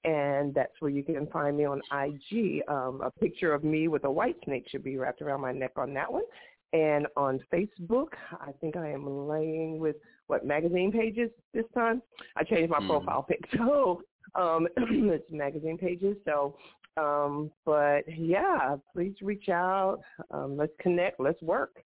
And 0.04 0.54
that's 0.54 0.74
where 0.80 0.92
you 0.92 1.04
can 1.04 1.26
find 1.28 1.58
me 1.58 1.66
on 1.66 1.82
IG. 1.92 2.62
Um, 2.68 3.02
a 3.02 3.12
picture 3.20 3.54
of 3.54 3.64
me 3.64 3.88
with 3.88 4.04
a 4.04 4.12
white 4.12 4.36
snake 4.46 4.68
should 4.70 4.84
be 4.84 4.98
wrapped 4.98 5.22
around 5.22 5.42
my 5.42 5.52
neck 5.52 5.72
on 5.78 5.94
that 5.96 6.12
one. 6.12 6.24
And 6.74 7.08
on 7.16 7.40
Facebook, 7.52 8.10
I 8.34 8.52
think 8.60 8.76
I 8.76 8.90
am 8.90 9.28
laying 9.28 9.80
with 9.80 9.96
what 10.28 10.46
magazine 10.46 10.92
pages 10.92 11.30
this 11.54 11.66
time. 11.74 12.02
I 12.36 12.44
changed 12.44 12.70
my 12.70 12.80
Hmm. 12.80 12.88
profile 12.88 13.24
pic, 13.24 13.44
so 13.58 14.02
um, 14.34 14.68
it's 14.78 15.32
magazine 15.32 15.78
pages. 15.78 16.18
So, 16.26 16.56
um, 16.98 17.52
but 17.66 18.02
yeah, 18.08 18.76
please 18.94 19.14
reach 19.22 19.50
out. 19.50 20.00
Um, 20.32 20.58
let's 20.58 20.74
connect. 20.80 21.20
Let's 21.20 21.42
work. 21.42 21.84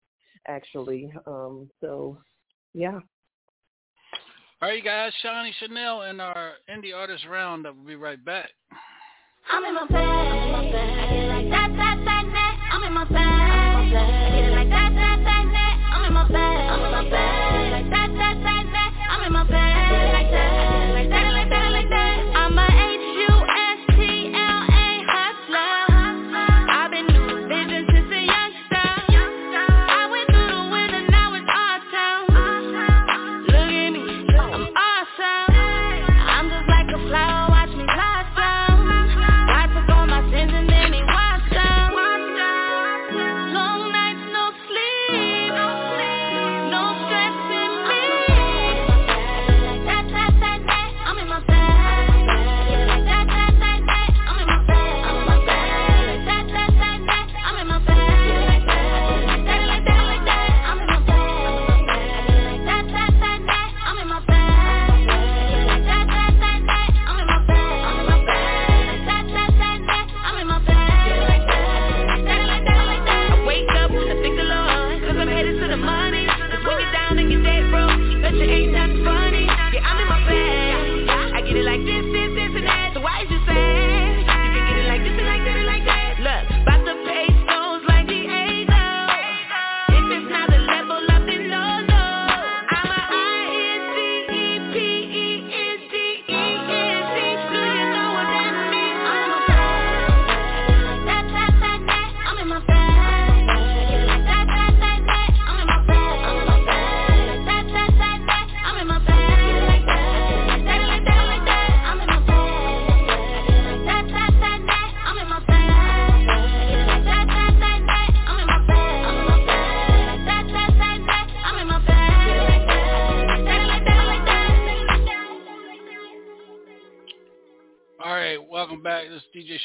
Actually, 0.47 1.13
um, 1.27 1.69
so 1.81 2.19
yeah. 2.75 2.99
All 4.61 4.69
right, 4.69 4.79
you 4.79 4.83
guys. 4.83 5.13
Shawnee 5.23 5.53
Chanel 5.61 6.03
and 6.03 6.21
our 6.21 6.53
indie 6.69 6.95
artist 6.95 7.25
roundup. 7.31 7.77
We'll 7.77 7.87
be 7.87 7.97
right 7.97 8.23
back. 8.25 8.49
I'm 9.51 9.65
in 9.65 9.75
my 9.75 9.87
bag. 9.87 9.99
I 9.99 10.65
get 10.65 10.75
it 10.75 11.29
like 11.29 11.51
that, 11.51 11.71
that, 11.77 12.05
that, 12.05 12.25
that. 12.33 12.69
I'm 12.73 12.83
in 12.83 12.93
my 12.93 13.05
bag. 13.05 13.15
I 13.15 14.35
get 14.35 14.45
it 14.45 14.53
like 14.53 14.69
that, 14.69 14.71
that, 14.71 14.71
that, 14.71 14.88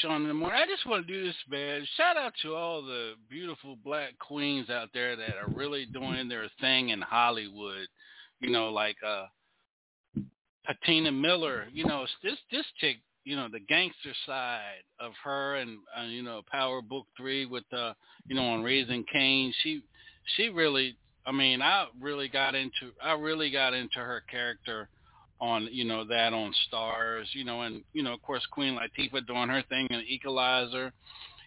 Shaun 0.04 0.22
in 0.22 0.28
the 0.28 0.34
morning. 0.34 0.60
I 0.62 0.66
just 0.66 0.86
want 0.86 1.06
to 1.06 1.12
do 1.12 1.24
this, 1.24 1.36
man. 1.48 1.86
Shout 1.96 2.16
out 2.16 2.34
to 2.42 2.54
all 2.54 2.82
the 2.82 3.14
beautiful 3.30 3.78
black 3.82 4.18
queens 4.18 4.68
out 4.68 4.90
there 4.92 5.16
that 5.16 5.36
are 5.36 5.50
really 5.54 5.86
doing 5.86 6.28
their 6.28 6.48
thing 6.60 6.90
in 6.90 7.00
Hollywood. 7.00 7.86
You 8.40 8.50
know, 8.50 8.68
like 8.68 8.96
uh 9.06 9.26
Patina 10.66 11.10
Miller. 11.10 11.66
You 11.72 11.86
know, 11.86 12.06
this 12.22 12.36
this 12.52 12.66
chick. 12.80 12.98
You 13.24 13.36
know, 13.36 13.48
the 13.50 13.60
gangster 13.60 14.12
side 14.26 14.82
of 15.00 15.12
her, 15.24 15.54
and 15.54 15.78
uh, 15.98 16.02
you 16.02 16.22
know, 16.22 16.42
Power 16.52 16.82
Book 16.82 17.06
Three 17.16 17.46
with 17.46 17.64
uh, 17.72 17.94
you 18.26 18.34
know, 18.34 18.44
on 18.44 18.62
Raising 18.62 19.04
Kanan. 19.14 19.52
She 19.62 19.82
she 20.36 20.50
really. 20.50 20.96
I 21.26 21.32
mean, 21.32 21.62
I 21.62 21.86
really 21.98 22.28
got 22.28 22.54
into 22.54 22.92
I 23.02 23.14
really 23.14 23.50
got 23.50 23.72
into 23.72 24.00
her 24.00 24.22
character 24.30 24.90
on 25.44 25.68
you 25.70 25.84
know 25.84 26.04
that 26.04 26.32
on 26.32 26.54
stars 26.66 27.28
you 27.32 27.44
know, 27.44 27.62
and 27.62 27.82
you 27.92 28.02
know 28.02 28.14
of 28.14 28.22
course 28.22 28.44
Queen 28.50 28.78
Latifah 28.78 29.26
doing 29.26 29.48
her 29.48 29.62
thing 29.68 29.86
in 29.90 30.02
Equalizer, 30.08 30.90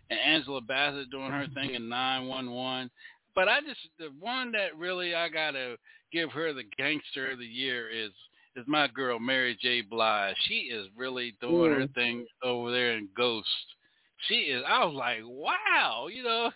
and 0.10 0.20
Angela 0.20 0.62
Bassett 0.62 1.10
doing 1.10 1.32
her 1.32 1.48
thing 1.54 1.74
in 1.74 1.90
911. 1.90 2.92
But 3.34 3.50
I 3.50 3.60
just 3.62 3.80
the 3.98 4.10
one 4.20 4.52
that 4.52 4.78
really 4.78 5.16
I 5.16 5.30
gotta 5.30 5.78
give 6.12 6.32
her 6.32 6.54
the 6.54 6.64
gangster 6.78 7.32
of 7.32 7.40
the 7.40 7.46
year 7.46 7.90
is 7.90 8.12
is 8.56 8.66
my 8.68 8.88
girl 8.88 9.20
Mary 9.20 9.58
J. 9.60 9.82
Blige. 9.82 10.36
She 10.48 10.70
is 10.72 10.88
really 10.96 11.36
doing 11.42 11.72
mm. 11.72 11.82
her 11.82 11.88
thing 11.88 12.26
over 12.44 12.72
there 12.72 12.98
in 12.98 13.10
Ghost. 13.18 13.48
She 14.28 14.36
is. 14.36 14.64
I 14.68 14.86
was 14.86 14.96
like, 14.96 15.20
wow, 15.24 16.08
you 16.12 16.24
know. 16.24 16.52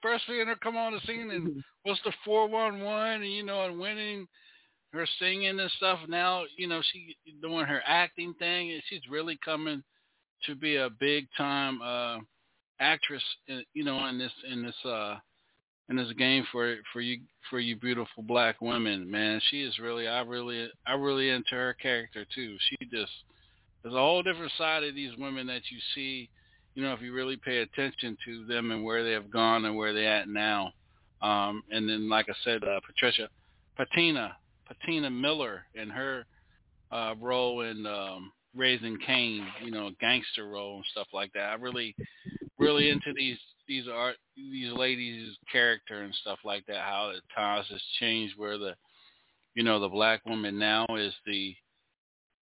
First 0.00 0.24
seeing 0.28 0.46
her 0.46 0.54
come 0.54 0.76
on 0.76 0.92
the 0.92 1.00
scene 1.06 1.30
and 1.32 1.48
mm-hmm. 1.48 1.58
what's 1.82 2.00
the 2.04 2.12
four 2.24 2.48
one 2.48 2.80
one 2.82 3.22
and 3.22 3.32
you 3.32 3.44
know 3.44 3.64
and 3.64 3.80
winning 3.80 4.28
her 4.92 5.06
singing 5.18 5.60
and 5.60 5.70
stuff 5.76 5.98
now, 6.08 6.44
you 6.56 6.66
know, 6.66 6.80
she 6.92 7.16
doing 7.42 7.66
her 7.66 7.82
acting 7.86 8.34
thing 8.38 8.72
and 8.72 8.82
she's 8.88 9.02
really 9.10 9.38
coming 9.44 9.82
to 10.46 10.54
be 10.54 10.76
a 10.76 10.88
big 10.88 11.26
time 11.36 11.82
uh 11.82 12.18
actress 12.80 13.22
in, 13.48 13.64
you 13.74 13.84
know 13.84 14.06
in 14.06 14.18
this 14.18 14.32
in 14.50 14.62
this 14.64 14.74
uh 14.84 15.16
in 15.88 15.96
this 15.96 16.12
game 16.16 16.44
for 16.52 16.76
for 16.92 17.00
you 17.00 17.18
for 17.48 17.58
you 17.58 17.76
beautiful 17.76 18.22
black 18.22 18.60
women, 18.60 19.10
man. 19.10 19.40
She 19.50 19.62
is 19.62 19.78
really 19.78 20.06
I 20.06 20.20
really 20.20 20.68
I 20.86 20.92
really 20.94 21.30
into 21.30 21.52
her 21.52 21.74
character 21.80 22.26
too. 22.34 22.56
She 22.68 22.76
just 22.86 23.12
there's 23.82 23.94
a 23.94 23.98
whole 23.98 24.22
different 24.22 24.52
side 24.58 24.84
of 24.84 24.94
these 24.94 25.16
women 25.18 25.46
that 25.46 25.62
you 25.70 25.78
see, 25.94 26.28
you 26.74 26.82
know, 26.82 26.92
if 26.92 27.00
you 27.00 27.12
really 27.12 27.36
pay 27.36 27.58
attention 27.58 28.16
to 28.24 28.44
them 28.46 28.70
and 28.70 28.84
where 28.84 29.02
they 29.02 29.12
have 29.12 29.30
gone 29.30 29.64
and 29.64 29.76
where 29.76 29.94
they're 29.94 30.12
at 30.12 30.28
now. 30.28 30.72
Um 31.22 31.62
and 31.70 31.88
then 31.88 32.08
like 32.08 32.28
I 32.28 32.34
said, 32.44 32.62
uh 32.64 32.80
Patricia 32.86 33.28
Patina 33.76 34.36
Patina 34.68 35.10
Miller 35.10 35.64
and 35.74 35.90
her 35.90 36.26
uh, 36.90 37.14
role 37.20 37.62
in 37.62 37.86
um, 37.86 38.32
Raising 38.54 38.98
Kanan, 39.06 39.46
you 39.62 39.70
know, 39.70 39.90
gangster 40.00 40.48
role 40.48 40.76
and 40.76 40.84
stuff 40.90 41.08
like 41.12 41.32
that. 41.34 41.50
I 41.50 41.54
really, 41.54 41.94
really 42.58 42.90
into 42.90 43.12
these 43.14 43.38
these 43.66 43.84
art 43.92 44.16
these 44.36 44.72
ladies' 44.72 45.36
character 45.50 46.02
and 46.02 46.14
stuff 46.14 46.38
like 46.44 46.64
that. 46.66 46.78
How 46.78 47.12
the 47.12 47.20
times 47.34 47.66
has 47.70 47.82
changed, 48.00 48.34
where 48.36 48.58
the 48.58 48.74
you 49.54 49.62
know 49.62 49.80
the 49.80 49.88
black 49.88 50.24
woman 50.26 50.58
now 50.58 50.86
is 50.96 51.14
the 51.26 51.54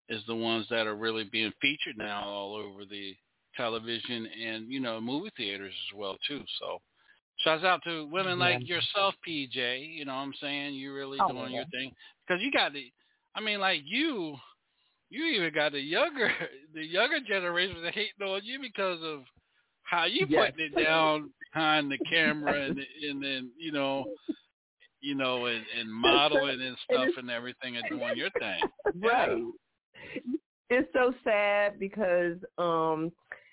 is 0.09 0.21
the 0.27 0.35
ones 0.35 0.67
that 0.69 0.87
are 0.87 0.95
really 0.95 1.23
being 1.23 1.51
featured 1.61 1.97
now 1.97 2.23
all 2.25 2.55
over 2.55 2.85
the 2.85 3.15
television 3.57 4.27
and 4.45 4.71
you 4.71 4.79
know 4.79 5.01
movie 5.01 5.31
theaters 5.37 5.73
as 5.91 5.97
well 5.97 6.17
too. 6.27 6.41
So 6.59 6.79
Shouts 7.39 7.63
out 7.63 7.81
to 7.83 8.05
women 8.05 8.39
yeah. 8.39 8.45
like 8.45 8.69
yourself, 8.69 9.13
PJ. 9.27 9.93
You 9.93 10.05
know 10.05 10.15
what 10.15 10.21
I'm 10.21 10.33
saying? 10.39 10.75
You're 10.75 10.95
really 10.95 11.17
oh, 11.19 11.27
doing 11.27 11.51
yeah. 11.51 11.57
your 11.57 11.65
thing 11.65 11.91
because 12.27 12.41
you 12.41 12.51
got 12.51 12.73
the. 12.73 12.91
I 13.35 13.41
mean, 13.41 13.59
like 13.59 13.81
you, 13.85 14.35
you 15.09 15.25
even 15.25 15.53
got 15.53 15.73
the 15.73 15.79
younger, 15.79 16.31
the 16.73 16.85
younger 16.85 17.19
generation 17.19 17.81
that 17.83 17.93
hating 17.93 18.27
on 18.27 18.41
you 18.43 18.59
because 18.59 18.99
of 19.03 19.23
how 19.83 20.05
you 20.05 20.25
yes. 20.29 20.51
putting 20.51 20.65
it 20.73 20.83
down 20.83 21.31
behind 21.53 21.91
the 21.91 21.97
camera 22.09 22.65
and 22.65 22.77
and 22.77 23.23
then 23.23 23.51
you 23.57 23.71
know, 23.71 24.05
you 25.01 25.15
know, 25.15 25.45
and, 25.45 25.63
and 25.79 25.91
modeling 25.91 26.61
and 26.61 26.77
stuff 26.91 27.09
and 27.17 27.29
everything 27.29 27.77
and 27.77 27.85
doing 27.89 28.15
your 28.15 28.29
thing. 28.39 28.59
Right. 29.01 29.37
Yeah. 29.37 30.31
It's 30.69 30.89
so 30.93 31.13
sad 31.23 31.79
because 31.79 32.37
um 32.57 33.11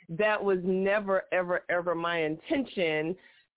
that 0.08 0.42
was 0.42 0.58
never 0.62 1.24
ever 1.32 1.62
ever 1.68 1.94
my 1.94 2.22
intention 2.22 3.16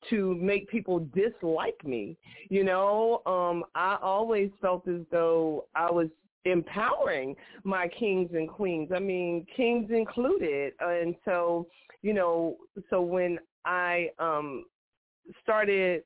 to 0.09 0.35
make 0.35 0.69
people 0.69 1.07
dislike 1.13 1.83
me. 1.83 2.17
You 2.49 2.63
know, 2.63 3.21
um, 3.25 3.63
I 3.75 3.97
always 4.01 4.49
felt 4.61 4.87
as 4.87 5.01
though 5.11 5.65
I 5.75 5.91
was 5.91 6.07
empowering 6.45 7.35
my 7.63 7.87
kings 7.87 8.29
and 8.33 8.47
queens. 8.47 8.91
I 8.95 8.99
mean, 8.99 9.45
kings 9.55 9.89
included. 9.91 10.73
And 10.79 11.15
so, 11.25 11.67
you 12.01 12.13
know, 12.13 12.57
so 12.89 13.01
when 13.01 13.39
I 13.65 14.09
um 14.19 14.65
started 15.41 16.03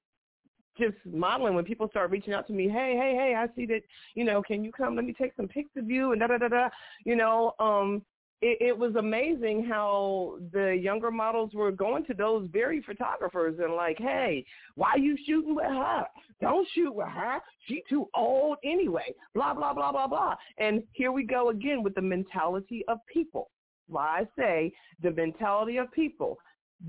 just 0.77 0.95
modeling 1.05 1.55
when 1.55 1.65
people 1.65 1.89
start 1.89 2.09
reaching 2.09 2.33
out 2.33 2.47
to 2.47 2.53
me, 2.53 2.69
hey, 2.69 2.95
hey, 2.97 3.13
hey, 3.15 3.35
I 3.35 3.53
see 3.53 3.65
that, 3.65 3.81
you 4.15 4.23
know, 4.23 4.41
can 4.41 4.63
you 4.63 4.71
come? 4.71 4.95
Let 4.95 5.03
me 5.03 5.13
take 5.13 5.33
some 5.35 5.47
pics 5.47 5.71
of 5.75 5.89
you 5.89 6.13
and 6.13 6.21
da 6.21 6.27
da 6.27 6.37
da 6.37 6.47
da. 6.47 6.69
You 7.05 7.17
know, 7.17 7.53
um, 7.59 8.01
it, 8.41 8.57
it 8.61 8.77
was 8.77 8.95
amazing 8.95 9.65
how 9.65 10.37
the 10.53 10.71
younger 10.81 11.11
models 11.11 11.51
were 11.53 11.71
going 11.71 12.05
to 12.05 12.13
those 12.13 12.47
very 12.51 12.81
photographers 12.81 13.59
and 13.61 13.73
like, 13.73 13.97
hey, 13.97 14.45
why 14.75 14.91
are 14.91 14.99
you 14.99 15.17
shooting 15.25 15.55
with 15.55 15.65
her? 15.65 16.05
Don't 16.41 16.67
shoot 16.73 16.93
with 16.93 17.07
her. 17.07 17.39
She 17.67 17.83
too 17.89 18.07
old 18.15 18.57
anyway. 18.63 19.13
Blah 19.33 19.53
blah 19.53 19.73
blah 19.73 19.91
blah 19.91 20.07
blah. 20.07 20.35
And 20.57 20.83
here 20.93 21.11
we 21.11 21.23
go 21.23 21.49
again 21.49 21.83
with 21.83 21.95
the 21.95 22.01
mentality 22.01 22.83
of 22.87 22.99
people. 23.11 23.51
Why 23.87 24.21
I 24.21 24.27
say 24.37 24.71
the 25.01 25.11
mentality 25.11 25.77
of 25.77 25.91
people. 25.91 26.37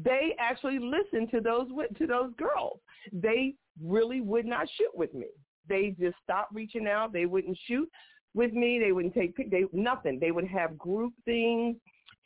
They 0.04 0.36
actually 0.38 0.78
listened 0.78 1.30
to 1.32 1.40
those 1.40 1.66
to 1.98 2.06
those 2.06 2.32
girls. 2.38 2.78
They 3.12 3.54
really 3.82 4.20
would 4.20 4.46
not 4.46 4.68
shoot 4.76 4.92
with 4.94 5.12
me. 5.14 5.26
They 5.68 5.96
just 5.98 6.16
stopped 6.22 6.54
reaching 6.54 6.86
out. 6.86 7.12
They 7.12 7.26
wouldn't 7.26 7.58
shoot 7.66 7.88
with 8.34 8.52
me. 8.52 8.78
They 8.78 8.92
wouldn't 8.92 9.14
take 9.14 9.36
they 9.50 9.64
nothing. 9.72 10.18
They 10.18 10.30
would 10.30 10.46
have 10.46 10.78
group 10.78 11.12
things 11.24 11.76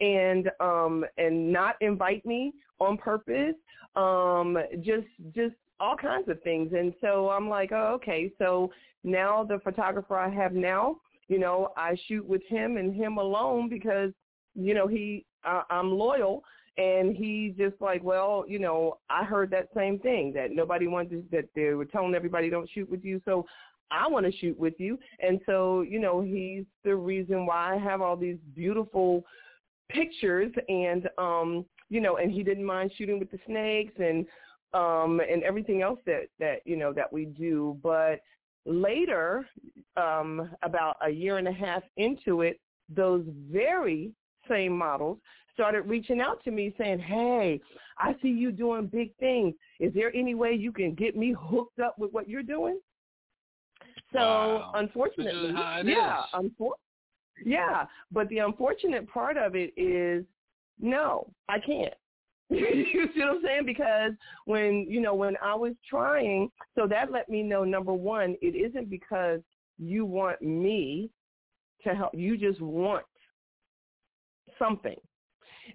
and 0.01 0.51
um 0.61 1.05
and 1.19 1.53
not 1.53 1.77
invite 1.81 2.25
me 2.27 2.53
on 2.81 2.97
purpose. 2.97 3.55
Um 3.97 4.59
just 4.83 5.07
just 5.35 5.55
all 5.81 5.97
kinds 5.97 6.29
of 6.29 6.43
things. 6.43 6.73
And 6.73 6.95
so 7.01 7.31
I'm 7.31 7.49
like, 7.49 7.73
oh, 7.73 7.93
okay. 7.97 8.31
So 8.39 8.71
now 9.03 9.45
the 9.45 9.59
photographer 9.61 10.17
I 10.17 10.31
have 10.31 10.53
now, 10.53 10.97
you 11.29 11.39
know, 11.39 11.73
I 11.77 11.97
shoot 12.07 12.27
with 12.27 12.43
him 12.49 12.77
and 12.77 12.95
him 12.95 13.19
alone 13.19 13.69
because, 13.69 14.11
you 14.55 14.75
know, 14.75 14.87
he, 14.87 15.25
I, 15.45 15.63
I'm 15.71 15.93
loyal. 15.93 16.45
And 16.77 17.17
he's 17.17 17.55
just 17.57 17.81
like, 17.81 18.03
well, 18.03 18.45
you 18.49 18.59
know, 18.59 18.99
I 19.09 19.25
heard 19.25 19.51
that 19.53 19.69
same 19.77 19.99
thing 20.01 20.33
that 20.35 20.51
nobody 20.51 20.89
wanted 20.89 21.31
to, 21.31 21.37
that 21.37 21.49
they 21.55 21.73
were 21.75 21.85
telling 21.85 22.15
everybody 22.15 22.51
don't 22.51 22.69
shoot 22.69 22.91
with 22.91 23.05
you. 23.05 23.21
So 23.25 23.47
I 23.91 24.09
want 24.09 24.27
to 24.27 24.33
shoot 24.39 24.59
with 24.59 24.75
you. 24.79 24.99
And 25.21 25.41
so, 25.47 25.83
you 25.83 26.01
know, 26.01 26.21
he's 26.21 26.65
the 26.85 26.97
reason 26.97 27.47
why 27.47 27.75
I 27.75 27.79
have 27.79 28.01
all 28.01 28.17
these 28.17 28.39
beautiful 28.55 29.25
pictures 29.91 30.53
and 30.69 31.09
um, 31.19 31.65
you 31.91 32.01
know, 32.01 32.17
and 32.17 32.33
he 32.33 32.43
didn't 32.43 32.65
mind 32.65 32.93
shooting 32.97 33.19
with 33.19 33.31
the 33.31 33.39
snakes 33.47 33.95
and 33.99 34.27
um 34.73 35.21
and 35.21 35.45
everything 35.45 35.83
else 35.83 36.01
that 36.07 36.23
that 36.41 36.61
you 36.65 36.77
know 36.77 36.93
that 36.93 37.13
we 37.13 37.27
do, 37.27 37.79
but 37.83 38.21
later 38.67 39.47
um 39.97 40.51
about 40.63 40.97
a 41.03 41.11
year 41.11 41.39
and 41.39 41.47
a 41.47 41.53
half 41.53 41.83
into 41.97 42.41
it, 42.41 42.59
those 42.89 43.25
very 43.51 44.11
same 44.49 44.77
models 44.77 45.19
started 45.53 45.83
reaching 45.83 46.21
out 46.21 46.43
to 46.43 46.51
me 46.51 46.75
saying, 46.77 46.99
"Hey, 46.99 47.61
I 47.99 48.17
see 48.21 48.29
you 48.29 48.51
doing 48.51 48.87
big 48.87 49.15
things. 49.19 49.55
Is 49.79 49.95
there 49.95 50.15
any 50.17 50.35
way 50.35 50.55
you 50.55 50.73
can 50.73 50.95
get 50.95 51.17
me 51.17 51.35
hooked 51.39 51.79
up 51.79 51.97
with 51.99 52.13
what 52.13 52.29
you're 52.29 52.43
doing?" 52.43 52.81
So 54.15 54.21
wow. 54.21 54.73
unfortunately, 54.75 55.53
yeah, 55.85 56.23
unfor- 56.35 56.79
yeah. 57.45 57.85
But 58.13 58.29
the 58.29 58.39
unfortunate 58.39 59.09
part 59.09 59.37
of 59.37 59.57
it 59.57 59.73
is, 59.77 60.25
no, 60.79 61.29
I 61.49 61.59
can't. 61.59 61.95
you 62.51 63.09
see 63.15 63.21
what 63.21 63.29
I'm 63.29 63.43
saying? 63.43 63.67
Because 63.67 64.13
when 64.45 64.87
you 64.89 65.01
know 65.01 65.15
when 65.15 65.35
I 65.43 65.55
was 65.57 65.73
trying, 65.89 66.49
so 66.77 66.87
that 66.87 67.11
let 67.11 67.29
me 67.29 67.43
know 67.43 67.65
number 67.65 67.93
one, 67.93 68.37
it 68.41 68.55
isn't 68.55 68.89
because 68.89 69.41
you 69.79 70.07
want 70.07 70.41
me 70.41 71.11
to 71.83 71.95
help. 71.95 72.15
You 72.15 72.37
just 72.37 72.61
want 72.61 73.05
something. 74.59 74.97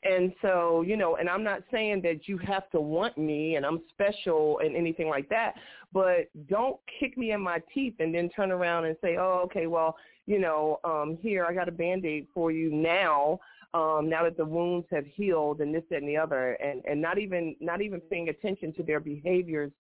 And 0.04 0.34
so, 0.42 0.82
you 0.82 0.98
know, 0.98 1.16
and 1.18 1.30
I'm 1.30 1.44
not 1.44 1.64
saying 1.72 2.02
that 2.04 2.28
you 2.28 2.38
have 2.40 2.70
to 2.72 2.82
want 2.82 3.18
me 3.18 3.56
and 3.56 3.66
I'm 3.66 3.82
special 3.90 4.60
and 4.60 4.76
anything 4.76 5.10
like 5.10 5.30
that, 5.30 5.56
but 5.92 6.30
don't 6.48 6.80
kick 7.00 7.18
me 7.18 7.32
in 7.32 7.42
my 7.42 7.62
teeth 7.74 7.96
and 8.00 8.14
then 8.14 8.30
turn 8.30 8.52
around 8.52 8.86
and 8.86 8.96
say, 9.02 9.18
oh, 9.18 9.42
okay, 9.46 9.68
well, 9.68 9.98
you 10.26 10.40
know, 10.40 10.80
um, 10.84 11.18
here, 11.22 11.46
I 11.46 11.54
got 11.54 11.68
a 11.68 11.72
Band-Aid 11.72 12.28
for 12.34 12.52
you 12.52 12.72
now, 12.72 13.40
um, 13.74 14.08
now 14.10 14.24
that 14.24 14.38
the 14.38 14.46
wounds 14.46 14.88
have 14.92 15.06
healed 15.06 15.62
and 15.62 15.74
this, 15.74 15.84
that, 15.90 15.98
and 15.98 16.10
the 16.10 16.18
other, 16.18 16.54
and, 16.54 16.84
and 16.88 17.02
not 17.02 17.18
even 17.18 17.56
not 17.60 17.82
even 17.82 18.00
paying 18.00 18.30
attention 18.30 18.74
to 18.74 18.84
their 18.84 19.00
behaviors 19.00 19.72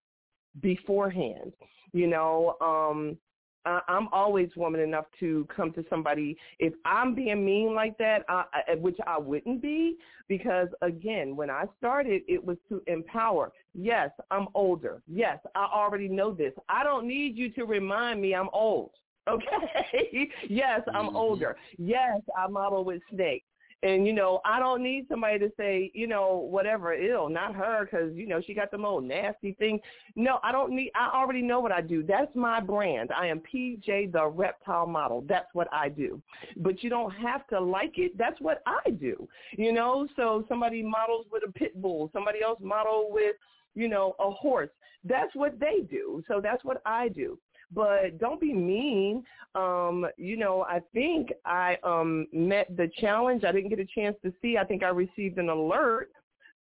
beforehand. 0.61 1.53
You 1.91 2.07
know, 2.07 2.55
um, 2.61 3.17
I, 3.65 3.81
I'm 3.87 4.07
always 4.11 4.49
woman 4.55 4.81
enough 4.81 5.05
to 5.19 5.47
come 5.55 5.71
to 5.73 5.85
somebody 5.89 6.37
if 6.59 6.73
I'm 6.85 7.13
being 7.15 7.43
mean 7.45 7.73
like 7.73 7.97
that, 7.97 8.23
I, 8.29 8.45
I, 8.53 8.75
which 8.75 8.97
I 9.05 9.17
wouldn't 9.17 9.61
be, 9.61 9.97
because 10.27 10.67
again, 10.81 11.35
when 11.35 11.49
I 11.49 11.65
started, 11.77 12.21
it 12.27 12.43
was 12.43 12.57
to 12.69 12.81
empower. 12.87 13.51
Yes, 13.73 14.11
I'm 14.31 14.47
older. 14.53 15.01
Yes, 15.07 15.39
I 15.55 15.65
already 15.73 16.07
know 16.07 16.33
this. 16.33 16.53
I 16.69 16.83
don't 16.83 17.07
need 17.07 17.37
you 17.37 17.49
to 17.51 17.65
remind 17.65 18.21
me 18.21 18.33
I'm 18.35 18.49
old. 18.53 18.91
Okay. 19.29 20.31
yes, 20.49 20.81
I'm 20.95 21.09
Mhm. 21.09 21.15
older. 21.15 21.55
Yes, 21.77 22.19
I 22.35 22.47
model 22.47 22.83
with 22.83 23.01
snakes. 23.11 23.45
And 23.81 24.05
you 24.05 24.11
know, 24.11 24.41
I 24.43 24.59
don't 24.59 24.83
need 24.83 25.05
somebody 25.07 25.39
to 25.39 25.51
say, 25.55 25.89
you 25.93 26.05
know, 26.05 26.47
whatever, 26.49 26.93
ill, 26.93 27.29
not 27.29 27.55
her, 27.55 27.85
because 27.85 28.13
you 28.13 28.27
know 28.27 28.41
she 28.45 28.53
got 28.53 28.71
the 28.71 28.77
old 28.77 29.05
nasty 29.05 29.53
thing. 29.53 29.79
No, 30.17 30.39
I 30.43 30.51
don't 30.51 30.75
need. 30.75 30.91
I 30.95 31.09
already 31.13 31.41
know 31.41 31.61
what 31.61 31.71
I 31.71 31.79
do. 31.79 32.03
That's 32.03 32.33
my 32.35 32.59
brand. 32.59 33.11
I 33.17 33.27
am 33.27 33.41
PJ 33.41 34.11
the 34.11 34.27
reptile 34.27 34.85
model. 34.85 35.23
That's 35.27 35.47
what 35.53 35.69
I 35.71 35.87
do. 35.87 36.21
But 36.57 36.83
you 36.83 36.89
don't 36.89 37.11
have 37.11 37.47
to 37.47 37.59
like 37.59 37.97
it. 37.97 38.17
That's 38.17 38.39
what 38.41 38.61
I 38.65 38.89
do. 38.89 39.27
You 39.57 39.71
know, 39.71 40.07
so 40.17 40.43
somebody 40.49 40.83
models 40.83 41.27
with 41.31 41.43
a 41.47 41.51
pit 41.51 41.81
bull. 41.81 42.09
Somebody 42.11 42.41
else 42.41 42.59
model 42.61 43.07
with, 43.11 43.35
you 43.75 43.87
know, 43.87 44.15
a 44.19 44.29
horse. 44.29 44.69
That's 45.05 45.33
what 45.35 45.57
they 45.57 45.87
do. 45.89 46.21
So 46.27 46.41
that's 46.41 46.65
what 46.65 46.81
I 46.85 47.07
do 47.07 47.39
but 47.73 48.17
don't 48.19 48.41
be 48.41 48.53
mean. 48.53 49.23
Um, 49.55 50.05
you 50.17 50.37
know, 50.37 50.63
I 50.63 50.81
think 50.93 51.31
I 51.45 51.77
um 51.83 52.27
met 52.31 52.75
the 52.75 52.89
challenge. 52.99 53.43
I 53.43 53.51
didn't 53.51 53.69
get 53.69 53.79
a 53.79 53.85
chance 53.85 54.15
to 54.23 54.33
see. 54.41 54.57
I 54.57 54.63
think 54.63 54.83
I 54.83 54.89
received 54.89 55.37
an 55.37 55.49
alert 55.49 56.11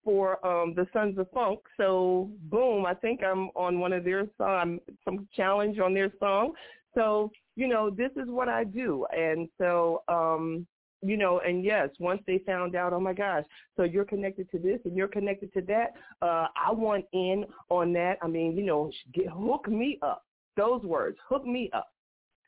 for 0.04 0.46
um 0.46 0.74
the 0.74 0.88
Sons 0.94 1.18
of 1.18 1.30
Funk. 1.32 1.60
So 1.78 2.30
boom, 2.44 2.86
I 2.86 2.94
think 2.94 3.24
I'm 3.24 3.50
on 3.56 3.80
one 3.80 3.94
of 3.94 4.04
their 4.04 4.28
song 4.38 4.80
some 5.04 5.28
challenge 5.36 5.80
on 5.80 5.94
their 5.94 6.12
song. 6.20 6.54
So, 6.96 7.32
you 7.56 7.68
know, 7.68 7.90
this 7.90 8.12
is 8.16 8.30
what 8.30 8.50
I 8.50 8.64
do. 8.64 9.06
And 9.16 9.50
so 9.58 10.04
um 10.08 10.66
you 11.04 11.16
know, 11.16 11.42
and 11.42 11.64
yes, 11.64 11.90
once 12.00 12.24
they 12.26 12.40
found 12.40 12.76
out, 12.76 12.92
oh 12.92 13.00
my 13.00 13.14
gosh, 13.14 13.44
so 13.76 13.84
you're 13.84 14.04
connected 14.04 14.50
to 14.50 14.58
this 14.58 14.80
and 14.84 14.96
you're 14.96 15.08
connected 15.08 15.54
to 15.54 15.62
that, 15.62 15.94
uh, 16.24 16.48
I 16.56 16.72
want 16.72 17.06
in 17.14 17.46
on 17.70 17.94
that. 17.94 18.18
I 18.24 18.28
mean, 18.28 18.58
you 18.58 18.64
know, 18.64 18.90
get 19.14 19.28
hook 19.28 19.68
me 19.68 20.00
up 20.02 20.24
those 20.58 20.82
words, 20.84 21.18
hook 21.28 21.46
me 21.46 21.70
up. 21.74 21.88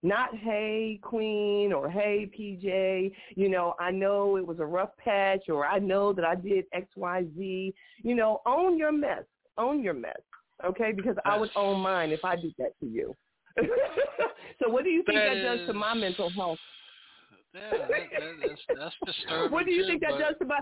Not 0.02 0.36
hey 0.38 1.00
queen 1.02 1.74
or 1.74 1.90
hey 1.90 2.32
PJ, 2.38 3.12
you 3.36 3.50
know, 3.50 3.76
I 3.80 3.92
know 3.92 4.38
it 4.38 4.48
was 4.48 4.60
a 4.60 4.66
rough 4.66 4.96
patch 4.98 5.50
or 5.50 5.66
I 5.66 5.78
know 5.80 6.14
that 6.14 6.24
I 6.24 6.36
did 6.36 6.66
XYZ. 6.74 7.74
You 8.04 8.16
know, 8.16 8.42
own 8.46 8.78
your 8.78 8.94
mess. 8.94 9.24
Own 9.58 9.84
your 9.84 9.94
mess. 9.94 10.20
Okay? 10.66 10.94
Because 10.94 11.16
I 11.26 11.38
would 11.38 11.50
own 11.56 11.82
mine 11.82 12.12
if 12.12 12.24
I 12.24 12.38
did 12.38 12.54
that 12.60 12.80
to 12.80 12.86
you. 12.86 13.14
so 14.60 14.70
what 14.70 14.86
do 14.86 14.90
you 14.90 15.04
think 15.04 15.18
that, 15.18 15.36
That 15.36 15.58
does 15.58 15.68
to 15.68 15.74
my 15.74 15.94
mental 15.94 16.30
health? 16.30 16.60
Yeah, 17.54 17.72
that, 17.72 17.90
that, 17.90 18.00
that's, 18.48 18.62
that's 18.80 18.96
disturbing. 19.06 19.52
what 19.52 19.66
do 19.66 19.72
you 19.72 19.82
too, 19.82 19.88
think 19.88 20.02
that 20.02 20.20
does 20.20 20.36
to 20.40 20.46
my 20.46 20.60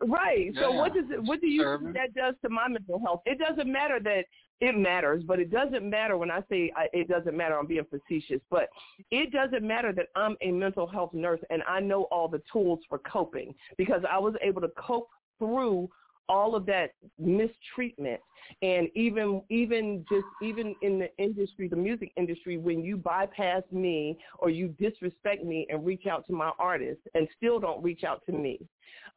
right? 0.00 0.50
So 0.54 0.72
Yeah, 0.72 0.78
what 0.78 0.94
does 0.94 1.04
it? 1.10 1.22
What 1.22 1.40
do 1.40 1.46
you 1.46 1.78
think 1.80 1.94
that 1.94 2.14
does 2.14 2.34
to 2.42 2.48
my 2.48 2.68
mental 2.68 2.98
health? 2.98 3.20
It 3.26 3.38
doesn't 3.38 3.70
matter 3.70 4.00
that 4.02 4.24
it 4.64 4.76
matters, 4.76 5.22
but 5.26 5.38
it 5.38 5.50
doesn't 5.50 5.88
matter 5.88 6.16
when 6.16 6.30
I 6.30 6.42
say 6.48 6.72
I, 6.76 6.86
it 6.92 7.08
doesn't 7.08 7.36
matter. 7.36 7.58
I'm 7.58 7.66
being 7.66 7.84
facetious, 7.84 8.40
but 8.50 8.68
it 9.10 9.30
doesn't 9.30 9.62
matter 9.62 9.92
that 9.92 10.06
I'm 10.16 10.36
a 10.40 10.50
mental 10.50 10.86
health 10.86 11.12
nurse 11.12 11.40
and 11.50 11.62
I 11.68 11.80
know 11.80 12.04
all 12.04 12.28
the 12.28 12.42
tools 12.50 12.80
for 12.88 12.98
coping 12.98 13.54
because 13.76 14.02
I 14.10 14.18
was 14.18 14.34
able 14.42 14.60
to 14.62 14.70
cope 14.76 15.08
through 15.38 15.90
all 16.28 16.54
of 16.54 16.64
that 16.64 16.92
mistreatment 17.18 18.20
and 18.62 18.88
even 18.94 19.42
even 19.50 20.04
just 20.10 20.24
even 20.42 20.74
in 20.80 20.98
the 20.98 21.08
industry 21.18 21.68
the 21.68 21.76
music 21.76 22.12
industry 22.16 22.56
when 22.56 22.82
you 22.82 22.96
bypass 22.96 23.62
me 23.70 24.16
or 24.38 24.48
you 24.48 24.68
disrespect 24.78 25.44
me 25.44 25.66
and 25.68 25.84
reach 25.84 26.06
out 26.06 26.26
to 26.26 26.32
my 26.32 26.50
artist 26.58 27.00
and 27.14 27.28
still 27.36 27.60
don't 27.60 27.82
reach 27.82 28.04
out 28.04 28.24
to 28.24 28.32
me 28.32 28.58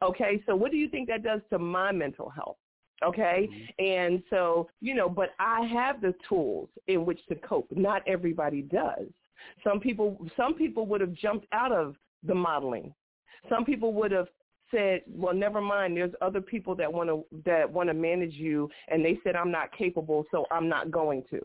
okay 0.03 0.43
so 0.45 0.53
what 0.53 0.69
do 0.69 0.75
you 0.75 0.89
think 0.89 1.07
that 1.07 1.23
does 1.23 1.39
to 1.49 1.57
my 1.57 1.93
mental 1.93 2.29
health 2.29 2.57
okay? 3.03 3.49
Mm-hmm. 3.51 3.85
And 3.85 4.23
so 4.29 4.69
you 4.81 4.95
know 4.95 5.09
but 5.09 5.29
i 5.39 5.65
have 5.73 6.01
the 6.01 6.13
tools 6.27 6.69
in 6.87 7.05
which 7.05 7.19
to 7.27 7.35
cope. 7.35 7.67
Not 7.71 8.01
everybody 8.07 8.61
does. 8.61 9.07
Some 9.63 9.79
people 9.79 10.25
some 10.35 10.53
people 10.53 10.85
would 10.87 11.01
have 11.01 11.13
jumped 11.13 11.47
out 11.51 11.71
of 11.71 11.95
the 12.23 12.35
modeling. 12.35 12.93
Some 13.49 13.65
people 13.65 13.93
would 13.93 14.11
have 14.11 14.27
said, 14.71 15.01
"Well, 15.07 15.33
never 15.33 15.61
mind. 15.61 15.95
There's 15.95 16.13
other 16.21 16.41
people 16.41 16.75
that 16.75 16.91
want 16.91 17.09
to 17.09 17.25
that 17.45 17.71
want 17.71 17.89
to 17.89 17.93
manage 17.93 18.33
you, 18.33 18.69
and 18.87 19.03
they 19.03 19.19
said 19.23 19.35
I'm 19.35 19.51
not 19.51 19.71
capable, 19.71 20.25
so 20.31 20.45
I'm 20.51 20.67
not 20.67 20.91
going 20.91 21.23
to." 21.29 21.39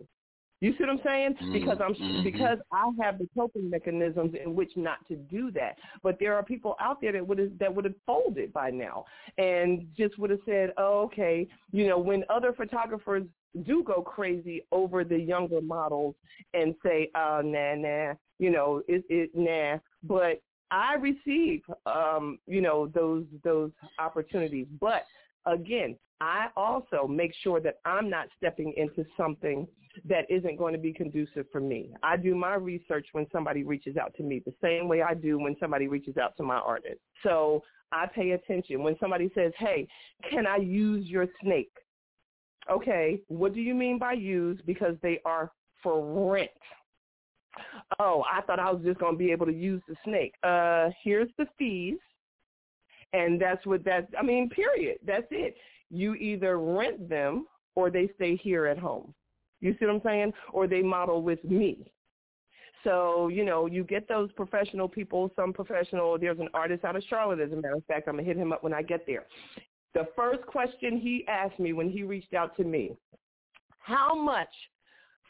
You 0.63 0.71
see 0.79 0.85
what 0.85 0.91
I'm 0.91 1.01
saying? 1.05 1.35
Mhm, 1.43 1.53
Because 1.53 1.79
I'm 1.81 1.95
mhm. 1.95 2.23
because 2.23 2.59
I 2.71 2.89
have 3.03 3.19
the 3.19 3.29
coping 3.37 3.69
mechanisms 3.69 4.33
in 4.35 4.55
which 4.55 4.71
not 4.77 5.05
to 5.09 5.17
do 5.17 5.51
that. 5.51 5.77
But 6.05 6.21
there 6.21 6.35
are 6.37 6.45
people 6.45 6.77
out 6.79 7.01
there 7.01 7.11
that 7.13 7.27
would 7.27 7.39
have 7.39 7.59
that 7.59 7.75
would 7.75 7.85
have 7.85 7.97
folded 8.07 8.53
by 8.53 8.71
now 8.71 9.05
and 9.39 9.89
just 9.97 10.17
would 10.21 10.31
have 10.31 10.39
said, 10.47 10.73
"Oh, 10.79 11.01
okay." 11.07 11.49
You 11.73 11.89
know, 11.89 11.99
when 11.99 12.25
other 12.31 12.53
photographers 12.53 13.25
do 13.65 13.83
go 13.83 14.03
crazy 14.03 14.63
over 14.71 15.03
the 15.03 15.19
younger 15.19 15.61
models 15.61 16.15
and 16.55 16.77
say, 16.85 17.11
"Oh, 17.17 17.41
nah, 17.45 17.75
nah," 17.75 18.15
you 18.39 18.51
know, 18.51 18.83
it, 18.87 19.05
it 19.09 19.31
nah. 19.35 19.79
But 20.05 20.41
I 20.71 20.95
receive, 20.95 21.63
um, 21.87 22.39
you 22.47 22.61
know, 22.61 22.87
those 22.87 23.25
those 23.43 23.73
opportunities. 23.99 24.69
But 24.81 25.03
again, 25.45 25.97
I 26.21 26.51
also 26.57 27.09
make 27.09 27.35
sure 27.43 27.59
that 27.61 27.81
I'm 27.85 28.09
not 28.09 28.29
stepping 28.39 28.73
into 28.77 29.05
something 29.17 29.67
that 30.05 30.31
isn't 30.31 30.57
going 30.57 30.73
to 30.73 30.81
be 30.81 30.93
conducive 30.93 31.47
for 31.53 31.61
me. 31.61 31.91
I 32.03 32.17
do 32.17 32.35
my 32.35 32.55
research 32.55 33.07
when 33.13 33.27
somebody 33.33 33.63
reaches 33.63 33.97
out 33.97 34.15
to 34.17 34.23
me 34.23 34.43
the 34.45 34.55
same 34.63 34.89
way 34.89 35.03
I 35.03 35.15
do 35.15 35.39
when 35.39 35.57
somebody 35.61 35.89
reaches 35.89 36.17
out 36.17 36.37
to 36.39 36.43
my 36.43 36.57
artist. 36.57 37.01
So 37.23 37.63
I 37.93 38.07
pay 38.07 38.31
attention. 38.31 38.83
When 38.83 38.97
somebody 38.99 39.31
says, 39.35 39.53
hey, 39.59 39.87
can 40.31 40.47
I 40.47 40.57
use 40.57 41.07
your 41.07 41.27
snake? 41.43 41.73
Okay, 42.71 43.21
what 43.29 43.55
do 43.55 43.61
you 43.61 43.75
mean 43.75 43.99
by 43.99 44.13
use? 44.13 44.61
Because 44.65 44.95
they 45.03 45.21
are 45.25 45.51
for 45.83 46.31
rent. 46.33 46.51
Oh, 47.99 48.25
I 48.33 48.41
thought 48.43 48.61
I 48.61 48.71
was 48.71 48.83
just 48.83 48.99
going 48.99 49.15
to 49.15 49.19
be 49.19 49.31
able 49.31 49.47
to 49.47 49.53
use 49.53 49.83
the 49.89 49.97
snake. 50.05 50.35
Uh, 50.43 50.91
here's 51.03 51.29
the 51.39 51.47
fees. 51.59 51.99
And 53.13 53.39
that's 53.39 53.67
what 53.67 53.85
that's, 53.85 54.07
I 54.19 54.23
mean, 54.23 54.49
period. 54.49 54.99
That's 55.07 55.27
it. 55.31 55.57
You 55.91 56.15
either 56.15 56.59
rent 56.59 57.11
them 57.11 57.47
or 57.75 57.91
they 57.91 58.09
stay 58.15 58.37
here 58.37 58.67
at 58.67 58.79
home. 58.79 59.13
You 59.63 59.75
see 59.79 59.87
what 59.87 59.95
I'm 59.95 60.03
saying? 60.05 60.35
Or 60.53 60.67
they 60.67 60.83
model 60.83 61.23
with 61.23 61.43
me. 61.45 61.91
So, 62.85 63.29
you 63.29 63.45
know, 63.45 63.67
you 63.67 63.85
get 63.85 64.09
those 64.09 64.31
professional 64.33 64.89
people, 64.89 65.31
some 65.37 65.53
professional, 65.53 66.19
there's 66.19 66.41
an 66.41 66.49
artist 66.53 66.85
out 66.85 66.97
of 66.97 67.05
Charlotte, 67.09 67.39
as 67.41 67.53
a 67.53 67.57
matter 67.57 67.77
of 67.77 67.85
fact. 67.87 68.09
I'm 68.09 68.15
going 68.15 68.25
to 68.25 68.29
hit 68.29 68.37
him 68.37 68.53
up 68.53 68.65
when 68.65 68.75
I 68.75 68.83
get 68.83 69.07
there. 69.07 69.25
The 69.95 70.09
first 70.17 70.45
question 70.47 70.99
he 70.99 71.25
asked 71.29 71.61
me 71.61 71.73
when 71.73 71.89
he 71.89 72.03
reached 72.03 72.35
out 72.35 72.57
to 72.57 72.65
me, 72.65 72.97
how 73.79 74.15
much 74.15 74.53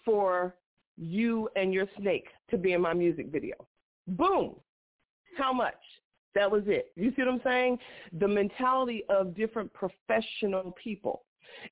for 0.05 0.57
you 0.97 1.49
and 1.55 1.75
your 1.75 1.87
snake 1.99 2.27
to 2.51 2.57
be 2.57 2.73
in 2.73 2.81
my 2.81 2.95
music 2.95 3.27
video? 3.31 3.55
Boom. 4.07 4.55
How 5.37 5.53
much? 5.53 5.75
That 6.35 6.51
was 6.51 6.63
it. 6.67 6.93
You 6.97 7.11
see 7.11 7.23
what 7.23 7.29
I'm 7.29 7.41
saying? 7.45 7.79
The 8.19 8.29
mentality 8.29 9.05
of 9.11 9.37
different 9.37 9.71
professional 9.75 10.75
people. 10.83 11.25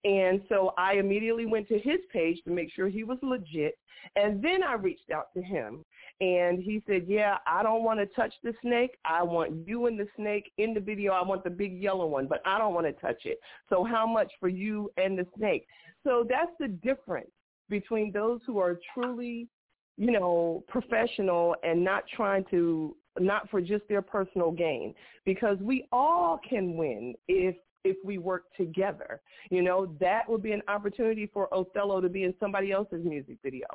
And 0.05 0.41
so 0.49 0.73
I 0.79 0.95
immediately 0.95 1.47
went 1.47 1.69
to 1.69 1.79
his 1.79 1.99
page 2.13 2.43
to 2.45 2.51
make 2.51 2.73
sure 2.73 2.89
he 2.89 3.05
was 3.05 3.19
legit. 3.23 3.79
And 4.17 4.43
then 4.43 4.63
I 4.63 4.75
reached 4.75 5.11
out 5.11 5.33
to 5.35 5.43
him. 5.43 5.85
And 6.21 6.63
he 6.63 6.83
said, 6.87 7.05
yeah, 7.07 7.39
I 7.47 7.63
don't 7.63 7.83
want 7.83 7.99
to 8.01 8.07
touch 8.07 8.35
the 8.43 8.53
snake. 8.61 8.99
I 9.05 9.23
want 9.23 9.67
you 9.67 9.87
and 9.87 9.99
the 9.99 10.07
snake 10.17 10.53
in 10.59 10.75
the 10.75 10.81
video. 10.81 11.13
I 11.13 11.23
want 11.23 11.45
the 11.45 11.51
big 11.51 11.81
yellow 11.81 12.07
one, 12.07 12.27
but 12.27 12.43
I 12.45 12.59
don't 12.59 12.75
want 12.75 12.87
to 12.87 12.93
touch 12.93 13.23
it. 13.25 13.39
So 13.69 13.85
how 13.85 14.07
much 14.07 14.31
for 14.39 14.49
you 14.49 14.91
and 14.97 15.19
the 15.19 15.27
snake? 15.37 15.67
So 16.05 16.27
that's 16.29 16.53
the 16.59 16.69
difference 16.69 17.31
between 17.69 18.13
those 18.13 18.41
who 18.47 18.59
are 18.59 18.79
truly, 18.93 19.49
you 19.97 20.11
know, 20.11 20.65
professional 20.69 21.57
and 21.63 21.83
not 21.83 22.05
trying 22.15 22.45
to, 22.51 22.97
not 23.19 23.49
for 23.49 23.61
just 23.61 23.85
their 23.89 24.03
personal 24.03 24.51
gain. 24.51 24.95
Because 25.25 25.59
we 25.61 25.87
all 25.93 26.39
can 26.49 26.77
win 26.77 27.15
if 27.29 27.55
if 27.85 27.97
we 28.05 28.19
work 28.19 28.45
together. 28.57 29.21
You 29.51 29.63
know, 29.63 29.95
that 30.01 30.29
would 30.29 30.43
be 30.43 30.53
an 30.53 30.63
opportunity 30.69 31.31
for 31.33 31.53
Othello 31.53 32.01
to 32.01 32.09
be 32.09 32.25
in 32.25 32.35
somebody 32.41 32.73
else's 32.73 33.05
music 33.05 33.39
video. 33.43 33.67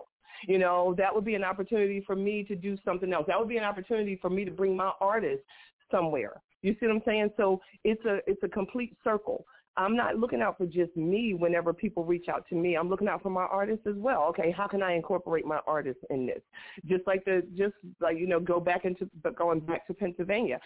You 0.48 0.60
know, 0.60 0.94
that 0.98 1.14
would 1.14 1.26
be 1.26 1.36
an 1.36 1.44
opportunity 1.44 2.04
for 2.06 2.16
me 2.16 2.44
to 2.44 2.56
do 2.56 2.78
something 2.84 3.12
else. 3.14 3.26
That 3.28 3.40
would 3.40 3.50
be 3.50 3.58
an 3.58 3.64
opportunity 3.64 4.18
for 4.22 4.30
me 4.30 4.46
to 4.46 4.52
bring 4.52 4.76
my 4.76 4.92
artist 5.00 5.44
somewhere. 5.90 6.42
You 6.62 6.76
see 6.80 6.88
what 6.88 6.96
I'm 6.96 7.02
saying? 7.06 7.30
So 7.38 7.62
it's 7.84 8.04
a 8.06 8.20
it's 8.28 8.42
a 8.44 8.48
complete 8.48 8.98
circle. 9.04 9.46
I'm 9.78 9.96
not 9.96 10.18
looking 10.18 10.42
out 10.42 10.58
for 10.58 10.66
just 10.66 10.96
me 10.96 11.34
whenever 11.34 11.74
people 11.74 12.06
reach 12.06 12.28
out 12.30 12.46
to 12.50 12.56
me. 12.56 12.76
I'm 12.76 12.90
looking 12.90 13.10
out 13.10 13.22
for 13.22 13.30
my 13.30 13.44
artists 13.44 13.86
as 13.86 13.96
well. 13.98 14.24
Okay, 14.30 14.50
how 14.50 14.68
can 14.68 14.82
I 14.82 14.94
incorporate 14.94 15.46
my 15.46 15.60
artists 15.68 16.02
in 16.10 16.26
this? 16.26 16.42
Just 16.86 17.06
like 17.06 17.26
the 17.26 17.44
just 17.56 17.76
like 18.00 18.18
you 18.18 18.28
know, 18.28 18.40
go 18.40 18.60
back 18.60 18.86
into 18.86 19.10
going 19.36 19.60
back 19.60 19.86
to 19.88 19.94
Pennsylvania. 19.94 20.60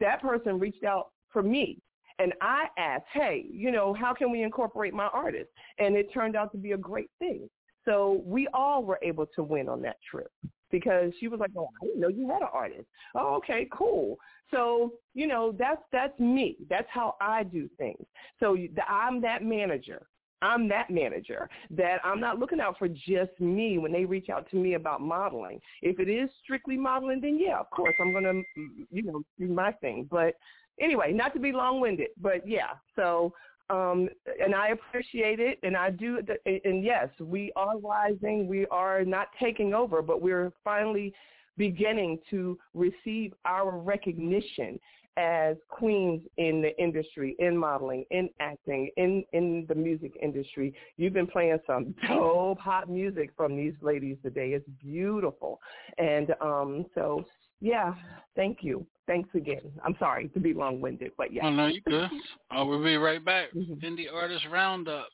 That 0.00 0.20
person 0.22 0.58
reached 0.58 0.84
out 0.84 1.10
for 1.30 1.42
me 1.42 1.80
and 2.18 2.32
I 2.40 2.66
asked, 2.76 3.06
hey, 3.12 3.46
you 3.50 3.70
know, 3.70 3.94
how 3.94 4.12
can 4.12 4.30
we 4.30 4.42
incorporate 4.42 4.94
my 4.94 5.06
artist? 5.06 5.50
And 5.78 5.96
it 5.96 6.12
turned 6.12 6.36
out 6.36 6.52
to 6.52 6.58
be 6.58 6.72
a 6.72 6.76
great 6.76 7.10
thing. 7.18 7.48
So 7.84 8.22
we 8.24 8.48
all 8.52 8.84
were 8.84 8.98
able 9.02 9.26
to 9.34 9.42
win 9.42 9.68
on 9.68 9.80
that 9.82 9.96
trip 10.10 10.30
because 10.70 11.12
she 11.18 11.28
was 11.28 11.40
like, 11.40 11.50
"Oh, 11.56 11.68
I 11.80 11.86
didn't 11.86 12.00
know 12.00 12.08
you 12.08 12.28
had 12.28 12.42
an 12.42 12.48
artist." 12.52 12.86
Oh, 13.14 13.36
okay, 13.36 13.66
cool. 13.72 14.18
So 14.50 14.92
you 15.14 15.26
know, 15.26 15.52
that's 15.58 15.80
that's 15.90 16.18
me. 16.20 16.56
That's 16.68 16.88
how 16.90 17.16
I 17.20 17.44
do 17.44 17.68
things. 17.78 18.04
So 18.40 18.56
I'm 18.86 19.22
that 19.22 19.42
manager. 19.42 20.06
I'm 20.40 20.68
that 20.68 20.90
manager 20.90 21.48
that 21.70 21.98
I'm 22.04 22.20
not 22.20 22.38
looking 22.38 22.60
out 22.60 22.78
for 22.78 22.88
just 22.88 23.32
me 23.40 23.78
when 23.78 23.90
they 23.90 24.04
reach 24.04 24.28
out 24.28 24.48
to 24.50 24.56
me 24.56 24.74
about 24.74 25.00
modeling. 25.00 25.60
If 25.82 25.98
it 25.98 26.08
is 26.08 26.30
strictly 26.44 26.76
modeling, 26.76 27.20
then 27.20 27.40
yeah, 27.40 27.58
of 27.58 27.68
course 27.70 27.94
I'm 28.00 28.12
gonna, 28.12 28.34
mm, 28.34 28.42
you 28.90 29.02
know, 29.02 29.22
do 29.38 29.48
my 29.48 29.72
thing. 29.72 30.06
But 30.08 30.34
anyway, 30.80 31.12
not 31.12 31.32
to 31.34 31.40
be 31.40 31.52
long-winded, 31.52 32.08
but 32.20 32.46
yeah. 32.46 32.70
So 32.96 33.32
um, 33.70 34.08
and 34.42 34.54
I 34.54 34.68
appreciate 34.68 35.40
it, 35.40 35.58
and 35.62 35.76
I 35.76 35.90
do. 35.90 36.20
And 36.46 36.82
yes, 36.82 37.08
we 37.20 37.52
are 37.54 37.78
rising. 37.78 38.46
We 38.46 38.66
are 38.66 39.04
not 39.04 39.28
taking 39.40 39.74
over, 39.74 40.00
but 40.00 40.22
we're 40.22 40.52
finally 40.64 41.12
beginning 41.56 42.18
to 42.30 42.58
receive 42.72 43.34
our 43.44 43.76
recognition 43.76 44.78
as 45.18 45.56
queens 45.68 46.22
in 46.36 46.62
the 46.62 46.80
industry, 46.80 47.34
in 47.40 47.56
modeling, 47.56 48.04
in 48.10 48.30
acting, 48.40 48.88
in 48.96 49.24
in 49.32 49.66
the 49.68 49.74
music 49.74 50.12
industry. 50.22 50.72
You've 50.96 51.12
been 51.12 51.26
playing 51.26 51.58
some 51.66 51.94
dope 52.06 52.60
hot 52.60 52.88
music 52.88 53.30
from 53.36 53.56
these 53.56 53.74
ladies 53.82 54.16
today. 54.22 54.50
It's 54.50 54.68
beautiful, 54.80 55.60
and 55.98 56.34
um, 56.40 56.86
so 56.94 57.24
yeah, 57.60 57.94
thank 58.36 58.58
you. 58.62 58.86
Thanks 59.06 59.30
again. 59.34 59.62
I'm 59.84 59.96
sorry 59.98 60.28
to 60.28 60.40
be 60.40 60.52
long-winded, 60.52 61.12
but 61.16 61.32
yeah. 61.32 61.46
Oh, 61.46 61.50
no, 61.50 61.66
you 61.66 61.80
good. 61.80 62.10
Oh, 62.50 62.66
we'll 62.66 62.82
be 62.82 62.96
right 62.96 63.24
back. 63.24 63.52
Mm-hmm. 63.54 63.84
Indie 63.84 64.12
Artist 64.12 64.46
Roundup. 64.50 65.08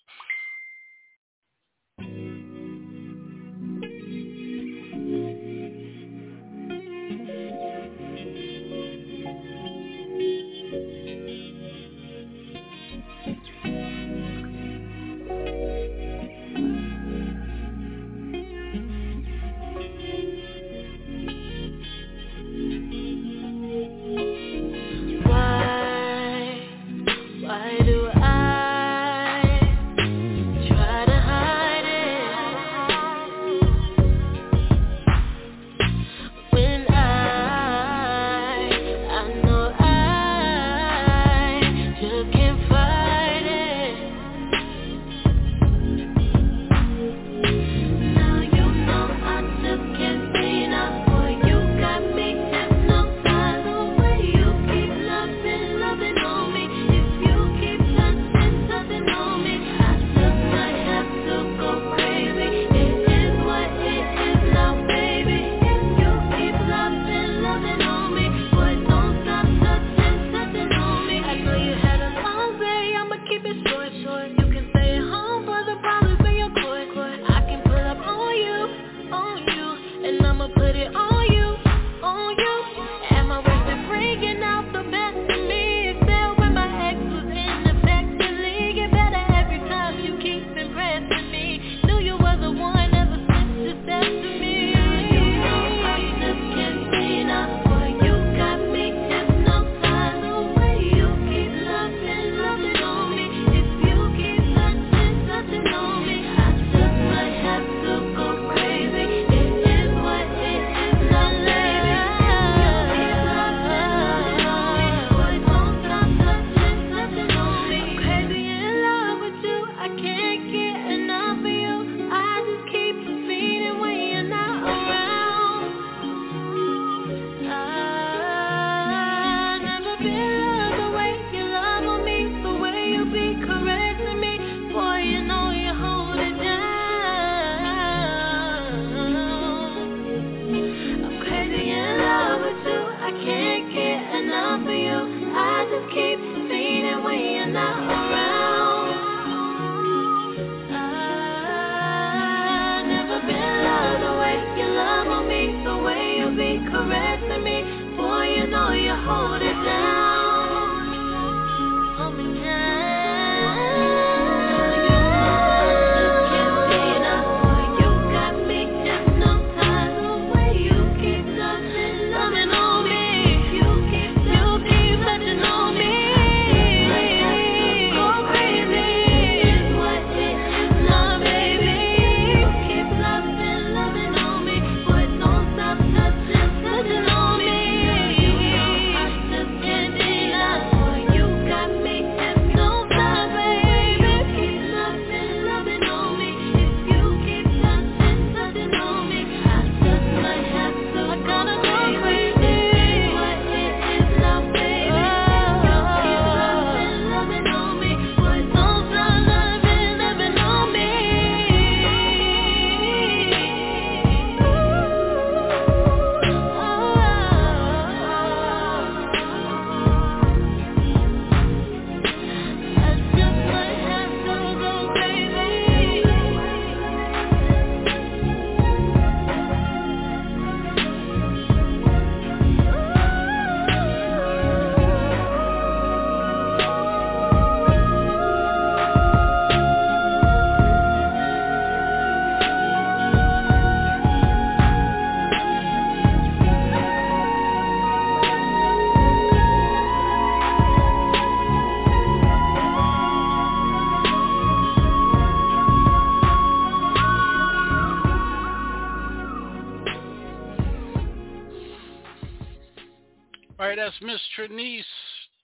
That's 263.84 264.00
Miss 264.00 264.20
Trinice 264.38 264.80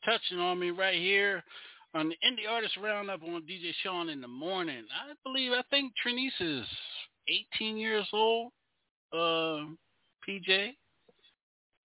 touching 0.03 0.39
on 0.39 0.59
me 0.59 0.71
right 0.71 0.95
here 0.95 1.45
on 1.93 2.09
the 2.09 2.15
Indie 2.27 2.51
Artist 2.51 2.75
Roundup 2.83 3.23
on 3.23 3.43
DJ 3.43 3.71
Shaun 3.83 4.09
in 4.09 4.23
the 4.23 4.29
morning. 4.29 4.85
I 4.91 5.13
believe, 5.25 5.53
I 5.53 5.61
think 5.69 5.93
Trinice 6.03 6.31
is 6.41 6.67
18 7.59 7.77
years 7.77 8.09
old. 8.15 8.51
Uh, 9.13 9.67
PJ, 10.27 10.75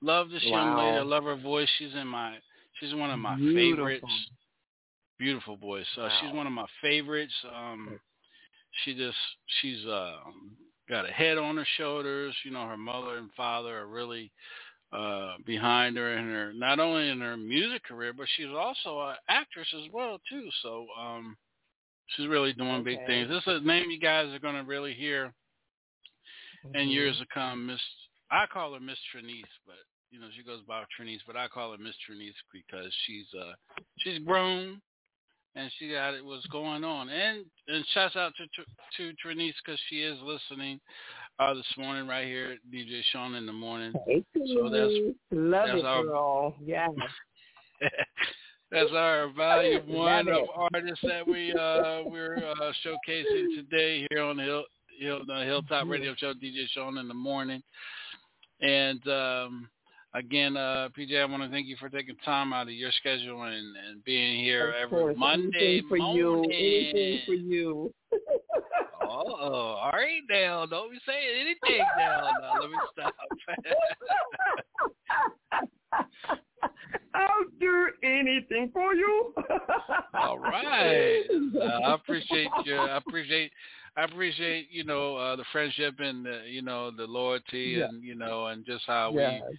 love 0.02 0.30
this 0.30 0.44
Wow. 0.46 0.64
young 0.64 0.78
lady. 0.78 0.98
I 0.98 1.02
love 1.02 1.26
her 1.26 1.36
voice. 1.36 1.68
She's 1.78 1.94
in 1.94 2.08
my, 2.08 2.38
she's 2.80 2.96
one 2.96 3.10
of 3.10 3.20
my 3.20 3.36
Beautiful. 3.36 3.76
favorites. 3.76 4.30
Beautiful 5.20 5.58
voice. 5.58 5.86
Uh, 5.98 6.08
She's 6.22 6.32
one 6.32 6.48
of 6.48 6.54
my 6.54 6.68
favorites. 6.82 7.34
Um, 7.54 8.00
she 8.86 8.96
just, 8.96 9.18
she's 9.60 9.86
uh, 9.86 10.20
got 10.88 11.04
a 11.04 11.12
head 11.12 11.38
on 11.38 11.58
her 11.58 11.68
shoulders. 11.76 12.34
You 12.46 12.52
know, 12.52 12.66
her 12.66 12.78
mother 12.78 13.18
and 13.18 13.30
father 13.36 13.78
are 13.80 13.88
really 13.88 14.32
uh, 14.96 15.34
behind 15.46 15.98
her 15.98 16.18
in 16.18 16.26
her 16.26 16.54
not 16.54 16.80
only 16.80 17.10
in 17.10 17.20
her 17.22 17.38
music 17.38 17.84
career, 17.84 18.14
but 18.14 18.28
she's 18.36 18.54
also 18.56 19.00
an 19.02 19.16
actress 19.30 19.68
as 19.76 19.92
well 19.92 20.20
too. 20.30 20.48
So 20.62 20.88
um, 21.00 21.36
she's 22.08 22.28
really 22.28 22.54
doing 22.54 22.84
big 22.84 23.00
things. 23.06 23.30
This 23.30 23.44
is 23.48 23.62
a 23.62 23.66
name 23.66 23.92
you 23.92 24.00
guys 24.00 24.34
are 24.34 24.40
going 24.40 24.56
to 24.56 24.64
really 24.64 24.94
hear 24.94 25.34
Mm-hmm. 26.66 26.76
in 26.76 26.90
years 26.90 27.18
to 27.20 27.26
come. 27.34 27.68
Miss, 27.68 27.80
I 28.32 28.46
call 28.52 28.74
her 28.74 28.80
Miss 28.80 28.98
Trinice, 29.14 29.44
but 29.66 29.76
you 30.12 30.20
know 30.20 30.28
she 30.36 30.44
goes 30.44 30.62
by 30.68 30.84
Trinice, 31.00 31.20
but 31.28 31.36
I 31.36 31.48
call 31.48 31.72
her 31.72 31.78
Miss 31.78 31.96
Trinice 32.10 32.34
because 32.52 32.92
she's 33.06 33.28
uh 33.40 33.54
she's 34.00 34.20
grown 34.20 34.82
and 35.56 35.72
she 35.78 35.90
got 35.92 36.14
it 36.14 36.24
what's 36.26 36.46
going 36.48 36.84
on. 36.84 37.10
And 37.10 37.46
and 37.68 37.86
shouts 37.94 38.16
out 38.16 38.34
to 38.38 38.46
to 38.98 39.14
Trinice 39.26 39.54
because 39.64 39.80
she 39.90 39.98
is 40.02 40.18
listening 40.24 40.80
uh 41.40 41.54
this 41.54 41.66
morning 41.78 42.08
right 42.08 42.26
here 42.28 42.58
DJ 42.74 43.02
Shaun 43.12 43.36
in 43.36 43.46
the 43.46 43.54
morning. 43.54 43.94
Hey, 44.08 44.24
So 44.36 44.70
that's 44.70 44.94
love 45.32 45.68
that's 45.68 45.80
it, 45.80 45.86
our- 45.86 46.04
girl. 46.04 46.56
Yeah. 46.64 46.88
That's 48.72 48.90
our 48.94 49.30
volume 49.30 49.88
one 49.88 50.28
of 50.28 50.48
artists 50.74 51.00
that 51.04 51.26
we 51.26 51.54
uh 51.54 52.02
we're 52.06 52.38
uh, 52.38 52.72
showcasing 52.84 53.56
today 53.56 54.08
here 54.10 54.22
on 54.24 54.38
the 54.38 54.44
Hill, 54.44 54.64
Hill 55.00 55.22
the 55.28 55.44
Hilltop 55.46 55.88
Radio 55.88 56.16
Show 56.18 56.34
DJ 56.34 56.66
Shaun 56.74 56.98
in 56.98 57.08
the 57.08 57.14
morning. 57.14 57.62
And 58.62 59.08
um 59.08 59.70
again, 60.16 60.58
uh 60.58 60.90
PJ, 60.98 61.20
I 61.22 61.26
want 61.26 61.44
to 61.44 61.50
thank 61.50 61.68
you 61.68 61.76
for 61.80 61.90
taking 61.90 62.16
time 62.26 62.52
out 62.54 62.68
of 62.68 62.74
your 62.74 62.92
schedule 63.00 63.44
and, 63.44 63.76
and 63.88 64.04
being 64.04 64.44
here 64.44 64.70
of 64.70 64.76
every 64.76 64.98
course. 65.00 65.16
Monday 65.18 65.82
Anything 65.84 65.88
for 65.90 65.98
morning. 65.98 66.18
you. 66.18 66.44
Anything 66.44 67.20
for 67.26 67.34
you. 67.34 67.94
Oh, 69.04 69.78
all 69.82 69.92
right 69.94 70.22
now. 70.30 70.66
Don't 70.66 70.92
be 70.92 70.98
saying 71.06 71.28
anything 71.40 71.86
now. 71.98 72.30
Now 72.42 72.60
let 72.62 72.70
me 72.72 72.78
stop. 72.92 73.14
I'll 77.14 77.46
do 77.60 77.88
anything 78.04 78.70
for 78.74 78.94
you. 78.94 79.34
All 80.14 80.38
right. 80.40 81.22
Uh, 81.56 81.68
I 81.86 81.94
appreciate 81.94 82.50
you. 82.66 82.76
I 82.76 82.98
appreciate. 82.98 83.52
I 83.98 84.04
appreciate 84.04 84.68
you 84.72 84.84
know 84.84 85.16
uh, 85.16 85.36
the 85.38 85.46
friendship 85.54 85.96
and 86.00 86.26
the, 86.26 86.42
you 86.50 86.62
know 86.62 86.92
the 86.92 87.06
loyalty 87.06 87.76
Yeah. 87.78 87.86
and 87.86 88.04
you 88.04 88.16
know 88.16 88.48
and 88.48 88.66
just 88.66 88.84
how 88.86 89.14
Yes. 89.16 89.42
we 89.50 89.58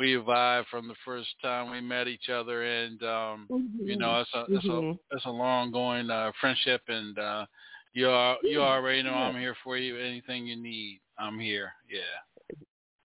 we 0.00 0.14
vibed 0.14 0.64
from 0.70 0.88
the 0.88 0.94
first 1.04 1.28
time 1.42 1.70
we 1.70 1.78
met 1.78 2.08
each 2.08 2.30
other 2.30 2.62
and 2.64 3.02
um 3.02 3.46
you 3.78 3.98
know 3.98 4.20
it's 4.22 4.30
a 4.34 4.44
it's 4.48 4.64
a 4.64 4.68
Mhm. 4.68 4.98
it's 5.10 5.26
a 5.26 5.30
long 5.30 5.70
going 5.70 6.10
uh, 6.10 6.32
friendship 6.40 6.80
and 6.88 7.18
uh 7.18 7.44
you 7.92 8.08
are 8.08 8.38
you 8.42 8.62
already 8.62 9.02
know 9.02 9.10
Yeah. 9.10 9.28
I'm 9.28 9.38
here 9.38 9.56
for 9.62 9.76
you. 9.76 9.98
Anything 9.98 10.46
you 10.46 10.56
need, 10.56 11.00
I'm 11.18 11.38
here. 11.38 11.72
Yeah. 11.88 12.16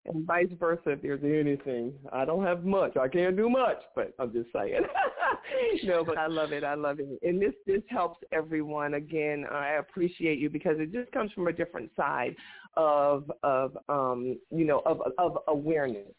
and 0.06 0.26
vice 0.26 0.54
versa 0.58 0.92
if 0.92 1.02
there's 1.02 1.24
anything. 1.24 1.94
I 2.14 2.24
don't 2.24 2.46
have 2.46 2.64
much. 2.64 2.96
I 2.96 3.10
can't 3.10 3.36
do 3.36 3.50
much, 3.50 3.82
but 3.94 4.14
I'm 4.20 4.32
just 4.32 4.50
saying. 4.54 4.84
no, 5.84 6.06
but 6.06 6.18
I 6.18 6.28
love 6.28 6.54
it. 6.54 6.64
I 6.64 6.76
love 6.76 7.00
it. 7.02 7.10
And 7.28 7.42
this 7.42 7.56
this 7.66 7.84
helps 7.90 8.20
everyone. 8.32 8.94
Again, 8.94 9.46
I 9.52 9.72
appreciate 9.84 10.40
you 10.40 10.50
because 10.50 10.78
it 10.80 10.94
just 10.94 11.12
comes 11.12 11.34
from 11.34 11.48
a 11.48 11.54
different 11.54 11.92
side 11.98 12.36
of 12.76 13.30
of 13.44 13.78
um 13.90 14.40
you 14.52 14.64
know 14.64 14.82
of 14.86 15.02
of 15.18 15.40
awareness 15.48 16.14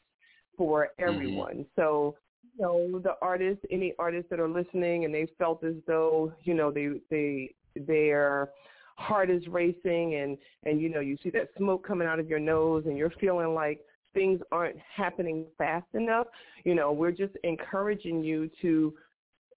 for 0.58 0.88
everyone. 0.98 1.64
So 1.76 2.16
you 2.58 2.62
know 2.62 2.98
the 2.98 3.14
artists, 3.22 3.64
any 3.70 3.94
artists 3.98 4.28
that 4.28 4.40
are 4.40 4.48
listening 4.48 5.06
and 5.06 5.14
they 5.14 5.26
felt 5.38 5.64
as 5.64 5.74
though 5.86 6.32
you 6.44 6.52
know 6.52 6.70
they 6.70 7.00
they 7.10 7.54
their 7.86 8.50
heart 8.98 9.30
is 9.30 9.46
racing 9.46 10.16
and 10.16 10.36
and 10.64 10.80
you 10.80 10.88
know 10.88 11.00
you 11.00 11.16
see 11.22 11.30
that 11.30 11.48
smoke 11.56 11.86
coming 11.86 12.08
out 12.08 12.18
of 12.18 12.28
your 12.28 12.40
nose 12.40 12.82
and 12.86 12.98
you're 12.98 13.12
feeling 13.20 13.54
like 13.54 13.80
things 14.12 14.40
aren't 14.50 14.76
happening 14.94 15.46
fast 15.56 15.86
enough 15.94 16.26
you 16.64 16.74
know 16.74 16.90
we're 16.90 17.12
just 17.12 17.34
encouraging 17.44 18.24
you 18.24 18.50
to 18.60 18.92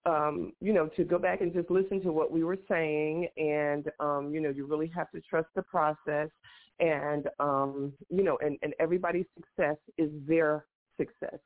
um 0.06 0.52
you 0.60 0.72
know 0.72 0.88
to 0.96 1.02
go 1.02 1.18
back 1.18 1.40
and 1.40 1.52
just 1.52 1.68
listen 1.70 2.00
to 2.00 2.12
what 2.12 2.30
we 2.30 2.44
were 2.44 2.58
saying 2.68 3.26
and 3.36 3.90
um 3.98 4.30
you 4.32 4.40
know 4.40 4.50
you 4.50 4.64
really 4.64 4.86
have 4.86 5.10
to 5.10 5.20
trust 5.22 5.48
the 5.56 5.62
process 5.62 6.28
and 6.78 7.28
um 7.40 7.92
you 8.10 8.22
know 8.22 8.38
and 8.42 8.56
and 8.62 8.74
everybody's 8.78 9.26
success 9.36 9.76
is 9.98 10.10
their 10.28 10.66
success 10.96 11.38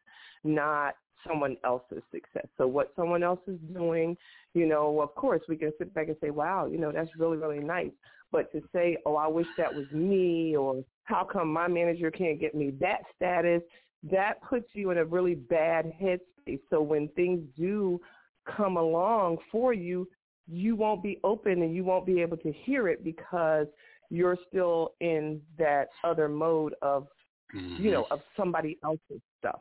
not 0.44 0.94
someone 1.26 1.56
else's 1.64 2.02
success. 2.12 2.46
So 2.56 2.66
what 2.66 2.92
someone 2.94 3.22
else 3.22 3.40
is 3.46 3.58
doing 3.72 4.16
you 4.54 4.66
know 4.66 5.00
of 5.00 5.14
course 5.14 5.42
we 5.48 5.56
can 5.56 5.72
sit 5.78 5.92
back 5.94 6.08
and 6.08 6.16
say 6.20 6.30
wow 6.30 6.66
you 6.66 6.78
know 6.78 6.92
that's 6.92 7.10
really 7.18 7.36
really 7.36 7.58
nice. 7.58 7.90
But 8.32 8.50
to 8.52 8.62
say 8.72 8.96
oh 9.06 9.16
i 9.16 9.26
wish 9.26 9.46
that 9.58 9.74
was 9.74 9.86
me 9.92 10.56
or 10.56 10.84
how 11.04 11.24
come 11.24 11.52
my 11.52 11.68
manager 11.68 12.10
can't 12.10 12.40
get 12.40 12.54
me 12.54 12.72
that 12.80 13.02
status? 13.14 13.62
That 14.10 14.42
puts 14.48 14.68
you 14.72 14.90
in 14.90 14.98
a 14.98 15.04
really 15.04 15.34
bad 15.34 15.92
headspace. 16.00 16.60
So 16.70 16.80
when 16.80 17.08
things 17.08 17.40
do 17.56 18.00
come 18.46 18.76
along 18.76 19.38
for 19.50 19.72
you 19.72 20.08
you 20.48 20.76
won't 20.76 21.02
be 21.02 21.18
open 21.24 21.62
and 21.62 21.74
you 21.74 21.82
won't 21.82 22.06
be 22.06 22.20
able 22.20 22.36
to 22.36 22.52
hear 22.52 22.86
it 22.86 23.02
because 23.02 23.66
you're 24.10 24.38
still 24.48 24.92
in 25.00 25.40
that 25.58 25.88
other 26.04 26.28
mode 26.28 26.74
of 26.82 27.08
you 27.52 27.60
mm-hmm. 27.60 27.90
know 27.90 28.06
of 28.10 28.20
somebody 28.36 28.78
else's 28.84 29.20
stuff 29.46 29.60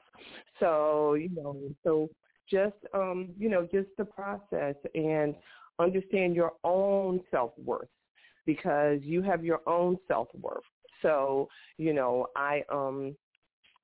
so 0.59 1.13
you 1.15 1.29
know 1.35 1.55
so 1.83 2.09
just 2.49 2.75
um 2.93 3.29
you 3.37 3.49
know 3.49 3.67
just 3.71 3.87
the 3.97 4.05
process 4.05 4.75
and 4.93 5.35
understand 5.79 6.35
your 6.35 6.53
own 6.63 7.19
self-worth 7.31 7.89
because 8.45 8.99
you 9.01 9.21
have 9.21 9.43
your 9.43 9.61
own 9.67 9.97
self-worth 10.07 10.63
so 11.01 11.47
you 11.77 11.93
know 11.93 12.27
i 12.35 12.63
um 12.71 13.15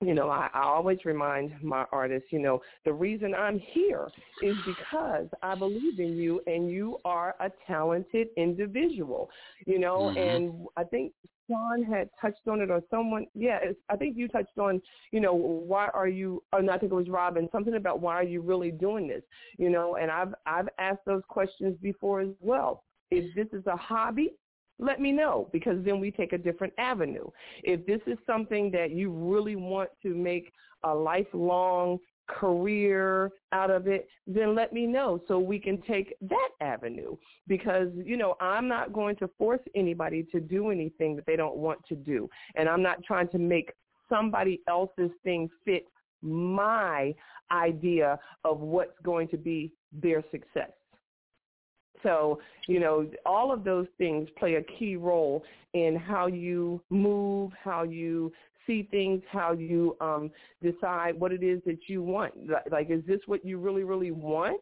you 0.01 0.13
know 0.13 0.29
I, 0.29 0.49
I 0.53 0.63
always 0.63 0.99
remind 1.05 1.51
my 1.61 1.85
artists 1.91 2.29
you 2.31 2.39
know 2.39 2.61
the 2.85 2.93
reason 2.93 3.33
i'm 3.35 3.59
here 3.59 4.11
is 4.41 4.57
because 4.65 5.27
i 5.43 5.55
believe 5.55 5.99
in 5.99 6.17
you 6.17 6.41
and 6.47 6.69
you 6.69 6.97
are 7.05 7.35
a 7.39 7.51
talented 7.67 8.29
individual 8.37 9.29
you 9.65 9.79
know 9.79 10.11
Mhm. 10.15 10.35
and 10.35 10.67
i 10.77 10.83
think 10.83 11.13
Shaun 11.51 11.83
had 11.83 12.09
touched 12.19 12.47
on 12.47 12.61
it 12.61 12.71
or 12.71 12.81
someone 12.89 13.25
yeah 13.35 13.59
i 13.89 13.95
think 13.95 14.17
you 14.17 14.27
touched 14.27 14.57
on 14.57 14.81
you 15.11 15.19
know 15.19 15.33
why 15.33 15.87
are 15.93 16.07
you 16.07 16.41
or 16.53 16.61
no, 16.61 16.71
i 16.71 16.77
think 16.77 16.91
it 16.91 16.95
was 16.95 17.09
robin 17.09 17.49
something 17.51 17.75
about 17.75 17.99
why 17.99 18.15
are 18.15 18.23
you 18.23 18.41
really 18.41 18.71
doing 18.71 19.07
this 19.07 19.23
you 19.57 19.69
know 19.69 19.97
and 19.97 20.09
i've 20.09 20.33
i've 20.45 20.69
asked 20.79 21.05
those 21.05 21.23
questions 21.27 21.77
before 21.81 22.21
as 22.21 22.29
well 22.39 22.83
if 23.09 23.33
this 23.35 23.47
is 23.51 23.65
a 23.67 23.75
hobby 23.75 24.33
let 24.81 24.99
me 24.99 25.11
know 25.11 25.47
because 25.53 25.77
then 25.85 25.99
we 25.99 26.11
take 26.11 26.33
a 26.33 26.37
different 26.37 26.73
avenue. 26.77 27.29
If 27.63 27.85
this 27.85 28.01
is 28.07 28.17
something 28.25 28.71
that 28.71 28.91
you 28.91 29.11
really 29.11 29.55
want 29.55 29.91
to 30.01 30.15
make 30.15 30.51
a 30.83 30.93
lifelong 30.93 31.99
career 32.39 33.31
out 33.51 33.69
of 33.69 33.87
it, 33.87 34.07
then 34.25 34.55
let 34.55 34.73
me 34.73 34.85
know 34.85 35.21
so 35.27 35.37
we 35.39 35.59
can 35.59 35.81
take 35.81 36.15
that 36.21 36.49
avenue 36.61 37.15
because, 37.47 37.89
you 38.03 38.17
know, 38.17 38.35
I'm 38.39 38.67
not 38.67 38.93
going 38.93 39.15
to 39.17 39.29
force 39.37 39.61
anybody 39.75 40.23
to 40.31 40.39
do 40.39 40.71
anything 40.71 41.15
that 41.15 41.25
they 41.25 41.35
don't 41.35 41.57
want 41.57 41.79
to 41.89 41.95
do. 41.95 42.29
And 42.55 42.67
I'm 42.67 42.81
not 42.81 43.03
trying 43.03 43.27
to 43.29 43.37
make 43.37 43.71
somebody 44.09 44.61
else's 44.67 45.11
thing 45.23 45.49
fit 45.65 45.85
my 46.21 47.13
idea 47.51 48.19
of 48.43 48.59
what's 48.59 48.99
going 49.03 49.27
to 49.29 49.37
be 49.37 49.73
their 49.91 50.23
success. 50.31 50.71
So, 52.03 52.39
you 52.67 52.79
know, 52.79 53.09
all 53.25 53.51
of 53.51 53.63
those 53.63 53.87
things 53.97 54.27
play 54.37 54.55
a 54.55 54.63
key 54.63 54.95
role 54.95 55.43
in 55.73 55.95
how 55.95 56.27
you 56.27 56.81
move, 56.89 57.51
how 57.63 57.83
you 57.83 58.31
see 58.67 58.87
things, 58.91 59.21
how 59.31 59.53
you 59.53 59.95
um, 60.01 60.31
decide 60.61 61.19
what 61.19 61.31
it 61.31 61.43
is 61.43 61.61
that 61.65 61.79
you 61.87 62.03
want. 62.03 62.33
Like, 62.49 62.71
Like, 62.71 62.89
is 62.89 63.03
this 63.05 63.19
what 63.25 63.45
you 63.45 63.57
really, 63.57 63.83
really 63.83 64.11
want? 64.11 64.61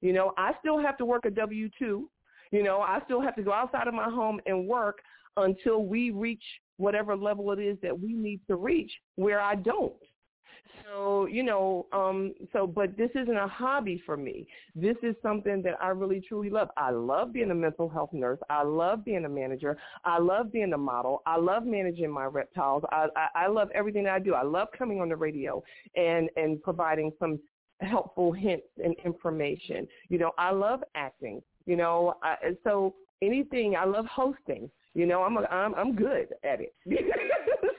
You 0.00 0.12
know, 0.12 0.32
I 0.36 0.52
still 0.60 0.78
have 0.78 0.96
to 0.98 1.04
work 1.04 1.24
a 1.24 1.30
W-2. 1.30 1.70
You 1.80 2.62
know, 2.62 2.80
I 2.80 3.00
still 3.04 3.20
have 3.20 3.36
to 3.36 3.42
go 3.42 3.52
outside 3.52 3.86
of 3.86 3.94
my 3.94 4.10
home 4.10 4.40
and 4.46 4.66
work 4.66 4.98
until 5.36 5.84
we 5.84 6.10
reach 6.10 6.42
whatever 6.78 7.16
level 7.16 7.52
it 7.52 7.58
is 7.58 7.76
that 7.82 7.98
we 7.98 8.14
need 8.14 8.40
to 8.48 8.56
reach 8.56 8.90
where 9.16 9.40
I 9.40 9.54
don't. 9.54 9.92
So, 10.84 11.26
you 11.26 11.42
know, 11.42 11.86
um, 11.92 12.34
so, 12.52 12.66
but 12.66 12.96
this 12.96 13.10
isn't 13.14 13.36
a 13.36 13.46
hobby 13.46 14.02
for 14.04 14.16
me. 14.16 14.46
This 14.74 14.96
is 15.02 15.14
something 15.22 15.62
that 15.62 15.74
I 15.80 15.88
really 15.88 16.20
truly 16.20 16.50
love. 16.50 16.68
I 16.76 16.90
love 16.90 17.32
being 17.32 17.50
a 17.50 17.54
mental 17.54 17.88
health 17.88 18.12
nurse. 18.12 18.38
I 18.48 18.62
love 18.62 19.04
being 19.04 19.24
a 19.24 19.28
manager. 19.28 19.76
I 20.04 20.18
love 20.18 20.52
being 20.52 20.72
a 20.72 20.78
model. 20.78 21.22
I 21.26 21.36
love 21.36 21.64
managing 21.64 22.10
my 22.10 22.24
reptiles. 22.24 22.82
I, 22.90 23.06
I, 23.16 23.44
I 23.44 23.46
love 23.48 23.68
everything 23.74 24.06
I 24.06 24.18
do. 24.18 24.34
I 24.34 24.42
love 24.42 24.68
coming 24.76 25.00
on 25.00 25.08
the 25.08 25.16
radio 25.16 25.62
and, 25.94 26.28
and 26.36 26.62
providing 26.62 27.12
some 27.18 27.38
helpful 27.80 28.32
hints 28.32 28.66
and 28.82 28.94
information. 29.04 29.86
You 30.08 30.18
know, 30.18 30.32
I 30.38 30.50
love 30.50 30.82
acting. 30.94 31.42
You 31.66 31.76
know, 31.76 32.14
I, 32.22 32.36
so 32.64 32.94
anything. 33.22 33.76
I 33.76 33.84
love 33.84 34.06
hosting. 34.06 34.70
You 34.94 35.06
know, 35.06 35.22
I'm 35.22 35.36
a, 35.36 35.42
I'm 35.42 35.74
I'm 35.74 35.94
good 35.94 36.28
at 36.42 36.60
it. 36.60 36.74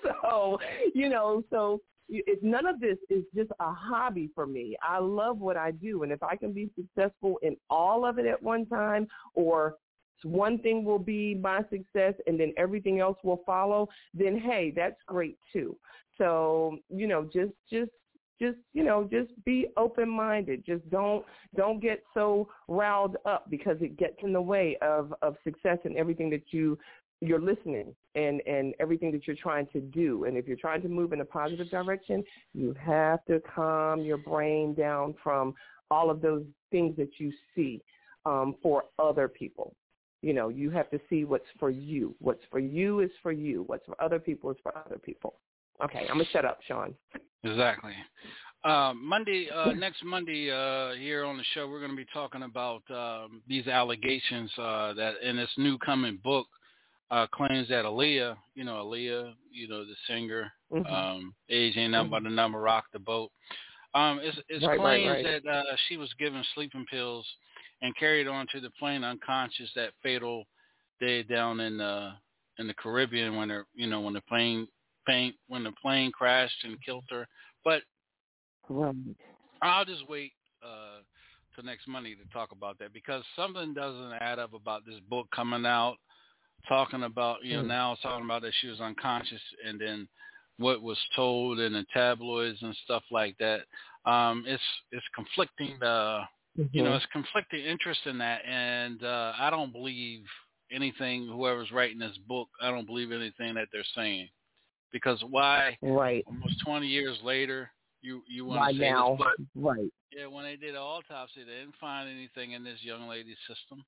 so, 0.03 0.57
you 0.93 1.09
know, 1.09 1.43
so 1.49 1.81
it, 2.11 2.39
none 2.43 2.67
of 2.67 2.79
this 2.79 2.97
is 3.09 3.23
just 3.35 3.51
a 3.59 3.71
hobby 3.71 4.29
for 4.35 4.45
me. 4.45 4.75
I 4.83 4.99
love 4.99 5.39
what 5.39 5.57
I 5.57 5.71
do, 5.71 6.03
and 6.03 6.11
if 6.11 6.21
I 6.21 6.35
can 6.35 6.51
be 6.51 6.69
successful 6.75 7.39
in 7.41 7.55
all 7.69 8.05
of 8.05 8.19
it 8.19 8.25
at 8.25 8.41
one 8.41 8.65
time, 8.65 9.07
or 9.33 9.75
one 10.23 10.59
thing 10.59 10.83
will 10.83 10.99
be 10.99 11.35
my 11.35 11.61
success 11.69 12.13
and 12.27 12.39
then 12.39 12.53
everything 12.57 12.99
else 12.99 13.17
will 13.23 13.41
follow, 13.45 13.87
then 14.13 14.39
hey, 14.39 14.71
that's 14.75 15.01
great 15.07 15.37
too. 15.51 15.75
So, 16.17 16.77
you 16.89 17.07
know, 17.07 17.23
just 17.23 17.53
just 17.71 17.91
just 18.39 18.57
you 18.73 18.83
know 18.83 19.07
just 19.09 19.29
be 19.45 19.67
open 19.77 20.09
minded 20.09 20.63
just 20.65 20.87
don't 20.89 21.23
don't 21.55 21.79
get 21.79 22.01
so 22.13 22.49
riled 22.67 23.15
up 23.25 23.47
because 23.51 23.77
it 23.81 23.97
gets 23.97 24.15
in 24.23 24.33
the 24.33 24.41
way 24.41 24.77
of 24.81 25.13
of 25.21 25.35
success 25.43 25.77
and 25.83 25.95
everything 25.95 26.29
that 26.29 26.43
you 26.49 26.77
you're 27.21 27.39
listening 27.39 27.95
and 28.15 28.41
and 28.47 28.73
everything 28.79 29.11
that 29.11 29.27
you're 29.27 29.35
trying 29.35 29.67
to 29.67 29.79
do. 29.79 30.25
And 30.25 30.35
if 30.35 30.47
you're 30.47 30.57
trying 30.57 30.81
to 30.81 30.89
move 30.89 31.13
in 31.13 31.21
a 31.21 31.25
positive 31.25 31.69
direction 31.69 32.23
you 32.53 32.75
have 32.83 33.23
to 33.25 33.41
calm 33.55 34.01
your 34.01 34.17
brain 34.17 34.73
down 34.73 35.15
from 35.23 35.53
all 35.89 36.09
of 36.09 36.21
those 36.21 36.43
things 36.71 36.95
that 36.97 37.09
you 37.19 37.31
see 37.55 37.81
um, 38.25 38.55
for 38.61 38.85
other 38.99 39.27
people. 39.27 39.75
You 40.21 40.33
know 40.33 40.49
you 40.49 40.69
have 40.71 40.89
to 40.91 40.99
see 41.09 41.23
what's 41.23 41.45
for 41.59 41.69
you. 41.69 42.15
What's 42.19 42.43
for 42.49 42.59
you 42.59 42.99
is 42.99 43.11
for 43.23 43.31
you. 43.31 43.63
What's 43.67 43.85
for 43.85 44.01
other 44.01 44.19
people 44.19 44.51
is 44.51 44.57
for 44.61 44.75
other 44.77 44.97
people. 44.97 45.35
Okay 45.83 46.01
i'm 46.09 46.17
gonna 46.17 46.25
shut 46.31 46.45
up 46.45 46.59
shaun. 46.67 46.93
Exactly. 47.43 47.93
Uh, 48.63 48.93
Monday, 48.95 49.47
uh, 49.53 49.71
next 49.75 50.03
Monday, 50.03 50.51
uh, 50.51 50.93
here 50.95 51.25
on 51.25 51.37
the 51.37 51.43
show, 51.53 51.67
we're 51.67 51.79
going 51.79 51.91
to 51.91 51.97
be 51.97 52.05
talking 52.13 52.43
about 52.43 52.83
um, 52.91 53.41
these 53.47 53.67
allegations 53.67 54.51
uh, 54.59 54.93
that 54.93 55.13
in 55.23 55.35
this 55.35 55.49
new 55.57 55.77
coming 55.79 56.19
book 56.23 56.45
uh, 57.11 57.27
claims 57.27 57.67
that 57.67 57.83
Aaliyah, 57.83 58.37
you 58.55 58.63
know, 58.63 58.85
Aaliyah, 58.85 59.33
you 59.51 59.67
know, 59.67 59.83
the 59.83 59.93
singer, 60.07 60.51
mm-hmm. 60.71 60.91
um, 60.91 61.33
age 61.49 61.75
ain't 61.75 61.91
nothing 61.91 62.09
mm-hmm. 62.09 62.23
but 62.23 62.31
a 62.31 62.33
number, 62.33 62.59
rock 62.59 62.85
the 62.93 62.99
boat. 62.99 63.29
Um, 63.93 64.21
it's, 64.23 64.37
it's 64.47 64.65
right, 64.65 64.79
claims 64.79 65.09
right, 65.09 65.25
right. 65.25 65.43
that 65.43 65.49
uh, 65.49 65.63
she 65.89 65.97
was 65.97 66.09
given 66.17 66.43
sleeping 66.55 66.85
pills 66.89 67.27
and 67.81 67.95
carried 67.97 68.27
on 68.27 68.47
to 68.53 68.61
the 68.61 68.69
plane 68.79 69.03
unconscious 69.03 69.69
that 69.75 69.91
fatal 70.01 70.45
day 71.01 71.23
down 71.23 71.59
in 71.59 71.77
the 71.77 72.11
in 72.57 72.67
the 72.67 72.73
Caribbean 72.73 73.35
when 73.35 73.49
her, 73.49 73.65
you 73.75 73.87
know, 73.87 74.01
when 74.01 74.13
the 74.13 74.21
plane 74.21 74.67
plane 75.05 75.33
when 75.47 75.63
the 75.63 75.73
plane 75.81 76.11
crashed 76.11 76.63
and 76.63 76.83
killed 76.83 77.03
her. 77.09 77.27
But. 77.63 77.81
I'll 79.61 79.85
just 79.85 80.07
wait 80.07 80.31
uh, 80.63 81.01
till 81.53 81.65
next 81.65 81.87
Monday 81.87 82.15
to 82.15 82.23
talk 82.31 82.53
about 82.53 82.79
that 82.79 82.93
because 82.93 83.23
something 83.35 83.73
doesn't 83.73 84.13
add 84.21 84.39
up 84.39 84.53
about 84.53 84.85
this 84.85 84.99
book 85.09 85.27
coming 85.35 85.65
out 85.65 85.97
talking 86.67 87.03
about 87.03 87.43
you 87.43 87.57
know 87.57 87.63
mm. 87.63 87.67
now 87.67 87.97
talking 88.01 88.25
about 88.25 88.41
that 88.41 88.53
she 88.61 88.67
was 88.67 88.79
unconscious 88.79 89.41
and 89.65 89.79
then 89.79 90.07
what 90.57 90.81
was 90.81 90.97
told 91.15 91.59
in 91.59 91.73
the 91.73 91.85
tabloids 91.93 92.59
and 92.61 92.75
stuff 92.83 93.03
like 93.11 93.35
that. 93.39 93.61
Um 94.05 94.43
it's 94.47 94.63
it's 94.91 95.05
conflicting 95.15 95.77
uh 95.81 95.85
mm-hmm. 95.85 96.63
you 96.71 96.83
know 96.83 96.89
mm-hmm. 96.89 96.97
it's 96.97 97.05
conflicting 97.11 97.65
interest 97.65 98.01
in 98.05 98.17
that. 98.19 98.45
And 98.45 99.03
uh 99.03 99.33
i 99.39 99.49
don't 99.49 99.73
believe 99.73 100.23
anything 100.71 101.27
whoever's 101.27 101.71
writing 101.71 101.99
this 101.99 102.17
book 102.27 102.47
i 102.61 102.71
don't 102.71 102.87
believe 102.87 103.11
anything 103.11 103.55
that 103.55 103.67
they're 103.71 103.83
saying. 103.95 104.29
Because 104.91 105.23
why 105.29 105.77
right. 105.81 106.23
almost 106.27 106.55
20 106.65 106.85
years 106.85 107.17
later 107.23 107.71
you 108.01 108.21
you 108.27 108.45
want 108.45 108.59
why 108.59 108.71
to 108.71 108.77
say 108.77 108.91
now? 108.91 109.15
this, 109.15 109.27
but, 109.55 109.61
right. 109.61 109.91
Yeah 110.11 110.27
when 110.27 110.43
they 110.43 110.55
did 110.55 110.71
an 110.71 110.81
autopsy 110.81 111.43
they 111.43 111.59
didn't 111.59 111.75
find 111.79 112.09
anything 112.09 112.51
in 112.51 112.63
this 112.63 112.79
young 112.81 113.07
lady's 113.07 113.37
system 113.47 113.83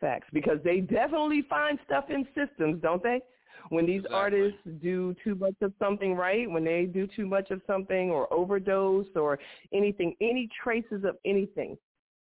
Facts, 0.00 0.28
because 0.32 0.58
they 0.64 0.80
definitely 0.80 1.42
find 1.48 1.78
stuff 1.84 2.04
in 2.08 2.26
systems, 2.34 2.80
don't 2.80 3.02
they? 3.02 3.20
When 3.68 3.86
these 3.86 4.04
exactly. 4.06 4.16
artists 4.16 4.60
do 4.80 5.14
too 5.22 5.34
much 5.34 5.54
of 5.60 5.72
something, 5.78 6.14
right? 6.14 6.50
When 6.50 6.64
they 6.64 6.86
do 6.86 7.06
too 7.06 7.26
much 7.26 7.50
of 7.50 7.60
something 7.66 8.10
or 8.10 8.32
overdose 8.32 9.06
or 9.14 9.38
anything, 9.74 10.14
any 10.20 10.48
traces 10.62 11.04
of 11.04 11.16
anything 11.24 11.76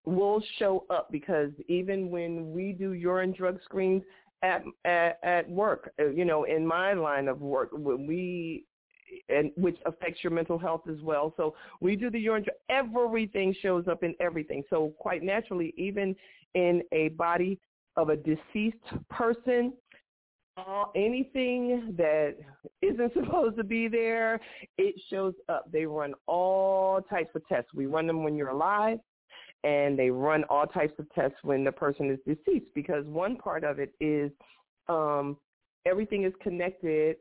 will 0.07 0.43
show 0.59 0.87
up 0.89 1.09
because 1.13 1.51
even 1.69 2.11
when 2.11 2.53
we 2.53 2.73
do 2.73 2.93
urine 2.93 3.33
drug 3.33 3.59
screens 3.63 4.03
at 4.43 4.63
at, 4.85 5.19
at 5.23 5.51
work, 5.51 5.93
uh, 6.01 6.07
you 6.09 6.25
know, 6.25 6.45
in 6.45 6.67
my 6.67 6.95
line 6.95 7.29
of 7.29 7.41
work, 7.41 7.71
when 7.73 8.07
we 8.07 8.65
and 9.29 9.51
which 9.57 9.79
affects 9.87 10.23
your 10.23 10.33
mental 10.33 10.59
health 10.59 10.83
as 10.91 11.01
well. 11.03 11.33
So 11.37 11.55
we 11.81 11.97
do 11.97 12.11
the 12.11 12.19
urine. 12.19 12.45
Everything 12.69 13.55
shows 13.63 13.87
up 13.89 14.03
in 14.03 14.15
everything. 14.21 14.63
So 14.71 14.93
quite 14.99 15.23
naturally, 15.23 15.75
even 15.77 16.15
in 16.55 16.83
a 16.93 17.09
body 17.09 17.59
of 17.97 18.11
a 18.11 18.17
deceased 18.17 18.77
person, 19.11 19.73
uh, 20.57 20.85
anything 20.97 21.95
that 21.97 22.37
isn't 22.83 23.13
supposed 23.15 23.57
to 23.57 23.65
be 23.65 23.89
there, 23.89 24.41
it 24.77 24.95
shows 25.11 25.35
up. 25.49 25.71
They 25.71 25.87
run 25.87 26.15
all 26.27 27.01
types 27.03 27.31
of 27.35 27.47
tests. 27.47 27.71
We 27.75 27.87
run 27.87 28.07
them 28.07 28.25
when 28.25 28.37
you're 28.37 28.49
alive, 28.49 28.99
and 29.65 29.99
they 29.99 30.11
run 30.11 30.45
all 30.45 30.67
types 30.67 30.95
of 30.99 31.13
tests 31.15 31.39
when 31.43 31.65
the 31.65 31.73
person 31.73 32.11
is 32.11 32.19
deceased 32.27 32.73
because 32.75 33.05
one 33.07 33.37
part 33.37 33.65
of 33.65 33.79
it 33.79 33.93
is 34.01 34.31
um, 34.89 35.37
everything 35.87 36.25
is 36.25 36.33
connected 36.43 37.17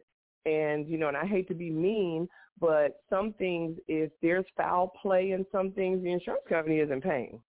and 0.47 0.87
you 0.87 0.97
know 0.97 1.07
and 1.07 1.17
i 1.17 1.25
hate 1.25 1.47
to 1.47 1.53
be 1.53 1.69
mean 1.69 2.27
but 2.59 3.01
some 3.09 3.33
things 3.33 3.77
if 3.87 4.11
there's 4.21 4.45
foul 4.55 4.91
play 5.01 5.31
in 5.31 5.45
some 5.51 5.71
things 5.71 6.01
the 6.03 6.11
insurance 6.11 6.43
company 6.47 6.79
isn't 6.79 7.03
paying 7.03 7.39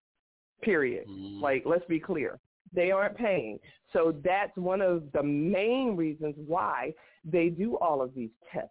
period 0.62 1.06
mm-hmm. 1.08 1.40
like 1.40 1.62
let's 1.64 1.84
be 1.86 2.00
clear 2.00 2.38
they 2.74 2.90
aren't 2.90 3.16
paying 3.16 3.58
so 3.92 4.14
that's 4.24 4.54
one 4.56 4.80
of 4.80 5.04
the 5.12 5.22
main 5.22 5.94
reasons 5.96 6.34
why 6.46 6.92
they 7.24 7.48
do 7.48 7.76
all 7.78 8.02
of 8.02 8.14
these 8.14 8.30
tests 8.52 8.70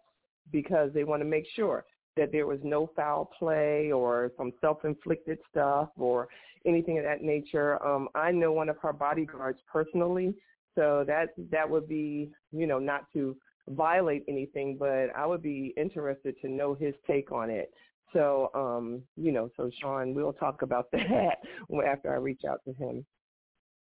because 0.52 0.90
they 0.92 1.04
want 1.04 1.20
to 1.20 1.28
make 1.28 1.46
sure 1.56 1.84
that 2.16 2.32
there 2.32 2.46
was 2.46 2.58
no 2.62 2.90
foul 2.96 3.30
play 3.38 3.92
or 3.92 4.30
some 4.36 4.52
self-inflicted 4.60 5.38
stuff 5.50 5.88
or 5.96 6.28
anything 6.66 6.98
of 6.98 7.04
that 7.04 7.22
nature. 7.22 7.82
Um, 7.86 8.08
I 8.14 8.32
know 8.32 8.52
one 8.52 8.68
of 8.68 8.76
her 8.82 8.92
bodyguards 8.92 9.60
personally, 9.72 10.34
so 10.74 11.04
that 11.06 11.28
that 11.50 11.68
would 11.68 11.88
be, 11.88 12.30
you 12.52 12.66
know, 12.66 12.78
not 12.78 13.04
to 13.12 13.36
violate 13.70 14.24
anything, 14.28 14.76
but 14.78 15.08
I 15.16 15.26
would 15.26 15.42
be 15.42 15.74
interested 15.76 16.34
to 16.42 16.48
know 16.48 16.74
his 16.74 16.94
take 17.06 17.32
on 17.32 17.50
it. 17.50 17.70
So, 18.12 18.50
um, 18.54 19.02
you 19.16 19.32
know, 19.32 19.50
so 19.56 19.70
Shaun, 19.80 20.14
we'll 20.14 20.32
talk 20.32 20.62
about 20.62 20.90
that 20.92 21.38
after 21.86 22.12
I 22.12 22.16
reach 22.16 22.42
out 22.48 22.60
to 22.64 22.72
him. 22.72 23.04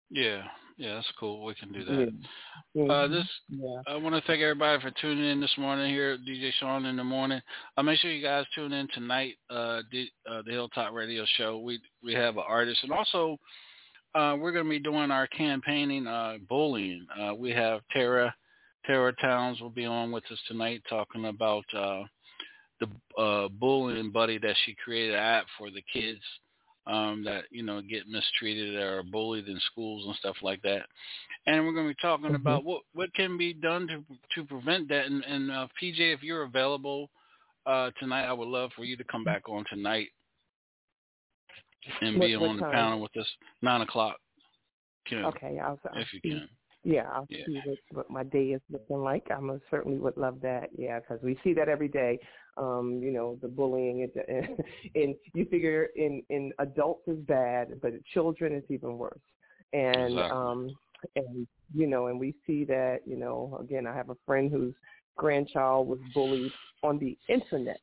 Yeah, 0.10 0.44
yeah, 0.78 0.96
that's 0.96 1.12
cool. 1.20 1.44
We 1.44 1.54
can 1.56 1.74
do 1.74 1.84
that. 1.84 2.14
Yeah. 2.74 2.86
Uh, 2.86 3.08
this, 3.08 3.28
yeah. 3.50 3.82
I 3.88 3.98
want 3.98 4.16
to 4.16 4.22
thank 4.26 4.42
everybody 4.42 4.82
for 4.82 4.92
tuning 5.02 5.26
in 5.32 5.42
this 5.42 5.54
morning 5.58 5.94
here 5.94 6.12
at 6.12 6.20
DJ 6.22 6.52
Shaun 6.60 6.86
in 6.86 6.96
the 6.96 7.04
morning. 7.04 7.42
Uh, 7.76 7.84
make 7.84 8.00
sure 8.00 8.12
you 8.12 8.24
guys 8.24 8.46
tune 8.56 8.72
in 8.72 8.88
tonight, 8.94 9.34
uh, 9.50 9.82
the, 9.92 10.08
uh, 10.30 10.44
the 10.46 10.52
Hilltop 10.52 10.94
Radio 10.94 11.26
Show. 11.38 11.60
We 11.60 11.80
we 12.02 12.14
have 12.14 12.38
an 12.38 12.44
artist, 12.48 12.80
and 12.84 12.94
also 12.94 13.38
uh, 14.16 14.38
we're 14.40 14.54
going 14.54 14.66
to 14.66 14.70
be 14.70 14.80
doing 14.80 15.12
our 15.12 15.28
campaigning 15.28 16.08
uh, 16.08 16.38
bullying. 16.48 17.06
Uh, 17.20 17.36
we 17.36 17.52
have 17.52 17.82
Tara 17.92 18.34
Tara 18.88 19.14
Towns 19.22 19.60
will 19.60 19.70
be 19.70 19.86
on 19.86 20.12
with 20.12 20.24
us 20.32 20.40
tonight 20.48 20.82
talking 20.90 21.26
about 21.26 21.66
uh, 21.76 22.04
the 22.80 23.22
uh, 23.22 23.50
bullying 23.50 24.12
buddy 24.12 24.38
that 24.40 24.56
she 24.66 24.76
created 24.84 25.14
an 25.14 25.20
app 25.20 25.46
for 25.58 25.70
the 25.70 25.84
kids 25.94 26.22
um, 26.88 27.24
that 27.26 27.44
you 27.52 27.64
know 27.64 27.82
get 27.82 28.08
mistreated 28.08 28.76
or 28.76 29.04
bullied 29.04 29.48
in 29.48 29.60
schools 29.72 30.06
and 30.06 30.16
stuff 30.16 30.38
like 30.42 30.62
that. 30.62 30.84
And 31.46 31.66
we're 31.66 31.74
going 31.74 31.88
to 31.88 31.94
be 31.94 32.02
talking 32.02 32.28
mm-hmm. 32.28 32.36
about 32.36 32.64
what 32.64 32.84
what 32.94 33.14
can 33.14 33.38
be 33.38 33.54
done 33.54 33.88
to 33.88 34.04
to 34.36 34.48
prevent 34.48 34.88
that. 34.90 35.06
And, 35.06 35.24
and 35.24 35.52
uh, 35.52 35.68
PJ, 35.82 36.00
if 36.00 36.24
you're 36.24 36.44
available 36.44 37.10
uh, 37.66 37.92
tonight, 38.00 38.26
I 38.26 38.34
would 38.34 38.48
love 38.48 38.72
for 38.76 38.86
you 38.86 38.96
to 38.98 39.04
come 39.04 39.24
back 39.24 39.50
on 39.50 39.66
tonight 39.70 40.08
and 42.02 42.18
what, 42.18 42.26
be 42.26 42.36
on 42.36 42.58
the 42.58 42.64
panel 42.64 43.02
with 43.02 43.16
us 43.18 43.28
nine 43.62 43.82
o'clock. 43.82 44.18
okay, 45.12 45.60
I'll, 45.60 45.80
I'll 45.94 46.02
if 46.02 46.14
you 46.14 46.22
can. 46.22 46.50
Yeah, 46.88 47.10
I'll 47.14 47.28
yeah. 47.30 47.44
see 47.46 47.60
what, 47.66 47.78
what 47.92 48.10
my 48.10 48.24
day 48.24 48.52
is 48.52 48.62
looking 48.72 49.04
like. 49.04 49.28
I 49.30 49.42
most 49.42 49.64
certainly 49.70 49.98
would 49.98 50.16
love 50.16 50.40
that. 50.42 50.70
Yeah, 50.78 51.02
because 51.02 51.22
we 51.22 51.38
see 51.44 51.54
that 51.56 51.68
every 51.68 51.90
day. 51.90 52.18
Um, 52.56 53.02
you 53.04 53.12
know, 53.12 53.38
the 53.42 53.50
bullying 53.50 54.04
and, 54.04 54.48
and 54.96 55.14
you 55.34 55.46
figure 55.52 55.90
in 55.98 56.24
in 56.30 56.54
adults 56.60 57.06
is 57.10 57.18
bad, 57.28 57.82
but 57.82 57.92
children 58.14 58.56
is 58.56 58.64
even 58.70 58.98
worse. 58.98 59.20
And 59.74 60.14
exactly. 60.14 60.38
um, 60.38 60.78
and 61.18 61.46
you 61.76 61.88
know, 61.88 62.08
and 62.08 62.18
we 62.18 62.34
see 62.48 62.64
that 62.64 63.00
you 63.06 63.18
know, 63.18 63.58
again, 63.60 63.86
I 63.86 63.94
have 63.94 64.10
a 64.10 64.18
friend 64.26 64.50
whose 64.50 64.74
grandchild 65.18 65.90
was 65.90 66.00
bullied 66.14 66.54
on 66.84 67.00
the 67.00 67.18
internet 67.28 67.82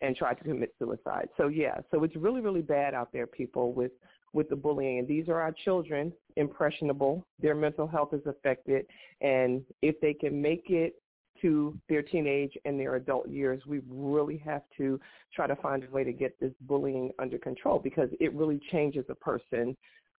and 0.00 0.16
tried 0.16 0.38
to 0.38 0.44
commit 0.44 0.74
suicide. 0.78 1.28
So 1.36 1.48
yeah, 1.48 1.80
so 1.90 2.02
it's 2.02 2.16
really 2.16 2.40
really 2.40 2.62
bad 2.62 2.94
out 2.94 3.12
there, 3.12 3.26
people 3.26 3.74
with 3.74 3.92
with 4.32 4.48
the 4.48 4.56
bullying. 4.56 4.98
And 4.98 5.08
these 5.08 5.28
are 5.28 5.40
our 5.40 5.52
children, 5.64 6.12
impressionable. 6.36 7.26
Their 7.40 7.54
mental 7.54 7.86
health 7.86 8.12
is 8.12 8.24
affected, 8.26 8.86
and 9.20 9.62
if 9.82 10.00
they 10.00 10.14
can 10.14 10.40
make 10.40 10.66
it 10.68 10.94
to 11.42 11.78
their 11.88 12.02
teenage 12.02 12.52
and 12.64 12.78
their 12.78 12.96
adult 12.96 13.28
years, 13.28 13.62
we 13.66 13.80
really 13.88 14.36
have 14.38 14.62
to 14.76 15.00
try 15.34 15.46
to 15.46 15.56
find 15.56 15.84
a 15.84 15.90
way 15.90 16.04
to 16.04 16.12
get 16.12 16.38
this 16.40 16.52
bullying 16.62 17.12
under 17.18 17.38
control 17.38 17.78
because 17.78 18.10
it 18.20 18.34
really 18.34 18.60
changes 18.70 19.04
a 19.08 19.14
person 19.14 19.76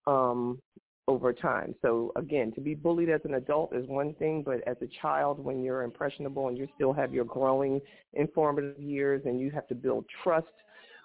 um, 0.08 0.60
over 1.08 1.34
time. 1.34 1.76
So 1.82 2.12
again, 2.16 2.52
to 2.54 2.62
be 2.62 2.74
bullied 2.74 3.10
as 3.10 3.22
an 3.24 3.36
adult 3.36 3.76
is 3.76 3.88
one 3.88 4.14
thing, 4.16 4.44
but 4.44 4.66
as 4.68 4.78
a 4.82 4.88
child, 5.02 5.40
when 5.44 5.64
you're 5.64 5.84
impressionable 5.84 6.48
and 6.48 6.58
you 6.58 6.68
still 6.76 6.94
have 6.94 7.14
your 7.14 7.26
growing 7.26 7.82
informative 8.14 8.80
years 8.80 9.22
and 9.26 9.40
you 9.40 9.52
have 9.52 9.68
to 9.68 9.76
build 9.76 10.06
trust 10.24 10.48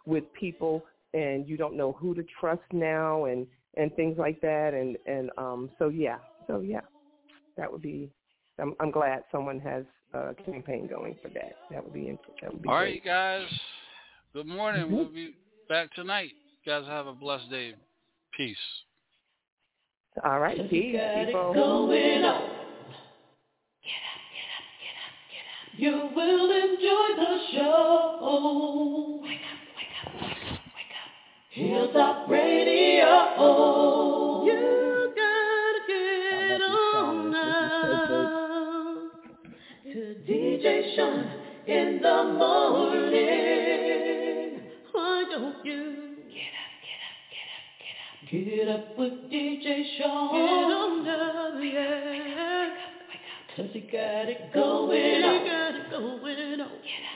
with 0.07 0.25
people 0.33 0.85
and 1.15 1.49
you 1.49 1.57
don't 1.57 1.77
know 1.77 1.93
who 1.93 2.15
to 2.15 2.25
trust 2.39 2.63
now 2.73 3.25
and 3.27 3.47
and 3.77 3.95
things 3.95 4.17
like 4.19 4.41
that 4.41 4.75
and 4.75 4.97
and 5.07 5.31
um 5.39 5.71
so 5.79 5.89
yeah 5.89 6.19
so 6.47 6.61
yeah 6.61 6.81
that 7.57 7.71
would 7.71 7.83
be 7.83 8.11
i'm 8.61 8.75
i'm 8.81 8.91
glad 8.91 9.23
someone 9.31 9.61
has 9.61 9.85
a 10.15 10.35
campaign 10.45 10.87
going 10.87 11.17
for 11.23 11.29
that 11.29 11.57
that 11.71 11.83
would 11.83 11.93
be 11.93 12.17
that 12.43 12.53
would 12.53 12.63
be 12.63 12.69
all 12.69 12.77
great. 12.77 12.85
right 12.85 12.95
you 12.95 13.01
guys 13.01 13.47
good 14.33 14.47
morning 14.47 14.85
mm-hmm. 14.87 14.97
we'll 14.97 15.13
be 15.13 15.35
back 15.69 15.93
tonight 15.95 16.31
you 16.65 16.73
guys 16.73 16.87
have 16.87 17.07
a 17.07 17.13
blessed 17.13 17.51
day 17.51 17.75
peace 18.37 18.57
all 20.25 20.41
right 20.41 20.59
peace 20.71 20.97
people 21.27 21.53
going 21.53 22.25
on. 22.25 22.51
Get 23.87 24.03
up, 24.03 24.23
get 24.33 24.49
up, 24.57 24.67
get 24.83 24.97
up, 25.05 25.15
get 25.31 25.45
up. 25.47 25.77
You 25.77 25.93
will 26.17 26.51
enjoy 26.51 27.09
the 27.23 27.33
show. 27.53 28.07
Up. 31.57 31.63
Hilltop 31.63 32.29
Radio. 32.29 33.09
You 34.45 35.13
gotta 35.17 35.81
get 35.89 36.61
on 36.61 37.31
now 37.33 39.11
to 39.85 40.01
DJ 40.29 40.95
Shaun 40.95 41.25
in 41.67 42.01
the 42.03 42.25
morning. 42.39 43.31
Why 44.93 45.25
don't 45.31 45.65
you 45.65 45.81
get 46.29 46.53
up, 46.53 46.73
get 46.85 47.01
up, 47.01 47.17
get 47.33 47.49
up, 47.57 47.65
get 47.81 47.97
up, 48.05 48.29
get 48.31 48.69
up 48.69 48.99
with 48.99 49.17
DJ 49.33 49.67
Shaun? 49.97 50.29
Get 50.35 50.69
on 50.77 50.93
now, 51.07 51.59
yeah. 51.59 52.69
Cause 53.57 53.71
he 53.73 53.81
got 53.81 54.29
it 54.29 54.53
going 54.53 55.25
on. 55.25 55.41
He 55.41 55.49
got 55.49 55.75
it 55.75 55.91
going 55.91 56.61
on. 56.61 56.69
Get 56.69 56.69
up. 56.69 57.16